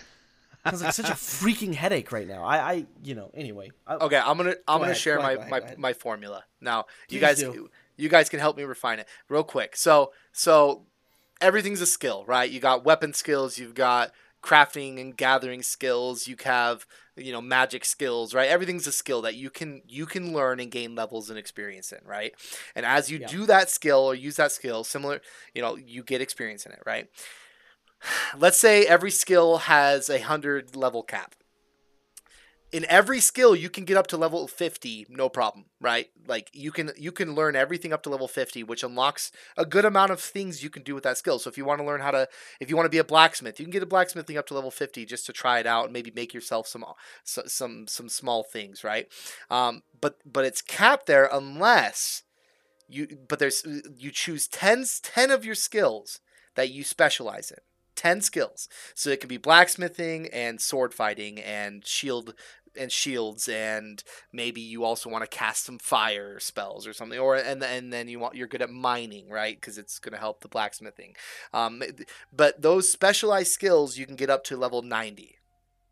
sounds 0.66 0.84
like 0.84 0.94
such 0.94 1.10
a 1.10 1.14
freaking 1.14 1.74
headache 1.74 2.12
right 2.12 2.28
now. 2.28 2.44
I, 2.44 2.58
I 2.58 2.86
you 3.04 3.16
know, 3.16 3.32
anyway. 3.34 3.72
I, 3.88 3.96
Okay, 3.96 4.18
I'm 4.18 4.38
gonna 4.38 4.56
I'm 4.68 4.80
gonna 4.80 4.84
ahead, 4.92 4.98
share 4.98 5.16
go 5.18 5.24
my 5.24 5.32
ahead, 5.34 5.50
my, 5.50 5.58
ahead. 5.60 5.78
my 5.80 5.94
formula 5.94 6.44
now. 6.60 6.86
You 7.10 7.20
guys 7.20 7.40
do. 7.40 7.70
you 7.96 8.10
guys 8.10 8.30
can 8.30 8.40
help 8.40 8.58
me 8.58 8.64
refine 8.64 9.00
it 9.00 9.08
real 9.30 9.44
quick. 9.44 9.76
So 9.78 10.12
so 10.34 10.84
everything's 11.40 11.82
a 11.82 11.86
skill, 11.86 12.26
right? 12.28 12.50
You 12.50 12.60
got 12.60 12.84
weapon 12.84 13.14
skills, 13.14 13.58
you've 13.58 13.74
got 13.74 14.12
crafting 14.42 15.00
and 15.00 15.16
gathering 15.16 15.62
skills, 15.64 16.28
you 16.28 16.36
have 16.44 16.86
you 17.16 17.32
know 17.32 17.42
magic 17.42 17.86
skills, 17.86 18.34
right? 18.34 18.50
Everything's 18.50 18.88
a 18.88 18.92
skill 18.92 19.22
that 19.24 19.36
you 19.36 19.50
can 19.50 19.82
you 19.88 20.06
can 20.06 20.34
learn 20.34 20.60
and 20.60 20.72
gain 20.72 20.96
levels 20.96 21.30
and 21.30 21.40
experience 21.40 21.92
in, 21.92 22.00
right? 22.06 22.34
And 22.76 22.86
as 22.86 23.10
you 23.12 23.20
Yeah. 23.20 23.28
do 23.28 23.46
that 23.48 23.70
skill 23.70 24.00
or 24.00 24.16
use 24.16 24.36
that 24.38 24.52
skill, 24.52 24.84
similar, 24.84 25.22
you 25.54 25.62
know, 25.62 25.76
you 25.76 26.04
get 26.04 26.22
experience 26.22 26.66
in 26.66 26.72
it, 26.72 26.82
right? 26.86 27.08
Let's 28.38 28.58
say 28.58 28.86
every 28.86 29.12
skill 29.12 29.58
has 29.60 30.10
a 30.10 30.20
hundred 30.20 30.76
level 30.76 31.04
cap 31.04 31.36
in 32.72 32.86
every 32.88 33.20
skill 33.20 33.56
you 33.56 33.70
can 33.70 33.84
get 33.84 33.98
up 33.98 34.08
to 34.08 34.18
level 34.18 34.48
50 34.48 35.08
no 35.10 35.30
problem 35.30 35.66
right? 35.80 36.10
Like 36.28 36.50
you 36.54 36.72
can 36.72 36.92
you 36.98 37.12
can 37.12 37.36
learn 37.36 37.56
everything 37.56 37.92
up 37.92 38.04
to 38.04 38.10
level 38.10 38.28
50 38.28 38.64
which 38.64 38.84
unlocks 38.84 39.32
a 39.58 39.66
good 39.66 39.86
amount 39.86 40.12
of 40.12 40.22
things 40.22 40.64
you 40.64 40.70
can 40.70 40.84
do 40.84 40.96
with 40.96 41.04
that 41.04 41.18
skill. 41.18 41.40
So 41.40 41.50
if 41.50 41.58
you 41.58 41.66
want 41.66 41.80
to 41.80 41.86
learn 41.86 42.02
how 42.02 42.12
to 42.12 42.28
if 42.60 42.70
you 42.70 42.76
want 42.76 42.86
to 42.86 42.92
be 42.92 42.98
a 42.98 43.04
blacksmith 43.04 43.60
you 43.60 43.66
can 43.66 43.72
get 43.72 43.84
a 43.84 43.88
blacksmithing 43.88 44.38
up 44.38 44.48
to 44.48 44.54
level 44.54 44.72
50 44.72 45.06
just 45.06 45.26
to 45.26 45.34
try 45.34 45.60
it 45.60 45.68
out 45.68 45.86
and 45.86 45.94
maybe 45.94 46.12
make 46.16 46.34
yourself 46.34 46.68
some 46.68 46.86
some 47.24 47.88
some 47.88 48.10
small 48.10 48.44
things 48.44 48.84
right? 48.84 49.08
Um, 49.50 49.84
but 50.00 50.18
but 50.26 50.46
it's 50.46 50.62
capped 50.62 51.08
there 51.08 51.30
unless 51.32 52.24
you 52.88 53.08
but 53.28 53.40
there's 53.40 53.66
you 53.98 54.12
choose 54.12 54.48
10 54.48 54.86
10 55.04 55.32
of 55.32 55.46
your 55.46 55.56
skills 55.56 56.20
that 56.56 56.70
you 56.70 56.84
specialize 56.84 57.52
in. 57.52 57.60
10 57.96 58.22
skills. 58.22 58.68
So 58.96 59.12
it 59.12 59.20
can 59.20 59.28
be 59.28 59.38
blacksmithing 59.38 60.28
and 60.34 60.60
sword 60.60 60.94
fighting 60.94 61.40
and 61.40 61.86
shield 61.86 62.34
and 62.78 62.92
shields 62.92 63.48
and 63.48 64.04
maybe 64.32 64.62
you 64.62 64.84
also 64.84 65.10
want 65.10 65.24
to 65.24 65.38
cast 65.38 65.66
some 65.66 65.80
fire 65.80 66.40
spells 66.40 66.88
or 66.88 66.94
something 66.94 67.20
or 67.20 67.36
and 67.36 67.64
and 67.64 67.92
then 67.92 68.08
you 68.08 68.20
want 68.20 68.36
you're 68.36 68.48
good 68.48 68.62
at 68.62 68.70
mining 68.70 69.30
right? 69.30 69.60
Because 69.60 69.78
it's 69.78 70.00
going 70.00 70.14
to 70.14 70.20
help 70.20 70.42
the 70.42 70.48
blacksmithing. 70.48 71.16
Um, 71.54 71.82
but 72.32 72.62
those 72.62 72.92
specialized 72.92 73.52
skills 73.52 73.98
you 73.98 74.06
can 74.06 74.16
get 74.16 74.30
up 74.30 74.44
to 74.46 74.58
level 74.58 74.82
90 74.82 75.38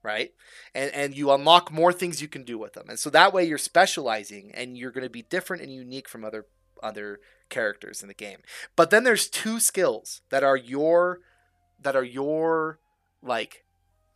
right? 0.01 0.31
And 0.73 0.91
and 0.93 1.15
you 1.15 1.31
unlock 1.31 1.71
more 1.71 1.91
things 1.91 2.21
you 2.21 2.27
can 2.27 2.43
do 2.43 2.57
with 2.57 2.73
them 2.73 2.89
and 2.89 2.99
so 2.99 3.09
that 3.09 3.33
way 3.33 3.43
you're 3.45 3.57
specializing 3.57 4.51
and 4.53 4.77
you're 4.77 4.91
going 4.91 5.03
to 5.03 5.09
be 5.09 5.23
different 5.23 5.63
and 5.63 5.73
unique 5.73 6.07
from 6.07 6.23
other 6.23 6.45
other 6.81 7.19
characters 7.49 8.01
in 8.01 8.07
the 8.07 8.13
game. 8.13 8.39
But 8.75 8.89
then 8.89 9.03
there's 9.03 9.27
two 9.27 9.59
skills 9.59 10.21
that 10.29 10.43
are 10.43 10.57
your 10.57 11.19
that 11.81 11.95
are 11.95 12.03
your 12.03 12.79
like 13.21 13.65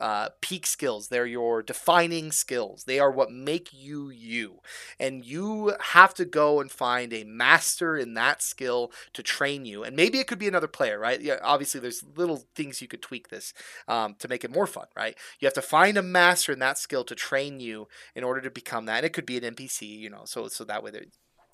uh, 0.03 0.27
peak 0.41 0.65
skills. 0.65 1.07
They're 1.07 1.25
your 1.25 1.63
defining 1.63 2.33
skills. 2.33 2.83
They 2.83 2.99
are 2.99 3.09
what 3.09 3.31
make 3.31 3.69
you 3.71 4.09
you. 4.09 4.59
And 4.99 5.23
you 5.23 5.77
have 5.79 6.13
to 6.15 6.25
go 6.25 6.59
and 6.59 6.69
find 6.69 7.13
a 7.13 7.23
master 7.23 7.95
in 7.95 8.13
that 8.15 8.41
skill 8.41 8.91
to 9.13 9.23
train 9.23 9.63
you. 9.63 9.81
And 9.81 9.95
maybe 9.95 10.19
it 10.19 10.27
could 10.27 10.39
be 10.39 10.47
another 10.49 10.67
player, 10.67 10.99
right? 10.99 11.21
Yeah, 11.21 11.37
obviously, 11.41 11.79
there's 11.79 12.03
little 12.17 12.43
things 12.53 12.81
you 12.81 12.89
could 12.89 13.01
tweak 13.01 13.29
this 13.29 13.53
um, 13.87 14.15
to 14.19 14.27
make 14.27 14.43
it 14.43 14.51
more 14.51 14.67
fun, 14.67 14.87
right? 14.93 15.17
You 15.39 15.45
have 15.45 15.53
to 15.53 15.61
find 15.61 15.97
a 15.97 16.03
master 16.03 16.51
in 16.51 16.59
that 16.59 16.77
skill 16.77 17.05
to 17.05 17.15
train 17.15 17.61
you 17.61 17.87
in 18.13 18.25
order 18.25 18.41
to 18.41 18.51
become 18.51 18.87
that. 18.87 18.97
And 18.97 19.05
it 19.05 19.13
could 19.13 19.25
be 19.25 19.37
an 19.37 19.55
NPC, 19.55 19.87
you 19.87 20.09
know, 20.09 20.23
so 20.25 20.49
so 20.49 20.65
that 20.65 20.83
way 20.83 20.91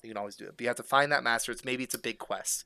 you 0.02 0.08
can 0.08 0.16
always 0.16 0.34
do 0.34 0.46
it. 0.46 0.54
But 0.56 0.62
you 0.62 0.66
have 0.66 0.76
to 0.78 0.82
find 0.82 1.12
that 1.12 1.22
master. 1.22 1.52
It's 1.52 1.64
maybe 1.64 1.84
it's 1.84 1.94
a 1.94 1.98
big 1.98 2.18
quest. 2.18 2.64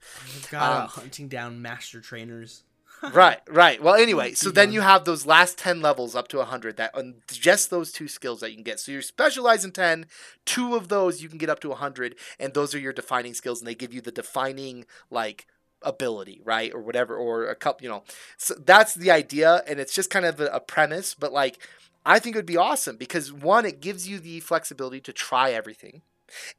God, 0.51 0.85
um, 0.85 0.89
hunting 0.89 1.29
down 1.29 1.61
master 1.61 2.01
trainers 2.01 2.63
right, 3.13 3.41
right. 3.49 3.83
Well, 3.83 3.95
anyway, 3.95 4.35
so 4.35 4.51
then 4.51 4.73
you 4.73 4.81
have 4.81 5.05
those 5.05 5.27
last 5.27 5.59
10 5.59 5.81
levels 5.81 6.15
up 6.15 6.29
to 6.29 6.39
100 6.39 6.77
that 6.77 6.95
on 6.95 7.17
just 7.31 7.71
those 7.71 7.93
two 7.93 8.09
skills 8.09 8.41
that 8.41 8.51
you 8.51 8.57
can 8.57 8.65
get. 8.65 8.81
So 8.81 8.93
you're 8.93 9.03
specialized 9.03 9.65
in 9.65 9.73
10, 9.73 10.07
two 10.45 10.75
of 10.75 10.89
those 10.89 11.23
you 11.23 11.29
can 11.29 11.39
get 11.39 11.51
up 11.51 11.61
to 11.61 11.69
100, 11.71 12.15
and 12.39 12.55
those 12.55 12.75
are 12.75 12.79
your 12.79 12.93
defining 12.93 13.35
skills, 13.35 13.61
and 13.61 13.69
they 13.69 13.75
give 13.75 13.93
you 13.93 14.01
the 14.01 14.13
defining, 14.13 14.87
like, 15.11 15.47
ability, 15.83 16.41
right? 16.45 16.73
Or 16.73 16.81
whatever, 16.81 17.17
or 17.17 17.47
a 17.47 17.55
couple, 17.55 17.85
you 17.85 17.91
know. 17.91 18.05
So 18.39 18.55
that's 18.55 18.95
the 18.95 19.11
idea, 19.11 19.63
and 19.67 19.79
it's 19.81 19.95
just 19.95 20.11
kind 20.11 20.25
of 20.25 20.41
a, 20.41 20.47
a 20.47 20.61
premise, 20.61 21.15
but 21.15 21.33
like, 21.33 21.59
I 22.07 22.19
think 22.19 22.37
it 22.37 22.39
would 22.39 22.47
be 22.47 22.57
awesome 22.57 22.97
because 22.97 23.33
one, 23.33 23.65
it 23.65 23.81
gives 23.81 24.09
you 24.09 24.19
the 24.19 24.41
flexibility 24.41 25.01
to 25.01 25.13
try 25.13 25.53
everything 25.53 26.03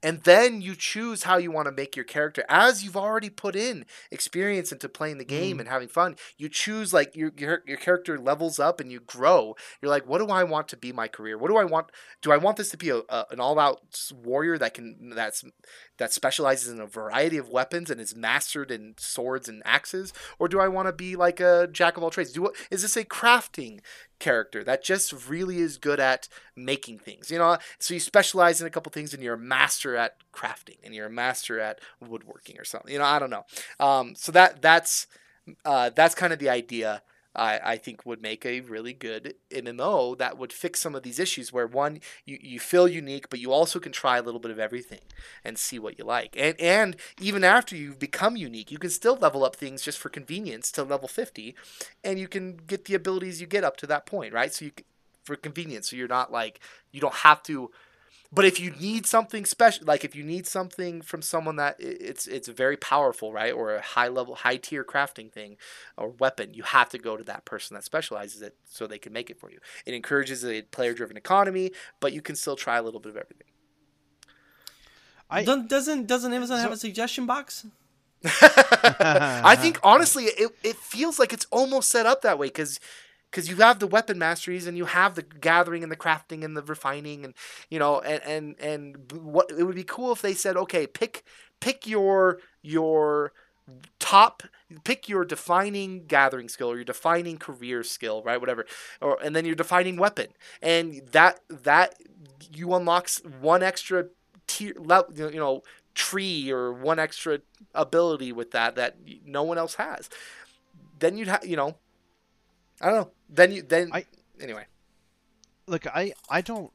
and 0.01 0.24
then 0.24 0.61
you 0.61 0.76
choose 0.76 1.24
how 1.24 1.38
you 1.38 1.51
want 1.51 1.68
to 1.68 1.72
make 1.72 1.95
your 1.95 2.05
character 2.05 2.43
as 2.47 2.84
you've 2.84 2.97
already 2.97 3.30
put 3.30 3.55
in 3.55 3.86
experience 4.11 4.72
into 4.72 4.88
playing 4.88 5.18
the 5.18 5.26
game 5.26 5.57
mm. 5.57 5.61
and 5.61 5.70
having 5.70 5.88
fun. 5.88 6.16
You 6.38 6.49
choose 6.49 6.93
like 6.93 7.16
your, 7.16 7.32
your 7.38 7.63
your 7.66 7.78
character 7.78 8.18
levels 8.18 8.59
up 8.59 8.80
and 8.80 8.91
you 8.91 8.99
grow. 8.99 9.55
You're 9.82 9.89
like 9.89 10.07
what 10.07 10.20
do 10.20 10.28
i 10.28 10.43
want 10.43 10.68
to 10.70 10.78
be 10.78 10.91
my 10.91 11.07
career? 11.07 11.38
What 11.38 11.49
do 11.49 11.57
i 11.57 11.66
want 11.66 11.88
do 12.22 12.32
i 12.32 12.38
want 12.38 12.57
this 12.57 12.70
to 12.70 12.78
be 12.78 12.89
a, 12.89 12.97
a 13.09 13.26
an 13.32 13.39
all-out 13.39 13.82
warrior 14.13 14.57
that 14.57 14.74
can 14.74 15.11
that's 15.16 15.43
that 15.97 16.13
specializes 16.13 16.70
in 16.70 16.80
a 16.80 16.88
variety 16.88 17.38
of 17.38 17.49
weapons 17.49 17.89
and 17.89 17.99
is 17.99 18.16
mastered 18.16 18.72
in 18.72 18.95
swords 18.97 19.49
and 19.49 19.61
axes? 19.66 20.13
Or 20.39 20.47
do 20.47 20.59
i 20.59 20.68
want 20.68 20.88
to 20.88 20.93
be 20.93 21.16
like 21.16 21.39
a 21.39 21.68
jack 21.72 21.97
of 21.97 22.03
all 22.03 22.11
trades? 22.11 22.32
Do 22.32 22.51
is 22.70 22.82
this 22.82 22.97
a 22.97 23.03
crafting 23.03 23.80
character 24.20 24.63
that 24.63 24.84
just 24.84 25.28
really 25.28 25.59
is 25.59 25.78
good 25.78 25.99
at 25.99 26.28
making 26.55 26.99
things 26.99 27.30
you 27.30 27.38
know? 27.38 27.57
So 27.80 27.93
you 27.93 27.99
specialize 27.99 28.61
in 28.61 28.68
a 28.68 28.70
couple 28.72 28.91
things 28.91 29.13
and 29.13 29.22
you're 29.22 29.36
a 29.36 29.39
master 29.39 29.95
at 29.95 30.18
crafting 30.34 30.78
and 30.84 30.93
you're 30.93 31.07
a 31.07 31.11
master 31.11 31.59
at 31.59 31.80
woodworking 31.99 32.59
or 32.59 32.63
something 32.63 32.91
you 32.91 32.99
know? 32.99 33.05
I 33.05 33.20
don't 33.20 33.30
know. 33.30 33.45
Um, 33.80 34.16
so 34.16 34.32
that 34.32 34.61
that's 34.61 35.07
uh, 35.63 35.91
that's 35.95 36.16
kind 36.16 36.34
of 36.34 36.39
the 36.39 36.49
idea 36.49 37.03
I, 37.36 37.59
I 37.63 37.77
think 37.77 38.05
would 38.05 38.21
make 38.21 38.45
a 38.45 38.61
really 38.61 38.93
good 38.93 39.36
MMO 39.51 40.17
that 40.17 40.38
would 40.38 40.53
fix 40.53 40.81
some 40.81 40.95
of 40.95 41.03
these 41.03 41.19
issues 41.19 41.51
where 41.51 41.67
one 41.67 41.99
you, 42.25 42.38
you 42.41 42.59
feel 42.59 42.88
unique 42.88 43.29
but 43.29 43.39
you 43.39 43.51
also 43.51 43.79
can 43.79 43.91
try 43.91 44.17
a 44.17 44.21
little 44.21 44.39
bit 44.39 44.51
of 44.51 44.59
everything 44.59 45.01
and 45.43 45.57
see 45.57 45.79
what 45.79 45.97
you 45.97 46.05
like. 46.05 46.36
And 46.38 46.59
and 46.59 46.95
even 47.19 47.43
after 47.43 47.75
you've 47.75 47.99
become 47.99 48.36
unique 48.36 48.71
you 48.71 48.77
can 48.77 48.89
still 48.89 49.15
level 49.15 49.43
up 49.43 49.55
things 49.55 49.81
just 49.81 49.97
for 49.97 50.09
convenience 50.09 50.71
to 50.73 50.83
level 50.83 51.07
50 51.07 51.55
and 52.03 52.19
you 52.19 52.27
can 52.27 52.57
get 52.67 52.86
the 52.86 52.95
abilities 52.95 53.41
you 53.41 53.47
get 53.47 53.63
up 53.63 53.77
to 53.77 53.88
that 53.88 54.05
point 54.05 54.33
right? 54.33 54.53
So 54.53 54.65
you 54.65 54.71
for 55.25 55.36
convenience. 55.36 55.89
So 55.89 55.95
you're 55.95 56.07
not 56.07 56.31
like 56.31 56.59
you 56.91 57.01
don't 57.01 57.15
have 57.15 57.43
to 57.43 57.71
but 58.36 58.43
if 58.43 58.59
you 58.59 58.71
need 58.71 59.05
something 59.05 59.45
special, 59.45 59.86
like 59.86 60.03
if 60.03 60.13
you 60.13 60.23
need 60.23 60.45
something 60.45 61.01
from 61.01 61.21
someone 61.21 61.55
that 61.55 61.77
it's 61.79 62.27
it's 62.27 62.49
very 62.49 62.75
powerful, 62.75 63.31
right, 63.31 63.53
or 63.53 63.75
a 63.75 63.81
high 63.81 64.09
level, 64.09 64.36
high 64.36 64.57
tier 64.57 64.83
crafting 64.83 65.31
thing 65.31 65.55
or 65.97 66.09
weapon, 66.09 66.53
you 66.53 66.63
have 66.63 66.89
to 66.89 66.97
go 66.97 67.15
to 67.15 67.23
that 67.23 67.45
person 67.45 67.75
that 67.75 67.86
specializes 67.86 68.41
it 68.41 68.57
so 68.65 68.86
they 68.86 68.99
can 68.99 69.13
make 69.13 69.29
it 69.29 69.39
for 69.39 69.49
you. 69.49 69.59
It 69.86 69.93
encourages 69.93 70.43
a 70.43 70.63
player 70.63 70.93
driven 70.93 71.15
economy, 71.15 71.71
but 72.01 72.11
you 72.11 72.21
can 72.21 72.36
still 72.36 72.57
try 72.57 72.77
a 72.77 72.83
little 72.83 72.99
bit 72.99 73.11
of 73.11 73.15
everything. 73.15 73.47
I, 75.29 75.43
doesn't 75.45 76.05
doesn't 76.05 76.33
Amazon 76.33 76.57
so, 76.57 76.63
have 76.63 76.73
a 76.73 76.77
suggestion 76.77 77.25
box? 77.25 77.65
I 78.41 79.55
think 79.57 79.79
honestly, 79.81 80.25
it, 80.25 80.51
it 80.61 80.75
feels 80.75 81.19
like 81.19 81.31
it's 81.31 81.45
almost 81.51 81.89
set 81.89 82.05
up 82.05 82.21
that 82.23 82.38
way 82.38 82.47
because 82.47 82.81
because 83.36 83.49
you 83.49 83.57
have 83.57 83.79
the 83.79 83.88
weapon 83.88 84.17
masteries 84.17 84.65
and 84.65 84.77
you 84.77 84.86
have 84.86 85.15
the 85.15 85.21
gathering 85.21 85.83
and 85.83 85.91
the 85.91 85.97
crafting 85.97 86.45
and 86.45 86.55
the 86.55 86.61
refining 86.61 87.25
and 87.25 87.33
you 87.69 87.77
know 87.77 87.99
and 87.99 88.23
and 88.23 88.59
and 88.61 89.11
what 89.11 89.51
it 89.51 89.63
would 89.63 89.75
be 89.75 89.83
cool 89.83 90.13
if 90.13 90.21
they 90.21 90.33
said 90.33 90.55
okay 90.55 90.88
pick 90.88 91.25
pick 91.59 91.86
your 91.86 92.39
your 92.61 93.33
top 93.99 94.43
pick 94.83 95.09
your 95.09 95.25
defining 95.25 96.05
gathering 96.05 96.47
skill 96.47 96.71
or 96.71 96.75
your 96.75 96.86
defining 96.86 97.38
career 97.38 97.83
skill 97.83 98.21
right 98.23 98.39
whatever 98.39 98.65
or 99.01 99.17
and 99.23 99.36
then 99.36 99.45
your 99.45 99.55
defining 99.55 99.97
weapon. 99.97 100.27
And 100.61 101.01
that 101.11 101.39
that 101.49 101.95
you 102.53 102.73
unlocks 102.73 103.21
one 103.41 103.63
extra 103.63 104.05
tier 104.47 104.73
you 105.15 105.39
know 105.39 105.63
tree 105.93 106.51
or 106.51 106.71
one 106.71 106.99
extra 106.99 107.39
ability 107.73 108.31
with 108.31 108.51
that 108.51 108.75
that 108.75 108.97
no 109.25 109.43
one 109.43 109.57
else 109.57 109.75
has. 109.75 110.09
Then 110.99 111.17
you'd 111.17 111.27
have 111.27 111.45
you 111.45 111.55
know 111.55 111.75
I 112.82 112.88
don't 112.88 112.95
know. 112.95 113.11
Then 113.30 113.51
you 113.51 113.61
then 113.61 113.89
I, 113.93 114.05
anyway. 114.39 114.65
Look, 115.67 115.88
I 115.88 116.13
I 116.30 116.41
don't 116.41 116.71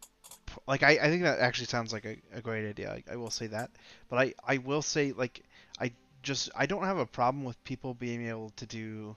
like 0.66 0.82
I, 0.82 0.92
I 0.92 1.08
think 1.08 1.22
that 1.22 1.38
actually 1.38 1.66
sounds 1.66 1.92
like 1.92 2.04
a, 2.04 2.16
a 2.32 2.40
great 2.40 2.68
idea. 2.68 2.92
I, 2.92 3.12
I 3.12 3.16
will 3.16 3.30
say 3.30 3.46
that, 3.48 3.70
but 4.08 4.18
I 4.18 4.34
I 4.44 4.58
will 4.58 4.82
say 4.82 5.12
like 5.12 5.42
I 5.78 5.92
just 6.22 6.50
I 6.56 6.66
don't 6.66 6.84
have 6.84 6.98
a 6.98 7.06
problem 7.06 7.44
with 7.44 7.62
people 7.64 7.94
being 7.94 8.26
able 8.26 8.50
to 8.56 8.66
do 8.66 9.16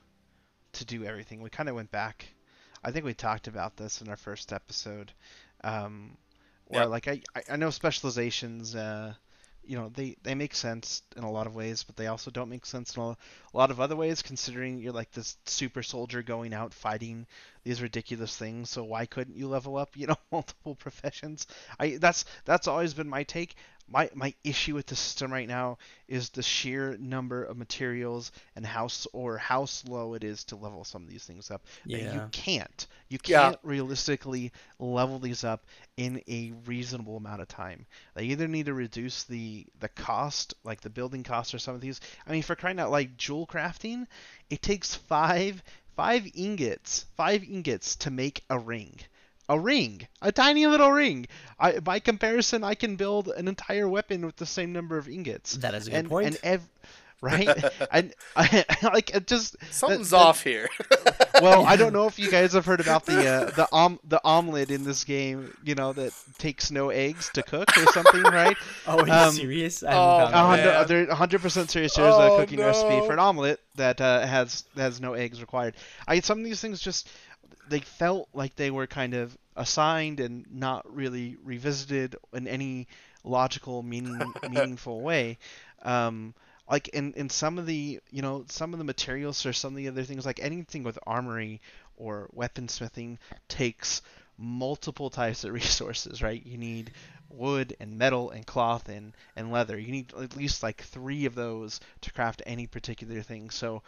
to 0.74 0.86
do 0.86 1.06
everything. 1.06 1.42
We 1.42 1.50
kind 1.50 1.70
of 1.70 1.76
went 1.76 1.92
back. 1.92 2.28
I 2.84 2.92
think 2.92 3.06
we 3.06 3.14
talked 3.14 3.48
about 3.48 3.78
this 3.78 4.02
in 4.02 4.10
our 4.10 4.18
first 4.18 4.52
episode. 4.52 5.14
Um, 5.64 6.18
where 6.68 6.86
like 6.86 7.08
I 7.08 7.22
I 7.50 7.56
know 7.56 7.70
specializations. 7.70 8.76
Uh, 8.76 9.14
you 9.66 9.78
know 9.78 9.90
they 9.96 10.16
they 10.24 10.36
make 10.36 10.54
sense 10.54 11.02
in 11.16 11.24
a 11.24 11.32
lot 11.32 11.48
of 11.48 11.56
ways 11.56 11.84
but 11.84 11.96
they 11.96 12.08
also 12.08 12.32
don't 12.32 12.50
make 12.50 12.66
sense 12.66 12.96
in 12.96 13.02
a, 13.02 13.18
lot 13.54 13.72
of 13.72 13.80
other 13.80 13.96
ways 13.96 14.22
considering 14.22 14.80
you're 14.80 14.94
like 14.94 15.12
this 15.12 15.38
super 15.46 15.84
soldier 15.84 16.22
going 16.22 16.54
out 16.54 16.74
fighting 16.74 17.26
these 17.64 17.82
ridiculous 17.82 18.36
things 18.36 18.70
so 18.70 18.84
why 18.84 19.06
couldn't 19.06 19.38
you 19.38 19.48
level 19.48 19.78
up 19.78 19.90
you 19.96 20.08
know 20.08 20.18
multiple 20.32 20.76
professions? 20.76 21.48
I 21.80 21.98
that's 21.98 22.26
that's 22.46 22.68
always 22.68 22.94
been 22.94 23.10
my 23.10 23.24
take 23.24 23.56
my 23.88 24.10
my 24.14 24.34
issue 24.44 24.76
with 24.76 24.88
the 24.88 24.96
system 24.96 25.32
right 25.32 25.48
now 25.48 25.78
is 26.08 26.30
the 26.30 26.42
sheer 26.42 26.98
number 27.00 27.44
of 27.44 27.58
materials 27.58 28.32
and 28.56 28.66
how 28.66 28.88
or 29.12 29.38
how 29.38 29.66
slow 29.66 30.14
it 30.14 30.24
is 30.24 30.44
to 30.46 30.56
level 30.56 30.84
some 30.84 31.04
of 31.04 31.10
these 31.10 31.26
things 31.26 31.52
up. 31.52 31.64
Yeah. 31.86 32.14
You 32.14 32.30
can't 32.32 32.88
you 33.10 33.20
can't 33.20 33.58
yeah. 33.64 33.70
realistically 33.70 34.52
level 34.80 35.20
these 35.20 35.44
up 35.44 35.66
in 35.98 36.22
a 36.28 36.54
reasonable 36.66 37.18
amount 37.18 37.42
of 37.42 37.48
time. 37.48 37.86
They 38.16 38.26
either 38.26 38.48
need 38.48 38.68
to 38.68 38.74
reduce 38.74 39.24
the 39.24 39.66
the 39.80 39.90
cost, 39.90 40.54
like 40.64 40.82
the 40.82 40.90
building 40.90 41.24
cost 41.24 41.54
or 41.54 41.60
some 41.60 41.76
of 41.76 41.82
these. 41.82 42.00
I 42.26 42.32
mean, 42.32 42.44
for 42.44 42.56
crying 42.56 42.80
out 42.80 42.92
like 42.92 43.18
jewel 43.18 43.46
crafting, 43.46 44.08
it 44.50 44.62
takes 44.62 44.96
five 44.96 45.62
five 45.96 46.28
ingots, 46.34 47.06
five 47.16 47.44
ingots 47.44 47.96
to 47.98 48.12
make 48.12 48.44
a 48.50 48.58
ring 48.58 49.00
a 49.50 49.60
ring, 49.60 50.08
a 50.22 50.32
tiny 50.32 50.68
little 50.68 50.92
ring. 50.92 51.28
I, 51.60 51.80
by 51.80 52.00
comparison, 52.00 52.64
I 52.64 52.76
can 52.76 52.96
build 52.96 53.28
an 53.30 53.48
entire 53.48 53.88
weapon 53.88 54.26
with 54.26 54.38
the 54.38 54.46
same 54.46 54.74
number 54.74 54.98
of 54.98 55.08
ingots. 55.08 55.54
That 55.58 55.74
is 55.74 55.88
a 55.88 55.92
good 55.92 55.98
and, 55.98 56.10
point. 56.10 56.28
And 56.28 56.40
ev- 56.44 56.70
right? 57.24 57.64
and 57.92 58.14
I, 58.36 58.66
like 58.84 59.16
it 59.16 59.26
just 59.26 59.56
something's 59.72 60.12
that, 60.12 60.18
off 60.18 60.44
here. 60.44 60.70
well, 61.42 61.66
I 61.66 61.76
don't 61.78 61.94
know 61.94 62.06
if 62.06 62.20
you 62.20 62.30
guys 62.30 62.54
have 62.54 62.66
heard 62.66 62.82
about 62.82 63.06
the 63.06 63.28
uh, 63.28 63.50
the 63.52 63.68
om 63.72 64.00
the 64.04 64.22
omelet 64.24 64.70
in 64.70 64.84
this 64.84 65.04
game. 65.04 65.56
You 65.64 65.76
know 65.76 65.94
that 65.94 66.14
takes 66.38 66.70
no 66.70 66.90
eggs 66.90 67.30
to 67.34 67.42
cook 67.42 67.76
or 67.78 67.86
something, 67.88 68.22
right? 68.24 68.58
Oh, 68.86 69.00
are 69.00 69.08
you 69.08 69.14
um, 69.14 69.34
serious? 69.34 69.84
I 69.84 69.94
oh, 69.94 70.86
they're 70.86 71.08
100 71.08 71.42
percent 71.42 71.72
serious. 71.72 71.96
There's 71.96 72.14
oh, 72.14 72.36
a 72.36 72.40
cooking 72.40 72.60
no. 72.60 72.68
recipe 72.68 73.06
for 73.08 73.14
an 73.14 73.20
omelet 73.20 73.60
that 73.76 74.02
uh, 74.02 74.28
has 74.28 74.66
has 74.76 75.00
no 75.00 75.14
eggs 75.14 75.42
required. 75.42 75.76
I 76.08 76.20
some 76.20 76.40
of 76.40 76.46
these 76.46 76.62
things 76.62 76.82
just 76.82 77.10
they 77.68 77.80
felt 77.80 78.30
like 78.34 78.56
they 78.56 78.72
were 78.72 78.88
kind 78.88 79.14
of 79.14 79.38
assigned 79.56 80.20
and 80.20 80.46
not 80.52 80.94
really 80.94 81.38
revisited 81.44 82.16
in 82.34 82.48
any 82.48 82.88
logical, 83.24 83.84
meaning 83.84 84.34
meaningful 84.50 85.02
way. 85.02 85.38
Um, 85.82 86.34
like 86.70 86.88
in, 86.90 87.14
in 87.14 87.30
some 87.30 87.58
of 87.58 87.66
the 87.66 88.00
you 88.10 88.22
know 88.22 88.46
some 88.48 88.74
of 88.74 88.80
the 88.80 88.86
materials 88.86 89.46
or 89.46 89.54
some 89.54 89.74
of 89.74 89.78
the 89.78 89.88
other 89.90 90.04
things 90.04 90.26
like 90.26 90.40
anything 90.40 90.84
with 90.84 90.98
armory 91.06 91.62
or 91.98 92.30
weaponsmithing 92.36 93.18
takes 93.48 94.02
multiple 94.38 95.10
types 95.10 95.44
of 95.44 95.54
resources 95.62 96.22
right? 96.22 96.46
You 96.46 96.58
need 96.58 96.92
wood 97.30 97.76
and 97.80 97.98
metal 97.98 98.30
and 98.32 98.46
cloth 98.46 98.90
and, 98.90 99.14
and 99.36 99.52
leather. 99.52 99.78
You 99.78 99.92
need 99.92 100.14
at 100.14 100.36
least 100.38 100.62
like 100.64 100.82
three 100.84 101.26
of 101.26 101.36
those 101.36 101.80
to 102.02 102.12
craft 102.12 102.42
any 102.46 102.68
particular 102.68 103.22
thing. 103.22 103.50
So 103.50 103.82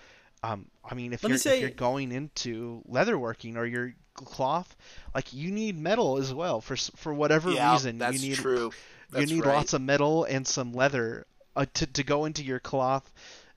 um, 0.46 0.66
I 0.84 0.93
mean, 0.93 1.14
if 1.14 1.24
you're, 1.24 1.38
say... 1.38 1.56
if 1.56 1.62
you're 1.62 1.70
going 1.72 2.12
into 2.12 2.84
leatherworking 2.89 3.56
or 3.56 3.66
your 3.66 3.93
cloth, 4.14 4.76
like 5.14 5.34
you 5.34 5.52
need 5.52 5.78
metal 5.78 6.18
as 6.18 6.34
well 6.34 6.62
for 6.62 6.76
for 6.76 7.14
whatever 7.14 7.52
yeah, 7.52 7.74
reason. 7.74 7.98
That's 7.98 8.22
you 8.22 8.30
need, 8.30 8.38
true. 8.38 8.72
That's 9.12 9.30
you 9.30 9.36
need 9.38 9.46
right. 9.46 9.56
lots 9.56 9.74
of 9.74 9.82
metal 9.82 10.24
and 10.26 10.46
some 10.48 10.74
leather 10.74 11.26
uh, 11.56 11.66
to 11.74 11.86
to 11.88 12.04
go 12.04 12.26
into 12.26 12.43
your 12.43 12.60
cloth 12.60 13.12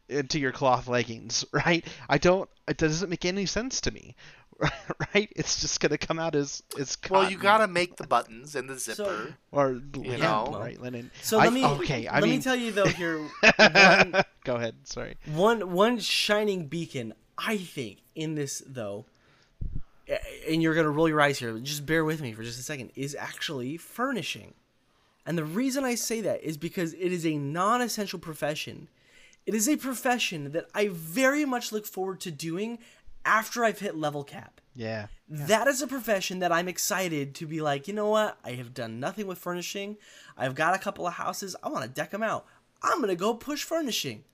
into 0.09 0.39
your 0.39 0.53
cloth 0.53 0.89
leggings, 0.89 1.45
right? 1.53 1.85
I 2.09 2.19
don't. 2.19 2.49
It 2.67 2.79
doesn't 2.79 3.11
make 3.11 3.25
any 3.25 3.47
sense 3.47 3.83
to 3.83 3.91
me, 3.91 4.15
right? 5.15 5.33
It's 5.37 5.61
just 5.61 5.81
gonna 5.81 5.99
come 5.99 6.19
out 6.19 6.35
as 6.35 6.63
as 6.79 6.97
Well, 7.09 7.31
you 7.31 7.39
gotta 7.39 7.69
make 7.69 7.97
the 7.97 8.07
buttons 8.07 8.55
and 8.57 8.69
the 8.69 8.79
So- 8.79 8.93
zipper. 8.95 9.37
or 9.53 9.73
you 9.73 9.81
linen, 9.95 10.21
know. 10.21 10.57
right? 10.59 10.81
Linen. 10.81 11.11
So 11.23 11.39
I- 11.39 11.45
let 11.45 11.53
me 11.53 11.65
okay. 11.65 12.07
I 12.07 12.15
let 12.15 12.25
mean, 12.25 12.37
me 12.39 12.43
tell 12.43 12.57
you 12.57 12.73
though 12.73 12.87
here 12.87 13.19
one, 13.57 14.15
go 14.45 14.57
ahead. 14.57 14.75
Sorry. 14.85 15.17
one 15.27 15.73
one 15.73 15.99
shining 16.01 16.67
beacon 16.67 17.15
I 17.37 17.57
think 17.57 17.99
in 18.17 18.35
this 18.35 18.63
though 18.67 19.07
a- 20.09 20.53
and 20.53 20.63
you're 20.63 20.75
gonna 20.75 20.91
roll 20.91 21.09
your 21.09 21.21
eyes 21.21 21.39
here 21.39 21.57
just 21.61 21.87
bear 21.87 22.05
with 22.05 22.21
me 22.21 22.33
for 22.33 22.43
just 22.43 22.59
a 22.59 22.63
second 22.63 22.91
is 22.97 23.15
actually 23.15 23.77
furnishing 23.77 24.55
and 25.27 25.37
the 25.39 25.45
reason 25.45 25.85
I 25.85 25.95
say 25.95 26.21
that 26.23 26.43
is 26.43 26.57
because 26.57 26.95
it 26.95 27.13
is 27.13 27.25
a 27.27 27.37
non-essential 27.37 28.19
profession 28.19 28.89
it 29.47 29.55
is 29.55 29.69
a 29.69 29.77
profession 29.77 30.53
that 30.53 30.67
I 30.75 30.89
very 30.89 31.45
much 31.45 31.73
look 31.73 31.87
forward 31.87 32.21
to 32.21 32.31
doing 32.31 32.79
after 33.29 33.65
I've 33.65 33.79
hit 33.79 33.95
level 33.97 34.25
cap 34.25 34.61
Yeah. 34.75 35.07
that 35.29 35.67
is 35.69 35.83
a 35.83 35.87
profession 35.87 36.39
that 36.41 36.51
I'm 36.51 36.69
excited 36.69 37.35
to 37.37 37.47
be 37.47 37.61
like, 37.61 37.87
you 37.87 37.95
know 37.95 38.09
what? 38.09 38.39
I 38.45 38.53
have 38.53 38.73
done 38.75 38.99
nothing 38.99 39.27
with 39.27 39.39
furnishing. 39.39 39.99
I've 40.37 40.55
got 40.55 40.75
a 40.75 40.79
couple 40.79 41.07
of 41.07 41.15
houses. 41.15 41.55
I 41.63 41.69
want 41.69 41.85
to 41.85 41.91
deck 41.91 42.11
them 42.11 42.23
out. 42.23 42.47
I'm 42.83 43.01
gonna 43.01 43.15
go 43.17 43.35
push 43.35 43.63
furnishing, 43.65 44.25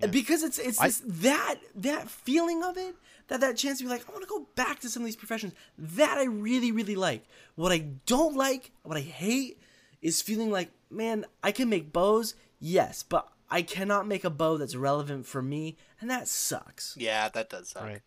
And 0.00 0.10
because 0.12 0.42
it's 0.42 0.58
it's 0.58 0.80
I- 0.80 0.86
this, 0.88 1.02
that 1.04 1.56
that 1.74 2.08
feeling 2.10 2.62
of 2.64 2.76
it 2.78 2.94
that 3.28 3.40
that 3.40 3.56
chance 3.56 3.78
to 3.78 3.84
be 3.84 3.90
like, 3.90 4.08
I 4.08 4.12
want 4.12 4.22
to 4.22 4.28
go 4.28 4.46
back 4.54 4.78
to 4.80 4.88
some 4.88 5.02
of 5.02 5.06
these 5.06 5.16
professions. 5.16 5.52
That 5.76 6.16
I 6.16 6.24
really 6.24 6.70
really 6.72 6.94
like. 6.96 7.24
What 7.56 7.72
I 7.72 7.78
don't 8.06 8.36
like, 8.36 8.70
what 8.82 8.96
I 8.96 9.00
hate, 9.00 9.60
is 10.00 10.22
feeling 10.22 10.50
like, 10.52 10.70
man, 10.90 11.24
I 11.42 11.50
can 11.52 11.68
make 11.68 11.92
bows, 11.92 12.34
yes, 12.60 13.02
but 13.02 13.26
I 13.50 13.62
cannot 13.62 14.06
make 14.06 14.24
a 14.24 14.30
bow 14.30 14.56
that's 14.56 14.74
relevant 14.76 15.26
for 15.26 15.40
me, 15.42 15.76
and 16.00 16.10
that 16.10 16.28
sucks. 16.28 16.94
Yeah, 16.98 17.28
that 17.30 17.48
does 17.50 17.68
suck. 17.68 17.84
Right. 17.84 18.02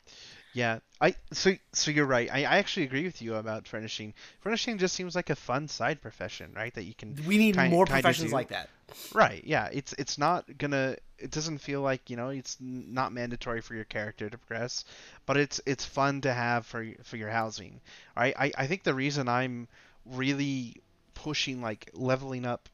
Yeah. 0.54 0.80
I 1.00 1.16
so 1.32 1.54
so 1.74 1.92
you're 1.92 2.06
right. 2.08 2.30
I, 2.32 2.40
I 2.40 2.58
actually 2.58 2.84
agree 2.86 3.04
with 3.06 3.22
you 3.22 3.36
about 3.36 3.68
furnishing. 3.68 4.14
Furnishing 4.42 4.78
just 4.80 4.96
seems 4.96 5.16
like 5.16 5.30
a 5.30 5.36
fun 5.36 5.68
side 5.68 6.02
profession, 6.02 6.52
right? 6.56 6.74
That 6.74 6.84
you 6.84 6.94
can 6.94 7.16
We 7.28 7.38
need 7.38 7.56
kind- 7.56 7.72
more 7.72 7.86
kinda 7.86 8.02
professions 8.02 8.34
like 8.34 8.50
that. 8.50 8.70
Right. 9.14 9.44
Yeah. 9.46 9.70
It's 9.72 9.94
it's 9.94 10.18
not 10.18 10.58
gonna. 10.58 10.98
It 11.20 11.32
doesn't 11.32 11.60
feel 11.60 11.82
like 11.82 12.10
you 12.10 12.18
know. 12.18 12.30
It's 12.30 12.58
not 12.60 13.14
mandatory 13.14 13.62
for 13.62 13.76
your 13.76 13.84
character 13.86 14.30
to 14.30 14.38
progress, 14.38 14.84
but 15.26 15.38
it's 15.38 15.62
it's 15.66 15.86
fun 15.86 16.22
to 16.22 16.34
have 16.34 16.66
for 16.66 16.86
for 17.04 17.16
your 17.18 17.30
housing. 17.30 17.80
Right. 18.18 18.34
I 18.38 18.52
I 18.58 18.68
think 18.68 18.84
the 18.84 18.96
reason 18.96 19.30
I'm 19.30 19.68
really 20.06 20.82
pushing 21.14 21.62
like 21.62 21.92
leveling 21.94 22.46
up 22.46 22.68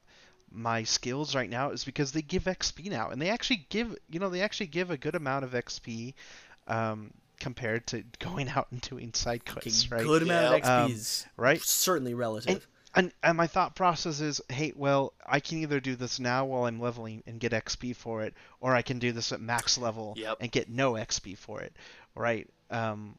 my 0.55 0.83
skills 0.83 1.35
right 1.35 1.49
now 1.49 1.71
is 1.71 1.83
because 1.83 2.11
they 2.11 2.21
give 2.21 2.43
XP 2.45 2.89
now, 2.89 3.09
and 3.09 3.21
they 3.21 3.29
actually 3.29 3.65
give 3.69 3.95
you 4.09 4.19
know 4.19 4.29
they 4.29 4.41
actually 4.41 4.67
give 4.67 4.89
a 4.91 4.97
good 4.97 5.15
amount 5.15 5.45
of 5.45 5.51
XP. 5.51 6.13
Um, 6.67 7.11
compared 7.37 7.85
to 7.87 8.01
going 8.19 8.47
out 8.47 8.67
and 8.71 8.79
doing 8.79 9.13
side 9.13 9.45
quests, 9.45 9.91
right? 9.91 10.01
good 10.03 10.23
amount 10.23 10.55
of 10.55 10.61
XP 10.61 10.69
Um, 10.85 10.91
is 10.91 11.25
right? 11.35 11.61
certainly 11.61 12.13
relative. 12.13 12.65
and 12.95 13.11
and 13.21 13.35
my 13.37 13.45
thought 13.45 13.75
process 13.75 14.21
is, 14.21 14.39
hey, 14.49 14.71
well, 14.75 15.11
I 15.25 15.41
can 15.41 15.57
either 15.57 15.81
do 15.81 15.97
this 15.97 16.17
now 16.17 16.45
while 16.45 16.63
I'm 16.65 16.79
leveling 16.79 17.23
and 17.27 17.37
get 17.39 17.51
XP 17.51 17.93
for 17.97 18.23
it, 18.23 18.33
or 18.61 18.73
I 18.73 18.81
can 18.81 18.99
do 18.99 19.11
this 19.11 19.33
at 19.33 19.41
max 19.41 19.77
level 19.77 20.13
Yep. 20.15 20.37
and 20.39 20.49
get 20.51 20.69
no 20.69 20.93
XP 20.93 21.37
for 21.37 21.59
it, 21.61 21.75
right? 22.15 22.47
Um, 22.71 23.17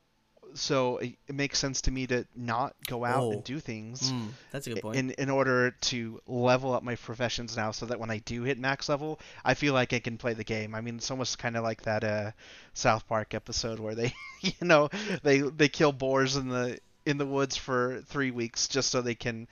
so 0.59 0.97
it, 0.99 1.15
it 1.29 1.35
makes 1.35 1.59
sense 1.59 1.83
to 1.83 1.91
me 1.91 2.07
to 2.07 2.27
not 2.35 2.75
go 2.87 3.05
out 3.05 3.23
Oh. 3.25 3.31
and 3.33 3.45
do 3.45 3.61
things 3.61 4.11
Mm, 4.13 4.29
that's 4.51 4.67
a 4.67 4.71
good 4.71 4.83
point. 4.83 4.97
in 4.97 5.11
in 5.13 5.31
order 5.31 5.71
to 5.71 6.21
level 6.27 6.73
up 6.75 6.83
my 6.83 6.97
professions 6.97 7.57
now, 7.57 7.71
so 7.71 7.87
that 7.87 8.01
when 8.01 8.11
I 8.11 8.19
do 8.19 8.43
hit 8.43 8.59
max 8.59 8.89
level, 8.89 9.21
I 9.45 9.55
feel 9.55 9.75
like 9.75 9.93
I 9.93 9.99
can 10.01 10.17
play 10.19 10.35
the 10.35 10.45
game. 10.45 10.75
I 10.75 10.81
mean, 10.81 10.97
it's 10.97 11.11
almost 11.11 11.39
kind 11.39 11.57
of 11.57 11.63
like 11.63 11.83
that 11.83 12.03
uh, 12.05 12.31
South 12.75 13.07
Park 13.07 13.35
episode 13.35 13.79
where 13.79 13.95
they, 13.95 14.13
you 14.41 14.53
know, 14.63 14.89
they 15.23 15.41
they 15.41 15.69
kill 15.69 15.93
boars 15.93 16.37
in 16.37 16.49
the 16.49 16.79
in 17.05 17.19
the 17.19 17.27
woods 17.27 17.57
for 17.57 18.01
three 18.07 18.31
weeks 18.33 18.67
just 18.69 18.91
so 18.91 19.01
they 19.01 19.15
can, 19.15 19.47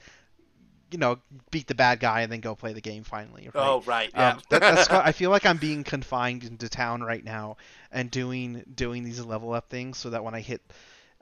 you 0.91 0.97
know, 0.97 1.17
beat 1.51 1.67
the 1.67 1.75
bad 1.75 1.99
guy 1.99 2.21
and 2.21 2.31
then 2.31 2.41
go 2.41 2.53
play 2.55 2.73
the 2.73 2.81
game 2.81 3.03
finally. 3.03 3.43
Right? 3.45 3.51
Oh, 3.55 3.81
right. 3.85 4.09
Yeah. 4.13 4.33
Um, 4.33 4.41
that, 4.49 4.61
that's 4.61 4.89
I 5.09 5.11
feel 5.13 5.29
like 5.29 5.45
I'm 5.45 5.57
being 5.57 5.83
confined 5.83 6.43
into 6.43 6.67
town 6.69 7.01
right 7.01 7.23
now 7.23 7.57
and 7.91 8.11
doing 8.11 8.63
doing 8.75 9.03
these 9.03 9.19
level 9.23 9.53
up 9.53 9.69
things 9.69 9.97
so 9.97 10.09
that 10.11 10.23
when 10.23 10.33
I 10.35 10.41
hit 10.41 10.61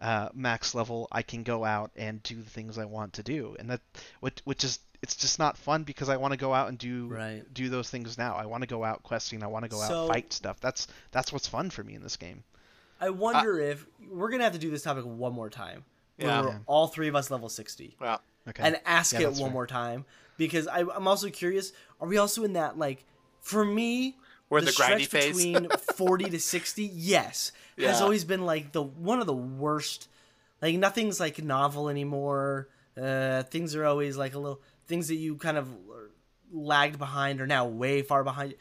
uh, 0.01 0.29
max 0.33 0.73
level, 0.75 1.07
I 1.11 1.21
can 1.21 1.43
go 1.43 1.63
out 1.63 1.91
and 1.95 2.21
do 2.23 2.35
the 2.41 2.49
things 2.49 2.77
I 2.77 2.85
want 2.85 3.13
to 3.13 3.23
do, 3.23 3.55
and 3.59 3.69
that 3.69 3.81
which 4.19 4.39
which 4.43 4.63
is 4.63 4.79
it's 5.01 5.15
just 5.15 5.37
not 5.39 5.57
fun 5.57 5.83
because 5.83 6.07
I 6.09 6.15
want 6.17 6.31
to 6.31 6.37
go 6.37 6.53
out 6.53 6.69
and 6.69 6.77
do 6.77 7.07
Right. 7.07 7.43
do 7.53 7.69
those 7.69 7.89
things 7.89 8.17
now. 8.17 8.35
I 8.35 8.45
want 8.45 8.61
to 8.63 8.67
go 8.67 8.83
out 8.83 9.03
questing. 9.03 9.43
I 9.43 9.47
want 9.47 9.63
to 9.63 9.69
go 9.69 9.77
So- 9.79 10.03
out 10.03 10.07
fight 10.09 10.31
stuff. 10.33 10.59
That's 10.61 10.87
that's 11.11 11.31
what's 11.33 11.47
fun 11.47 11.69
for 11.69 11.83
me 11.83 11.93
in 11.95 12.01
this 12.03 12.15
game. 12.17 12.43
I 13.01 13.09
wonder 13.09 13.59
if 13.59 13.85
we're 14.09 14.29
gonna 14.29 14.43
have 14.45 14.53
to 14.53 14.59
do 14.59 14.69
this 14.71 14.83
topic 14.83 15.03
one 15.05 15.33
more 15.33 15.49
time. 15.49 15.83
Yeah. 16.17 16.41
we're 16.41 16.59
all 16.67 16.87
three 16.87 17.07
of 17.07 17.15
us 17.15 17.31
level 17.31 17.49
sixty, 17.49 17.97
Well, 17.99 18.21
Okay. 18.47 18.61
and 18.63 18.79
ask 18.85 19.13
Yeah, 19.13 19.21
it 19.21 19.27
one 19.31 19.35
fair. 19.35 19.49
more 19.49 19.67
time 19.67 20.05
because 20.37 20.67
I, 20.67 20.81
I'm 20.81 21.07
also 21.07 21.29
curious. 21.29 21.73
Are 21.99 22.07
we 22.07 22.17
also 22.17 22.43
in 22.43 22.53
that 22.53 22.77
like 22.77 23.03
for 23.41 23.65
me? 23.65 24.17
We're 24.49 24.59
in 24.59 24.65
the 24.65 24.71
grindy 24.71 25.05
stretch 25.05 25.05
phase. 25.07 25.35
between 25.43 25.69
forty 25.95 26.29
to 26.29 26.39
sixty. 26.39 26.85
Yes, 26.85 27.51
has 27.79 28.01
always 28.01 28.23
been 28.23 28.45
like 28.45 28.71
the 28.71 28.83
one 28.83 29.19
of 29.19 29.27
the 29.27 29.33
worst. 29.33 30.07
Like 30.61 30.75
nothing's 30.75 31.19
like 31.19 31.43
novel 31.43 31.89
anymore. 31.89 32.69
Uh, 33.01 33.43
things 33.43 33.75
are 33.75 33.85
always 33.85 34.17
like 34.17 34.35
a 34.35 34.39
little 34.39 34.61
things 34.87 35.07
that 35.07 35.15
you 35.15 35.35
kind 35.35 35.57
of 35.57 35.67
lagged 36.51 36.99
behind 36.99 37.41
are 37.41 37.47
now 37.47 37.65
way 37.65 38.01
far 38.01 38.23
behind. 38.23 38.53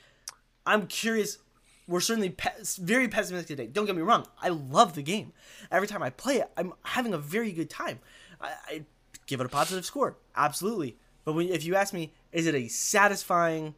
I'm 0.65 0.87
curious. 0.87 1.39
We're 1.87 2.01
certainly 2.01 2.31
pe- 2.31 2.63
very 2.79 3.09
pessimistic 3.09 3.49
today. 3.57 3.67
Don't 3.67 3.87
get 3.87 3.97
me 3.97 4.03
wrong. 4.03 4.27
I 4.41 4.49
love 4.49 4.95
the 4.95 5.03
game. 5.03 5.33
Every 5.71 5.89
time 5.89 6.03
I 6.03 6.11
play 6.11 6.37
it, 6.37 6.51
I'm 6.57 6.73
having 6.85 7.13
a 7.13 7.19
very 7.19 7.53
good 7.53 7.69
time. 7.69 7.99
I, 8.41 8.53
I 8.69 8.85
give 9.27 9.41
it 9.41 9.47
a 9.47 9.49
positive 9.49 9.85
score, 9.85 10.17
absolutely. 10.35 10.97
But 11.25 11.35
when, 11.35 11.49
if 11.49 11.65
you 11.65 11.75
ask 11.75 11.93
me, 11.93 12.13
is 12.31 12.47
it 12.47 12.55
a 12.55 12.69
satisfying 12.69 13.75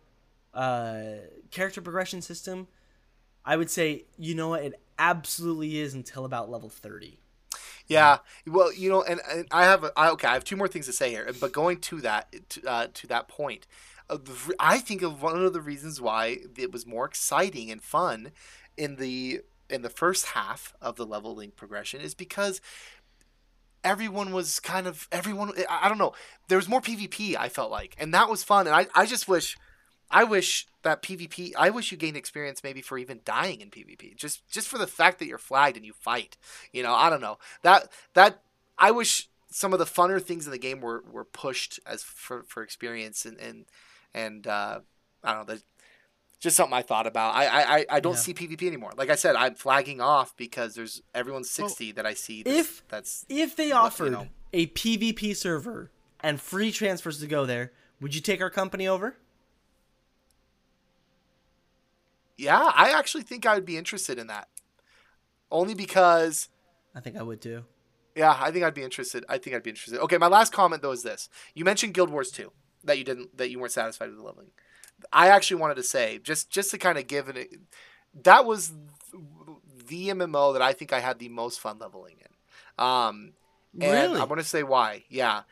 uh, 0.52 1.04
character 1.50 1.80
progression 1.80 2.22
system? 2.22 2.68
I 3.44 3.56
would 3.56 3.70
say, 3.70 4.04
you 4.16 4.34
know 4.34 4.50
what, 4.50 4.62
it 4.62 4.80
absolutely 4.98 5.78
is 5.78 5.94
until 5.94 6.24
about 6.24 6.50
level 6.50 6.68
thirty. 6.68 7.18
Yeah, 7.86 8.18
well, 8.46 8.72
you 8.72 8.88
know, 8.88 9.02
and, 9.02 9.20
and 9.30 9.46
I 9.50 9.64
have 9.64 9.84
a, 9.84 9.92
I, 9.94 10.08
okay. 10.10 10.28
I 10.28 10.32
have 10.32 10.44
two 10.44 10.56
more 10.56 10.68
things 10.68 10.86
to 10.86 10.92
say 10.92 11.10
here, 11.10 11.30
but 11.38 11.52
going 11.52 11.78
to 11.80 12.00
that 12.00 12.34
to, 12.50 12.66
uh, 12.66 12.86
to 12.94 13.06
that 13.08 13.28
point, 13.28 13.66
uh, 14.08 14.16
the 14.16 14.54
I 14.58 14.78
think 14.78 15.02
of 15.02 15.20
one 15.20 15.44
of 15.44 15.52
the 15.52 15.60
reasons 15.60 16.00
why 16.00 16.38
it 16.56 16.72
was 16.72 16.86
more 16.86 17.04
exciting 17.04 17.70
and 17.70 17.82
fun 17.82 18.32
in 18.76 18.96
the 18.96 19.42
in 19.68 19.82
the 19.82 19.90
first 19.90 20.26
half 20.28 20.74
of 20.80 20.96
the 20.96 21.04
leveling 21.04 21.50
progression 21.50 22.00
is 22.00 22.14
because 22.14 22.62
everyone 23.82 24.32
was 24.32 24.60
kind 24.60 24.86
of 24.86 25.06
everyone. 25.12 25.52
I, 25.68 25.80
I 25.82 25.88
don't 25.90 25.98
know. 25.98 26.14
There 26.48 26.58
was 26.58 26.68
more 26.68 26.80
PvP. 26.80 27.36
I 27.36 27.50
felt 27.50 27.70
like, 27.70 27.94
and 27.98 28.14
that 28.14 28.30
was 28.30 28.42
fun. 28.42 28.66
And 28.66 28.74
I, 28.74 28.86
I 28.94 29.04
just 29.04 29.28
wish. 29.28 29.58
I 30.10 30.24
wish 30.24 30.66
that 30.82 31.02
PvP. 31.02 31.52
I 31.58 31.70
wish 31.70 31.90
you 31.90 31.98
gained 31.98 32.16
experience 32.16 32.62
maybe 32.62 32.82
for 32.82 32.98
even 32.98 33.20
dying 33.24 33.60
in 33.60 33.70
PvP, 33.70 34.14
just 34.16 34.46
just 34.48 34.68
for 34.68 34.78
the 34.78 34.86
fact 34.86 35.18
that 35.18 35.26
you're 35.26 35.38
flagged 35.38 35.76
and 35.76 35.84
you 35.86 35.92
fight. 35.92 36.36
You 36.72 36.82
know, 36.82 36.94
I 36.94 37.10
don't 37.10 37.20
know 37.22 37.38
that 37.62 37.88
that 38.14 38.42
I 38.78 38.90
wish 38.90 39.28
some 39.50 39.72
of 39.72 39.78
the 39.78 39.84
funner 39.84 40.20
things 40.22 40.46
in 40.46 40.50
the 40.52 40.58
game 40.58 40.80
were, 40.80 41.04
were 41.10 41.24
pushed 41.24 41.78
as 41.86 42.02
for, 42.02 42.42
for 42.44 42.62
experience 42.62 43.24
and 43.24 43.38
and 43.38 43.64
and 44.12 44.46
uh, 44.46 44.80
I 45.22 45.34
don't 45.34 45.48
know. 45.48 45.56
Just 46.40 46.56
something 46.56 46.74
I 46.74 46.82
thought 46.82 47.06
about. 47.06 47.34
I 47.34 47.46
I, 47.46 47.86
I- 47.88 48.00
don't 48.00 48.12
Yeah. 48.14 48.18
see 48.18 48.34
PvP 48.34 48.66
anymore. 48.66 48.92
Like 48.96 49.08
I 49.08 49.14
said, 49.14 49.34
I'm 49.34 49.54
flagging 49.54 50.00
off 50.02 50.36
because 50.36 50.74
there's 50.74 51.00
everyone's 51.14 51.48
60 51.50 51.92
that 51.92 52.04
I 52.04 52.12
see. 52.12 52.42
That's, 52.42 52.56
if- 52.58 52.88
that's 52.88 53.26
If 53.30 53.56
they 53.56 53.68
you 53.68 53.74
offered 53.74 54.12
know. 54.12 54.28
a 54.52 54.66
PvP 54.66 55.34
server 55.34 55.90
and 56.20 56.38
free 56.40 56.70
transfers 56.70 57.18
to 57.20 57.26
go 57.26 57.46
there, 57.46 57.72
would 58.00 58.14
you 58.14 58.20
take 58.20 58.42
our 58.42 58.50
company 58.50 58.86
over? 58.86 59.16
Yeah, 62.36 62.70
I 62.74 62.90
actually 62.90 63.22
think 63.22 63.46
I 63.46 63.54
would 63.54 63.66
be 63.66 63.76
interested 63.76 64.18
in 64.18 64.26
that. 64.28 64.48
Only 65.50 65.74
because 65.74 66.48
I 66.94 67.00
think 67.00 67.16
I 67.16 67.22
would 67.22 67.40
too. 67.40 67.64
Yeah, 68.16 68.36
I 68.38 68.50
think 68.50 68.64
I'd 68.64 68.74
be 68.74 68.82
interested. 68.82 69.24
I 69.28 69.38
think 69.38 69.56
I'd 69.56 69.62
be 69.62 69.70
interested. 69.70 70.00
Okay, 70.00 70.18
my 70.18 70.28
last 70.28 70.52
comment 70.52 70.82
though 70.82 70.92
is 70.92 71.02
this: 71.02 71.28
you 71.54 71.64
mentioned 71.64 71.94
Guild 71.94 72.10
Wars 72.10 72.30
2 72.30 72.50
that 72.84 72.98
you 72.98 73.04
didn't 73.04 73.36
that 73.36 73.50
you 73.50 73.58
weren't 73.58 73.72
satisfied 73.72 74.08
with 74.08 74.18
the 74.18 74.24
leveling. 74.24 74.50
I 75.12 75.28
actually 75.28 75.60
wanted 75.60 75.76
to 75.76 75.82
say 75.82 76.18
just 76.22 76.50
just 76.50 76.70
to 76.70 76.78
kind 76.78 76.98
of 76.98 77.06
give 77.06 77.28
it 77.28 77.58
that 78.22 78.46
was 78.46 78.72
the 79.88 80.08
MMO 80.08 80.52
that 80.52 80.62
I 80.62 80.72
think 80.72 80.92
I 80.92 81.00
had 81.00 81.18
the 81.18 81.28
most 81.28 81.60
fun 81.60 81.78
leveling 81.78 82.16
in. 82.20 82.84
Um, 82.84 83.32
and 83.80 83.92
Really? 83.92 84.20
I 84.20 84.24
want 84.24 84.40
to 84.40 84.46
say 84.46 84.62
why. 84.62 85.04
Yeah. 85.08 85.42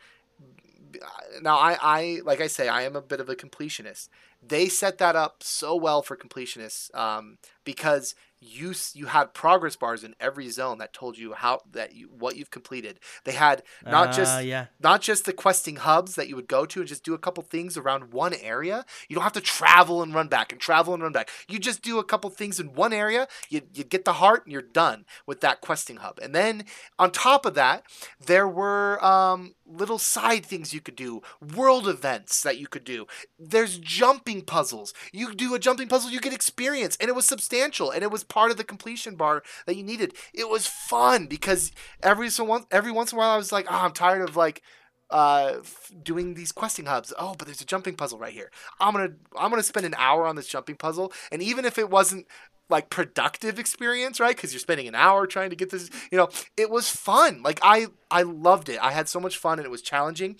Now 1.41 1.57
I, 1.57 1.77
I 1.81 2.21
like 2.23 2.41
I 2.41 2.47
say 2.47 2.67
I 2.67 2.83
am 2.83 2.95
a 2.95 3.01
bit 3.01 3.19
of 3.19 3.29
a 3.29 3.35
completionist. 3.35 4.09
They 4.45 4.67
set 4.67 4.97
that 4.97 5.15
up 5.15 5.41
so 5.41 5.75
well 5.75 6.01
for 6.01 6.17
completionists 6.17 6.93
um, 6.95 7.37
because 7.63 8.15
you 8.45 8.73
you 8.93 9.05
had 9.05 9.33
progress 9.33 9.77
bars 9.77 10.03
in 10.03 10.15
every 10.19 10.49
zone 10.49 10.77
that 10.77 10.91
told 10.91 11.17
you 11.17 11.31
how 11.31 11.61
that 11.71 11.95
you 11.95 12.09
what 12.09 12.35
you've 12.35 12.51
completed. 12.51 12.99
They 13.23 13.31
had 13.31 13.63
not 13.85 14.09
Uh, 14.09 14.11
just 14.11 14.43
yeah. 14.43 14.65
not 14.81 15.01
just 15.01 15.23
the 15.23 15.31
questing 15.31 15.77
hubs 15.77 16.15
that 16.15 16.27
you 16.27 16.35
would 16.35 16.49
go 16.49 16.65
to 16.65 16.79
and 16.81 16.87
just 16.89 17.05
do 17.05 17.13
a 17.13 17.17
couple 17.17 17.41
things 17.43 17.77
around 17.77 18.11
one 18.11 18.33
area. 18.33 18.85
You 19.07 19.15
don't 19.15 19.23
have 19.23 19.31
to 19.33 19.41
travel 19.41 20.03
and 20.03 20.13
run 20.13 20.27
back 20.27 20.51
and 20.51 20.59
travel 20.59 20.93
and 20.93 21.01
run 21.01 21.13
back. 21.13 21.29
You 21.47 21.57
just 21.57 21.81
do 21.81 21.99
a 21.99 22.03
couple 22.03 22.29
things 22.29 22.59
in 22.59 22.73
one 22.73 22.91
area. 22.91 23.29
You, 23.49 23.61
you 23.73 23.85
get 23.85 24.03
the 24.03 24.13
heart 24.13 24.43
and 24.43 24.51
you're 24.51 24.61
done 24.61 25.05
with 25.25 25.39
that 25.39 25.61
questing 25.61 25.97
hub. 25.97 26.19
And 26.21 26.35
then 26.35 26.65
on 26.99 27.11
top 27.11 27.45
of 27.45 27.53
that, 27.53 27.85
there 28.25 28.47
were 28.47 29.03
um, 29.03 29.55
little 29.77 29.97
side 29.97 30.45
things 30.45 30.73
you 30.73 30.81
could 30.81 30.95
do, 30.95 31.21
world 31.55 31.87
events 31.87 32.43
that 32.43 32.57
you 32.57 32.67
could 32.67 32.83
do. 32.83 33.05
There's 33.39 33.77
jumping 33.77 34.41
puzzles. 34.43 34.93
You 35.11 35.33
do 35.33 35.53
a 35.55 35.59
jumping 35.59 35.87
puzzle, 35.87 36.11
you 36.11 36.19
get 36.19 36.33
experience, 36.33 36.97
and 36.99 37.09
it 37.09 37.15
was 37.15 37.27
substantial, 37.27 37.91
and 37.91 38.03
it 38.03 38.11
was 38.11 38.23
part 38.23 38.51
of 38.51 38.57
the 38.57 38.63
completion 38.63 39.15
bar 39.15 39.43
that 39.65 39.75
you 39.75 39.83
needed. 39.83 40.13
It 40.33 40.49
was 40.49 40.67
fun 40.67 41.27
because 41.27 41.71
every 42.01 42.29
so 42.29 42.43
once 42.43 42.65
every 42.71 42.91
once 42.91 43.11
in 43.11 43.17
a 43.17 43.19
while 43.19 43.31
I 43.31 43.37
was 43.37 43.51
like, 43.51 43.65
oh, 43.69 43.75
I'm 43.75 43.93
tired 43.93 44.27
of 44.27 44.35
like 44.35 44.61
uh 45.09 45.57
doing 46.01 46.33
these 46.33 46.51
questing 46.51 46.85
hubs 46.85 47.13
oh 47.19 47.35
but 47.37 47.45
there's 47.45 47.61
a 47.61 47.65
jumping 47.65 47.93
puzzle 47.93 48.17
right 48.17 48.33
here 48.33 48.49
i'm 48.79 48.93
gonna 48.93 49.11
i'm 49.37 49.51
gonna 49.51 49.61
spend 49.61 49.85
an 49.85 49.93
hour 49.97 50.25
on 50.25 50.35
this 50.35 50.47
jumping 50.47 50.75
puzzle 50.75 51.11
and 51.31 51.41
even 51.41 51.65
if 51.65 51.77
it 51.77 51.89
wasn't 51.89 52.25
like 52.69 52.89
productive 52.89 53.59
experience 53.59 54.19
right? 54.19 54.35
Because 54.35 54.53
you're 54.53 54.59
spending 54.59 54.87
an 54.87 54.95
hour 54.95 55.27
trying 55.27 55.49
to 55.49 55.55
get 55.55 55.69
this 55.69 55.89
you 56.11 56.17
know 56.17 56.29
it 56.57 56.69
was 56.69 56.89
fun. 56.89 57.41
Like 57.43 57.59
i 57.63 57.87
i 58.11 58.21
loved 58.21 58.69
it. 58.69 58.79
I 58.81 58.91
had 58.91 59.07
so 59.07 59.19
much 59.19 59.37
fun 59.37 59.59
and 59.59 59.65
it 59.65 59.71
was 59.71 59.81
challenging. 59.81 60.37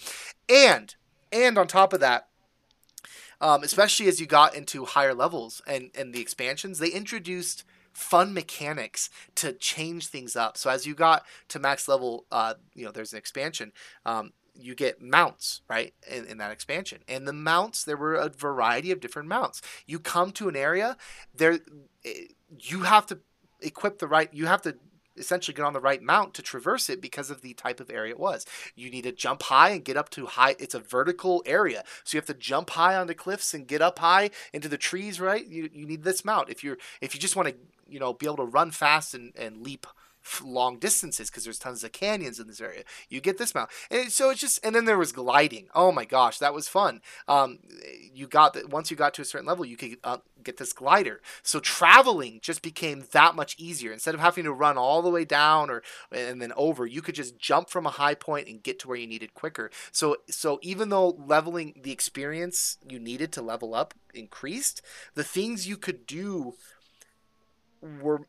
And 0.50 0.96
and 1.32 1.58
on 1.58 1.68
top 1.68 1.94
of 1.94 2.00
that 2.00 2.28
um, 3.42 3.64
especially 3.64 4.08
as 4.08 4.22
you 4.22 4.26
got 4.26 4.56
into 4.56 4.86
higher 4.86 5.14
levels 5.14 5.62
and 5.68 5.92
and 5.96 6.14
the 6.14 6.22
expansions 6.22 6.80
they 6.80 6.90
introduced 6.90 7.64
fun 7.92 8.34
mechanics 8.34 9.10
to 9.36 9.54
change 9.54 10.08
things 10.08 10.36
up. 10.36 10.58
So 10.58 10.70
as 10.70 10.88
you 10.88 10.96
got 10.96 11.26
to 11.50 11.60
max 11.60 11.88
level 11.88 12.26
uh, 12.32 12.56
you 12.74 12.86
know 12.86 12.92
there's 12.92 13.14
an 13.14 13.20
expansion 13.20 13.72
um, 14.06 14.34
you 14.56 14.76
get 14.76 15.02
mounts 15.02 15.62
right 15.70 15.94
in, 16.10 16.26
in 16.26 16.38
that 16.38 16.52
expansion. 16.52 17.02
And 17.08 17.28
the 17.28 17.34
mounts 17.34 17.84
there 17.84 17.98
were 17.98 18.16
a 18.16 18.30
variety 18.30 18.92
of 18.92 19.00
different 19.00 19.28
mounts. 19.28 19.62
You 19.86 20.00
come 20.00 20.32
to 20.34 20.50
an 20.50 20.56
area 20.56 20.98
there 21.36 21.60
eh, 22.06 22.14
you 22.60 22.82
have 22.82 23.06
to 23.08 23.20
equip 23.62 24.00
the 24.00 24.08
right 24.08 24.30
you 24.34 24.46
have 24.46 24.62
to 24.62 24.76
essentially 25.16 25.54
get 25.54 25.66
on 25.66 25.74
the 25.74 25.80
right 25.80 26.02
mount 26.02 26.34
to 26.34 26.42
traverse 26.42 26.90
it 26.90 27.00
because 27.00 27.30
of 27.30 27.42
the 27.42 27.54
type 27.54 27.80
of 27.80 27.90
area 27.90 28.12
it 28.12 28.20
was. 28.20 28.46
You 28.76 28.90
need 28.90 29.04
to 29.04 29.12
jump 29.12 29.44
high 29.44 29.70
and 29.70 29.86
get 29.86 29.98
up 29.98 30.10
to 30.12 30.26
high 30.26 30.56
it's 30.60 30.74
a 30.74 30.80
vertical 30.80 31.44
area. 31.46 31.84
So 32.04 32.16
you 32.16 32.20
have 32.20 32.28
to 32.28 32.34
jump 32.34 32.72
high 32.72 32.96
on 32.96 33.08
the 33.08 33.16
cliffs 33.16 33.54
and 33.54 33.68
get 33.68 33.82
up 33.82 34.00
high 34.00 34.32
into 34.52 34.70
the 34.70 34.78
trees 34.78 35.20
right? 35.20 35.46
You, 35.46 35.70
you 35.74 35.86
need 35.86 36.04
this 36.04 36.26
mount. 36.26 36.50
If 36.50 36.64
you're 36.64 36.78
if 37.02 37.14
you 37.14 37.20
just 37.20 37.36
want 37.36 37.50
to 37.50 37.56
you 37.88 38.00
know 38.00 38.14
be 38.14 38.26
able 38.26 38.38
to 38.38 38.46
run 38.46 38.72
fast 38.72 39.14
and, 39.14 39.34
and 39.36 39.62
leap 39.62 39.88
long 40.44 40.80
distances 40.80 41.30
because 41.30 41.44
there's 41.44 41.60
tons 41.60 41.84
of 41.84 41.92
canyons 41.92 42.40
in 42.40 42.48
this 42.48 42.62
area. 42.62 42.84
You 43.10 43.22
get 43.22 43.38
this 43.38 43.54
mount 43.54 43.70
and 43.92 44.12
so 44.12 44.30
it's 44.30 44.42
just 44.42 44.64
and 44.64 44.76
then 44.76 44.86
there 44.86 44.98
was 44.98 45.12
gliding. 45.12 45.68
Oh 45.76 45.92
my 45.92 46.06
gosh 46.06 46.40
that 46.40 46.54
was 46.54 46.68
fun. 46.68 47.02
Um, 47.28 47.60
you 48.14 48.28
got 48.28 48.54
that 48.54 48.70
once 48.70 48.90
you 48.90 48.98
got 48.98 49.14
to 49.16 49.22
a 49.22 49.26
certain 49.26 49.48
level 49.48 49.66
you 49.66 49.78
could 49.78 49.98
uh, 50.04 50.18
get 50.44 50.58
this 50.58 50.74
glider. 50.74 51.22
So 51.42 51.60
traveling 51.60 52.40
just 52.42 52.62
became 52.62 53.06
that 53.12 53.36
much 53.36 53.56
easier. 53.58 53.92
Instead 53.92 54.14
of 54.14 54.22
having 54.22 54.46
to 54.46 54.54
run 54.54 54.78
all 54.78 55.02
the 55.02 55.10
way 55.10 55.26
down 55.26 55.70
or 55.70 55.84
and 56.12 56.42
then 56.42 56.54
over 56.56 56.86
you 56.86 57.02
could 57.02 57.16
just 57.16 57.38
jump 57.38 57.70
from 57.70 57.86
a 57.86 57.92
high 57.92 58.16
point 58.16 58.48
and 58.48 58.64
get 58.64 58.80
to 58.80 58.88
where 58.88 58.98
you 58.98 59.08
needed 59.08 59.34
quicker. 59.34 59.72
So 59.92 60.18
so 60.30 60.60
even 60.62 60.90
though 60.90 61.10
leveling 61.10 61.80
the 61.82 61.92
experience 61.92 62.78
you 62.88 63.00
needed 63.00 63.32
to 63.34 63.42
level 63.42 63.74
up 63.74 63.94
increased 64.14 64.82
the 65.16 65.24
things 65.24 65.68
you 65.68 65.78
could 65.78 66.06
do 66.06 66.56
were 67.82 68.22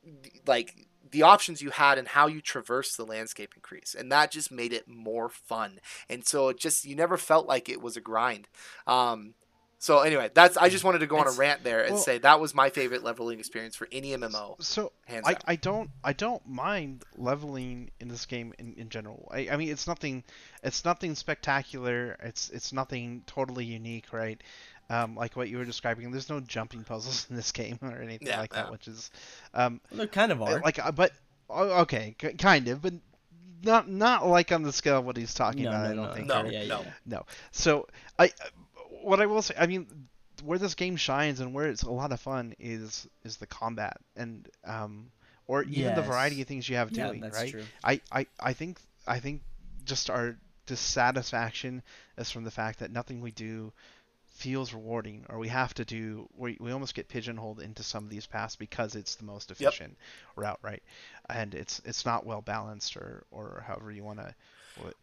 like 0.47 0.89
the 1.15 1.23
options 1.23 1.63
you 1.63 1.71
had 1.71 1.97
and 1.97 2.09
how 2.09 2.27
you 2.27 2.41
traverse 2.41 2.97
the 2.97 3.05
landscape 3.07 3.53
increase 3.55 3.95
and 3.97 4.11
that 4.11 4.31
just 4.33 4.51
made 4.51 4.73
it 4.73 4.89
more 4.89 5.29
fun 5.29 5.79
and 6.11 6.27
so 6.27 6.49
it 6.49 6.59
just 6.59 6.85
you 6.85 6.97
never 6.97 7.17
felt 7.17 7.47
like 7.47 7.69
it 7.69 7.81
was 7.81 7.97
a 7.97 8.01
grind 8.01 8.49
um 8.89 9.35
so 9.79 10.01
anyway 10.01 10.29
that's 10.35 10.57
i 10.57 10.69
just 10.69 10.83
wanted 10.83 10.99
to 10.99 11.07
go 11.07 11.19
on 11.19 11.29
a 11.29 11.31
rant 11.33 11.63
there 11.63 11.83
and 11.83 11.95
well- 11.95 12.03
say 12.03 12.19
that 12.19 12.41
was 12.41 12.53
my 12.55 12.69
favorite 12.69 13.05
leveling 13.05 13.39
experience 13.39 13.77
for 13.77 13.87
any 13.93 14.11
mmo 14.17 14.57
So 14.63 14.91
hands 15.07 15.25
I. 15.27 15.37
I 15.47 15.57
don't 15.57 15.91
I 16.03 16.13
don't 16.15 16.45
mind 16.49 17.05
leveling 17.17 17.91
in 18.01 18.09
this 18.09 18.27
game 18.27 18.53
in, 18.59 18.75
in 18.75 18.89
general. 18.89 19.29
I, 19.33 19.49
I 19.53 19.57
mean 19.57 19.69
it's 19.69 19.87
nothing 19.87 20.25
it's 20.63 20.85
nothing 20.85 21.15
spectacular. 21.15 22.17
It's 22.23 22.51
it's 22.51 22.73
nothing 22.73 23.23
totally 23.27 23.67
unique, 23.67 24.13
right? 24.13 24.43
Um, 24.91 25.15
like 25.17 25.35
what 25.35 25.49
you 25.49 25.57
were 25.57 25.65
describing. 25.65 26.11
There's 26.11 26.29
no 26.29 26.41
jumping 26.41 26.85
puzzles 26.85 27.27
in 27.31 27.37
this 27.37 27.53
game 27.53 27.79
or 27.81 27.97
anything 28.03 28.29
Yeah, 28.29 28.41
like 28.41 28.53
yeah. 28.53 28.65
that, 28.65 28.73
which 28.73 28.87
is 28.87 29.11
um, 29.55 29.81
They 29.91 30.07
kind 30.07 30.31
of 30.31 30.43
are. 30.43 30.61
like 30.61 30.79
uh, 30.85 30.93
but 30.93 31.13
oh, 31.49 31.81
okay, 31.83 32.15
kind 32.39 32.69
of, 32.69 32.83
but 32.83 32.93
not 33.63 33.89
not 33.89 34.27
like 34.27 34.53
on 34.53 34.63
the 34.63 34.73
scale 34.73 34.99
of 34.99 35.07
what 35.07 35.17
he's 35.17 35.33
talking 35.33 35.63
no, 35.65 35.71
about. 35.71 35.83
no, 35.85 35.91
I 35.91 35.95
don't 35.95 36.07
no. 36.09 36.15
think. 36.15 36.27
No, 36.29 36.43
or- 36.43 36.47
yeah, 36.53 36.67
no. 36.67 36.81
yeah. 36.83 36.91
no. 37.07 37.27
So 37.53 37.87
I, 38.19 38.31
what 39.03 39.21
I 39.21 39.27
will 39.27 39.41
say, 39.41 39.55
I 39.59 39.67
mean, 39.67 39.87
where 40.45 40.59
this 40.59 40.75
game 40.75 40.97
shines 40.97 41.41
and 41.41 41.55
where 41.55 41.67
it's 41.69 41.83
a 41.83 41.91
lot 41.91 42.13
of 42.13 42.21
fun 42.21 42.55
is 42.59 43.09
is 43.25 43.39
the 43.39 43.47
combat 43.47 43.97
and 44.17 44.47
um, 44.67 45.11
or 45.47 45.63
even 45.63 45.95
the 45.95 46.03
variety 46.03 46.43
of 46.43 46.47
things 46.49 46.69
you 46.69 46.77
have 46.77 46.93
Yeah, 46.93 47.07
doing. 47.07 47.21
that's 47.23 47.39
right. 47.39 47.51
true. 47.51 47.63
I, 47.83 48.01
I 48.13 48.27
I 48.39 48.53
think 48.53 48.79
I 49.07 49.19
think 49.19 49.41
just 49.87 50.11
our 50.11 50.37
dissatisfaction 50.67 51.83
is 52.19 52.31
from 52.31 52.45
the 52.45 52.51
fact 52.51 52.79
that 52.81 52.91
nothing 52.93 53.21
we 53.21 53.31
do 53.31 53.73
feels 54.35 54.75
rewarding 54.75 55.25
or 55.29 55.39
we 55.39 55.47
have 55.49 55.73
to 55.73 55.85
do 55.85 56.29
we, 56.37 56.57
we 56.61 56.73
almost 56.73 56.95
get 56.95 57.09
pigeonholed 57.09 57.61
into 57.61 57.83
some 57.85 58.03
of 58.03 58.11
these 58.11 58.27
paths 58.27 58.57
because 58.57 58.97
it's 58.97 59.15
the 59.15 59.25
most 59.25 59.51
efficient 59.53 59.97
route 60.35 60.59
right 60.61 60.83
and 61.31 61.55
it's 61.55 61.81
it's 61.85 62.05
not 62.05 62.27
well 62.27 62.43
balanced 62.43 62.97
or 62.97 63.25
or 63.31 63.63
however 63.67 63.93
you 63.93 64.03
want 64.03 64.19
to 64.19 64.35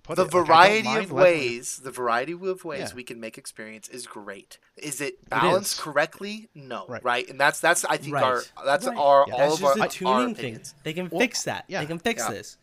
put 0.03 0.17
the 0.17 0.23
it 0.25 0.33
Like, 0.33 0.45
variety 0.45 0.83
mind 0.87 1.05
of 1.05 1.11
leveling- 1.13 1.23
ways 1.23 1.77
the 1.81 1.91
variety 1.91 2.33
of 2.33 2.65
ways 2.65 2.89
Yeah. 2.89 2.93
we 2.93 3.03
can 3.05 3.21
make 3.21 3.37
experience 3.37 3.87
is 3.87 4.05
great 4.05 4.57
is 4.75 4.99
it 4.99 5.29
balanced 5.29 5.75
is. 5.77 5.79
correctly 5.79 6.49
no 6.53 6.85
right. 6.89 7.01
Right. 7.03 7.29
and 7.29 7.39
that's 7.39 7.61
that's 7.61 7.85
i 7.85 7.95
think 7.95 8.15
Right. 8.15 8.23
our 8.25 8.41
that's 8.65 8.85
Right. 8.85 8.97
our 8.97 9.25
Yeah. 9.29 9.33
all 9.35 9.39
That's 9.39 9.53
of 9.53 9.59
just 9.61 9.79
our, 9.79 9.85
a 9.85 9.89
tuning 9.89 10.13
our 10.29 10.33
thing. 10.33 10.61
They 10.83 10.91
can 10.91 11.07
Well, 11.09 11.21
fix 11.21 11.43
that. 11.43 11.63
yeah. 11.69 11.79
They 11.79 11.85
can 11.87 11.99
fix 11.99 12.21
Yeah. 12.23 12.31
this. 12.31 12.57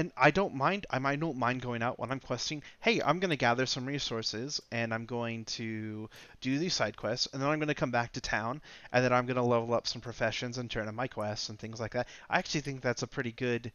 And 0.00 0.10
I 0.16 0.30
don't 0.30 0.54
mind. 0.54 0.86
I, 0.88 0.98
I 0.98 1.16
don't 1.16 1.36
mind 1.36 1.60
going 1.60 1.82
out 1.82 1.98
when 1.98 2.10
I'm 2.10 2.20
questing. 2.20 2.62
Hey, 2.80 3.02
I'm 3.02 3.20
gonna 3.20 3.36
gather 3.36 3.66
some 3.66 3.84
resources, 3.84 4.58
and 4.72 4.94
I'm 4.94 5.04
going 5.04 5.44
to 5.56 6.08
do 6.40 6.58
these 6.58 6.72
side 6.72 6.96
quests, 6.96 7.28
and 7.32 7.42
then 7.42 7.50
I'm 7.50 7.60
gonna 7.60 7.74
come 7.74 7.90
back 7.90 8.12
to 8.12 8.20
town, 8.22 8.62
and 8.92 9.04
then 9.04 9.12
I'm 9.12 9.26
gonna 9.26 9.44
level 9.44 9.74
up 9.74 9.86
some 9.86 10.00
professions 10.00 10.56
and 10.56 10.70
turn 10.70 10.88
in 10.88 10.94
my 10.94 11.06
quests 11.06 11.50
and 11.50 11.58
things 11.58 11.78
like 11.78 11.92
that. 11.92 12.08
I 12.30 12.38
actually 12.38 12.62
think 12.62 12.80
that's 12.80 13.02
a 13.02 13.06
pretty 13.06 13.32
good 13.32 13.72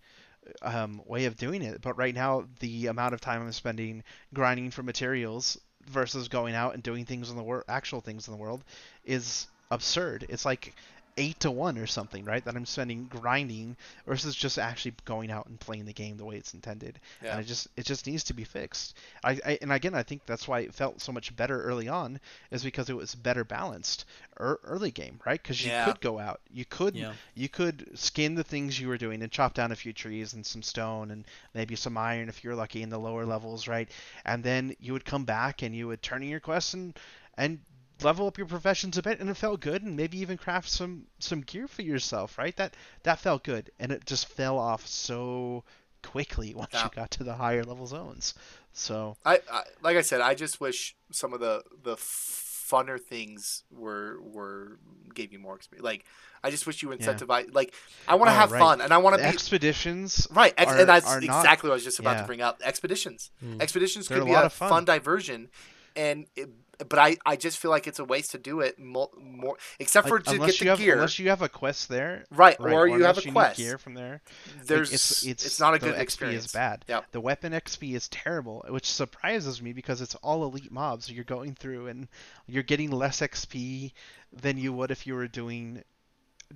um, 0.64 1.00
way 1.06 1.26
of 1.26 1.38
doing 1.38 1.62
it. 1.62 1.84
But 1.84 1.96
right 1.96 2.16
now, 2.16 2.46
the 2.60 2.88
amount 2.88 3.14
of 3.14 3.22
time 3.22 3.44
I'm 3.44 3.52
spending 3.52 4.04
grinding 4.34 4.72
for 4.72 4.82
materials 4.82 5.60
versus 5.86 6.28
going 6.28 6.56
out 6.56 6.74
and 6.74 6.82
doing 6.82 7.06
things 7.06 7.30
in 7.30 7.38
the 7.38 7.44
world, 7.44 7.66
actual 7.68 8.02
things 8.02 8.28
in 8.28 8.32
the 8.32 8.40
world, 8.40 8.64
is 9.04 9.46
absurd. 9.70 10.26
It's 10.30 10.46
like 10.46 10.74
eight 11.18 11.40
to 11.42 11.52
one 11.52 11.78
or 11.78 11.88
something, 11.88 12.26
right? 12.26 12.44
That 12.46 12.56
I'm 12.56 12.66
spending 12.66 13.06
grinding 13.08 13.78
versus 14.06 14.36
just 14.36 14.58
actually 14.60 14.96
going 15.06 15.32
out 15.32 15.48
and 15.48 15.60
playing 15.60 15.86
the 15.86 15.94
game 15.94 16.18
the 16.18 16.26
way 16.26 16.36
it's 16.36 16.54
intended. 16.54 17.00
Yeah. 17.22 17.32
And 17.32 17.40
it 17.40 17.46
just 17.46 17.68
it 17.78 17.86
just 17.86 18.06
needs 18.08 18.24
to 18.26 18.34
be 18.34 18.44
fixed. 18.44 18.96
I, 19.24 19.40
I 19.46 19.58
and 19.62 19.72
again 19.72 19.96
I 19.96 20.04
think 20.04 20.26
that's 20.26 20.48
why 20.48 20.62
it 20.62 20.74
felt 20.74 21.02
so 21.02 21.12
much 21.12 21.36
better 21.36 21.62
early 21.64 21.88
on 21.88 22.20
is 22.52 22.64
because 22.64 22.90
it 22.90 22.96
was 22.96 23.16
better 23.16 23.44
balanced 23.44 24.06
er, 24.40 24.60
early 24.64 24.92
game, 24.92 25.20
right? 25.26 25.42
Because 25.42 25.64
you 25.64 25.72
Yeah. 25.72 25.86
could 25.86 26.02
go 26.02 26.20
out, 26.20 26.42
you 26.52 26.66
could 26.66 26.96
Yeah. 26.96 27.14
you 27.34 27.50
could 27.50 27.98
skin 27.98 28.36
the 28.36 28.44
things 28.44 28.80
you 28.80 28.88
were 28.88 28.98
doing 28.98 29.22
and 29.22 29.32
chop 29.32 29.54
down 29.54 29.72
a 29.72 29.76
few 29.76 29.94
trees 29.94 30.34
and 30.34 30.46
some 30.46 30.64
stone 30.64 31.12
and 31.12 31.26
maybe 31.54 31.76
some 31.76 31.98
iron 31.98 32.30
if 32.30 32.44
you're 32.44 32.56
lucky 32.56 32.82
in 32.82 32.90
the 32.90 33.00
lower 33.00 33.26
levels, 33.26 33.68
right? 33.68 33.90
And 34.26 34.44
then 34.44 34.76
you 34.80 34.94
would 34.94 35.06
come 35.06 35.26
back 35.26 35.62
and 35.62 35.76
you 35.76 35.88
would 35.88 36.02
turn 36.02 36.24
in 36.24 36.30
your 36.30 36.40
quests 36.40 36.74
and 36.74 36.98
and 37.38 37.60
level 38.02 38.28
up 38.28 38.38
your 38.38 38.48
professions 38.48 38.98
a 38.98 39.02
bit 39.02 39.20
and 39.20 39.30
it 39.30 39.36
felt 39.36 39.62
good 39.62 39.82
and 39.84 39.96
maybe 39.96 40.18
even 40.20 40.38
craft 40.38 40.70
some 40.70 41.08
some 41.20 41.42
gear 41.42 41.68
for 41.68 41.82
yourself, 41.82 42.38
right? 42.38 42.56
That 42.58 42.76
that 43.04 43.20
felt 43.20 43.44
good 43.44 43.72
and 43.80 43.92
it 43.92 44.06
just 44.06 44.28
fell 44.28 44.58
off 44.60 44.86
so 44.86 45.64
quickly 46.04 46.54
once 46.56 46.72
Yeah. 46.74 46.84
you 46.86 46.90
got 46.96 47.12
to 47.12 47.24
the 47.24 47.36
higher 47.36 47.64
level 47.64 47.88
zones. 47.88 48.34
So 48.74 49.16
I, 49.26 49.40
I 49.52 49.64
like 49.82 49.96
I 49.98 50.02
said, 50.02 50.20
I 50.22 50.36
just 50.36 50.60
wish 50.60 50.96
some 51.12 51.34
of 51.34 51.40
the 51.40 51.64
the 51.84 51.96
funner 51.96 53.00
things 53.00 53.64
were 53.72 54.20
were 54.22 54.80
gave 55.14 55.32
you 55.32 55.40
more 55.40 55.56
experience. 55.56 55.86
Like 55.86 56.04
I 56.44 56.52
just 56.52 56.68
wish 56.68 56.82
you 56.84 56.92
Yeah. 56.94 57.18
Like 57.54 57.74
I 58.08 58.16
want 58.16 58.28
to 58.30 58.34
Oh, 58.34 58.36
have 58.38 58.52
right. 58.52 58.60
fun, 58.60 58.82
and 58.82 58.92
I 58.94 58.98
want 58.98 59.16
to 59.16 59.22
be 59.24 59.28
expeditions 59.28 60.28
right. 60.32 60.54
Ex- 60.58 60.72
are- 60.72 60.78
and 60.80 60.90
that's 60.90 61.08
are 61.08 61.22
not- 61.22 61.24
exactly 61.40 61.70
what 61.70 61.74
I 61.74 61.78
was 61.78 61.84
just 61.84 62.00
about 62.00 62.16
yeah. 62.18 62.22
to 62.22 62.28
bring 62.28 62.42
up. 62.42 62.62
Expeditions, 62.64 63.32
Hmm. 63.40 63.62
expeditions 63.62 64.08
They're 64.08 64.18
could 64.20 64.24
a 64.24 64.26
be 64.28 64.34
lot 64.34 64.44
a 64.44 64.48
of 64.48 64.54
fun. 64.54 64.70
fun 64.70 64.86
diversion, 64.86 65.50
and. 65.96 66.28
It, 66.36 66.50
but 66.78 67.00
I, 67.00 67.18
I 67.26 67.36
just 67.36 67.58
feel 67.58 67.72
like 67.72 67.88
it's 67.88 68.00
a 68.00 68.06
waste 68.06 68.32
to 68.32 68.38
do 68.38 68.60
it 68.60 68.80
more, 68.80 69.10
more 69.22 69.58
except 69.80 70.08
for 70.08 70.18
like, 70.18 70.26
to 70.26 70.38
get 70.40 70.60
the 70.60 70.66
have 70.68 70.80
gear. 70.80 70.96
unless 70.96 71.20
you 71.20 71.30
have 71.30 71.42
a 71.42 71.50
quest 71.50 71.90
there. 71.90 72.26
Right, 72.32 72.60
right, 72.60 72.74
or 72.74 72.88
you 72.88 73.04
have 73.04 73.18
a 73.18 73.32
quest. 73.32 73.58
gear 73.58 73.78
from 73.78 73.94
there. 73.94 74.22
like, 74.58 74.68
There's 74.68 74.92
it's, 74.92 75.24
it's 75.26 75.60
not 75.60 75.76
a 75.76 75.80
the 75.80 75.88
good 75.88 75.96
XP 75.96 76.02
experience. 76.02 76.46
is 76.46 76.52
bad. 76.52 76.86
Yep. 76.88 77.12
The 77.12 77.22
weapon 77.22 77.54
XP 77.54 77.96
is 77.96 78.08
terrible, 78.10 78.66
which 78.70 78.90
surprises 78.90 79.62
me 79.62 79.74
because 79.74 80.02
it's 80.02 80.16
all 80.16 80.44
elite 80.44 80.72
mobs 80.72 81.10
you're 81.10 81.24
going 81.24 81.56
through, 81.56 81.88
and 81.88 82.08
you're 82.48 82.64
getting 82.64 82.92
less 82.92 83.22
XP 83.22 83.92
than 84.34 84.58
you 84.58 84.74
would 84.74 84.92
if 84.92 85.08
you 85.08 85.16
were 85.16 85.28
doing 85.28 85.84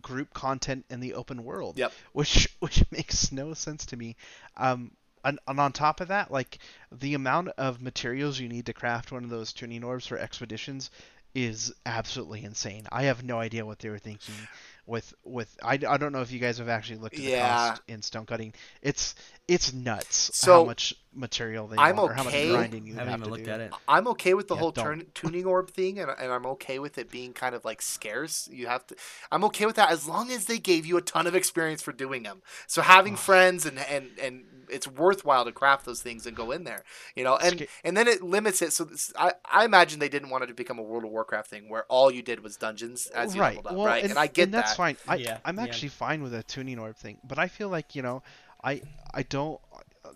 group 0.01 0.33
content 0.33 0.85
in 0.89 0.99
the 0.99 1.13
open 1.13 1.43
world. 1.43 1.77
Yep. 1.77 1.93
Which 2.13 2.55
which 2.59 2.83
makes 2.91 3.31
no 3.31 3.53
sense 3.53 3.85
to 3.87 3.97
me. 3.97 4.15
Um, 4.57 4.91
and, 5.23 5.39
and 5.47 5.59
on 5.59 5.71
top 5.71 6.01
of 6.01 6.07
that, 6.09 6.31
like 6.31 6.59
the 6.91 7.13
amount 7.13 7.49
of 7.57 7.81
materials 7.81 8.39
you 8.39 8.49
need 8.49 8.65
to 8.67 8.73
craft 8.73 9.11
one 9.11 9.23
of 9.23 9.29
those 9.29 9.53
tuning 9.53 9.83
orbs 9.83 10.07
for 10.07 10.17
expeditions 10.17 10.89
is 11.35 11.71
absolutely 11.85 12.43
insane. 12.43 12.87
I 12.91 13.03
have 13.03 13.23
no 13.23 13.39
idea 13.39 13.63
what 13.63 13.77
they 13.77 13.89
were 13.89 13.99
thinking 13.99 14.47
with 14.87 15.13
with 15.23 15.55
I, 15.61 15.73
I 15.87 15.97
don't 15.97 16.11
know 16.11 16.21
if 16.21 16.31
you 16.31 16.39
guys 16.39 16.57
have 16.57 16.69
actually 16.69 16.97
looked 16.97 17.13
at 17.19 17.23
the 17.23 17.29
Yeah. 17.29 17.55
cost 17.69 17.81
in 17.87 18.01
stone 18.01 18.25
cutting. 18.25 18.53
It's 18.81 19.13
it's 19.47 19.71
nuts 19.71 20.31
So, 20.33 20.61
how 20.61 20.65
much 20.65 20.95
material 21.13 21.67
they 21.67 21.77
I'm 21.77 21.97
want 21.97 22.11
or 22.11 22.13
how 22.15 22.23
much 22.23 22.33
okay- 22.33 22.47
grinding 22.49 22.87
you 22.87 22.93
I 22.95 22.97
haven't 22.99 23.11
have 23.11 23.19
even 23.19 23.25
to 23.25 23.29
looked 23.29 23.45
do. 23.45 23.51
at 23.51 23.59
it. 23.59 23.73
I'm 23.87 24.07
okay 24.07 24.33
with 24.33 24.47
the 24.47 24.55
Yeah, 24.55 24.59
whole 24.61 24.71
turn, 24.71 25.05
tuning 25.13 25.45
orb 25.45 25.69
thing, 25.69 25.99
and, 25.99 26.09
and 26.09 26.31
I'm 26.31 26.47
okay 26.47 26.79
with 26.79 26.97
it 26.97 27.11
being 27.11 27.33
kind 27.33 27.53
of 27.53 27.63
like 27.63 27.83
scarce. 27.83 28.49
You 28.51 28.65
have 28.65 28.87
to. 28.87 28.95
I'm 29.31 29.43
okay 29.45 29.67
with 29.67 29.75
that 29.75 29.91
as 29.91 30.07
long 30.07 30.31
as 30.31 30.45
they 30.45 30.57
gave 30.57 30.87
you 30.87 30.97
a 30.97 31.01
ton 31.01 31.27
of 31.27 31.35
experience 31.35 31.83
for 31.83 31.91
doing 31.91 32.23
them. 32.23 32.41
So 32.65 32.81
having 32.81 33.15
friends 33.15 33.67
and 33.67 33.77
and 33.77 34.09
and 34.19 34.45
it's 34.69 34.87
worthwhile 34.87 35.45
to 35.45 35.51
craft 35.51 35.85
those 35.85 36.01
things 36.01 36.25
and 36.25 36.35
go 36.35 36.51
in 36.51 36.63
there, 36.63 36.83
you 37.15 37.23
know. 37.23 37.37
And 37.37 37.67
and 37.83 37.95
then 37.97 38.07
it 38.07 38.21
limits 38.21 38.61
it. 38.61 38.73
So 38.73 38.83
this, 38.85 39.11
I 39.17 39.33
I 39.51 39.65
imagine 39.65 39.99
they 39.99 40.09
didn't 40.09 40.29
want 40.29 40.43
it 40.43 40.47
to 40.47 40.53
become 40.53 40.79
a 40.79 40.83
World 40.83 41.03
of 41.05 41.11
Warcraft 41.11 41.49
thing 41.49 41.69
where 41.69 41.85
all 41.89 42.11
you 42.11 42.21
did 42.21 42.41
was 42.43 42.57
dungeons 42.57 43.07
as 43.07 43.35
you 43.35 43.41
right. 43.41 43.55
leveled 43.55 43.67
up, 43.67 43.75
well, 43.75 43.85
right? 43.85 44.03
And, 44.03 44.11
And, 44.11 44.19
I 44.19 44.27
get 44.27 44.49
and 44.49 44.53
that's 44.53 44.71
that. 44.71 44.77
fine. 44.77 44.97
I, 45.07 45.15
Yeah, 45.15 45.37
I'm 45.45 45.57
yeah. 45.57 45.63
actually 45.63 45.89
fine 45.89 46.21
with 46.23 46.33
a 46.33 46.43
tuning 46.43 46.79
orb 46.79 46.95
thing, 46.97 47.17
but 47.23 47.39
I 47.39 47.47
feel 47.47 47.69
like 47.69 47.95
you 47.95 48.01
know, 48.01 48.23
I 48.63 48.81
I 49.13 49.23
don't. 49.23 49.59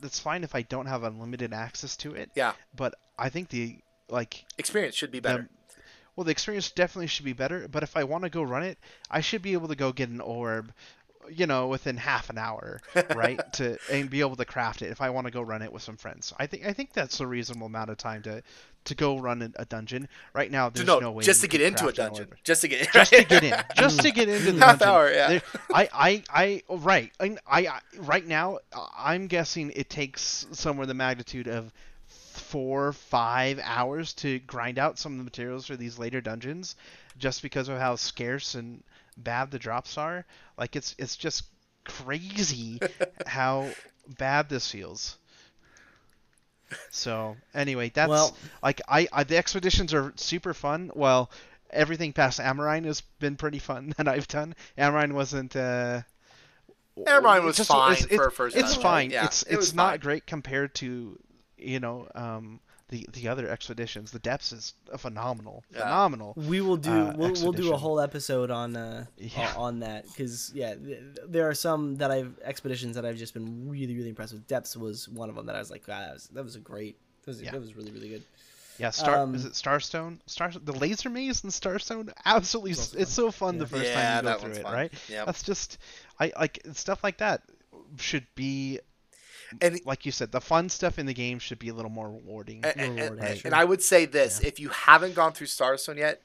It's 0.02 0.20
fine 0.20 0.44
if 0.44 0.56
I 0.56 0.64
don't 0.64 0.88
have 0.88 1.04
unlimited 1.04 1.54
access 1.54 1.96
to 1.98 2.14
it. 2.14 2.32
Yeah, 2.36 2.54
But 2.76 2.96
I 3.18 3.30
think 3.30 3.50
the 3.50 3.78
like 4.10 4.46
experience 4.58 4.96
should 4.96 5.12
be 5.12 5.20
better. 5.20 5.44
the, 5.44 5.76
well, 6.16 6.26
the 6.26 6.32
experience 6.32 6.72
definitely 6.72 7.08
should 7.08 7.26
be 7.26 7.34
better. 7.34 7.68
But 7.68 7.84
if 7.84 7.96
I 7.98 8.04
want 8.04 8.24
to 8.24 8.30
go 8.30 8.44
run 8.44 8.64
it, 8.64 8.78
I 9.10 9.22
should 9.22 9.42
be 9.42 9.54
able 9.54 9.68
to 9.70 9.76
go 9.76 9.92
get 9.92 10.10
an 10.10 10.22
orb, 10.22 10.72
you 11.32 11.48
know, 11.48 11.68
within 11.68 11.98
half 11.98 12.30
an 12.30 12.38
hour, 12.38 12.82
right? 13.16 13.40
to 13.54 13.78
and 13.91 14.10
be 14.10 14.22
able 14.22 14.36
to 14.36 14.45
craft 14.45 14.82
it 14.82 14.91
if 14.91 15.02
I 15.02 15.10
want 15.10 15.28
to 15.28 15.32
go 15.32 15.41
run 15.41 15.62
it 15.62 15.72
with 15.72 15.84
some 15.84 15.98
friends. 15.98 16.34
I 16.40 16.48
think 16.48 16.66
I 16.66 16.74
think 16.74 16.94
that's 16.94 17.20
a 17.20 17.28
reasonable 17.28 17.68
amount 17.68 17.90
of 17.90 17.98
time 17.98 18.22
to 18.24 18.44
to 18.86 18.95
go 18.95 19.18
run 19.18 19.54
a, 19.56 19.66
dungeon. 19.66 20.10
Right 20.34 20.52
now, 20.52 20.70
there's 20.70 20.86
no, 20.86 21.00
no 21.00 21.12
way 21.12 21.24
just 21.24 21.41
to 21.41 21.48
get 21.48 21.62
into 21.62 21.88
a 21.88 21.94
dungeon, 21.94 22.28
just 22.44 22.62
to 22.62 22.68
get 22.68 22.91
just 22.91 23.14
to 23.14 23.24
get 23.24 23.44
in, 23.44 23.56
just 23.78 24.02
to 24.02 24.12
get 24.12 24.28
into 24.28 24.52
the 24.52 24.60
Half 24.66 24.80
dungeon. 24.80 24.88
hour, 24.88 25.12
yeah. 25.12 25.28
There- 25.30 25.41
I, 25.74 25.90
I, 25.94 26.24
I, 26.30 26.64
right. 26.70 27.12
I, 27.20 27.38
I, 27.48 27.68
I- 27.68 27.82
right 28.00 28.26
now, 28.26 28.60
I'm 28.98 29.28
guessing 29.28 29.72
it 29.76 29.90
takes 29.90 30.45
somewhere 30.52 30.86
the 30.86 30.94
magnitude 30.94 31.48
of 31.48 31.72
four, 32.08 32.94
five 32.94 33.60
hours 33.64 34.14
to 34.14 34.40
grind 34.40 34.78
out 34.80 35.00
some 35.00 35.14
of 35.14 35.18
the 35.18 35.24
materials 35.24 35.66
for 35.68 35.76
these 35.76 35.98
later 35.98 36.22
dungeons, 36.22 36.76
just 37.18 37.41
because 37.41 37.70
of 37.70 37.78
how 37.78 37.95
scarce 37.95 38.56
and 38.56 38.84
bad 39.18 39.52
the 39.52 39.60
drops 39.60 39.98
are. 39.98 40.26
Like 40.57 40.76
it's, 40.76 40.95
it's 40.98 41.15
just 41.15 41.44
crazy 41.85 42.80
how 43.27 43.69
bad 44.18 44.49
this 44.49 44.69
feels. 44.72 45.18
So 46.90 47.35
anyway, 47.53 47.91
that's 47.94 48.10
Well- 48.10 48.35
like 48.61 48.81
I, 48.88 49.07
I 49.11 49.23
the 49.23 49.38
expeditions 49.38 49.94
are 49.94 50.14
super 50.15 50.53
fun. 50.53 50.91
Well, 50.95 51.30
everything 51.69 52.14
past 52.14 52.40
Amrine 52.40 52.85
has 52.85 53.02
been 53.19 53.35
pretty 53.35 53.60
fun 53.60 53.94
that 53.98 54.07
I've 54.07 54.27
done. 54.27 54.56
Amrine 54.77 55.14
wasn't. 55.14 55.56
Uh, 55.56 56.02
Amrine 56.98 57.44
was 57.44 57.57
just- 57.57 57.69
fine 57.69 57.94
it's, 57.94 58.07
for 58.07 58.30
first 58.31 58.56
It's 58.56 58.76
fine. 58.76 59.11
Yeah, 59.11 59.26
it's 59.26 59.44
it 59.44 59.56
it's 59.56 59.73
not 59.73 59.91
fine. 59.91 59.99
great 59.99 60.26
compared 60.26 60.73
to 60.76 61.19
you 61.57 61.80
know 61.80 62.07
um, 62.15 62.60
the 62.89 63.07
the 63.14 63.27
other 63.27 63.47
expeditions. 63.49 64.11
The 64.11 64.19
depths 64.19 64.51
is 64.51 64.73
phenomenal, 64.97 65.64
Yeah. 65.72 65.80
phenomenal. 65.81 66.34
We 66.35 66.61
will 66.61 66.77
do 66.77 66.91
uh, 66.91 67.14
we'll, 67.18 67.34
we'll 67.41 67.51
do 67.51 67.73
a 67.73 67.77
whole 67.77 67.99
episode 67.99 68.51
on 68.51 68.76
uh 68.76 69.05
Yeah. 69.18 69.53
on 69.57 69.80
that 69.80 70.05
because 70.07 70.51
yeah 70.53 70.76
th- 70.76 70.99
there 71.27 71.47
are 71.49 71.53
some 71.55 71.95
that 71.97 72.11
I've 72.11 72.38
expeditions 72.43 72.95
that 72.95 73.05
I've 73.05 73.18
just 73.18 73.34
been 73.34 73.69
really 73.69 73.95
really 73.95 74.10
impressed 74.10 74.34
with. 74.34 74.47
Depths 74.47 74.76
was 74.77 75.07
one 75.10 75.30
of 75.30 75.35
them 75.35 75.45
that 75.47 75.55
I 75.55 75.60
was 75.60 75.72
like 75.72 75.88
wow, 75.88 75.99
that 76.01 76.14
was, 76.14 76.27
that 76.34 76.43
was 76.43 76.55
a 76.55 76.60
great 76.60 76.97
that 77.23 77.27
was, 77.31 77.41
Yeah. 77.41 77.51
that 77.51 77.61
was 77.61 77.76
really 77.76 77.91
really 77.91 78.10
good. 78.10 78.23
Yeah, 78.80 78.89
Star 78.89 79.19
Um, 79.19 79.35
is 79.35 79.45
it 79.45 79.53
Starstone? 79.53 80.18
Star 80.26 80.51
the 80.51 80.73
laser 80.73 81.10
maze 81.10 81.43
in 81.43 81.51
Starstone, 81.51 82.11
absolutely, 82.26 82.72
s- 82.72 82.93
it's 82.95 83.14
so 83.14 83.30
fun 83.31 83.60
the 83.60 83.68
first 83.68 83.85
Yeah, 83.85 84.19
time 84.22 84.26
you 84.26 84.31
go 84.34 84.39
through 84.39 84.51
it, 84.53 84.64
fun. 84.64 84.73
right? 84.73 84.93
Yeah. 85.07 85.26
That's 85.26 85.43
just, 85.43 85.77
I 86.19 86.34
like 86.39 86.60
stuff 86.73 87.03
like 87.03 87.19
that 87.19 87.43
should 87.97 88.26
be 88.34 88.80
And 89.62 89.80
like 89.86 90.06
you 90.06 90.12
said, 90.12 90.32
the 90.32 90.42
fun 90.42 90.70
stuff 90.70 90.98
in 91.00 91.06
the 91.06 91.14
game 91.14 91.40
should 91.40 91.60
be 91.60 91.70
a 91.70 91.74
little 91.74 91.92
more 91.92 92.10
rewarding. 92.10 92.64
and, 92.64 92.80
and, 92.80 92.96
rewarding, 93.00 93.24
and- 93.26 93.38
sure. 93.40 93.48
and 93.50 93.56
I 93.56 93.64
would 93.64 93.82
say 93.82 94.06
this: 94.06 94.40
if 94.42 94.60
you 94.60 94.70
haven't 94.70 95.16
gone 95.16 95.34
through 95.34 95.48
Starstone 95.48 95.98
yet, 95.98 96.22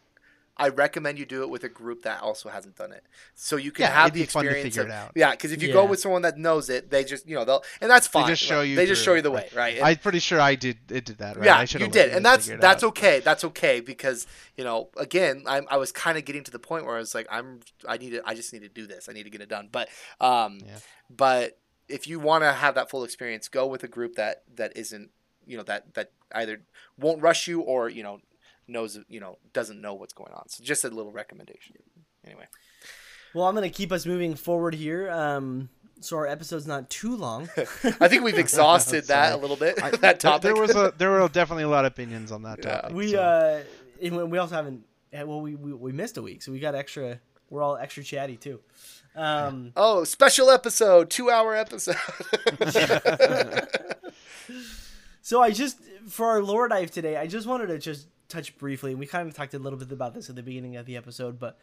I 0.60 0.70
recommend 0.70 1.20
you 1.20 1.24
do 1.24 1.42
it 1.42 1.50
with 1.50 1.62
a 1.62 1.68
group 1.68 2.02
that 2.02 2.20
also 2.20 2.48
hasn't 2.48 2.74
done 2.74 2.90
it, 2.92 3.04
so 3.36 3.54
you 3.54 3.70
can 3.70 3.84
Yeah, 3.84 3.90
have 3.92 4.06
it'd 4.08 4.14
the 4.14 4.20
be 4.22 4.26
fun 4.26 4.42
to 4.42 4.48
experience. 4.50 4.74
figure 4.74 4.82
of, 4.82 4.88
it 4.88 4.92
out. 4.92 5.12
Yeah, 5.14 5.30
because 5.30 5.52
if 5.52 5.62
you 5.62 5.72
go 5.72 5.84
with 5.84 6.00
someone 6.00 6.22
that 6.22 6.36
knows 6.36 6.68
it, 6.68 6.90
they 6.90 7.04
just 7.04 7.28
you 7.28 7.36
know 7.36 7.44
they'll 7.44 7.62
and 7.80 7.88
that's 7.88 8.08
fine. 8.08 8.26
They 8.26 8.32
just 8.32 8.42
show 8.42 8.62
you 8.62 8.74
They 8.74 8.86
just 8.86 9.04
show 9.04 9.14
you 9.14 9.22
the 9.22 9.30
way, 9.30 9.42
right. 9.52 9.56
right? 9.56 9.76
And- 9.76 9.86
I'm 9.86 9.96
pretty 9.98 10.18
sure 10.18 10.40
I 10.40 10.56
did. 10.56 10.78
It 10.90 11.04
did 11.04 11.18
that, 11.18 11.36
right? 11.36 11.44
yeah, 11.46 11.58
I 11.58 11.64
should've 11.64 11.86
you 11.86 11.92
did, 11.92 12.10
and 12.12 12.26
that's 12.26 12.48
that's 12.48 12.82
out. 12.82 12.88
okay. 12.88 13.20
That's 13.20 13.44
okay 13.44 13.78
because 13.78 14.26
you 14.56 14.64
know, 14.64 14.88
again, 14.96 15.44
I'm, 15.46 15.64
I 15.70 15.76
was 15.76 15.92
kind 15.92 16.18
of 16.18 16.24
getting 16.24 16.42
to 16.42 16.50
the 16.50 16.58
point 16.58 16.84
where 16.86 16.96
I 16.96 16.98
was 16.98 17.14
like, 17.14 17.28
I'm, 17.30 17.60
I 17.88 17.96
need 17.96 18.10
to, 18.10 18.22
I 18.26 18.34
just 18.34 18.52
need 18.52 18.62
to 18.62 18.68
do 18.68 18.88
this. 18.88 19.08
I 19.08 19.12
need 19.12 19.22
to 19.22 19.30
get 19.30 19.40
it 19.40 19.48
done. 19.48 19.68
But, 19.70 19.88
um, 20.20 20.58
Yeah. 20.66 20.78
but 21.08 21.56
if 21.88 22.06
you 22.06 22.20
want 22.20 22.44
to 22.44 22.52
have 22.52 22.74
that 22.74 22.90
full 22.90 23.04
experience, 23.04 23.48
go 23.48 23.66
with 23.66 23.82
a 23.84 23.88
group 23.88 24.14
that 24.16 24.42
that 24.56 24.76
isn't, 24.76 25.10
you 25.46 25.56
know, 25.56 25.62
that 25.64 25.94
that 25.94 26.12
either 26.34 26.60
won't 26.98 27.22
rush 27.22 27.46
you 27.48 27.60
or 27.60 27.88
you 27.88 28.02
know 28.02 28.20
knows, 28.66 28.98
you 29.08 29.18
know, 29.20 29.38
doesn't 29.52 29.80
know 29.80 29.94
what's 29.94 30.12
going 30.12 30.32
on. 30.32 30.48
So 30.48 30.62
just 30.62 30.84
a 30.84 30.88
little 30.90 31.12
recommendation. 31.12 31.76
Anyway, 32.26 32.46
Well, 33.34 33.46
I'm 33.46 33.54
gonna 33.54 33.70
keep 33.70 33.90
us 33.92 34.04
moving 34.06 34.34
forward 34.34 34.74
here. 34.74 35.10
Um, 35.10 35.70
so 36.00 36.16
our 36.18 36.26
episode's 36.26 36.66
not 36.66 36.90
too 36.90 37.16
long. 37.16 37.48
I 37.56 38.08
think 38.08 38.22
we've 38.22 38.38
exhausted 38.38 39.04
that 39.08 39.32
a 39.32 39.36
little 39.36 39.56
bit. 39.56 39.82
I- 39.82 39.90
that 39.92 40.00
there- 40.00 40.14
topic. 40.14 40.42
There 40.42 40.56
was 40.56 40.76
a 40.76 40.92
there 40.98 41.10
were 41.10 41.26
definitely 41.28 41.64
a 41.64 41.68
lot 41.68 41.84
of 41.86 41.92
opinions 41.92 42.30
on 42.30 42.42
that 42.42 42.58
Yeah. 42.62 42.80
topic. 42.82 42.96
we 42.96 43.12
so- 43.12 43.22
uh, 43.22 43.62
and 44.02 44.30
we 44.30 44.38
also 44.38 44.54
haven't. 44.54 44.84
eh, 45.12 45.22
Well, 45.22 45.40
we, 45.40 45.54
we 45.56 45.72
we 45.72 45.92
missed 45.92 46.16
a 46.18 46.22
week, 46.22 46.42
so 46.42 46.52
we 46.52 46.60
got 46.60 46.74
extra. 46.74 47.18
We're 47.50 47.62
all 47.62 47.76
extra 47.78 48.04
chatty 48.04 48.36
too. 48.36 48.60
Um, 49.18 49.72
oh, 49.76 50.04
special 50.04 50.48
episode, 50.50 51.10
two 51.10 51.30
hour 51.30 51.54
episode. 51.54 51.96
So 55.28 55.42
I 55.42 55.50
just 55.50 55.78
for 56.08 56.24
our 56.28 56.42
lore 56.42 56.68
dive 56.68 56.90
today, 56.90 57.18
I 57.18 57.26
just 57.26 57.46
wanted 57.46 57.66
to 57.66 57.78
just 57.78 58.06
touch 58.30 58.56
briefly. 58.56 58.94
We 58.94 59.04
kind 59.04 59.28
of 59.28 59.34
talked 59.34 59.52
a 59.52 59.58
little 59.58 59.78
bit 59.78 59.92
about 59.92 60.14
this 60.14 60.30
at 60.30 60.36
the 60.36 60.42
beginning 60.42 60.76
of 60.76 60.86
the 60.86 60.96
episode, 60.96 61.38
but 61.38 61.58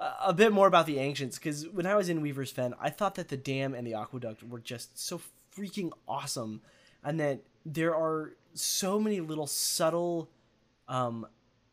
uh, 0.00 0.14
a 0.24 0.32
bit 0.32 0.52
more 0.52 0.66
about 0.66 0.86
the 0.86 0.98
ancients. 0.98 1.38
Because 1.38 1.68
when 1.68 1.86
I 1.86 1.94
was 1.94 2.08
in 2.08 2.22
Weaver's 2.22 2.50
Fen, 2.50 2.74
I 2.80 2.90
thought 2.90 3.14
that 3.14 3.28
the 3.28 3.36
dam 3.36 3.72
and 3.72 3.86
the 3.86 3.94
aqueduct 3.94 4.42
were 4.42 4.58
just 4.58 4.98
so 4.98 5.20
freaking 5.56 5.92
awesome, 6.08 6.60
and 7.04 7.20
that 7.20 7.38
there 7.64 7.94
are 7.94 8.32
so 8.54 8.98
many 8.98 9.20
little 9.20 9.46
subtle 9.46 10.28
um, 10.88 11.24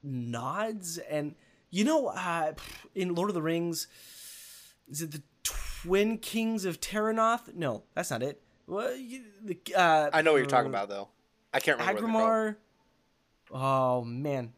nods. 0.03 0.99
And 0.99 1.33
you 1.71 1.85
know, 1.85 2.09
uh, 2.09 2.53
in 2.93 3.15
Lord 3.15 3.31
of 3.31 3.33
the 3.33 3.41
Rings, 3.41 3.87
is 4.91 5.01
it 5.01 5.11
the 5.11 5.23
Twin 5.43 6.17
Kings 6.17 6.65
of 6.65 6.79
Terranoth? 6.79 7.53
No, 7.55 7.83
that's 7.95 8.11
not 8.11 8.21
it. 8.21 8.41
The, 8.67 9.57
uh, 9.75 10.09
I 10.13 10.21
know 10.21 10.33
what 10.33 10.37
you're 10.37 10.45
talking 10.45 10.69
about, 10.69 10.89
though. 10.89 11.09
I 11.53 11.59
can't 11.59 11.79
remember. 11.79 12.01
what. 12.01 12.11
Agrimar. 12.13 12.55
Oh 13.53 14.03
man, 14.03 14.53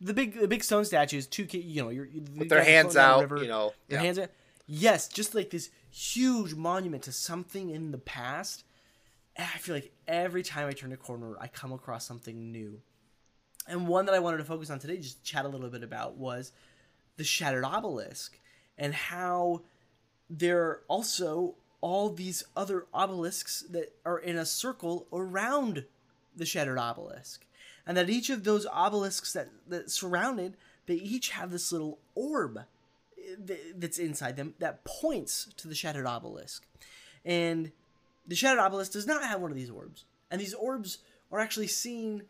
the 0.00 0.14
big 0.14 0.38
the 0.38 0.48
big 0.48 0.64
stone 0.64 0.84
statues. 0.84 1.26
Two, 1.26 1.46
you 1.50 1.82
know, 1.82 1.90
you're, 1.90 2.08
With 2.36 2.48
their 2.48 2.64
hands 2.64 2.96
out, 2.96 3.28
you 3.30 3.48
know. 3.48 3.72
their 3.88 3.98
yeah. 3.98 4.04
hands 4.04 4.18
out. 4.18 4.30
Yes, 4.66 5.08
just 5.08 5.34
like 5.34 5.50
this 5.50 5.70
huge 5.90 6.54
monument 6.54 7.02
to 7.04 7.12
something 7.12 7.70
in 7.70 7.90
the 7.90 7.98
past. 7.98 8.64
And 9.36 9.48
I 9.54 9.58
feel 9.58 9.74
like 9.74 9.92
every 10.06 10.42
time 10.42 10.68
I 10.68 10.72
turn 10.72 10.92
a 10.92 10.96
corner, 10.96 11.36
I 11.40 11.48
come 11.48 11.72
across 11.72 12.06
something 12.06 12.52
new. 12.52 12.80
And 13.66 13.86
one 13.86 14.06
that 14.06 14.14
I 14.14 14.18
wanted 14.18 14.38
to 14.38 14.44
focus 14.44 14.70
on 14.70 14.78
today, 14.78 14.96
just 14.98 15.24
chat 15.24 15.44
a 15.44 15.48
little 15.48 15.68
bit 15.68 15.82
about, 15.82 16.16
was 16.16 16.52
the 17.16 17.24
Shattered 17.24 17.64
Obelisk 17.64 18.38
and 18.82 18.94
how 18.94 19.62
there 20.28 20.60
are 20.60 20.82
also 20.88 21.54
all 21.80 22.10
these 22.10 22.42
other 22.56 22.86
obelisks 22.92 23.62
that 23.70 23.94
are 24.04 24.18
in 24.18 24.36
a 24.36 24.44
circle 24.44 25.06
around 25.12 25.84
the 26.34 26.44
Shattered 26.44 26.78
Obelisk. 26.78 27.46
And 27.86 27.96
that 27.96 28.10
each 28.10 28.28
of 28.28 28.42
those 28.42 28.66
obelisks 28.66 29.32
that, 29.34 29.50
that 29.68 29.90
surround 29.90 30.40
it, 30.40 30.54
they 30.86 30.94
each 30.94 31.30
have 31.30 31.52
this 31.52 31.70
little 31.70 32.00
orb 32.16 32.58
eh, 32.58 33.54
that's 33.76 33.98
inside 33.98 34.36
them 34.36 34.54
that 34.58 34.84
points 34.84 35.48
to 35.58 35.68
the 35.68 35.74
Shattered 35.76 36.06
Obelisk. 36.06 36.66
And 37.24 37.70
the 38.26 38.34
Shattered 38.34 38.58
Obelisk 38.58 38.92
does 38.92 39.06
not 39.06 39.22
have 39.22 39.40
one 39.40 39.52
of 39.52 39.56
these 39.56 39.70
orbs. 39.70 40.04
And 40.28 40.40
these 40.40 40.54
orbs 40.54 40.98
are 41.30 41.38
actually 41.38 41.68
seen 41.68 42.24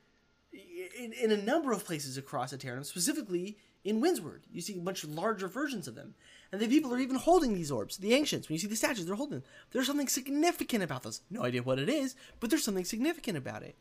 in, 0.53 1.15
in 1.15 1.31
a 1.31 1.37
number 1.37 1.73
of 1.73 1.87
places 1.87 2.19
across 2.19 2.53
Aeternum, 2.53 2.85
specifically 2.85 3.57
in 3.85 4.01
Windsward. 4.01 4.43
You 4.53 4.61
see 4.61 4.75
much 4.75 5.05
larger 5.05 5.49
versions 5.49 5.89
of 5.89 5.95
them. 5.95 6.15
And 6.53 6.61
the 6.61 6.69
people 6.69 6.93
are 6.93 6.99
even 6.99 7.17
holding 7.17 7.55
these 7.55 7.71
orbs. 7.71 7.97
The 7.97 8.13
ancients, 8.13 8.49
when 8.49 8.55
you 8.55 8.59
see 8.59 8.67
the 8.67 8.77
statues, 8.77 9.07
they're 9.07 9.15
holding 9.15 9.39
them. 9.39 9.45
There's 9.71 9.87
something 9.87 10.09
significant 10.09 10.85
about 10.85 11.03
those. 11.03 11.23
No 11.31 11.43
idea 11.45 11.63
what 11.63 11.79
it 11.79 11.89
is, 11.89 12.15
but 12.41 12.51
there's 12.51 12.63
something 12.63 12.85
significant 12.85 13.39
about 13.39 13.63
it. 13.63 13.77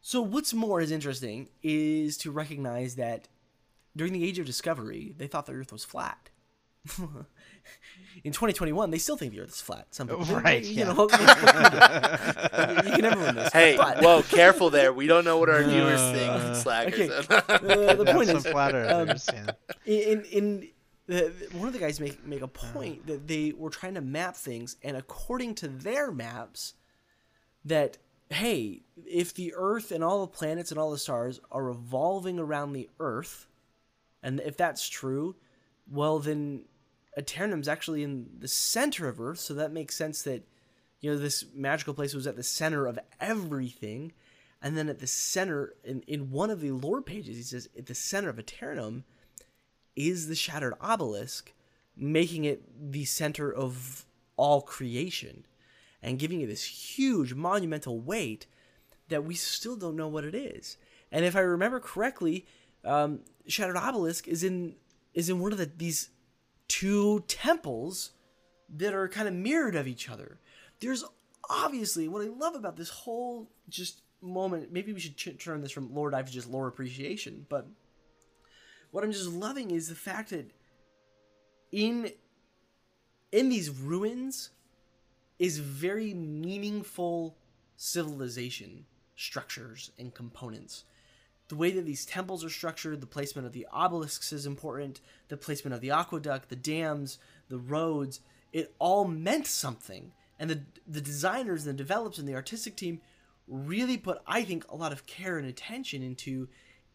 So, 0.00 0.22
what's 0.22 0.54
more 0.54 0.80
is 0.80 0.92
interesting 0.92 1.48
is 1.62 2.16
to 2.18 2.30
recognize 2.30 2.94
that 2.94 3.26
during 3.96 4.12
the 4.12 4.24
Age 4.24 4.38
of 4.38 4.46
Discovery, 4.46 5.14
they 5.18 5.26
thought 5.26 5.46
the 5.46 5.52
Earth 5.52 5.72
was 5.72 5.84
flat. 5.84 6.30
in 8.24 8.32
2021 8.32 8.90
they 8.90 8.98
still 8.98 9.16
think 9.16 9.32
the 9.32 9.40
Earth 9.40 9.50
is 9.50 9.60
flat. 9.60 9.86
Some 9.90 10.08
people, 10.08 10.24
Right, 10.24 10.64
You 10.64 10.74
yeah. 10.74 10.92
know, 10.92 11.02
you 12.84 12.92
can 12.92 13.00
never 13.02 13.20
win 13.20 13.34
this. 13.34 13.52
Hey, 13.52 13.76
but, 13.76 14.00
whoa, 14.02 14.22
careful 14.22 14.70
there. 14.70 14.92
We 14.92 15.06
don't 15.08 15.24
know 15.24 15.38
what 15.38 15.48
our 15.50 15.62
viewers 15.64 16.00
think. 16.12 16.56
Slackers. 16.56 17.10
okay. 17.10 17.34
uh, 17.48 17.94
the 17.94 18.04
Have 18.06 18.14
point 18.14 18.28
some 18.28 18.36
is, 18.38 18.46
flat 18.46 18.74
um, 18.74 18.80
earthers, 18.80 19.28
yeah. 19.32 19.50
in 19.84 20.22
in 20.24 20.68
one 21.08 21.68
of 21.68 21.72
the 21.72 21.78
guys 21.78 22.00
make 22.00 22.24
make 22.26 22.42
a 22.42 22.48
point 22.48 23.06
that 23.06 23.26
they 23.26 23.52
were 23.56 23.70
trying 23.70 23.94
to 23.94 24.00
map 24.00 24.36
things, 24.36 24.76
and 24.82 24.96
according 24.96 25.54
to 25.56 25.68
their 25.68 26.12
maps, 26.12 26.74
that 27.64 27.98
hey, 28.30 28.82
if 29.06 29.32
the 29.32 29.54
Earth 29.56 29.90
and 29.90 30.04
all 30.04 30.20
the 30.20 30.32
planets 30.32 30.70
and 30.70 30.78
all 30.78 30.90
the 30.90 30.98
stars 30.98 31.40
are 31.50 31.64
revolving 31.64 32.38
around 32.38 32.72
the 32.74 32.90
Earth, 33.00 33.46
and 34.22 34.40
if 34.40 34.56
that's 34.56 34.86
true, 34.86 35.34
well 35.90 36.18
then 36.18 36.64
Aeternum's 37.16 37.68
actually 37.68 38.02
in 38.02 38.28
the 38.38 38.48
center 38.48 39.08
of 39.08 39.18
Earth, 39.18 39.38
so 39.38 39.54
that 39.54 39.72
makes 39.72 39.96
sense 39.96 40.22
that 40.22 40.46
you 41.00 41.10
know 41.10 41.16
this 41.16 41.44
magical 41.54 41.94
place 41.94 42.12
was 42.12 42.26
at 42.26 42.36
the 42.36 42.42
center 42.42 42.86
of 42.86 42.98
everything. 43.20 44.12
And 44.60 44.76
then 44.76 44.88
at 44.88 44.98
the 44.98 45.06
center, 45.06 45.74
in, 45.84 46.02
in 46.08 46.32
one 46.32 46.50
of 46.50 46.60
the 46.60 46.72
lore 46.72 47.00
pages, 47.00 47.36
he 47.36 47.44
says 47.44 47.68
at 47.78 47.86
the 47.86 47.94
center 47.94 48.28
of 48.28 48.40
Aeternum 48.40 49.04
is 49.98 50.28
the 50.28 50.34
shattered 50.34 50.74
obelisk, 50.80 51.52
making 51.96 52.44
it 52.44 52.62
the 52.92 53.04
center 53.04 53.52
of 53.52 54.06
all 54.36 54.62
creation 54.62 55.44
and 56.00 56.18
giving 56.18 56.40
it 56.40 56.46
this 56.46 56.64
huge 56.64 57.34
monumental 57.34 57.98
weight 57.98 58.46
that 59.08 59.24
we 59.24 59.34
still 59.34 59.76
don't 59.76 59.96
know 59.96 60.06
what 60.06 60.24
it 60.24 60.34
is. 60.34 60.76
And 61.10 61.24
if 61.24 61.34
I 61.34 61.40
remember 61.40 61.80
correctly, 61.80 62.46
um, 62.84 63.20
Shattered 63.46 63.76
Obelisk 63.76 64.28
is 64.28 64.44
in 64.44 64.76
is 65.14 65.28
in 65.28 65.40
one 65.40 65.52
of 65.52 65.58
the, 65.58 65.70
these 65.76 66.10
two 66.68 67.24
temples 67.26 68.12
that 68.68 68.94
are 68.94 69.08
kind 69.08 69.26
of 69.26 69.34
mirrored 69.34 69.74
of 69.74 69.88
each 69.88 70.08
other. 70.08 70.38
There's 70.80 71.02
obviously 71.48 72.06
what 72.06 72.22
I 72.22 72.28
love 72.28 72.54
about 72.54 72.76
this 72.76 72.90
whole 72.90 73.50
just 73.68 74.02
moment. 74.20 74.70
Maybe 74.70 74.92
we 74.92 75.00
should 75.00 75.16
ch- 75.16 75.42
turn 75.42 75.62
this 75.62 75.72
from 75.72 75.92
lore 75.92 76.10
dive 76.10 76.26
to 76.26 76.32
just 76.32 76.48
lore 76.48 76.68
appreciation, 76.68 77.46
but 77.48 77.66
what 78.90 79.04
I'm 79.04 79.12
just 79.12 79.30
loving 79.30 79.70
is 79.70 79.88
the 79.88 79.94
fact 79.94 80.30
that 80.30 80.50
in 81.72 82.12
in 83.30 83.48
these 83.48 83.70
ruins 83.70 84.50
is 85.38 85.58
very 85.58 86.14
meaningful 86.14 87.36
civilization 87.76 88.86
structures 89.14 89.90
and 89.98 90.14
components. 90.14 90.84
The 91.48 91.56
way 91.56 91.70
that 91.72 91.86
these 91.86 92.04
temples 92.04 92.44
are 92.44 92.50
structured, 92.50 93.00
the 93.00 93.06
placement 93.06 93.46
of 93.46 93.52
the 93.52 93.66
obelisks 93.72 94.32
is 94.32 94.46
important, 94.46 95.00
the 95.28 95.36
placement 95.36 95.74
of 95.74 95.80
the 95.80 95.90
aqueduct, 95.90 96.48
the 96.48 96.56
dams, 96.56 97.18
the 97.48 97.58
roads, 97.58 98.20
it 98.52 98.74
all 98.78 99.06
meant 99.06 99.46
something. 99.46 100.12
And 100.38 100.50
the 100.50 100.62
the 100.86 101.00
designers 101.00 101.66
and 101.66 101.74
the 101.74 101.82
developers 101.82 102.18
and 102.18 102.28
the 102.28 102.34
artistic 102.34 102.76
team 102.76 103.00
really 103.46 103.96
put, 103.96 104.20
I 104.26 104.42
think, 104.44 104.66
a 104.68 104.76
lot 104.76 104.92
of 104.92 105.06
care 105.06 105.38
and 105.38 105.46
attention 105.46 106.02
into 106.02 106.48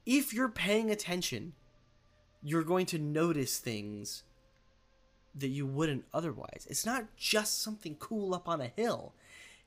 if 0.06 0.34
you're 0.34 0.50
paying 0.50 0.92
attention, 0.92 1.54
you're 2.44 2.64
going 2.64 2.86
to 2.88 3.00
notice 3.00 3.58
things 3.58 4.24
that 5.34 5.48
you 5.48 5.66
wouldn't 5.66 6.06
otherwise. 6.14 6.68
It's 6.70 6.86
not 6.86 7.16
just 7.18 7.62
something 7.62 7.96
cool 7.96 8.36
up 8.36 8.48
on 8.48 8.62
a 8.62 8.68
hill. 8.68 9.14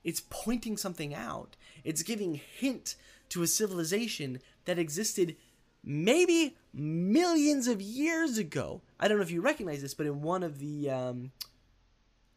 It's 0.04 0.22
pointing 0.30 0.76
something 0.76 1.14
out. 1.14 1.56
It's 1.82 2.02
giving 2.02 2.34
hint 2.34 2.94
to 3.30 3.42
a 3.42 3.48
civilization 3.48 4.40
that 4.66 4.78
existed 4.78 5.36
maybe 5.82 6.56
millions 6.72 7.66
of 7.66 7.80
years 7.80 8.38
ago. 8.38 8.82
I 9.00 9.08
don't 9.08 9.16
know 9.16 9.22
if 9.22 9.30
you 9.30 9.40
recognize 9.40 9.82
this, 9.82 9.94
but 9.94 10.06
in 10.06 10.22
one 10.22 10.42
of 10.42 10.58
the 10.58 10.90
um, 10.90 11.32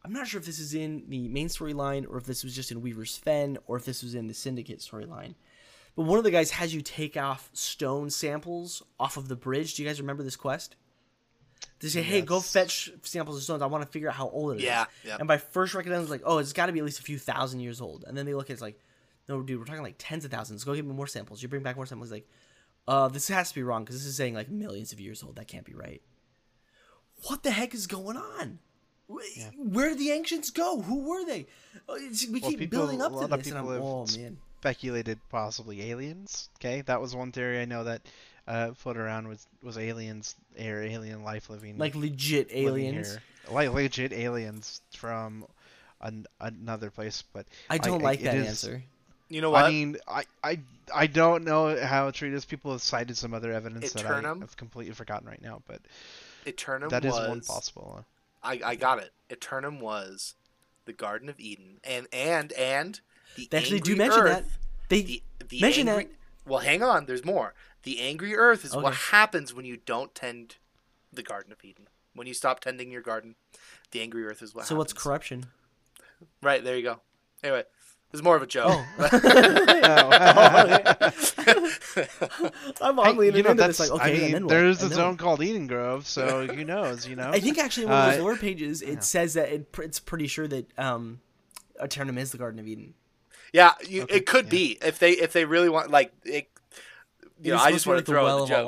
I'm 0.04 0.12
not 0.12 0.26
sure 0.26 0.40
if 0.40 0.46
this 0.46 0.58
is 0.58 0.74
in 0.74 1.04
the 1.08 1.28
main 1.28 1.48
storyline 1.48 2.08
or 2.08 2.16
if 2.16 2.24
this 2.24 2.42
was 2.42 2.54
just 2.54 2.72
in 2.72 2.80
Weaver's 2.80 3.16
Fen 3.18 3.58
or 3.66 3.76
if 3.76 3.84
this 3.84 4.02
was 4.02 4.14
in 4.14 4.28
the 4.28 4.34
Syndicate 4.34 4.78
storyline. 4.78 5.34
But 5.96 6.02
one 6.04 6.18
of 6.18 6.24
the 6.24 6.30
guys 6.30 6.50
has 6.52 6.72
you 6.74 6.80
take 6.82 7.16
off 7.16 7.50
stone 7.52 8.10
samples 8.10 8.82
off 8.98 9.16
of 9.16 9.28
the 9.28 9.36
bridge. 9.36 9.74
Do 9.74 9.82
you 9.82 9.88
guys 9.88 10.00
remember 10.00 10.22
this 10.22 10.36
quest? 10.36 10.76
They 11.80 11.88
say, 11.88 12.02
"Hey, 12.02 12.20
go 12.22 12.40
fetch 12.40 12.90
samples 13.02 13.36
of 13.38 13.42
stones. 13.42 13.62
I 13.62 13.66
want 13.66 13.84
to 13.84 13.90
figure 13.90 14.08
out 14.08 14.14
how 14.14 14.28
old 14.28 14.54
it 14.54 14.58
is." 14.58 14.62
Yeah, 14.64 14.84
yeah. 15.04 15.16
And 15.18 15.26
by 15.28 15.36
first 15.38 15.74
recognition, 15.74 16.02
it's 16.02 16.10
like, 16.10 16.22
"Oh, 16.24 16.38
it's 16.38 16.52
got 16.52 16.66
to 16.66 16.72
be 16.72 16.78
at 16.78 16.84
least 16.84 17.00
a 17.00 17.02
few 17.02 17.18
thousand 17.18 17.60
years 17.60 17.80
old." 17.80 18.04
And 18.06 18.16
then 18.16 18.24
they 18.26 18.34
look 18.34 18.46
at 18.46 18.50
it, 18.50 18.52
it's 18.54 18.62
like, 18.62 18.78
"No, 19.28 19.42
dude, 19.42 19.58
we're 19.58 19.64
talking 19.66 19.82
like 19.82 19.96
tens 19.98 20.24
of 20.24 20.30
thousands. 20.30 20.64
Go 20.64 20.74
get 20.74 20.84
me 20.84 20.92
more 20.94 21.06
samples." 21.06 21.42
You 21.42 21.48
bring 21.48 21.62
back 21.62 21.76
more 21.76 21.86
samples. 21.86 22.10
Like, 22.12 22.28
uh, 22.88 23.08
this 23.08 23.28
has 23.28 23.48
to 23.50 23.54
be 23.54 23.62
wrong 23.62 23.82
because 23.84 23.96
this 23.96 24.06
is 24.06 24.16
saying 24.16 24.34
like 24.34 24.48
millions 24.50 24.92
of 24.92 25.00
years 25.00 25.22
old. 25.22 25.36
That 25.36 25.48
can't 25.48 25.64
be 25.64 25.74
right. 25.74 26.02
What 27.26 27.42
the 27.42 27.50
heck 27.50 27.74
is 27.74 27.86
going 27.86 28.16
on? 28.16 28.58
Wh- 29.08 29.58
Where 29.58 29.90
did 29.90 29.98
the 29.98 30.10
ancients 30.12 30.50
go? 30.50 30.80
Who 30.82 31.02
were 31.08 31.24
they? 31.26 31.46
It's- 31.90 32.26
we 32.28 32.40
Well, 32.40 32.50
keep 32.50 32.58
people- 32.60 32.78
building 32.78 33.02
up 33.02 33.08
a 33.12 33.14
to 33.14 33.20
lot 33.22 33.32
of 33.32 33.38
this, 33.42 33.48
and 33.48 33.58
I'm, 33.58 33.64
people 33.66 33.74
have 34.06 34.16
oh 34.16 34.20
man. 34.20 34.38
Speculated 34.60 35.18
possibly 35.30 35.90
aliens. 35.90 36.50
Okay, 36.58 36.82
that 36.82 37.00
was 37.00 37.16
one 37.16 37.32
theory 37.32 37.62
I 37.62 37.64
know 37.64 37.84
that 37.84 38.02
uh, 38.46 38.72
floated 38.74 39.00
around 39.00 39.26
was 39.26 39.46
was 39.62 39.78
aliens 39.78 40.34
or 40.58 40.82
alien 40.82 41.24
life 41.24 41.48
living 41.48 41.78
Like 41.78 41.94
legit 41.94 42.48
aliens. 42.52 43.16
like 43.50 43.72
legit 43.72 44.12
aliens 44.12 44.82
from 44.92 45.46
an, 46.02 46.26
another 46.40 46.90
place. 46.90 47.24
But 47.32 47.46
I 47.70 47.78
don't 47.78 48.02
I- 48.02 48.04
like 48.04 48.20
it 48.20 48.24
that 48.24 48.34
is- 48.36 48.46
answer. 48.48 48.82
You 49.30 49.40
know 49.40 49.50
what? 49.50 49.64
I 49.64 49.70
mean, 49.70 49.96
I, 50.08 50.24
I 50.44 50.58
I 50.94 51.06
don't 51.06 51.44
know 51.44 51.80
how 51.82 52.10
true 52.10 52.28
it 52.28 52.34
is. 52.34 52.44
People 52.44 52.72
have 52.72 52.82
cited 52.82 53.16
some 53.16 53.32
other 53.32 53.52
evidence 53.52 53.92
that 53.92 54.04
I 54.04 54.20
have 54.20 54.56
completely 54.58 54.92
forgotten 54.92 55.26
right 55.28 55.40
now, 55.40 55.62
but 55.68 55.80
Aeternum 56.44 56.88
that 56.90 57.04
is 57.06 57.12
was 57.14 57.28
one 57.28 57.40
possible. 57.40 58.04
I, 58.42 58.60
I 58.64 58.74
got 58.74 58.98
it. 58.98 59.12
Aeternum 59.30 59.78
was 59.80 60.34
the 60.84 60.92
Garden 60.92 61.28
of 61.30 61.38
Eden, 61.38 61.78
and 61.84 62.08
and 62.12 62.52
and 62.54 63.00
the 63.36 63.48
They 63.50 63.58
actually 63.58 63.80
do 63.80 63.96
mention 63.96 64.20
earth, 64.22 64.30
that. 64.30 64.44
They 64.88 65.02
The, 65.02 65.22
the 65.48 65.60
mention 65.60 65.88
angry, 65.88 66.04
that. 66.04 66.12
Well, 66.50 66.60
hang 66.60 66.82
on. 66.82 67.06
There's 67.06 67.24
more. 67.24 67.54
The 67.82 68.00
angry 68.00 68.36
earth 68.36 68.64
is 68.64 68.74
what 68.76 68.94
happens 68.94 69.54
when 69.54 69.64
you 69.64 69.78
don't 69.78 70.14
tend 70.14 70.56
the 71.12 71.22
Garden 71.22 71.52
of 71.52 71.64
Eden. 71.64 71.88
When 72.14 72.26
you 72.26 72.34
stop 72.34 72.60
tending 72.60 72.90
your 72.90 73.00
garden, 73.02 73.36
the 73.92 74.00
angry 74.02 74.24
earth 74.26 74.42
is 74.42 74.54
what 74.54 74.66
So 74.66 74.74
what's 74.74 74.92
corruption? 74.92 75.46
Right 76.42 76.62
there 76.62 76.76
you 76.76 76.82
go. 76.82 77.00
Anyway, 77.42 77.62
this 78.10 78.18
is 78.18 78.22
more 78.22 78.36
of 78.36 78.42
a 78.42 78.46
joke. 78.46 78.66
Oh. 78.68 78.84
I'm 82.80 82.96
Hey, 82.96 83.02
oddly 83.02 83.26
you 83.26 83.32
know, 83.42 83.50
into 83.50 83.54
that's, 83.54 83.78
this. 83.78 83.90
Like, 83.90 84.00
okay, 84.00 84.04
I 84.04 84.08
and 84.12 84.22
mean, 84.22 84.32
then 84.32 84.44
what? 84.44 84.50
there's 84.50 84.80
a 84.80 84.84
And 84.84 84.90
then 84.92 84.96
zone 84.96 85.08
what? 85.10 85.18
called 85.18 85.42
Eden 85.42 85.66
Grove, 85.66 86.06
so 86.06 86.46
who 86.46 86.64
knows, 86.64 87.06
you 87.06 87.16
know? 87.16 87.30
I 87.30 87.40
think 87.40 87.58
actually 87.58 87.84
in 87.84 87.90
one 87.90 87.98
of 88.00 88.06
those 88.12 88.20
Uh, 88.20 88.24
lore 88.24 88.36
pages 88.36 88.82
it 88.82 89.04
says 89.04 89.34
that 89.34 89.48
it, 89.50 89.68
it's 89.78 90.00
pretty 90.00 90.26
sure 90.26 90.48
that 90.48 90.78
um, 90.78 91.20
Aeternum 91.80 92.18
is 92.18 92.32
the 92.32 92.38
Garden 92.38 92.58
of 92.60 92.66
Eden. 92.66 92.94
Yeah, 93.52 93.72
you, 93.88 94.02
Okay, 94.02 94.16
it 94.16 94.26
could 94.26 94.46
yeah. 94.46 94.50
be 94.50 94.78
if 94.82 94.98
they 94.98 95.12
if 95.12 95.32
they 95.32 95.44
really 95.44 95.68
want 95.68 95.90
like 95.90 96.12
it. 96.24 96.48
You 97.42 97.52
It 97.52 97.56
know, 97.56 97.62
I 97.62 97.72
just 97.72 97.84
to 97.84 97.90
want 97.90 97.98
like 97.98 98.04
to 98.06 98.12
throw 98.12 98.24
well 98.24 98.44
in 98.44 98.48
the 98.48 98.54
joke. 98.54 98.66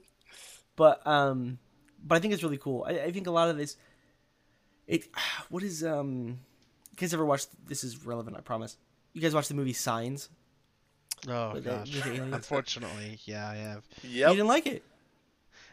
But 0.76 1.06
um, 1.06 1.58
but 2.04 2.16
I 2.16 2.20
think 2.20 2.34
it's 2.34 2.42
really 2.42 2.58
cool. 2.58 2.84
I, 2.86 3.00
I 3.00 3.10
think 3.12 3.26
a 3.26 3.30
lot 3.30 3.48
of 3.48 3.56
this, 3.56 3.76
it 4.86 5.08
what 5.48 5.62
is 5.62 5.84
um, 5.84 6.38
you 6.90 6.96
guys 6.96 7.14
ever 7.14 7.24
watched? 7.24 7.48
This 7.66 7.82
is 7.84 8.04
relevant, 8.04 8.36
I 8.36 8.40
promise. 8.40 8.76
You 9.12 9.20
guys 9.22 9.34
watched 9.34 9.48
the 9.48 9.54
movie 9.54 9.72
Signs? 9.72 10.28
oh 11.28 11.54
with 11.54 11.64
gosh, 11.64 11.90
the 11.90 12.22
unfortunately, 12.32 13.18
yeah, 13.24 13.48
I 13.48 13.54
have. 13.56 13.84
You 14.02 14.26
didn't 14.26 14.46
like 14.48 14.66
it? 14.66 14.84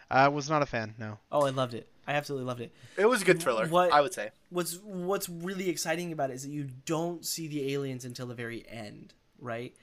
I 0.10 0.28
was 0.30 0.50
not 0.50 0.62
a 0.62 0.66
fan. 0.66 0.96
No. 0.98 1.20
Oh, 1.32 1.46
I 1.46 1.50
loved 1.50 1.74
it. 1.74 1.88
I 2.08 2.14
absolutely 2.14 2.46
loved 2.48 2.62
it. 2.62 2.72
it 2.98 3.06
was 3.08 3.22
a 3.22 3.26
good 3.26 3.42
thriller. 3.42 3.68
What- 3.68 3.92
I 3.94 4.02
would 4.02 4.14
say. 4.14 4.30
what's 4.50 4.78
what's 4.80 5.30
really 5.30 5.70
exciting 5.70 6.12
about 6.12 6.30
it 6.30 6.34
is 6.34 6.44
that 6.44 6.50
you 6.52 6.68
don't 6.86 7.26
see 7.26 7.48
the 7.48 7.74
aliens 7.74 8.04
until 8.06 8.28
the 8.28 8.36
very 8.36 8.66
end, 8.70 9.14
right? 9.40 9.74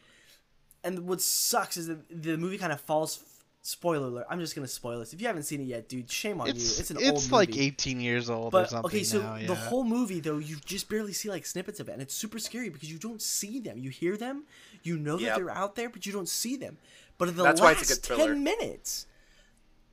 And 0.83 1.07
what 1.07 1.21
sucks 1.21 1.77
is 1.77 1.87
that 1.89 2.23
the 2.23 2.37
movie 2.37 2.59
kind 2.59 2.73
of 2.73 2.81
falls. 2.81 3.25
Spoiler 3.63 4.07
alert! 4.07 4.27
I'm 4.31 4.41
just 4.41 4.55
gonna 4.55 4.67
spoil 4.67 5.01
this. 5.01 5.13
If 5.13 5.21
you 5.21 5.27
haven't 5.27 5.43
seen 5.43 5.61
it 5.61 5.65
yet, 5.65 5.87
dude, 5.87 6.11
shame 6.11 6.41
on 6.41 6.49
It's 6.49 6.59
you. 6.79 6.81
It's 6.81 6.91
an 6.91 6.97
it's 6.97 7.07
old 7.11 7.15
It's 7.19 7.31
like 7.31 7.59
18 7.59 8.01
years 8.01 8.31
old 8.31 8.47
or 8.47 8.51
But 8.63 8.71
something 8.71 8.87
okay, 8.91 9.05
so 9.05 9.21
now. 9.21 9.37
Yeah. 9.37 9.49
the 9.49 9.55
whole 9.55 9.85
movie 9.85 10.19
though, 10.21 10.39
you 10.39 10.57
just 10.65 10.89
barely 10.89 11.13
see 11.13 11.29
like 11.29 11.45
snippets 11.45 11.79
of 11.79 11.91
it, 11.91 11.93
and 11.93 12.01
it's 12.01 12.15
super 12.15 12.39
scary 12.39 12.71
because 12.71 12.91
you 12.91 12.97
don't 12.99 13.21
see 13.21 13.61
them. 13.61 13.77
You 13.77 13.91
hear 13.91 14.17
them, 14.17 14.45
you 14.83 14.97
know 14.97 15.17
that 15.19 15.23
Yep. 15.25 15.37
they're 15.37 15.51
out 15.51 15.75
there, 15.75 15.91
but 15.91 16.07
you 16.07 16.13
don't 16.13 16.29
see 16.29 16.57
them. 16.57 16.79
But 17.19 17.29
in 17.29 17.37
the 17.37 17.43
That's 17.43 17.61
why 17.61 17.73
last 17.75 17.83
it's 17.91 17.99
a 17.99 18.09
good 18.17 18.17
ten 18.17 18.43
minutes, 18.43 19.05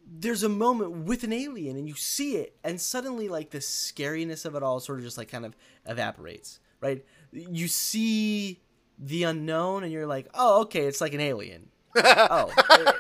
there's 0.09 0.43
a 0.43 0.49
moment 0.49 0.91
with 1.05 1.23
an 1.23 1.33
alien, 1.33 1.77
and 1.77 1.87
you 1.87 1.95
see 1.95 2.37
it, 2.37 2.55
and 2.63 2.79
suddenly 2.79 3.27
like 3.27 3.51
the 3.51 3.59
scariness 3.59 4.45
of 4.45 4.55
it 4.55 4.63
all 4.63 4.79
sort 4.79 4.99
of 4.99 5.05
just 5.05 5.17
like 5.17 5.29
kind 5.29 5.45
of 5.45 5.55
evaporates, 5.85 6.59
right? 6.81 7.03
You 7.31 7.67
see 7.67 8.61
the 8.97 9.23
unknown, 9.23 9.83
and 9.83 9.91
you're 9.91 10.07
like, 10.07 10.27
oh, 10.33 10.61
okay, 10.61 10.85
it's 10.85 11.01
like 11.01 11.13
an 11.13 11.19
alien. 11.19 11.69
oh, 11.95 12.51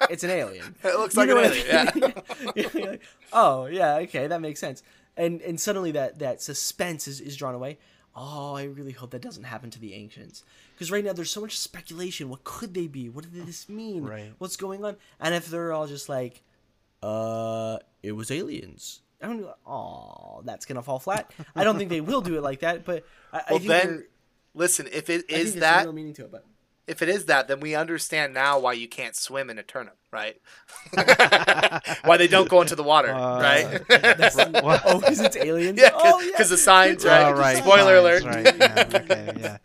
it's 0.09 0.23
an 0.23 0.31
alien. 0.31 0.75
It 0.83 0.95
looks 0.97 1.15
You 1.15 1.25
like 1.25 1.29
an 1.29 1.35
what 1.35 1.45
I 1.45 1.91
alien. 1.91 2.13
Yeah. 2.55 2.85
Like, 2.91 3.01
oh 3.33 3.65
yeah, 3.65 3.95
okay, 3.97 4.27
that 4.27 4.41
makes 4.41 4.59
sense. 4.59 4.83
And 5.15 5.41
and 5.41 5.59
suddenly 5.59 5.91
that 5.91 6.19
that 6.19 6.41
suspense 6.41 7.07
is, 7.07 7.21
is 7.21 7.37
drawn 7.37 7.55
away. 7.55 7.77
Oh, 8.15 8.55
I 8.55 8.63
really 8.63 8.93
hope 8.93 9.11
that 9.11 9.21
doesn't 9.21 9.43
happen 9.43 9.69
to 9.69 9.79
the 9.79 9.93
ancients. 9.93 10.43
Because 10.73 10.91
right 10.91 11.05
now 11.05 11.13
there's 11.13 11.29
so 11.29 11.41
much 11.41 11.57
speculation. 11.57 12.29
What 12.29 12.43
could 12.43 12.73
they 12.73 12.87
be? 12.87 13.09
What 13.09 13.31
did 13.31 13.45
this 13.45 13.69
mean? 13.69 14.03
Right. 14.03 14.33
What's 14.39 14.57
going 14.57 14.83
on? 14.83 14.95
And 15.19 15.35
if 15.35 15.45
they're 15.47 15.71
all 15.71 15.85
just 15.85 16.09
like, 16.09 16.41
uh, 17.03 17.77
it 18.03 18.11
was 18.13 18.31
aliens. 18.31 19.01
I 19.21 19.27
don't. 19.27 19.45
Oh, 19.65 20.41
that's 20.45 20.65
gonna 20.65 20.83
fall 20.83 20.99
flat. 20.99 21.31
I 21.55 21.63
don't 21.63 21.77
think 21.77 21.89
they 21.89 22.01
will 22.01 22.21
do 22.21 22.35
it 22.37 22.43
like 22.43 22.59
that. 22.59 22.85
But 22.85 23.05
I, 23.33 23.37
I 23.37 23.43
Well, 23.49 23.59
think 23.59 23.69
then, 23.69 24.05
Listen, 24.53 24.87
if 24.91 25.09
it 25.09 25.29
is 25.29 25.49
I 25.49 25.49
think 25.51 25.59
that 25.61 25.81
a 25.83 25.85
real 25.87 25.93
meaning 25.93 26.13
to 26.15 26.25
it. 26.25 26.31
But 26.31 26.45
if 26.87 27.01
it 27.01 27.09
is 27.09 27.25
that, 27.25 27.47
then 27.47 27.59
we 27.59 27.75
understand 27.75 28.33
now 28.33 28.59
why 28.59 28.73
you 28.73 28.87
can't 28.87 29.15
swim 29.15 29.49
in 29.49 29.59
Aeternum, 29.59 29.93
right? 30.11 30.39
why 32.03 32.17
they 32.17 32.27
don't 32.27 32.47
go 32.49 32.61
into 32.61 32.75
the 32.75 32.83
water, 32.83 33.13
Uh, 33.13 33.39
right? 33.41 33.81
that's 33.89 34.35
oh, 34.39 34.99
because 34.99 35.19
it's 35.19 35.35
aliens. 35.35 35.79
yeah, 35.79 35.91
oh, 35.93 36.19
because 36.25 36.49
yeah. 36.49 36.55
the 36.55 36.57
signs, 36.57 37.03
Good 37.03 37.09
right? 37.09 37.21
job. 37.21 37.35
Oh, 37.35 37.39
right. 37.39 37.57
Spoiler 37.57 37.95
alert. 37.97 38.23
Right. 38.23 38.55
Yeah. 38.57 38.89
Okay. 38.93 39.33
Yeah. 39.39 39.57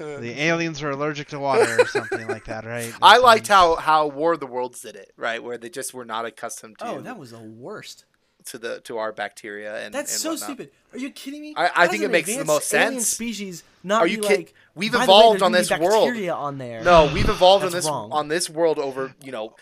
The 0.20 0.40
aliens 0.42 0.82
are 0.82 0.90
allergic 0.90 1.28
to 1.28 1.38
water 1.38 1.80
or 1.80 1.86
something 1.86 2.26
like 2.28 2.44
that, 2.46 2.64
right? 2.64 2.92
I 3.02 3.12
That's, 3.14 3.22
liked 3.22 3.50
um, 3.50 3.56
how 3.56 3.76
how 3.76 4.06
War 4.06 4.32
of 4.34 4.40
the 4.40 4.46
Worlds 4.46 4.80
did 4.80 4.96
it, 4.96 5.12
right? 5.16 5.42
Where 5.42 5.58
they 5.58 5.68
just 5.70 5.92
were 5.94 6.04
not 6.04 6.24
accustomed 6.24 6.78
to 6.78 6.86
Oh, 6.86 7.00
that 7.02 7.18
was 7.18 7.30
the 7.32 7.38
worst. 7.38 8.04
to 8.46 8.58
the 8.58 8.80
to 8.80 8.96
our 8.98 9.12
bacteria 9.12 9.84
and 9.84 9.92
That's 9.94 10.12
and 10.12 10.20
so 10.20 10.30
whatnot. 10.30 10.46
stupid. 10.46 10.70
Are 10.92 10.98
you 10.98 11.10
kidding 11.10 11.42
me? 11.42 11.54
I- 11.56 11.70
I 11.76 11.86
think 11.88 12.02
it 12.02 12.10
makes 12.10 12.34
the 12.34 12.44
most 12.44 12.68
sense. 12.68 13.06
Species 13.08 13.62
not 13.84 14.02
Are 14.02 14.06
you 14.06 14.18
kid- 14.18 14.38
like. 14.38 14.54
We've 14.74 14.92
"By 14.92 14.98
the 15.04 15.12
way, 15.12 15.18
evolved 15.18 15.42
on 15.42 15.52
this 15.52 15.70
world." 15.70 16.06
bacteria 16.08 16.32
on 16.34 16.56
there. 16.58 16.82
No, 16.82 17.10
we've 17.12 17.28
evolved 17.28 17.64
on 17.66 17.72
this 17.72 17.86
wrong. 17.86 18.10
on 18.12 18.28
this 18.28 18.48
world 18.48 18.78
over 18.78 19.14
you 19.22 19.32
know. 19.32 19.54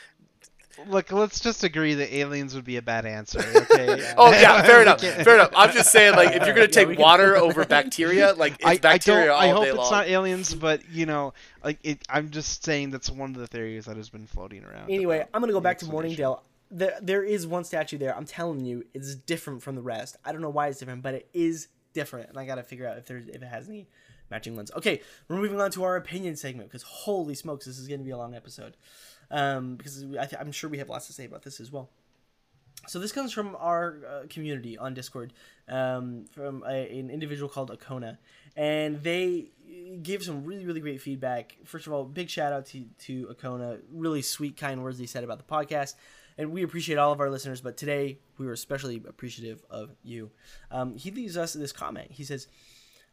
Look, 0.86 1.10
let's 1.12 1.40
just 1.40 1.64
agree 1.64 1.94
that 1.94 2.14
aliens 2.14 2.54
would 2.54 2.64
be 2.64 2.76
a 2.76 2.82
bad 2.82 3.04
answer. 3.04 3.40
Okay. 3.70 4.12
Oh 4.16 4.30
yeah, 4.30 4.62
fair 4.62 4.82
enough, 4.82 5.00
fair 5.00 5.34
enough. 5.34 5.50
I'm 5.56 5.72
just 5.72 5.90
saying, 5.92 6.14
like, 6.14 6.28
if 6.34 6.44
you're 6.46 6.54
gonna 6.54 6.60
Yeah, 6.60 6.66
take 6.66 6.88
can- 6.88 6.96
water 6.98 7.36
over 7.36 7.64
bacteria, 7.64 8.32
like 8.34 8.54
it's 8.54 8.64
I, 8.64 8.70
I 8.72 8.78
bacteria 8.78 9.26
don't. 9.26 9.34
all 9.34 9.40
I 9.40 9.48
hope 9.48 9.62
day 9.64 9.68
it's 9.70 9.78
long. 9.78 9.90
not 9.90 10.06
aliens, 10.08 10.54
but 10.54 10.88
you 10.90 11.06
know, 11.06 11.34
like 11.64 11.78
it, 11.82 12.02
I'm 12.08 12.30
just 12.30 12.64
saying 12.64 12.90
that's 12.90 13.10
one 13.10 13.30
of 13.30 13.36
the 13.36 13.46
theories 13.46 13.84
that 13.86 13.96
has 13.96 14.08
been 14.08 14.26
floating 14.26 14.64
around. 14.64 14.90
Anyway, 14.90 15.26
I'm 15.34 15.40
gonna 15.40 15.52
go 15.52 15.60
back 15.60 15.78
to 15.78 15.84
explanation. 15.86 16.16
Mourningdale. 16.22 16.42
There, 16.70 16.98
there 17.00 17.24
is 17.24 17.46
one 17.46 17.64
statue 17.64 17.98
there. 17.98 18.14
I'm 18.16 18.26
telling 18.26 18.64
you, 18.64 18.84
it's 18.94 19.14
different 19.14 19.62
from 19.62 19.74
the 19.74 19.82
rest. 19.82 20.16
I 20.24 20.32
don't 20.32 20.42
know 20.42 20.50
why 20.50 20.68
it's 20.68 20.78
different, 20.78 21.02
but 21.02 21.14
it 21.14 21.28
is 21.32 21.68
different, 21.94 22.28
and 22.30 22.38
I 22.38 22.44
gotta 22.46 22.62
figure 22.62 22.86
out 22.86 22.98
if 22.98 23.06
there's 23.06 23.26
if 23.28 23.36
it 23.42 23.42
has 23.42 23.68
any 23.68 23.88
matching 24.30 24.54
ones. 24.54 24.70
Okay, 24.76 25.00
we're 25.28 25.36
moving 25.36 25.60
on 25.60 25.70
to 25.72 25.84
our 25.84 25.96
opinion 25.96 26.36
segment 26.36 26.68
because 26.68 26.82
holy 26.82 27.34
smokes, 27.34 27.64
this 27.66 27.78
is 27.78 27.88
gonna 27.88 28.02
be 28.02 28.10
a 28.10 28.16
long 28.18 28.34
episode. 28.34 28.76
Um, 29.30 29.76
because 29.76 30.04
I 30.18 30.28
I'm 30.40 30.52
sure 30.52 30.70
we 30.70 30.78
have 30.78 30.88
lots 30.88 31.06
to 31.08 31.12
say 31.12 31.24
about 31.24 31.42
this 31.42 31.60
as 31.60 31.70
well. 31.70 31.90
So 32.86 32.98
this 32.98 33.12
comes 33.12 33.32
from 33.32 33.56
our 33.58 33.98
uh, 34.08 34.26
community 34.30 34.78
on 34.78 34.94
Discord, 34.94 35.32
um, 35.68 36.24
from 36.30 36.62
a, 36.66 36.98
an 36.98 37.10
individual 37.10 37.48
called 37.48 37.70
Akona, 37.70 38.16
and 38.56 39.02
they 39.02 39.50
gave 40.02 40.22
some 40.22 40.44
really 40.44 40.64
really 40.64 40.80
great 40.80 41.00
feedback. 41.02 41.56
First 41.64 41.86
of 41.86 41.92
all, 41.92 42.04
big 42.04 42.30
shout 42.30 42.52
out 42.52 42.66
to 42.66 42.84
to 43.00 43.26
Akona, 43.26 43.80
really 43.92 44.22
sweet 44.22 44.56
kind 44.56 44.82
words 44.82 44.98
they 44.98 45.06
said 45.06 45.24
about 45.24 45.38
the 45.38 45.44
podcast, 45.44 45.96
and 46.38 46.50
we 46.52 46.62
appreciate 46.62 46.96
all 46.96 47.12
of 47.12 47.20
our 47.20 47.28
listeners. 47.28 47.60
But 47.60 47.76
today 47.76 48.20
we 48.38 48.46
were 48.46 48.52
especially 48.52 49.02
appreciative 49.06 49.62
of 49.68 49.90
you. 50.02 50.30
Um, 50.70 50.96
he 50.96 51.10
leaves 51.10 51.36
us 51.36 51.52
this 51.52 51.72
comment. 51.72 52.12
He 52.12 52.24
says. 52.24 52.48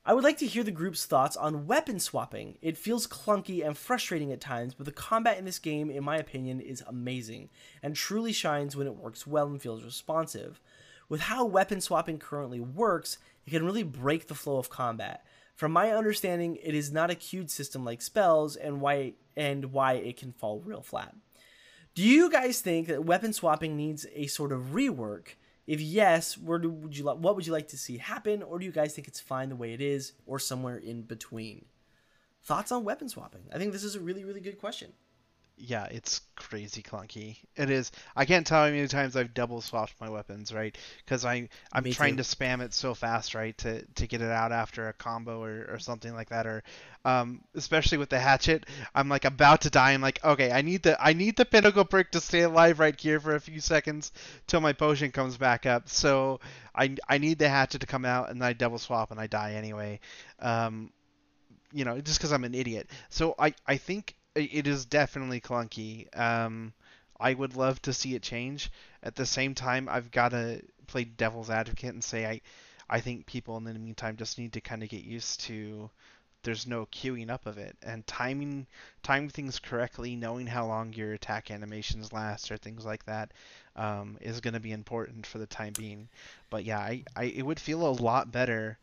I 0.08 0.14
would 0.14 0.24
like 0.24 0.38
to 0.38 0.46
hear 0.46 0.64
the 0.64 0.70
group's 0.70 1.08
thoughts 1.08 1.36
on 1.36 1.66
weapon 1.66 2.00
swapping. 2.00 2.60
It 2.62 2.78
feels 2.78 3.08
clunky 3.08 3.66
and 3.66 3.76
frustrating 3.76 4.32
at 4.32 4.40
times, 4.40 4.76
but 4.76 4.86
the 4.86 4.92
combat 4.92 5.40
in 5.40 5.46
this 5.46 5.58
game, 5.58 5.90
in 5.90 6.04
my 6.04 6.18
opinion, 6.18 6.62
is 6.62 6.84
amazing 6.86 7.50
and 7.82 7.96
truly 7.96 8.32
shines 8.32 8.76
when 8.76 8.86
it 8.86 8.96
works 8.96 9.26
well 9.26 9.48
and 9.48 9.60
feels 9.60 9.84
responsive. 9.84 10.62
With 11.10 11.22
how 11.22 11.46
weapon 11.46 11.82
swapping 11.82 12.20
currently 12.20 12.60
works, 12.60 13.18
it 13.48 13.50
can 13.50 13.66
really 13.66 13.82
break 13.82 14.28
the 14.28 14.36
flow 14.36 14.60
of 14.60 14.70
combat. 14.70 15.26
From 15.56 15.72
my 15.72 15.90
understanding, 15.90 16.58
it 16.58 16.76
is 16.76 16.92
not 16.92 17.10
a 17.10 17.16
queued 17.16 17.50
system 17.50 17.84
like 17.84 18.04
spells 18.04 18.56
and 18.56 18.82
why 18.82 19.14
and 19.36 19.72
why 19.72 19.94
it 19.94 20.18
can 20.18 20.34
fall 20.34 20.62
real 20.64 20.82
flat. 20.82 21.16
Do 21.96 22.04
you 22.04 22.30
guys 22.30 22.62
think 22.62 22.88
that 22.88 23.06
weapon 23.06 23.34
swapping 23.34 23.76
needs 23.76 24.06
a 24.14 24.28
sort 24.28 24.52
of 24.52 24.74
rework? 24.74 25.30
If 25.68 25.82
yes, 25.82 26.38
where 26.38 26.60
do, 26.60 26.70
would 26.70 26.98
you 26.98 27.04
like? 27.04 27.18
What 27.18 27.36
would 27.36 27.48
you 27.48 27.54
like 27.54 27.70
to 27.70 27.78
see 27.78 27.98
happen, 27.98 28.44
or 28.44 28.60
do 28.60 28.66
you 28.66 28.72
guys 28.72 28.94
think 28.94 29.08
it's 29.08 29.20
fine 29.20 29.50
the 29.50 29.56
way 29.56 29.74
it 29.74 29.82
is, 29.82 30.14
or 30.26 30.38
somewhere 30.38 30.78
in 30.78 31.02
between? 31.02 31.66
Thoughts 32.44 32.72
on 32.72 32.84
weapon 32.84 33.10
swapping? 33.10 33.42
I 33.52 33.58
think 33.58 33.74
this 33.74 33.84
is 33.84 33.96
a 33.96 34.00
really, 34.00 34.24
really 34.24 34.42
good 34.42 34.60
question. 34.60 34.94
Yeah, 35.58 35.86
it's 35.86 36.22
crazy 36.36 36.84
clunky. 36.84 37.38
It 37.56 37.70
is. 37.70 37.92
I 38.16 38.26
can't 38.26 38.46
tell 38.46 38.66
how 38.66 38.70
many 38.70 38.88
times 38.88 39.16
I've 39.16 39.34
double 39.34 39.62
swapped 39.62 39.94
my 40.02 40.10
weapons, 40.10 40.54
right? 40.54 40.78
Because 41.04 41.24
I 41.24 41.48
I'm 41.72 41.84
Me 41.84 41.92
trying 41.92 42.18
too. 42.18 42.18
to 42.18 42.24
spam 42.24 42.62
it 42.62 42.74
so 42.74 42.94
fast, 42.94 43.34
right, 43.36 43.58
to 43.60 43.86
to 43.86 44.08
get 44.08 44.22
it 44.22 44.32
out 44.32 44.52
after 44.52 44.90
a 44.90 44.94
combo 44.94 45.42
or, 45.42 45.68
or 45.70 45.80
something 45.80 46.14
like 46.14 46.30
that, 46.30 46.46
or 46.46 46.64
um, 47.06 47.42
especially 47.54 47.98
with 47.98 48.10
the 48.10 48.20
hatchet, 48.20 48.66
I'm 48.94 49.08
like 49.08 49.24
about 49.24 49.62
to 49.62 49.70
die. 49.70 49.94
I'm 49.94 50.02
like, 50.02 50.24
okay, 50.26 50.52
I 50.52 50.62
need 50.62 50.84
the 50.84 51.02
I 51.02 51.14
need 51.14 51.38
the 51.38 51.46
pinnacle 51.46 51.86
brick 51.86 52.12
to 52.12 52.22
stay 52.22 52.42
alive 52.42 52.80
right 52.80 53.00
here 53.00 53.20
for 53.22 53.36
a 53.36 53.40
few 53.40 53.62
seconds 53.62 54.12
till 54.48 54.60
my 54.62 54.74
potion 54.74 55.12
comes 55.12 55.38
back 55.38 55.66
up. 55.66 55.88
So 55.88 56.42
I 56.76 56.96
I 57.08 57.18
need 57.18 57.40
the 57.40 57.48
hatchet 57.48 57.80
to 57.80 57.88
come 57.88 58.04
out, 58.04 58.30
and 58.30 58.44
I 58.44 58.54
double 58.54 58.78
swap 58.78 59.12
and 59.12 59.20
I 59.20 59.28
die 59.28 59.54
anyway. 59.54 60.02
Um, 60.40 60.92
you 61.72 61.86
know, 61.86 62.00
just 62.02 62.20
because 62.20 62.32
I'm 62.32 62.44
an 62.44 62.56
idiot. 62.56 62.90
So 63.10 63.36
I, 63.38 63.54
I 63.68 63.78
think 63.78 64.16
it 64.36 64.68
is 64.68 64.86
definitely 64.86 65.40
clunky. 65.40 66.16
Um, 66.18 66.74
I 67.20 67.34
would 67.34 67.56
love 67.56 67.82
to 67.84 67.94
see 67.94 68.16
it 68.16 68.22
change. 68.22 68.70
At 69.02 69.16
the 69.16 69.26
same 69.26 69.56
time, 69.56 69.88
I've 69.90 70.12
got 70.12 70.30
to 70.30 70.62
play 70.88 71.06
devil's 71.06 71.50
advocate 71.50 71.94
and 71.94 72.04
say 72.04 72.26
I, 72.26 72.42
I 72.90 73.00
think 73.00 73.26
people 73.26 73.58
in 73.58 73.64
the 73.64 73.74
meantime 73.74 74.18
just 74.18 74.38
need 74.38 74.54
to 74.54 74.62
kind 74.62 74.84
of 74.84 74.90
get 74.90 75.04
used 75.04 75.42
to. 75.42 75.90
There's 76.44 76.68
no 76.68 76.86
queuing 76.88 77.32
up 77.32 77.48
of 77.48 77.58
it 77.58 77.76
and 77.82 78.06
timing, 78.06 78.68
timing 79.02 79.30
things 79.30 79.58
correctly, 79.58 80.16
knowing 80.16 80.46
how 80.46 80.68
long 80.68 80.94
your 80.94 81.14
attack 81.14 81.50
animations 81.50 82.14
last 82.14 82.52
or 82.52 82.58
things 82.58 82.86
like 82.86 83.04
that, 83.06 83.32
um, 83.76 84.18
is 84.22 84.42
going 84.42 84.54
to 84.54 84.60
be 84.60 84.72
important 84.72 85.26
for 85.26 85.40
the 85.40 85.48
time 85.48 85.74
being. 85.76 86.08
But 86.52 86.64
yeah, 86.66 86.80
I, 86.80 87.04
I, 87.16 87.24
it 87.24 87.44
would 87.44 87.60
feel 87.60 87.88
a 87.88 87.90
lot 88.00 88.32
better 88.32 88.78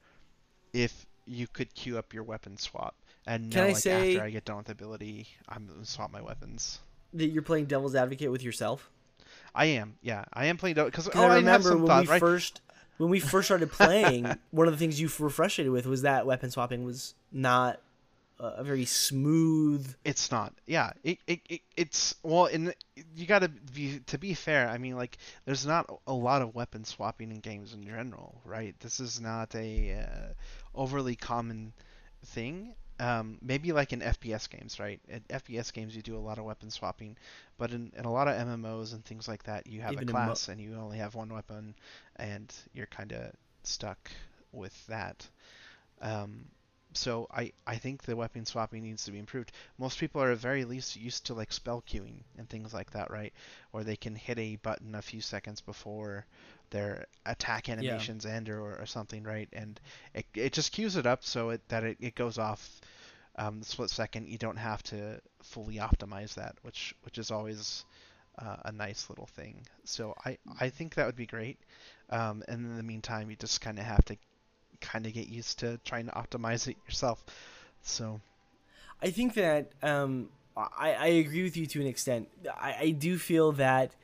if 0.73 1.07
you 1.25 1.47
could 1.47 1.73
queue 1.75 1.99
up 1.99 2.13
your 2.13 2.25
weapon 2.25 2.57
swap 2.57 2.97
and 3.27 3.53
Can 3.53 3.63
I 3.65 3.67
like 3.69 3.77
say- 3.77 4.13
after 4.17 4.27
I 4.27 4.31
get 4.31 4.45
done 4.45 4.57
with 4.59 4.67
the 4.67 4.73
ability, 4.73 5.29
I'm 5.49 5.67
gonna 5.67 5.85
swap 5.85 6.13
my 6.13 6.21
weapons. 6.23 6.81
That 7.15 7.27
you're 7.27 7.43
playing 7.43 7.67
devil's 7.67 7.95
advocate 7.95 8.31
with 8.31 8.43
yourself. 8.43 8.91
I 9.55 9.67
am, 9.67 9.97
yeah, 10.01 10.25
I 10.33 10.47
am 10.47 10.57
playing 10.57 10.77
because 10.77 11.05
Because 11.07 11.21
oh, 11.21 11.27
I 11.29 11.33
I 11.35 11.37
remember 11.37 11.69
some 11.71 11.79
when 11.83 11.89
thoughts, 11.89 12.07
we 12.09 12.13
right? 12.13 12.21
first 12.21 12.61
when 12.99 13.11
we 13.11 13.21
first 13.21 13.49
started 13.49 13.71
playing, 13.73 14.27
one 14.51 14.67
of 14.67 14.73
the 14.73 14.79
things 14.79 15.01
you 15.01 15.11
were 15.19 15.31
frustrated 15.31 15.73
with 15.73 15.87
was 15.87 16.03
that 16.03 16.27
weapon 16.27 16.51
swapping 16.51 16.85
was 16.85 17.15
not 17.31 17.81
a 18.39 18.65
very 18.65 18.85
smooth. 18.85 19.95
It's 20.05 20.31
not. 20.31 20.53
Yeah, 20.67 20.91
it, 21.05 21.19
it, 21.27 21.41
it 21.49 21.61
it's 21.77 22.15
well, 22.23 22.47
and 22.47 22.75
you 23.15 23.27
gotta 23.27 23.49
be 23.49 24.01
to 24.07 24.19
be 24.19 24.35
fair. 24.35 24.69
I 24.69 24.79
mean, 24.79 24.97
like, 24.97 25.19
there's 25.45 25.65
not 25.67 25.89
a 26.07 26.13
lot 26.13 26.43
of 26.43 26.55
weapon 26.55 26.85
swapping 26.85 27.31
in 27.31 27.39
games 27.41 27.73
in 27.73 27.85
general, 27.85 28.41
right? 28.45 28.75
This 28.81 29.01
is 29.01 29.21
not 29.21 29.55
a 29.55 29.95
uh, 29.95 30.33
overly 30.75 31.15
common 31.15 31.73
thing. 32.27 32.75
Um, 33.01 33.39
maybe 33.43 33.73
like 33.73 33.93
in 33.93 34.03
FPS 34.03 34.47
games, 34.47 34.79
right? 34.79 35.01
In 35.09 35.23
FPS 35.31 35.71
games, 35.71 35.97
you 35.97 36.03
do 36.03 36.17
a 36.17 36.21
lot 36.27 36.39
of 36.39 36.45
weapon 36.45 36.71
swapping, 36.71 37.17
but 37.59 37.73
in, 37.73 37.93
in 37.97 38.05
a 38.05 38.13
lot 38.13 38.29
of 38.29 38.37
MMOs 38.37 38.93
and 38.93 39.05
things 39.05 39.29
like 39.29 39.43
that, 39.45 39.67
you 39.67 39.81
have 39.83 39.97
Even 39.97 39.99
a 39.99 40.03
in 40.09 40.23
mo- 40.23 40.41
class 40.41 40.49
and 40.49 40.61
you 40.61 40.75
only 40.77 40.99
have 40.99 41.15
one 41.15 41.33
weapon, 41.33 41.75
and 42.17 42.53
you're 42.73 42.87
kind 42.87 43.13
of 43.13 43.33
stuck 43.65 44.11
with 44.53 44.87
that. 44.87 45.29
Um, 46.01 46.47
so 46.95 47.27
I, 47.31 47.53
I 47.67 47.77
think 47.77 48.03
the 48.03 48.17
weapon 48.17 48.45
swapping 48.47 48.83
needs 48.83 49.05
to 49.05 49.13
be 49.13 49.19
improved. 49.19 49.53
Most 49.79 49.99
people 49.99 50.23
are 50.23 50.33
at 50.33 50.39
very 50.39 50.65
least 50.65 50.97
used 50.97 51.27
to 51.27 51.35
like 51.35 51.53
spell 51.53 51.83
queuing 51.83 52.23
and 52.39 52.49
things 52.49 52.73
like 52.75 52.91
that, 52.93 53.11
right? 53.11 53.33
Or 53.73 53.83
they 53.85 53.97
can 53.97 54.15
hit 54.15 54.39
a 54.39 54.57
button 54.57 54.95
a 54.95 55.03
few 55.03 55.21
seconds 55.21 55.61
before 55.61 56.27
their 56.73 57.07
attack 57.25 57.69
animations 57.69 58.27
end 58.27 58.49
or, 58.49 58.81
or 58.81 58.87
something, 58.87 59.23
right? 59.23 59.49
And 59.53 59.81
it, 60.15 60.27
it 60.35 60.53
just 60.53 60.73
queues 60.73 60.97
it 60.97 61.07
up 61.07 61.23
so 61.23 61.51
it, 61.51 61.61
that 61.69 61.85
it, 61.85 61.99
it 62.01 62.15
goes 62.17 62.39
off 62.39 62.81
um, 63.37 63.61
the 63.61 63.65
split 63.65 63.91
second. 63.91 64.29
You 64.29 64.39
don't 64.39 64.57
have 64.57 64.83
to 64.85 65.21
fully 65.43 65.77
optimize 65.77 66.35
that, 66.35 66.57
which 66.63 66.95
which 67.05 67.19
is 67.19 67.31
always 67.31 67.85
uh, 68.39 68.57
a 68.65 68.73
nice 68.73 69.09
little 69.09 69.27
thing. 69.27 69.63
So 69.85 70.15
I, 70.25 70.39
I 70.61 70.71
think 70.71 70.95
that 70.95 71.07
would 71.07 71.17
be 71.17 71.27
great. 71.27 71.59
Um, 72.11 72.43
and 72.49 72.67
in 72.67 72.77
the 72.77 72.83
meantime, 72.83 73.31
you 73.31 73.37
just 73.37 73.61
kind 73.61 73.79
of 73.79 73.85
have 73.85 74.05
to 74.07 74.17
kind 74.81 75.07
of 75.07 75.13
get 75.13 75.29
used 75.29 75.61
to 75.61 75.79
trying 75.85 76.07
to 76.07 76.13
optimize 76.13 76.67
it 76.67 76.77
yourself. 76.87 77.25
So 77.83 78.21
I 79.01 79.11
think 79.11 79.35
that 79.35 79.73
um, 79.83 80.29
I, 80.57 80.93
I 80.93 81.07
agree 81.07 81.43
with 81.43 81.57
you 81.57 81.67
to 81.67 81.81
an 81.81 81.87
extent. 81.87 82.29
I, 82.61 82.77
I 82.81 82.91
do 82.91 83.19
feel 83.19 83.53
that 83.53 83.95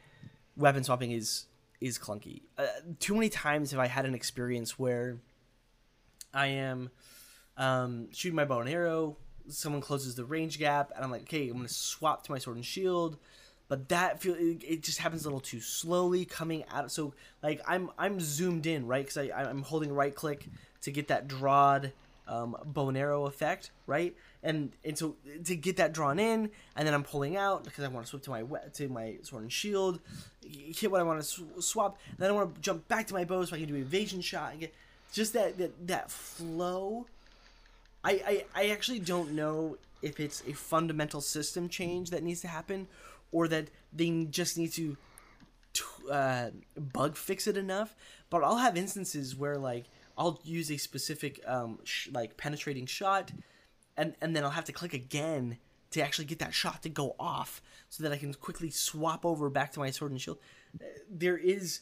weapon 0.57 0.85
swapping 0.85 1.13
is 1.13 1.48
is 1.81 1.99
clunky. 1.99 2.43
Uh, 2.57 2.67
too 2.99 3.15
many 3.15 3.29
times 3.29 3.71
have 3.71 3.81
I 3.81 3.87
had 3.87 4.05
an 4.05 4.15
experience 4.15 4.79
where 4.79 5.19
I 6.35 6.47
am 6.49 6.91
um, 7.57 8.09
shooting 8.13 8.37
my 8.37 8.45
bow 8.45 8.61
and 8.61 8.69
arrow. 8.69 9.17
Someone 9.49 9.81
closes 9.81 10.15
the 10.15 10.25
range 10.25 10.59
gap, 10.59 10.93
and 10.95 11.05
I'm 11.05 11.11
like, 11.11 11.23
okay, 11.23 11.49
I'm 11.49 11.57
gonna 11.57 11.69
swap 11.69 12.25
to 12.25 12.33
my 12.33 12.39
sword 12.39 12.57
and 12.57 12.65
shield. 12.65 13.19
But 13.69 13.91
that 13.91 14.21
feel 14.21 14.35
it, 14.35 14.65
it 14.67 14.83
just 14.83 14.99
happens 14.99 15.25
a 15.25 15.29
little 15.29 15.41
too 15.41 15.61
slowly 15.61 16.25
coming 16.25 16.65
out. 16.71 16.91
So 16.91 17.15
like 17.43 17.61
I'm 17.67 17.91
I'm 17.99 18.19
zoomed 18.19 18.67
in 18.67 18.87
right 18.87 19.05
because 19.05 19.19
I 19.19 19.31
I'm 19.31 19.63
holding 19.63 19.93
right 19.93 20.15
click 20.15 20.47
to 20.83 20.91
get 20.91 21.09
that 21.09 21.29
drawed 21.29 21.93
um, 22.27 22.57
bow 22.65 22.89
and 22.89 22.97
arrow 22.97 23.27
effect 23.27 23.71
right, 23.87 24.15
and 24.43 24.73
and 24.85 24.97
so 24.97 25.17
to 25.45 25.57
get 25.57 25.77
that 25.77 25.93
drawn 25.93 26.19
in, 26.19 26.51
and 26.77 26.87
then 26.87 26.95
I'm 26.95 27.05
pulling 27.05 27.37
out 27.37 27.65
because 27.65 27.85
I 27.85 27.89
want 27.89 28.07
to 28.07 28.11
switch 28.11 28.23
to 28.25 28.31
my 28.31 28.43
to 28.75 28.89
my 28.89 29.19
sword 29.23 29.43
and 29.43 29.53
shield. 29.53 30.01
Hit 30.49 30.91
what 30.91 31.01
I 31.01 31.05
want 31.05 31.21
to 31.21 31.27
sw- 31.27 31.65
swap. 31.65 31.99
Then 32.19 32.31
I 32.31 32.33
want 32.33 32.55
to 32.55 32.61
jump 32.61 32.89
back 32.89 33.07
to 33.09 33.15
my 33.15 33.25
bow 33.25 33.45
so 33.45 33.57
I 33.57 33.59
can 33.59 33.69
do 33.69 33.77
evasion 33.77 34.21
shot 34.21 34.53
and 34.53 34.61
get 34.61 34.75
just 35.13 35.33
that 35.33 35.59
that 35.59 35.87
that 35.87 36.11
flow. 36.11 37.07
I, 38.05 38.45
I 38.55 38.63
I 38.63 38.69
actually 38.71 39.01
don't 39.01 39.33
know 39.33 39.79
if 40.03 40.21
it's 40.21 40.43
a 40.47 40.53
fundamental 40.53 41.21
system 41.21 41.69
change 41.69 42.11
that 42.11 42.23
needs 42.23 42.41
to 42.43 42.49
happen, 42.49 42.87
or 43.33 43.49
that 43.49 43.69
they 43.93 44.27
just 44.31 44.57
need 44.57 44.73
to 44.73 44.97
uh, 46.11 46.51
bug 46.77 47.17
fix 47.17 47.47
it 47.47 47.57
enough. 47.57 47.95
But 48.31 48.45
I'll 48.45 48.57
have 48.57 48.77
instances 48.77 49.37
where 49.37 49.59
like 49.59 49.87
I'll 50.17 50.41
use 50.45 50.71
a 50.71 50.77
specific 50.77 51.41
um 51.47 51.79
sh- 51.85 52.09
like 52.13 52.37
penetrating 52.37 52.87
shot, 52.87 53.33
and 53.97 54.15
and 54.21 54.35
then 54.35 54.45
I'll 54.45 54.51
have 54.51 54.67
to 54.67 54.73
click 54.73 54.95
again 54.95 55.59
to 55.93 56.01
actually 56.03 56.27
get 56.27 56.39
that 56.41 56.55
shot 56.55 56.83
to 56.83 56.89
go 56.89 57.15
off, 57.19 57.63
so 57.89 58.03
that 58.03 58.13
I 58.13 58.17
can 58.19 58.33
quickly 58.35 58.71
swap 58.71 59.25
over 59.25 59.49
back 59.51 59.73
to 59.73 59.81
my 59.81 59.91
sword 59.91 60.11
and 60.13 60.21
shield. 60.21 60.39
Uh, 60.81 60.85
There 61.11 61.37
is 61.39 61.81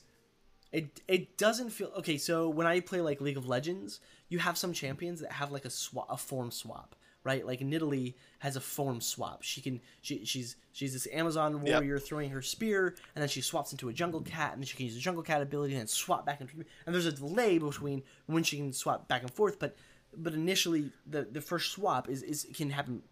it 0.72 1.00
it 1.08 1.38
doesn't 1.38 1.70
feel 1.70 1.92
okay. 1.98 2.18
So 2.18 2.48
when 2.48 2.66
I 2.66 2.80
play 2.80 3.00
like 3.00 3.20
League 3.20 3.36
of 3.36 3.46
Legends, 3.48 4.00
you 4.28 4.38
have 4.38 4.58
some 4.58 4.72
champions 4.72 5.20
that 5.20 5.32
have 5.32 5.50
like 5.52 5.64
a 5.64 5.70
swap, 5.70 6.06
a 6.10 6.16
form 6.16 6.50
swap, 6.50 6.94
right? 7.24 7.46
Like 7.46 7.60
Nidalee 7.60 8.14
has 8.40 8.56
a 8.56 8.60
form 8.60 9.00
swap. 9.00 9.42
She 9.42 9.60
can 9.60 9.80
she 10.02 10.24
she's 10.24 10.56
she's 10.72 10.92
this 10.92 11.06
Amazon 11.12 11.64
Yep. 11.64 11.74
warrior 11.74 11.98
throwing 11.98 12.30
her 12.30 12.42
spear, 12.42 12.94
and 13.14 13.22
then 13.22 13.28
she 13.28 13.40
swaps 13.40 13.72
into 13.72 13.88
a 13.88 13.92
jungle 13.92 14.20
cat, 14.20 14.52
and 14.52 14.60
then 14.60 14.66
she 14.66 14.76
can 14.76 14.86
use 14.86 14.94
the 14.94 15.00
jungle 15.00 15.22
cat 15.22 15.40
ability 15.40 15.72
and 15.74 15.80
then 15.80 15.86
swap 15.88 16.26
back 16.26 16.40
into. 16.40 16.54
And 16.84 16.94
there's 16.94 17.06
a 17.06 17.12
delay 17.12 17.58
between 17.58 18.02
when 18.26 18.42
she 18.42 18.56
can 18.56 18.72
swap 18.72 19.08
back 19.08 19.22
and 19.22 19.30
forth, 19.30 19.58
but 19.58 19.76
but 20.16 20.34
initially 20.34 20.90
the 21.06 21.22
the 21.30 21.40
first 21.40 21.72
swap 21.72 22.08
is 22.08 22.22
is 22.22 22.46
can 22.54 22.70
happen 22.70 23.02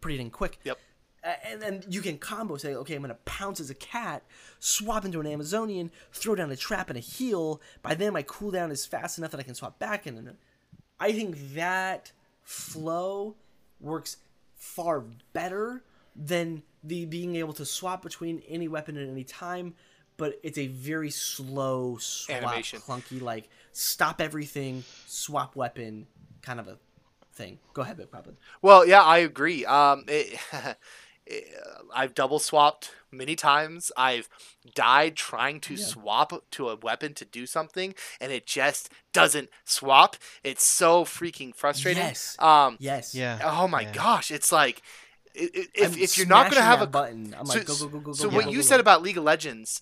pretty 0.00 0.18
dang 0.18 0.30
quick. 0.30 0.58
Yep. 0.64 0.78
And 1.22 1.60
then 1.60 1.82
you 1.88 2.00
can 2.00 2.16
combo 2.16 2.56
say, 2.56 2.74
okay, 2.74 2.94
I'm 2.94 3.02
gonna 3.02 3.18
pounce 3.26 3.60
as 3.60 3.68
a 3.68 3.74
cat, 3.74 4.22
swap 4.58 5.04
into 5.04 5.20
an 5.20 5.26
Amazonian, 5.26 5.90
throw 6.12 6.34
down 6.34 6.50
a 6.50 6.56
trap 6.56 6.88
and 6.88 6.96
a 6.96 7.00
heal. 7.00 7.60
By 7.82 7.94
then 7.94 8.14
my 8.14 8.22
cooldown 8.22 8.70
is 8.70 8.86
fast 8.86 9.18
enough 9.18 9.30
that 9.32 9.40
I 9.40 9.42
can 9.42 9.54
swap 9.54 9.78
back 9.78 10.06
in. 10.06 10.16
And 10.16 10.36
I 10.98 11.12
think 11.12 11.54
that 11.54 12.12
flow 12.42 13.36
works 13.80 14.16
far 14.54 15.04
better 15.32 15.84
than 16.16 16.62
the 16.82 17.04
being 17.04 17.36
able 17.36 17.52
to 17.54 17.66
swap 17.66 18.02
between 18.02 18.42
any 18.48 18.68
weapon 18.68 18.96
at 18.96 19.06
any 19.08 19.24
time. 19.24 19.74
But 20.16 20.38
it's 20.42 20.58
a 20.58 20.66
very 20.68 21.10
slow 21.10 21.98
swap, 21.98 22.42
Animation. 22.42 22.80
clunky, 22.80 23.20
like 23.20 23.48
stop 23.72 24.20
everything, 24.20 24.84
swap 25.06 25.56
weapon, 25.56 26.06
kind 26.42 26.60
of 26.60 26.68
a 26.68 26.78
thing. 27.40 27.58
Go 27.72 27.82
ahead, 27.82 27.96
Big 27.96 28.10
Papa. 28.10 28.30
Well, 28.62 28.86
yeah, 28.86 29.02
I 29.02 29.18
agree. 29.18 29.64
Um, 29.64 30.04
it, 30.08 30.38
it- 31.26 31.48
I've 31.94 32.14
double 32.14 32.38
swapped 32.38 32.92
many 33.10 33.34
times. 33.34 33.90
I've 33.96 34.28
died 34.74 35.16
trying 35.16 35.60
to 35.60 35.76
swap 35.76 36.32
to 36.52 36.68
a 36.68 36.76
weapon 36.76 37.14
to 37.14 37.24
do 37.24 37.46
something, 37.46 37.94
and 38.20 38.30
it 38.32 38.46
just 38.46 38.90
doesn't 39.12 39.48
swap. 39.64 40.16
It's 40.44 40.64
so 40.64 41.04
freaking 41.04 41.54
frustrating. 41.54 42.02
Yes. 42.02 42.36
Um. 42.38 42.76
Yes. 42.78 43.14
Yeah. 43.14 43.38
Oh 43.42 43.66
my 43.68 43.82
yeah. 43.82 43.92
gosh, 43.92 44.30
it's 44.30 44.52
like 44.52 44.82
i- 44.82 44.82
i- 44.82 45.09
if, 45.34 45.96
if 45.98 46.18
you're 46.18 46.26
not 46.26 46.50
going 46.50 46.60
to 46.60 46.62
have 46.62 46.82
a 46.82 46.86
button, 46.86 47.34
I'm 47.38 47.46
so, 47.46 47.58
like, 47.58 47.66
go, 47.66 47.74
go, 47.76 47.88
go, 47.88 48.00
go, 48.00 48.12
so 48.12 48.28
go, 48.28 48.36
what 48.36 48.44
go, 48.46 48.50
you 48.50 48.58
go, 48.58 48.62
said 48.62 48.80
about 48.80 49.02
League 49.02 49.18
of 49.18 49.24
Legends 49.24 49.80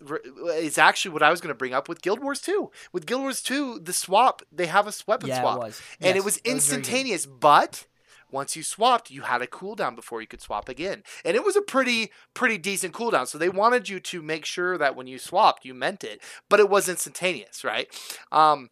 is 0.57 0.79
actually 0.79 1.13
what 1.13 1.23
I 1.23 1.31
was 1.31 1.41
going 1.41 1.53
to 1.55 1.59
bring 1.59 1.73
up 1.75 1.89
with 1.89 2.03
Guild 2.03 2.23
Wars 2.23 2.41
2. 2.41 2.71
With 2.93 3.07
Guild 3.07 3.23
Wars 3.23 3.43
2, 3.43 3.81
the 3.81 3.93
swap 3.93 4.43
they 4.53 4.67
have 4.67 4.87
a 4.87 4.93
weapon 5.07 5.29
Yeah, 5.29 5.39
it 5.39 5.41
swap, 5.41 5.59
was. 5.59 5.83
and 6.01 6.17
it 6.17 6.25
was 6.25 6.37
that 6.37 6.45
was 6.47 6.55
instantaneous. 6.55 7.27
but 7.27 7.87
once 8.31 8.55
you 8.57 8.63
swapped, 8.63 9.11
you 9.11 9.23
had 9.23 9.41
a 9.41 9.47
cooldown 9.47 9.97
before 9.97 10.21
you 10.21 10.27
could 10.27 10.43
swap 10.43 10.69
again, 10.69 11.03
and 11.25 11.35
it 11.35 11.45
was 11.45 11.57
a 11.57 11.63
pretty 11.63 12.11
pretty 12.35 12.59
decent 12.59 12.93
cooldown. 12.93 13.27
So 13.27 13.39
they 13.39 13.49
wanted 13.49 13.89
you 13.89 14.01
to 14.01 14.23
make 14.23 14.45
sure 14.45 14.77
that 14.77 14.95
when 14.95 15.07
you 15.07 15.19
swapped, 15.19 15.65
you 15.65 15.73
meant 15.75 16.05
it, 16.05 16.23
but 16.49 16.61
it 16.61 16.69
was 16.69 16.89
instantaneous, 16.89 17.65
right? 17.65 17.89
Um, 18.31 18.71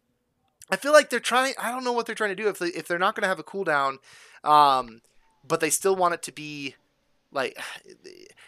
I 0.69 0.75
feel 0.75 0.93
like 0.93 1.09
they're 1.09 1.19
trying. 1.19 1.53
I 1.57 1.71
don't 1.71 1.83
know 1.83 1.91
what 1.93 2.05
they're 2.05 2.15
trying 2.15 2.35
to 2.35 2.35
do 2.35 2.49
if 2.49 2.59
they 2.59 2.67
if 2.67 2.87
they're 2.87 2.99
not 2.99 3.15
going 3.15 3.23
to 3.23 3.29
have 3.29 3.39
a 3.39 3.43
cooldown, 3.43 3.97
um, 4.43 5.01
but 5.47 5.59
they 5.59 5.69
still 5.69 5.95
want 5.95 6.13
it 6.13 6.21
to 6.23 6.31
be 6.31 6.75
like 7.31 7.57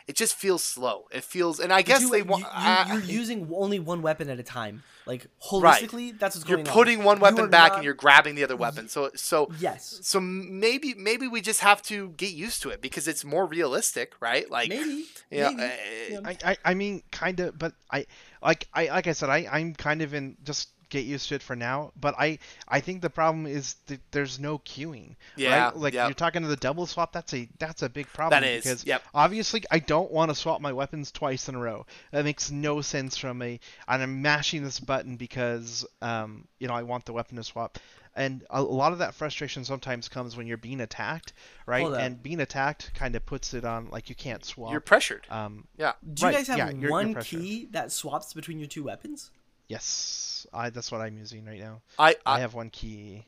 it 0.07 0.15
just 0.15 0.34
feels 0.35 0.63
slow. 0.63 1.05
It 1.11 1.23
feels, 1.23 1.59
and 1.59 1.71
I 1.71 1.81
guess 1.81 2.01
You- 2.01 2.09
they 2.09 2.21
want. 2.23 2.43
you, 2.43 2.49
I- 2.51 2.85
you're 2.93 3.03
using 3.03 3.47
only 3.53 3.77
one 3.80 4.01
weapon 4.01 4.30
at 4.30 4.39
a 4.39 4.43
time. 4.43 4.84
Like 5.05 5.27
Right. 5.51 5.84
holistically, 5.84 6.17
that's 6.19 6.35
what's 6.35 6.43
going 6.45 6.59
on. 6.61 6.65
you're 6.65 6.65
going 6.65 6.67
on. 6.67 6.73
putting 6.73 7.03
one 7.03 7.19
weapon 7.19 7.45
are 7.45 7.47
back 7.47 7.69
not- 7.69 7.76
and 7.80 7.84
you're 7.85 7.93
grabbing 7.93 8.35
the 8.35 8.43
other 8.43 8.55
weapon. 8.55 8.88
So 8.89 9.11
so 9.15 9.51
yes, 9.59 9.99
so 10.03 10.19
maybe 10.21 10.93
maybe 10.93 11.27
we 11.27 11.41
just 11.41 11.59
have 11.61 11.81
to 11.84 12.09
get 12.11 12.31
used 12.31 12.61
to 12.63 12.69
it 12.69 12.80
because 12.81 13.07
it's 13.07 13.26
more 13.26 13.45
realistic, 13.45 14.13
right? 14.21 14.49
Like 14.49 14.69
maybe. 14.69 15.05
yeah, 15.31 15.49
maybe. 15.49 15.63
uh, 15.63 15.69
Yeah. 16.09 16.19
I, 16.26 16.38
I, 16.51 16.57
I 16.63 16.73
mean, 16.73 17.03
kind 17.11 17.39
of, 17.39 17.57
but 17.57 17.73
I, 17.91 18.05
like, 18.41 18.67
I, 18.73 18.88
like 18.88 19.07
I 19.07 19.13
said, 19.13 19.30
I, 19.30 19.47
I'm 19.51 19.73
kind 19.76 20.01
of 20.01 20.13
in 20.13 20.38
just 20.43 20.69
get 20.89 21.05
used 21.05 21.29
to 21.29 21.35
it 21.35 21.43
for 21.43 21.55
now. 21.55 21.91
But 21.99 22.15
I, 22.17 22.39
I 22.67 22.79
think 22.79 23.01
the 23.01 23.09
problem 23.09 23.45
is 23.45 23.75
that 23.87 23.99
there's 24.11 24.39
no 24.39 24.59
queuing. 24.59 25.15
Yeah, 25.35 25.65
right? 25.65 25.77
like 25.77 25.93
yeah. 25.93 26.07
you're 26.07 26.13
talking 26.13 26.41
to 26.41 26.47
the 26.47 26.55
double 26.55 26.85
swap. 26.85 27.13
That's 27.13 27.33
a, 27.33 27.47
that's 27.59 27.81
a 27.81 27.89
big 27.89 28.07
problem. 28.07 28.41
That 28.41 28.47
is, 28.47 28.63
because 28.63 28.85
yep. 28.85 29.03
obviously 29.13 29.63
I 29.71 29.79
don't 29.79 30.11
want 30.11 30.29
to 30.29 30.35
swap 30.35 30.61
my 30.61 30.73
weapons 30.73 31.11
twice 31.11 31.49
in 31.49 31.55
a 31.55 31.59
row. 31.59 31.85
That 32.11 32.25
makes 32.25 32.51
no 32.51 32.81
sense 32.81 33.17
from 33.17 33.41
a, 33.41 33.59
and 33.87 34.01
I'm 34.01 34.21
mashing 34.21 34.63
this 34.63 34.79
button 34.79 35.15
because, 35.15 35.85
um, 36.01 36.47
you 36.59 36.67
know, 36.67 36.73
I 36.73 36.83
want 36.83 37.05
the 37.05 37.13
weapon 37.13 37.37
to 37.37 37.43
swap. 37.43 37.79
And 38.15 38.43
a 38.49 38.59
a 38.59 38.61
lot 38.61 38.91
of 38.91 38.99
that 38.99 39.13
frustration 39.13 39.63
sometimes 39.63 40.09
comes 40.09 40.35
when 40.35 40.47
you're 40.47 40.57
being 40.57 40.81
attacked, 40.81 41.33
right? 41.65 41.85
And 41.85 42.21
being 42.21 42.41
attacked 42.41 42.91
kind 42.93 43.15
of 43.15 43.25
puts 43.25 43.53
it 43.53 43.63
on 43.63 43.89
like 43.91 44.09
you 44.09 44.15
can't 44.15 44.43
swap. 44.43 44.71
you're 44.71 44.81
pressured. 44.81 45.25
um, 45.29 45.67
Yeah. 45.77 45.93
Do 46.13 46.21
you 46.21 46.27
right, 46.27 46.35
guys 46.35 46.47
have 46.47 46.57
yeah, 46.57 46.69
you're- 46.69 46.81
you're 46.81 46.91
one 46.91 47.15
key 47.15 47.67
that 47.71 47.91
swaps 47.91 48.33
between 48.33 48.59
your 48.59 48.67
two 48.67 48.83
weapons? 48.83 49.31
Yes, 49.69 50.45
I 50.51 50.71
that's 50.71 50.91
what 50.91 50.99
I'm 50.99 51.17
using 51.17 51.45
right 51.45 51.59
now. 51.59 51.81
I, 51.97 52.17
I, 52.25 52.35
I 52.35 52.39
have 52.39 52.55
one 52.55 52.69
key 52.71 53.25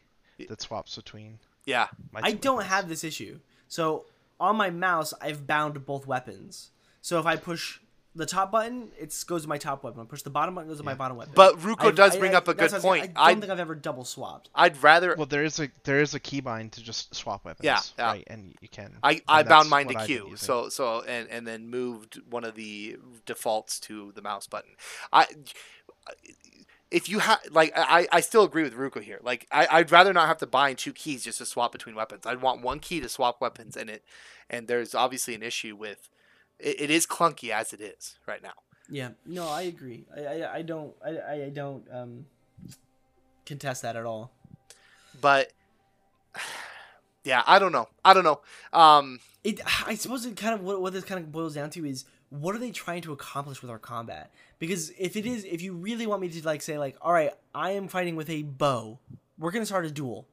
that 0.49 0.61
swaps 0.61 0.95
between 0.95 1.39
yeah. 1.65 1.87
my 2.11 2.19
I 2.23 2.33
don't 2.33 2.57
weapons. 2.57 2.73
have 2.73 2.89
this 2.89 3.03
issue. 3.03 3.39
So 3.67 4.05
on 4.39 4.55
my 4.55 4.71
mouse, 4.71 5.13
I've 5.21 5.45
bound 5.45 5.85
both 5.85 6.07
weapons. 6.07 6.71
So 7.01 7.19
if 7.19 7.25
I 7.27 7.35
push 7.35 7.79
the 8.13 8.25
top 8.25 8.51
button, 8.51 8.91
it 8.99 9.15
goes 9.25 9.43
to 9.43 9.47
my 9.47 9.57
top 9.57 9.83
weapon. 9.83 10.01
I 10.01 10.03
push 10.03 10.21
the 10.21 10.29
bottom 10.29 10.53
button, 10.55 10.67
goes 10.69 10.79
to 10.79 10.83
my 10.83 10.93
bottom 10.93 11.15
weapon. 11.15 11.33
But 11.35 11.57
Ruko 11.59 11.85
I've- 11.87 11.95
does 11.95 12.15
I- 12.15 12.19
bring 12.19 12.33
I- 12.33 12.39
up 12.39 12.47
a 12.49 12.53
good 12.53 12.63
what 12.71 12.73
I'm 12.73 12.81
saying. 12.81 12.81
point. 12.81 13.01
I 13.03 13.05
don't 13.07 13.17
I'd- 13.17 13.41
think 13.41 13.51
I've 13.53 13.59
ever 13.59 13.75
double 13.75 14.03
swapped. 14.03 14.49
I'd 14.53 14.83
rather 14.83 15.15
Well, 15.15 15.25
there 15.27 15.43
is 15.45 15.59
a 15.59 15.69
there 15.85 16.01
is 16.01 16.13
a 16.13 16.19
keybind 16.19 16.71
to 16.71 16.83
just 16.83 17.15
swap 17.15 17.45
weapons. 17.45 17.63
Yeah, 17.65 17.79
yeah. 17.97 18.05
Right, 18.11 18.23
and 18.27 18.55
you 18.61 18.67
can. 18.67 18.97
I, 19.01 19.21
I 19.27 19.43
bound 19.43 19.69
mine 19.69 19.87
to 19.87 19.93
what 19.93 20.01
I've 20.01 20.07
Q, 20.07 20.33
so 20.35 20.67
so 20.69 21.01
and 21.03 21.29
and 21.29 21.47
then 21.47 21.69
moved 21.69 22.19
one 22.29 22.43
of 22.43 22.55
the 22.55 22.97
defaults 23.25 23.79
to 23.81 24.11
the 24.13 24.21
mouse 24.21 24.45
button. 24.47 24.71
I 25.13 25.27
if 26.89 27.07
you 27.07 27.19
have 27.19 27.39
like 27.51 27.71
I, 27.75 28.07
I 28.11 28.19
still 28.21 28.43
agree 28.43 28.63
with 28.63 28.73
Ruko 28.75 29.01
here. 29.01 29.19
Like 29.23 29.47
I, 29.51 29.67
I'd 29.71 29.91
rather 29.91 30.11
not 30.11 30.27
have 30.27 30.37
to 30.39 30.47
bind 30.47 30.77
two 30.77 30.91
keys 30.93 31.23
just 31.23 31.37
to 31.37 31.45
swap 31.45 31.71
between 31.71 31.95
weapons. 31.95 32.25
I'd 32.25 32.41
want 32.41 32.61
one 32.61 32.79
key 32.79 32.99
to 32.99 33.07
swap 33.09 33.39
weapons, 33.39 33.77
and 33.77 33.89
it 33.89 34.03
and 34.49 34.67
there's 34.67 34.93
obviously 34.93 35.33
an 35.33 35.43
issue 35.43 35.75
with 35.75 36.09
it, 36.61 36.81
it 36.81 36.89
is 36.89 37.05
clunky 37.05 37.49
as 37.49 37.73
it 37.73 37.81
is 37.81 38.15
right 38.27 38.41
now. 38.41 38.53
Yeah, 38.89 39.09
no, 39.25 39.47
I 39.47 39.61
agree. 39.63 40.05
I, 40.15 40.19
I, 40.25 40.55
I 40.55 40.61
don't, 40.63 40.93
I, 41.05 41.09
I- 41.45 41.49
don't 41.53 41.83
um, 41.91 42.25
contest 43.45 43.81
that 43.83 43.95
at 43.95 44.05
all. 44.05 44.31
But 45.21 45.51
yeah, 47.23 47.43
I 47.45 47.59
don't 47.59 47.71
know. 47.71 47.87
I 48.03 48.13
don't 48.13 48.23
know. 48.23 48.41
Um, 48.73 49.19
It, 49.43 49.61
I 49.87 49.95
suppose 49.95 50.25
it 50.25 50.35
kind 50.37 50.53
of 50.53 50.61
what, 50.61 50.81
what 50.81 50.93
this 50.93 51.03
kind 51.03 51.19
of 51.19 51.31
boils 51.31 51.55
down 51.55 51.69
to 51.71 51.85
is 51.85 52.05
what 52.29 52.55
are 52.55 52.59
they 52.59 52.71
trying 52.71 53.01
to 53.03 53.11
accomplish 53.13 53.61
with 53.61 53.71
our 53.71 53.79
combat? 53.79 54.31
Because 54.59 54.91
if 54.97 55.15
it 55.15 55.25
is, 55.25 55.43
if 55.45 55.61
you 55.61 55.73
really 55.73 56.05
want 56.07 56.21
me 56.21 56.29
to 56.29 56.45
like 56.45 56.61
say 56.61 56.77
like, 56.77 56.95
all 57.01 57.11
right, 57.13 57.31
I 57.55 57.71
am 57.71 57.87
fighting 57.87 58.15
with 58.15 58.29
a 58.29 58.43
bow, 58.43 58.99
we're 59.37 59.51
gonna 59.51 59.65
start 59.65 59.85
a 59.85 59.91
duel. 59.91 60.27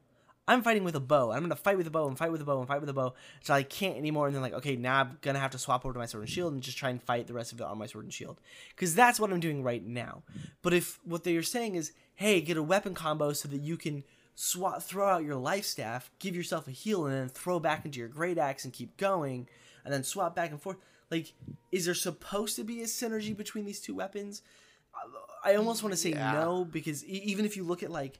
I'm 0.49 0.63
fighting 0.63 0.83
with 0.83 0.95
a 0.95 0.99
bow. 0.99 1.31
I'm 1.31 1.41
gonna 1.41 1.55
fight 1.55 1.77
with 1.77 1.85
a 1.87 1.91
bow 1.91 2.07
and 2.07 2.17
fight 2.17 2.31
with 2.31 2.41
a 2.41 2.45
bow 2.45 2.57
and 2.59 2.67
fight 2.67 2.81
with 2.81 2.89
a 2.89 2.93
bow 2.93 3.13
until 3.39 3.55
I 3.55 3.63
can't 3.63 3.97
anymore. 3.97 4.25
And 4.27 4.35
then 4.35 4.41
like, 4.41 4.53
okay, 4.53 4.75
now 4.75 4.99
I'm 5.01 5.17
gonna 5.21 5.39
have 5.39 5.51
to 5.51 5.59
swap 5.59 5.85
over 5.85 5.93
to 5.93 5.99
my 5.99 6.07
sword 6.07 6.23
and 6.23 6.29
shield 6.29 6.53
and 6.53 6.61
just 6.63 6.77
try 6.77 6.89
and 6.89 7.01
fight 7.01 7.27
the 7.27 7.33
rest 7.33 7.53
of 7.53 7.61
it 7.61 7.63
on 7.65 7.77
my 7.77 7.85
sword 7.85 8.05
and 8.05 8.13
shield. 8.13 8.41
Because 8.75 8.95
that's 8.95 9.19
what 9.19 9.31
I'm 9.31 9.39
doing 9.39 9.61
right 9.63 9.85
now. 9.85 10.23
But 10.61 10.73
if 10.73 10.99
what 11.05 11.23
they're 11.23 11.43
saying 11.43 11.75
is, 11.75 11.91
hey, 12.15 12.41
get 12.41 12.57
a 12.57 12.63
weapon 12.63 12.93
combo 12.95 13.31
so 13.33 13.47
that 13.47 13.61
you 13.61 13.77
can 13.77 14.03
swat, 14.35 14.81
throw 14.83 15.07
out 15.07 15.23
your 15.23 15.35
life 15.35 15.65
staff, 15.65 16.09
give 16.19 16.35
yourself 16.35 16.67
a 16.67 16.71
heal, 16.71 17.05
and 17.05 17.13
then 17.13 17.29
throw 17.29 17.59
back 17.59 17.85
into 17.85 17.99
your 17.99 18.07
great 18.07 18.37
axe 18.37 18.63
and 18.63 18.73
keep 18.73 18.97
going, 18.97 19.47
and 19.85 19.93
then 19.93 20.03
swap 20.03 20.35
back 20.35 20.49
and 20.51 20.61
forth. 20.61 20.77
Like, 21.11 21.33
is 21.71 21.85
there 21.85 21.93
supposed 21.93 22.55
to 22.55 22.63
be 22.63 22.81
a 22.81 22.85
synergy 22.85 23.35
between 23.37 23.65
these 23.65 23.79
two 23.81 23.93
weapons? 23.95 24.41
I 25.43 25.55
almost 25.55 25.83
want 25.83 25.93
to 25.93 25.97
say 25.97 26.09
Yeah. 26.11 26.31
no 26.33 26.65
because 26.65 27.03
e- 27.05 27.21
even 27.25 27.45
if 27.45 27.55
you 27.55 27.63
look 27.63 27.83
at 27.83 27.91
like, 27.91 28.19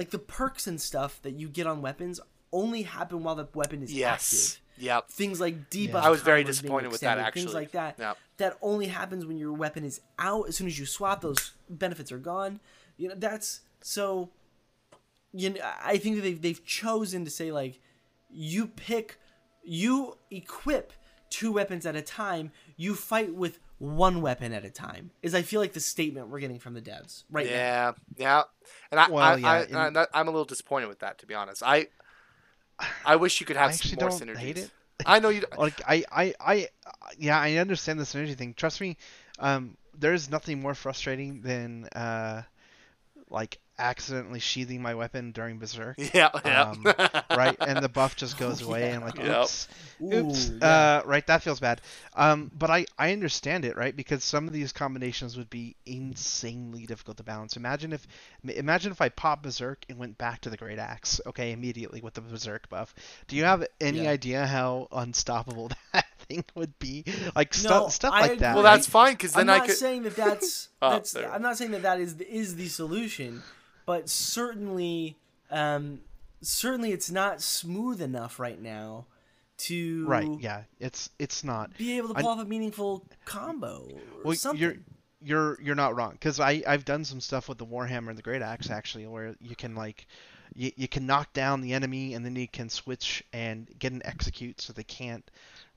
like 0.00 0.08
the 0.08 0.18
perks 0.18 0.66
and 0.66 0.80
stuff 0.80 1.20
that 1.20 1.32
you 1.32 1.46
get 1.46 1.66
on 1.66 1.82
weapons 1.82 2.20
only 2.52 2.84
happen 2.84 3.22
while 3.22 3.34
the 3.34 3.46
weapon 3.52 3.82
is 3.82 3.92
yes. 3.92 4.56
active. 4.72 4.82
Yep. 4.82 5.10
Things 5.10 5.40
like 5.42 5.68
debuff. 5.68 5.96
I 5.96 6.08
was 6.08 6.22
very 6.22 6.42
disappointed 6.42 6.90
with 6.90 7.02
that, 7.02 7.18
extended, 7.18 7.34
Things 7.34 7.54
like 7.54 7.72
that. 7.72 7.96
Yep. 7.98 8.16
That 8.38 8.56
only 8.62 8.86
happens 8.86 9.26
when 9.26 9.36
your 9.36 9.52
weapon 9.52 9.84
is 9.84 10.00
out. 10.18 10.48
As 10.48 10.56
soon 10.56 10.68
as 10.68 10.78
you 10.78 10.86
swap, 10.86 11.20
those 11.20 11.52
benefits 11.68 12.10
are 12.12 12.18
gone. 12.18 12.60
You 12.96 13.08
know 13.08 13.14
that's 13.14 13.60
so. 13.82 14.30
You 15.34 15.50
know, 15.50 15.60
I 15.84 15.98
think 15.98 16.16
that 16.16 16.22
they've 16.22 16.40
they've 16.40 16.64
chosen 16.64 17.26
to 17.26 17.30
say 17.30 17.52
like, 17.52 17.78
you 18.30 18.68
pick, 18.68 19.18
you 19.62 20.16
equip 20.30 20.94
two 21.28 21.52
weapons 21.52 21.84
at 21.84 21.94
a 21.94 22.00
time. 22.00 22.52
You 22.78 22.94
fight 22.94 23.34
with 23.34 23.58
one 23.80 24.20
weapon 24.20 24.52
at 24.52 24.62
a 24.64 24.70
time. 24.70 25.10
Is 25.22 25.34
I 25.34 25.40
feel 25.42 25.60
like 25.60 25.72
the 25.72 25.80
statement 25.80 26.28
we're 26.28 26.38
getting 26.38 26.58
from 26.58 26.74
the 26.74 26.82
devs 26.82 27.24
right 27.30 27.46
now. 27.46 27.52
yeah, 27.52 27.92
yeah, 28.16 28.42
and 28.90 29.00
I, 29.00 29.08
Well, 29.10 29.24
I, 29.24 29.36
yeah, 29.36 29.48
I, 29.50 29.58
and- 29.86 29.98
I'm 29.98 30.06
I'm 30.12 30.28
a 30.28 30.30
little 30.30 30.44
disappointed 30.44 30.86
with 30.88 31.00
that, 31.00 31.18
to 31.20 31.26
be 31.26 31.34
honest. 31.34 31.62
I, 31.64 31.88
I 33.04 33.16
wish 33.16 33.40
you 33.40 33.46
could 33.46 33.56
have 33.56 33.70
actually 33.70 33.96
some 33.96 34.08
more 34.08 34.10
don't 34.10 34.20
synergies. 34.20 34.38
hate 34.38 34.58
it. 34.58 34.70
I 35.06 35.18
know 35.18 35.30
you. 35.30 35.44
like 35.56 35.80
I, 35.88 36.04
I, 36.12 36.34
I, 36.38 36.68
yeah, 37.18 37.40
I 37.40 37.54
understand 37.54 37.98
the 37.98 38.04
synergy 38.04 38.36
thing. 38.36 38.52
Trust 38.52 38.82
me, 38.82 38.98
um, 39.38 39.78
there's 39.98 40.30
nothing 40.30 40.60
more 40.60 40.74
frustrating 40.74 41.40
than 41.40 41.86
uh, 41.96 42.42
like 43.30 43.58
accidentally 43.80 44.40
sheathing 44.40 44.82
my 44.82 44.94
weapon 44.94 45.32
during 45.32 45.58
berserk, 45.58 45.96
Yeah, 46.14 46.30
yeah. 46.44 46.70
Um, 46.70 46.84
right? 47.32 47.58
And 47.64 47.82
the 47.82 47.88
buff 47.88 48.16
just 48.16 48.36
goes 48.38 48.62
away, 48.62 48.92
and 48.92 49.02
like, 49.04 49.18
Yep. 49.18 49.28
oops, 49.42 49.68
oops, 50.12 50.52
Ooh, 50.52 50.58
yeah. 50.62 50.66
uh, 50.66 51.02
right? 51.06 51.26
That 51.26 51.42
feels 51.42 51.60
bad. 51.60 51.80
Um, 52.14 52.50
but 52.56 52.70
I, 52.70 52.86
I 52.98 53.12
understand 53.12 53.64
it, 53.64 53.76
right? 53.76 53.94
Because 53.96 54.24
some 54.24 54.46
of 54.46 54.52
these 54.52 54.72
combinations 54.72 55.36
would 55.36 55.50
be 55.50 55.76
insanely 55.86 56.86
difficult 56.86 57.16
to 57.18 57.22
balance. 57.22 57.56
Imagine 57.56 57.92
if, 57.92 58.06
imagine 58.44 58.92
if 58.92 59.00
I 59.00 59.08
popped 59.08 59.42
berserk 59.42 59.84
and 59.88 59.98
went 59.98 60.18
back 60.18 60.40
to 60.42 60.50
the 60.50 60.56
great 60.56 60.78
axe, 60.78 61.20
okay, 61.26 61.52
immediately 61.52 62.00
with 62.00 62.14
the 62.14 62.20
berserk 62.20 62.68
buff. 62.68 62.94
Do 63.28 63.36
you 63.36 63.44
have 63.44 63.66
any 63.80 64.00
Yeah. 64.02 64.10
idea 64.10 64.46
how 64.46 64.88
unstoppable 64.92 65.70
that 65.92 66.06
thing 66.28 66.44
would 66.54 66.78
be? 66.78 67.04
Like 67.36 67.54
No, 67.54 67.88
stuff, 67.88 67.92
stuff 67.92 68.14
I 68.14 68.20
like 68.22 68.38
that. 68.38 68.54
agree. 68.54 68.54
well, 68.54 68.62
that's 68.62 68.86
fine 68.86 69.12
because 69.14 69.32
then 69.32 69.40
I'm 69.42 69.46
then 69.46 69.56
I 69.56 69.58
not 69.58 69.66
could. 69.66 69.76
saying 69.76 70.02
that 70.02 70.16
that's 70.16 70.68
Oh, 70.82 70.90
that's. 70.92 71.12
there. 71.12 71.30
I'm 71.30 71.42
not 71.42 71.56
saying 71.58 71.70
that 71.72 71.82
that 71.82 72.00
is 72.00 72.16
the, 72.16 72.28
is 72.32 72.56
the 72.56 72.68
solution, 72.68 73.42
but 73.90 74.08
certainly, 74.08 75.16
um, 75.50 75.98
certainly 76.42 76.92
it's 76.92 77.10
not 77.10 77.42
smooth 77.42 78.00
enough 78.00 78.38
right 78.38 78.62
now 78.62 79.06
to 79.56 80.06
right? 80.06 80.28
Yeah, 80.38 80.62
it's 80.78 81.10
it's 81.18 81.42
not. 81.42 81.76
be 81.76 81.96
able 81.96 82.10
to 82.10 82.14
I- 82.16 82.22
pull 82.22 82.30
off 82.30 82.38
a 82.38 82.44
meaningful 82.44 83.04
combo. 83.24 83.88
Or 83.92 84.22
Well, 84.26 84.36
something. 84.36 84.62
you're 84.62 84.76
you're 85.20 85.60
you're 85.60 85.74
not 85.74 85.96
wrong 85.96 86.12
because 86.12 86.38
I 86.38 86.62
I've 86.68 86.84
done 86.84 87.04
some 87.04 87.20
stuff 87.20 87.48
with 87.48 87.58
the 87.58 87.66
warhammer 87.66 88.10
and 88.10 88.16
the 88.16 88.22
great 88.22 88.42
axe 88.42 88.70
actually 88.70 89.08
where 89.08 89.34
you 89.40 89.56
can 89.56 89.74
like 89.74 90.06
you, 90.54 90.70
you 90.76 90.86
can 90.86 91.04
knock 91.04 91.32
down 91.32 91.60
the 91.60 91.72
enemy 91.72 92.14
and 92.14 92.24
then 92.24 92.36
you 92.36 92.46
can 92.46 92.68
switch 92.68 93.24
and 93.32 93.68
get 93.76 93.90
an 93.90 94.02
execute 94.04 94.60
so 94.60 94.72
they 94.72 94.84
can't 94.84 95.28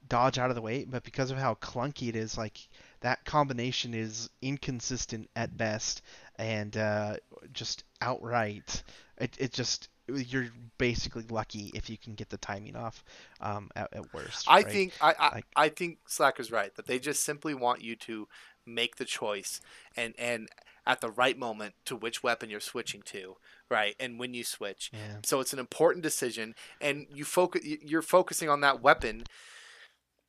dodge 0.07 0.37
out 0.37 0.51
of 0.51 0.55
the 0.55 0.61
way 0.61 0.83
but 0.83 1.03
because 1.03 1.31
of 1.31 1.37
how 1.37 1.55
clunky 1.55 2.09
it 2.09 2.15
is 2.15 2.37
like 2.37 2.59
that 3.01 3.25
combination 3.25 3.93
is 3.93 4.29
inconsistent 4.41 5.29
at 5.35 5.57
best 5.57 6.01
and 6.37 6.77
uh, 6.77 7.15
just 7.51 7.83
outright 8.01 8.83
it, 9.17 9.35
it 9.39 9.51
just 9.53 9.89
you're 10.07 10.47
basically 10.77 11.23
lucky 11.29 11.71
if 11.73 11.89
you 11.89 11.97
can 11.97 12.13
get 12.13 12.29
the 12.29 12.37
timing 12.37 12.75
off 12.75 13.03
um, 13.41 13.69
at, 13.75 13.87
at 13.93 14.13
worst 14.13 14.45
I 14.49 14.57
right? 14.57 14.67
think 14.67 14.93
I, 15.01 15.15
I, 15.17 15.29
Like- 15.35 15.45
I 15.55 15.69
think 15.69 15.99
Slacker's 16.07 16.51
right 16.51 16.75
that 16.75 16.87
they 16.87 16.99
just 16.99 17.23
simply 17.23 17.53
want 17.53 17.81
you 17.81 17.95
to 17.97 18.27
make 18.65 18.95
the 18.97 19.05
choice 19.05 19.61
and 19.97 20.13
and 20.17 20.49
at 20.85 20.99
the 20.99 21.09
right 21.09 21.37
moment 21.37 21.73
to 21.85 21.95
which 21.95 22.23
weapon 22.23 22.49
you're 22.49 22.59
switching 22.59 23.01
to, 23.03 23.37
right? 23.69 23.95
And 24.01 24.19
when 24.19 24.33
you 24.33 24.43
switch. 24.43 24.91
yeah 24.93 25.19
So 25.23 25.39
it's 25.39 25.53
an 25.53 25.59
important 25.59 26.03
decision, 26.03 26.55
and 26.81 27.07
you 27.09 27.23
focus. 27.23 27.61
You're 27.63 28.01
focusing 28.01 28.49
on 28.49 28.59
that 28.61 28.81
weapon 28.81 29.23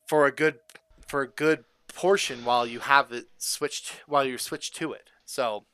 for 0.07 0.27
a 0.27 0.31
good 0.33 0.61
for 1.09 1.23
a 1.23 1.29
good 1.29 1.65
portion 1.89 2.45
while 2.45 2.67
you 2.67 2.81
have 2.81 3.13
it 3.13 3.27
switched 3.39 4.03
while 4.07 4.25
you're 4.25 4.39
switched 4.39 4.77
to 4.77 4.93
it. 4.93 5.11
So 5.25 5.65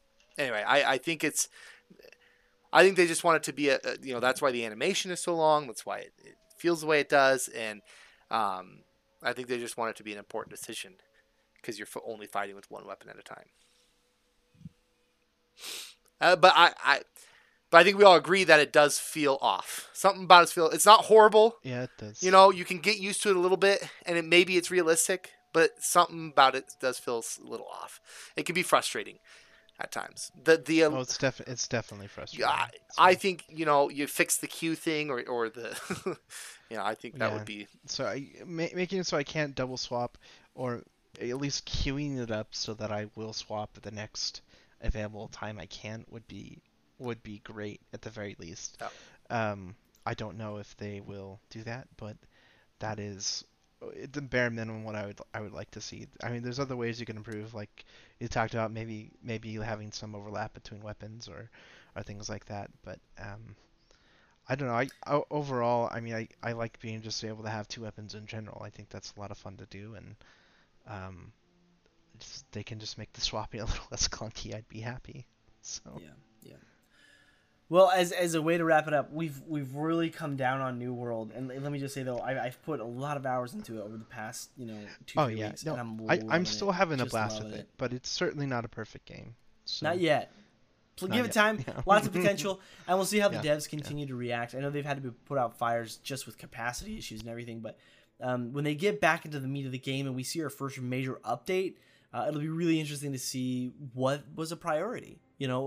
anyway, 0.41 0.65
I, 0.67 0.95
I 0.95 0.99
think 0.99 1.23
it's. 1.23 1.49
I 2.73 2.85
think 2.85 2.97
they 2.97 3.07
just 3.07 3.25
want 3.25 3.37
it 3.37 3.43
to 3.45 3.53
be 3.53 3.69
a, 3.69 3.77
a 3.85 3.97
you 4.03 4.15
know 4.15 4.21
that's 4.21 4.41
why 4.41 4.51
the 4.53 4.65
animation 4.65 5.11
is 5.11 5.21
so 5.21 5.35
long. 5.35 5.67
That's 5.67 5.85
why 5.85 5.99
it, 5.99 6.13
it 6.25 6.37
feels 6.57 6.81
the 6.81 6.87
way 6.87 7.01
it 7.01 7.09
does, 7.09 7.49
and 7.49 7.83
um, 8.31 8.81
I 9.23 9.33
think 9.33 9.49
they 9.49 9.59
just 9.59 9.77
want 9.77 9.91
it 9.91 9.97
to 9.97 10.05
be 10.05 10.13
an 10.13 10.19
important 10.19 10.55
decision 10.55 10.95
because 11.57 11.79
you're 11.79 11.89
only 12.07 12.27
fighting 12.27 12.57
with 12.57 12.71
one 12.71 12.87
weapon 12.87 13.11
at 13.11 13.19
a 13.19 13.23
time. 13.23 13.47
Uh, 16.21 16.37
but 16.37 16.53
I, 16.55 16.73
I, 16.83 17.01
but 17.71 17.79
I 17.79 17.85
think 17.85 17.99
we 17.99 18.05
all 18.05 18.17
agree 18.17 18.45
that 18.45 18.61
it 18.61 18.73
does 18.73 18.99
feel 18.99 19.39
off. 19.41 19.89
Something 19.93 20.25
about 20.25 20.45
it 20.45 20.51
feel. 20.51 20.69
It's 20.69 20.87
not 20.87 21.07
horrible. 21.07 21.57
yeah 21.63 21.85
it 21.85 21.91
does 21.99 22.23
You 22.23 22.31
know, 22.31 22.51
you 22.51 22.65
can 22.65 22.79
get 22.79 22.99
used 22.99 23.23
to 23.23 23.31
it 23.31 23.37
a 23.37 23.41
little 23.41 23.57
bit, 23.57 23.89
and 24.07 24.17
it 24.17 24.25
maybe 24.25 24.57
it's 24.57 24.71
realistic, 24.71 25.31
but 25.53 25.71
something 25.81 26.31
about 26.33 26.55
it 26.55 26.65
does 26.81 26.99
feel 26.99 27.19
a 27.19 27.49
little 27.49 27.67
off. 27.67 28.01
It 28.37 28.47
can 28.47 28.55
be 28.55 28.63
frustrating 28.63 29.19
at 29.81 29.91
times. 29.93 30.31
The 30.45 30.57
the 30.57 30.85
Oh, 30.85 31.01
it's 31.01 31.17
def- 31.19 31.41
it's 31.47 31.67
definitely 31.69 32.09
frustrating. 32.09 32.49
yeah, 32.49 32.67
So- 32.67 33.03
I 33.03 33.15
think 33.15 33.45
you 33.49 33.65
know 33.65 33.89
you 33.91 34.07
fix 34.07 34.37
the 34.39 34.47
queue 34.49 34.75
thing 34.75 35.11
or 35.11 35.23
or 35.29 35.49
the, 35.49 35.77
you 36.71 36.77
know, 36.77 36.85
I 36.85 36.95
think 36.95 37.19
that 37.19 37.31
Yeah. 37.31 37.35
would 37.37 37.45
be 37.47 37.67
so 37.87 38.05
I, 38.07 38.29
ma- 38.45 38.75
making 38.75 38.99
it 39.01 39.07
so 39.07 39.17
I 39.17 39.25
can't 39.25 39.55
double 39.55 39.77
swap, 39.77 40.19
or 40.55 40.83
at 41.21 41.37
least 41.39 41.67
queuing 41.67 42.19
it 42.19 42.31
up 42.31 42.49
so 42.55 42.75
that 42.75 42.93
I 42.93 43.07
will 43.15 43.33
swap 43.33 43.71
at 43.77 43.83
the 43.83 43.91
next 43.91 44.43
available 44.83 45.29
time 45.29 45.59
I 45.59 45.67
can 45.67 46.05
would 46.11 46.27
be 46.29 46.63
would 46.99 47.23
be 47.23 47.39
great 47.45 47.81
at 47.93 48.03
the 48.03 48.11
very 48.11 48.37
least. 48.39 48.81
Um, 49.31 49.75
I 50.07 50.15
don't 50.15 50.37
know 50.39 50.59
if 50.59 50.77
they 50.77 51.01
will 51.01 51.41
do 51.51 51.63
that, 51.65 51.89
but 51.97 52.17
that 52.81 52.99
is 52.99 53.45
uh, 53.83 54.07
the 54.13 54.23
bare 54.23 54.51
minimum 54.51 54.85
what 54.85 54.95
I 54.97 55.07
would 55.07 55.21
I 55.35 55.41
would 55.41 55.53
like 55.53 55.71
to 55.73 55.81
see. 55.81 56.07
I 56.23 56.31
mean, 56.31 56.43
there's 56.43 56.61
other 56.61 56.77
ways 56.77 57.01
you 57.01 57.07
can 57.07 57.17
improve, 57.17 57.55
like 57.55 57.85
you 58.21 58.29
talked 58.29 58.55
about, 58.55 58.73
maybe 58.73 59.11
maybe 59.23 59.55
having 59.57 59.93
some 59.93 60.15
overlap 60.15 60.55
between 60.55 60.83
weapons 60.83 61.29
or 61.29 61.51
or 61.97 62.03
things 62.03 62.29
like 62.29 62.47
that. 62.47 62.71
But 62.83 63.01
um, 63.19 63.57
I 64.49 64.55
don't 64.57 64.69
know. 64.69 64.75
I, 64.75 64.89
o 65.07 65.27
overall, 65.31 65.89
I 65.93 66.01
mean, 66.01 66.15
I, 66.15 66.29
I 66.43 66.53
like 66.53 66.81
being 66.81 67.03
just 67.03 67.25
able 67.25 67.45
to 67.45 67.51
have 67.51 67.69
two 67.69 67.83
weapons 67.83 68.15
in 68.15 68.27
general. 68.27 68.63
I 68.63 68.71
think 68.71 68.89
that's 68.91 69.13
a 69.17 69.21
lot 69.21 69.31
of 69.31 69.39
fun 69.39 69.57
to 69.59 69.67
do, 69.67 69.95
and 69.95 70.17
um, 70.87 71.33
just, 72.19 72.51
they 72.53 72.63
can 72.65 72.79
just 72.81 72.99
make 72.99 73.13
the 73.13 73.21
swapping 73.31 73.61
a 73.61 73.65
little 73.65 73.87
less 73.91 74.09
clunky. 74.09 74.55
I'd 74.55 74.69
be 74.69 74.81
happy. 74.81 75.27
So 75.63 75.81
Yeah, 75.95 76.15
yeah. 76.43 76.57
Well, 77.71 77.89
as 77.91 78.11
as 78.11 78.35
a 78.35 78.43
way 78.43 78.59
to 78.59 78.65
wrap 78.65 78.89
it 78.89 78.93
up, 78.95 79.13
we've 79.13 79.41
we've 79.47 79.73
really 79.77 80.11
come 80.11 80.35
down 80.37 80.61
on 80.61 80.77
New 80.77 80.93
World, 80.93 81.31
and 81.35 81.47
let 81.49 81.71
me 81.71 81.79
just 81.79 81.95
say 81.95 82.03
though, 82.03 82.19
I, 82.19 82.47
I've 82.47 82.61
put 82.65 82.81
a 82.81 82.85
lot 82.85 83.17
of 83.17 83.25
hours 83.25 83.55
into 83.55 83.79
it 83.79 83.83
over 83.83 83.97
the 83.97 84.05
past 84.05 84.51
you 84.57 84.67
know 84.67 84.79
two 85.07 85.21
oh 85.21 85.27
three 85.27 85.37
yeah, 85.37 85.47
weeks, 85.51 85.65
no, 85.65 85.73
and 85.77 85.81
I'm 85.81 86.11
I, 86.11 86.35
I'm 86.35 86.45
still 86.45 86.71
it. 86.71 86.75
having 86.75 87.01
a 87.01 87.07
blast 87.07 87.43
with 87.43 87.55
it, 87.55 87.69
but 87.79 87.93
it's 87.93 88.11
certainly 88.11 88.47
not 88.47 88.65
a 88.65 88.69
perfect 88.69 89.07
game. 89.07 89.37
So. 89.65 89.87
Not 89.87 90.01
yet. 90.01 90.33
Pl- 90.97 91.09
Not 91.09 91.15
Give 91.15 91.25
it 91.27 91.33
time. 91.33 91.65
yeah. 91.67 91.81
Lots 91.87 92.09
of 92.09 92.13
potential, 92.13 92.61
and 92.89 92.99
we'll 92.99 93.07
see 93.07 93.21
how 93.21 93.29
the 93.29 93.41
Yeah, 93.41 93.55
devs 93.55 93.69
continue 93.69 94.05
to 94.07 94.17
react. 94.17 94.57
I 94.57 94.59
know 94.59 94.69
they've 94.71 94.85
had 94.85 94.97
to 94.97 95.03
be 95.09 95.11
put 95.25 95.39
out 95.39 95.57
fires 95.57 95.97
just 95.99 96.27
with 96.27 96.39
capacity 96.39 96.99
issues 96.99 97.21
and 97.21 97.29
everything, 97.31 97.61
but 97.61 97.79
um, 98.21 98.53
when 98.53 98.65
they 98.65 98.75
get 98.75 99.01
back 99.01 99.25
into 99.25 99.39
the 99.39 99.47
meat 99.49 99.65
of 99.65 99.73
the 99.73 99.79
game 99.79 100.07
and 100.09 100.17
we 100.17 100.25
see 100.25 100.43
our 100.43 100.51
first 100.51 100.81
major 100.81 101.21
update, 101.25 101.75
uh, 102.13 102.27
it'll 102.29 102.41
be 102.41 102.49
really 102.49 102.81
interesting 102.81 103.13
to 103.13 103.19
see 103.19 103.73
what 103.95 104.25
was 104.35 104.51
a 104.51 104.57
priority. 104.57 105.21
You 105.39 105.47
know, 105.47 105.61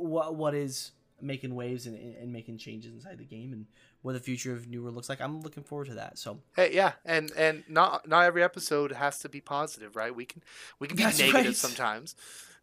what 0.00 0.36
what 0.36 0.54
is 0.54 0.92
making 1.20 1.54
waves 1.54 1.86
and, 1.86 1.96
and 2.16 2.32
making 2.32 2.58
changes 2.58 2.92
inside 2.92 3.18
the 3.18 3.24
game, 3.24 3.52
and 3.52 3.66
what 4.02 4.12
the 4.12 4.20
future 4.20 4.52
of 4.52 4.68
New 4.68 4.82
World 4.82 4.94
looks 4.94 5.08
like. 5.08 5.20
I'm 5.20 5.40
looking 5.42 5.62
forward 5.64 5.88
to 5.88 5.94
that. 5.94 6.18
So 6.18 6.38
Hey, 6.54 6.74
yeah, 6.74 6.92
and 7.04 7.32
and 7.36 7.64
not 7.68 8.08
not 8.08 8.24
every 8.24 8.42
episode 8.42 8.92
has 8.92 9.18
to 9.20 9.28
be 9.28 9.40
positive, 9.40 9.96
right? 9.96 10.14
We 10.14 10.24
can 10.24 10.42
we 10.78 10.86
can 10.88 10.96
be 10.96 11.02
That's 11.04 11.18
negative 11.18 11.44
right. 11.46 11.54
sometimes, 11.56 12.14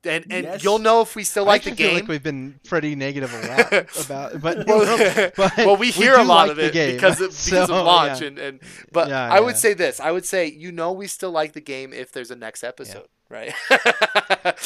and 0.06 0.26
and 0.30 0.44
Yes. 0.46 0.64
you'll 0.64 0.80
know 0.80 1.02
if 1.02 1.16
we 1.16 1.24
still 1.24 1.44
I 1.46 1.48
like 1.48 1.64
the 1.64 1.72
actually 1.72 1.84
feel 1.84 1.92
game. 1.94 2.00
like 2.02 2.08
we've 2.08 2.24
been 2.24 2.60
pretty 2.68 2.96
negative 2.96 3.34
a 3.34 3.48
lot 3.48 3.74
about, 4.06 4.42
but, 4.42 4.66
well, 4.68 5.32
but 5.36 5.58
well, 5.58 5.78
we 5.78 5.92
hear 5.92 6.14
a 6.16 6.24
lot 6.24 6.48
like 6.48 6.52
of 6.52 6.58
the 6.58 6.66
it 6.68 6.74
game, 6.74 6.96
because 6.96 7.20
of, 7.22 7.30
because 7.30 7.68
so, 7.68 7.76
of 7.76 7.86
launch, 7.86 8.22
yeah. 8.22 8.28
and, 8.28 8.40
and 8.40 8.60
but 8.92 9.10
Yeah, 9.10 9.28
I 9.32 9.40
would 9.40 9.58
say 9.58 9.74
this: 9.74 10.00
I 10.00 10.12
would 10.12 10.26
say 10.26 10.48
you 10.48 10.72
know 10.72 10.92
we 10.92 11.08
still 11.08 11.32
like 11.32 11.54
the 11.54 11.62
game 11.62 11.94
if 11.94 12.12
there's 12.12 12.32
a 12.32 12.36
next 12.36 12.64
episode, 12.64 13.08
right? 13.30 13.54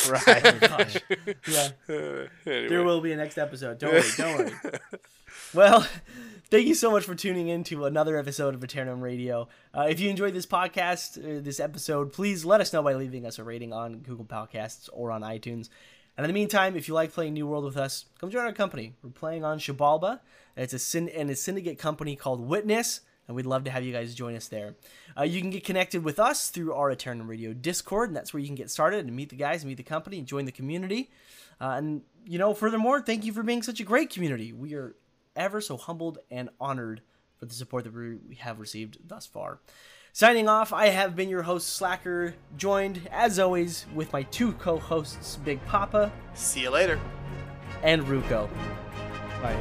Right. 0.10 0.42
Oh, 0.46 0.58
gosh. 0.62 0.98
yeah. 1.48 1.70
Anyway. 1.88 2.68
There 2.68 2.84
will 2.84 3.02
be 3.02 3.12
a 3.12 3.18
next 3.18 3.38
episode. 3.38 3.80
Don't 3.80 3.94
worry. 3.94 4.04
Don't 4.18 4.38
worry. 4.38 4.54
Well, 5.54 5.88
thank 6.50 6.68
you 6.68 6.76
so 6.76 6.92
much 6.92 7.04
for 7.04 7.16
tuning 7.16 7.48
in 7.48 7.64
to 7.66 7.86
another 7.86 8.18
episode 8.18 8.56
of 8.56 8.64
Aeternum 8.64 9.02
Radio. 9.02 9.48
Uh, 9.76 9.88
if 9.90 10.00
you 10.00 10.10
enjoyed 10.10 10.34
this 10.34 10.46
podcast, 10.46 11.18
uh, 11.18 11.42
this 11.42 11.60
episode, 11.60 12.12
please 12.14 12.46
let 12.46 12.62
us 12.62 12.74
know 12.74 12.82
by 12.82 12.94
leaving 12.96 13.26
us 13.26 13.40
a 13.40 13.44
rating 13.44 13.74
on 13.74 14.00
Google 14.00 14.26
Podcasts 14.26 14.90
or 14.92 15.12
on 15.12 15.22
iTunes. 15.22 15.70
And 16.18 16.26
in 16.26 16.28
the 16.28 16.34
meantime, 16.34 16.76
if 16.76 16.88
you 16.88 16.94
like 16.94 17.14
playing 17.14 17.34
New 17.34 17.48
World 17.48 17.64
with 17.64 17.78
us, 17.78 18.06
come 18.20 18.30
join 18.30 18.46
our 18.46 18.52
company. 18.52 18.94
We're 19.02 19.12
playing 19.12 19.46
on 19.46 19.60
Xibalba. 19.60 20.20
It's 20.58 20.74
a 20.74 20.80
syn- 20.80 21.10
and 21.10 21.30
a 21.30 21.36
syndicate 21.36 21.80
company 21.80 22.16
called 22.16 22.42
Witness, 22.42 23.02
and 23.28 23.36
we'd 23.36 23.46
love 23.46 23.64
to 23.66 23.72
have 23.72 23.84
you 23.84 23.94
guys 23.94 24.14
join 24.16 24.36
us 24.36 24.48
there. 24.48 24.76
Uh, 25.18 25.24
you 25.24 25.40
can 25.40 25.50
get 25.50 25.64
connected 25.64 26.04
with 26.04 26.20
us 26.20 26.50
through 26.50 26.74
our 26.74 26.92
Aeternum 26.92 27.30
Radio 27.30 27.54
Discord, 27.54 28.10
and 28.10 28.18
that's 28.18 28.34
where 28.34 28.42
you 28.42 28.48
can 28.48 28.56
get 28.56 28.70
started 28.70 29.06
and 29.06 29.16
meet 29.16 29.30
the 29.30 29.36
guys, 29.36 29.64
meet 29.64 29.78
the 29.78 29.84
company, 29.84 30.18
and 30.18 30.28
join 30.28 30.46
the 30.46 30.52
community. 30.52 31.10
Uh, 31.62 31.76
and 31.78 32.02
you 32.26 32.38
know, 32.38 32.54
furthermore, 32.54 33.02
thank 33.02 33.24
you 33.24 33.32
for 33.32 33.44
being 33.44 33.62
such 33.62 33.80
a 33.80 33.84
great 33.84 34.10
community. 34.10 34.52
We 34.52 34.74
are 34.74 34.96
ever 35.40 35.60
so 35.62 35.78
humbled 35.78 36.20
and 36.30 36.50
honored 36.60 37.02
for 37.38 37.46
the 37.48 37.54
support 37.56 37.86
that 37.86 37.94
we 37.96 38.18
we 38.28 38.36
have 38.36 38.60
received 38.60 39.00
thus 39.08 39.26
far. 39.26 39.60
Signing 40.12 40.48
off, 40.50 40.74
I 40.74 40.88
have 40.88 41.16
been 41.16 41.30
your 41.30 41.44
host 41.44 41.70
Slacker, 41.74 42.34
joined 42.58 43.08
as 43.12 43.40
always 43.40 43.86
with 43.96 44.12
my 44.12 44.24
two 44.24 44.52
co-hosts 44.54 45.38
Big 45.38 45.64
Papa 45.66 46.12
See 46.34 46.62
you 46.62 46.70
later. 46.72 47.00
and 47.84 48.04
Ruko. 48.04 48.50
Bye. 49.42 49.56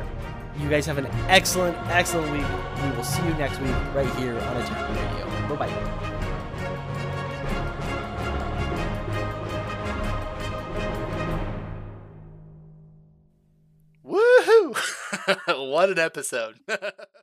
You 0.59 0.68
guys 0.68 0.86
have 0.86 0.98
an 0.98 1.06
excellent, 1.28 1.76
excellent 1.88 2.32
week. 2.32 2.46
We 2.82 2.96
will 2.96 3.05
see 3.05 3.22
you 3.22 3.34
next 3.34 3.60
week 3.60 3.70
right 3.94 4.12
here 4.16 4.34
on 4.34 4.56
Attack 4.56 4.88
Radio. 4.88 5.55
Bye 5.56 5.66
bye. 5.68 6.07
what 15.48 15.90
an 15.90 15.98
episode. 15.98 16.60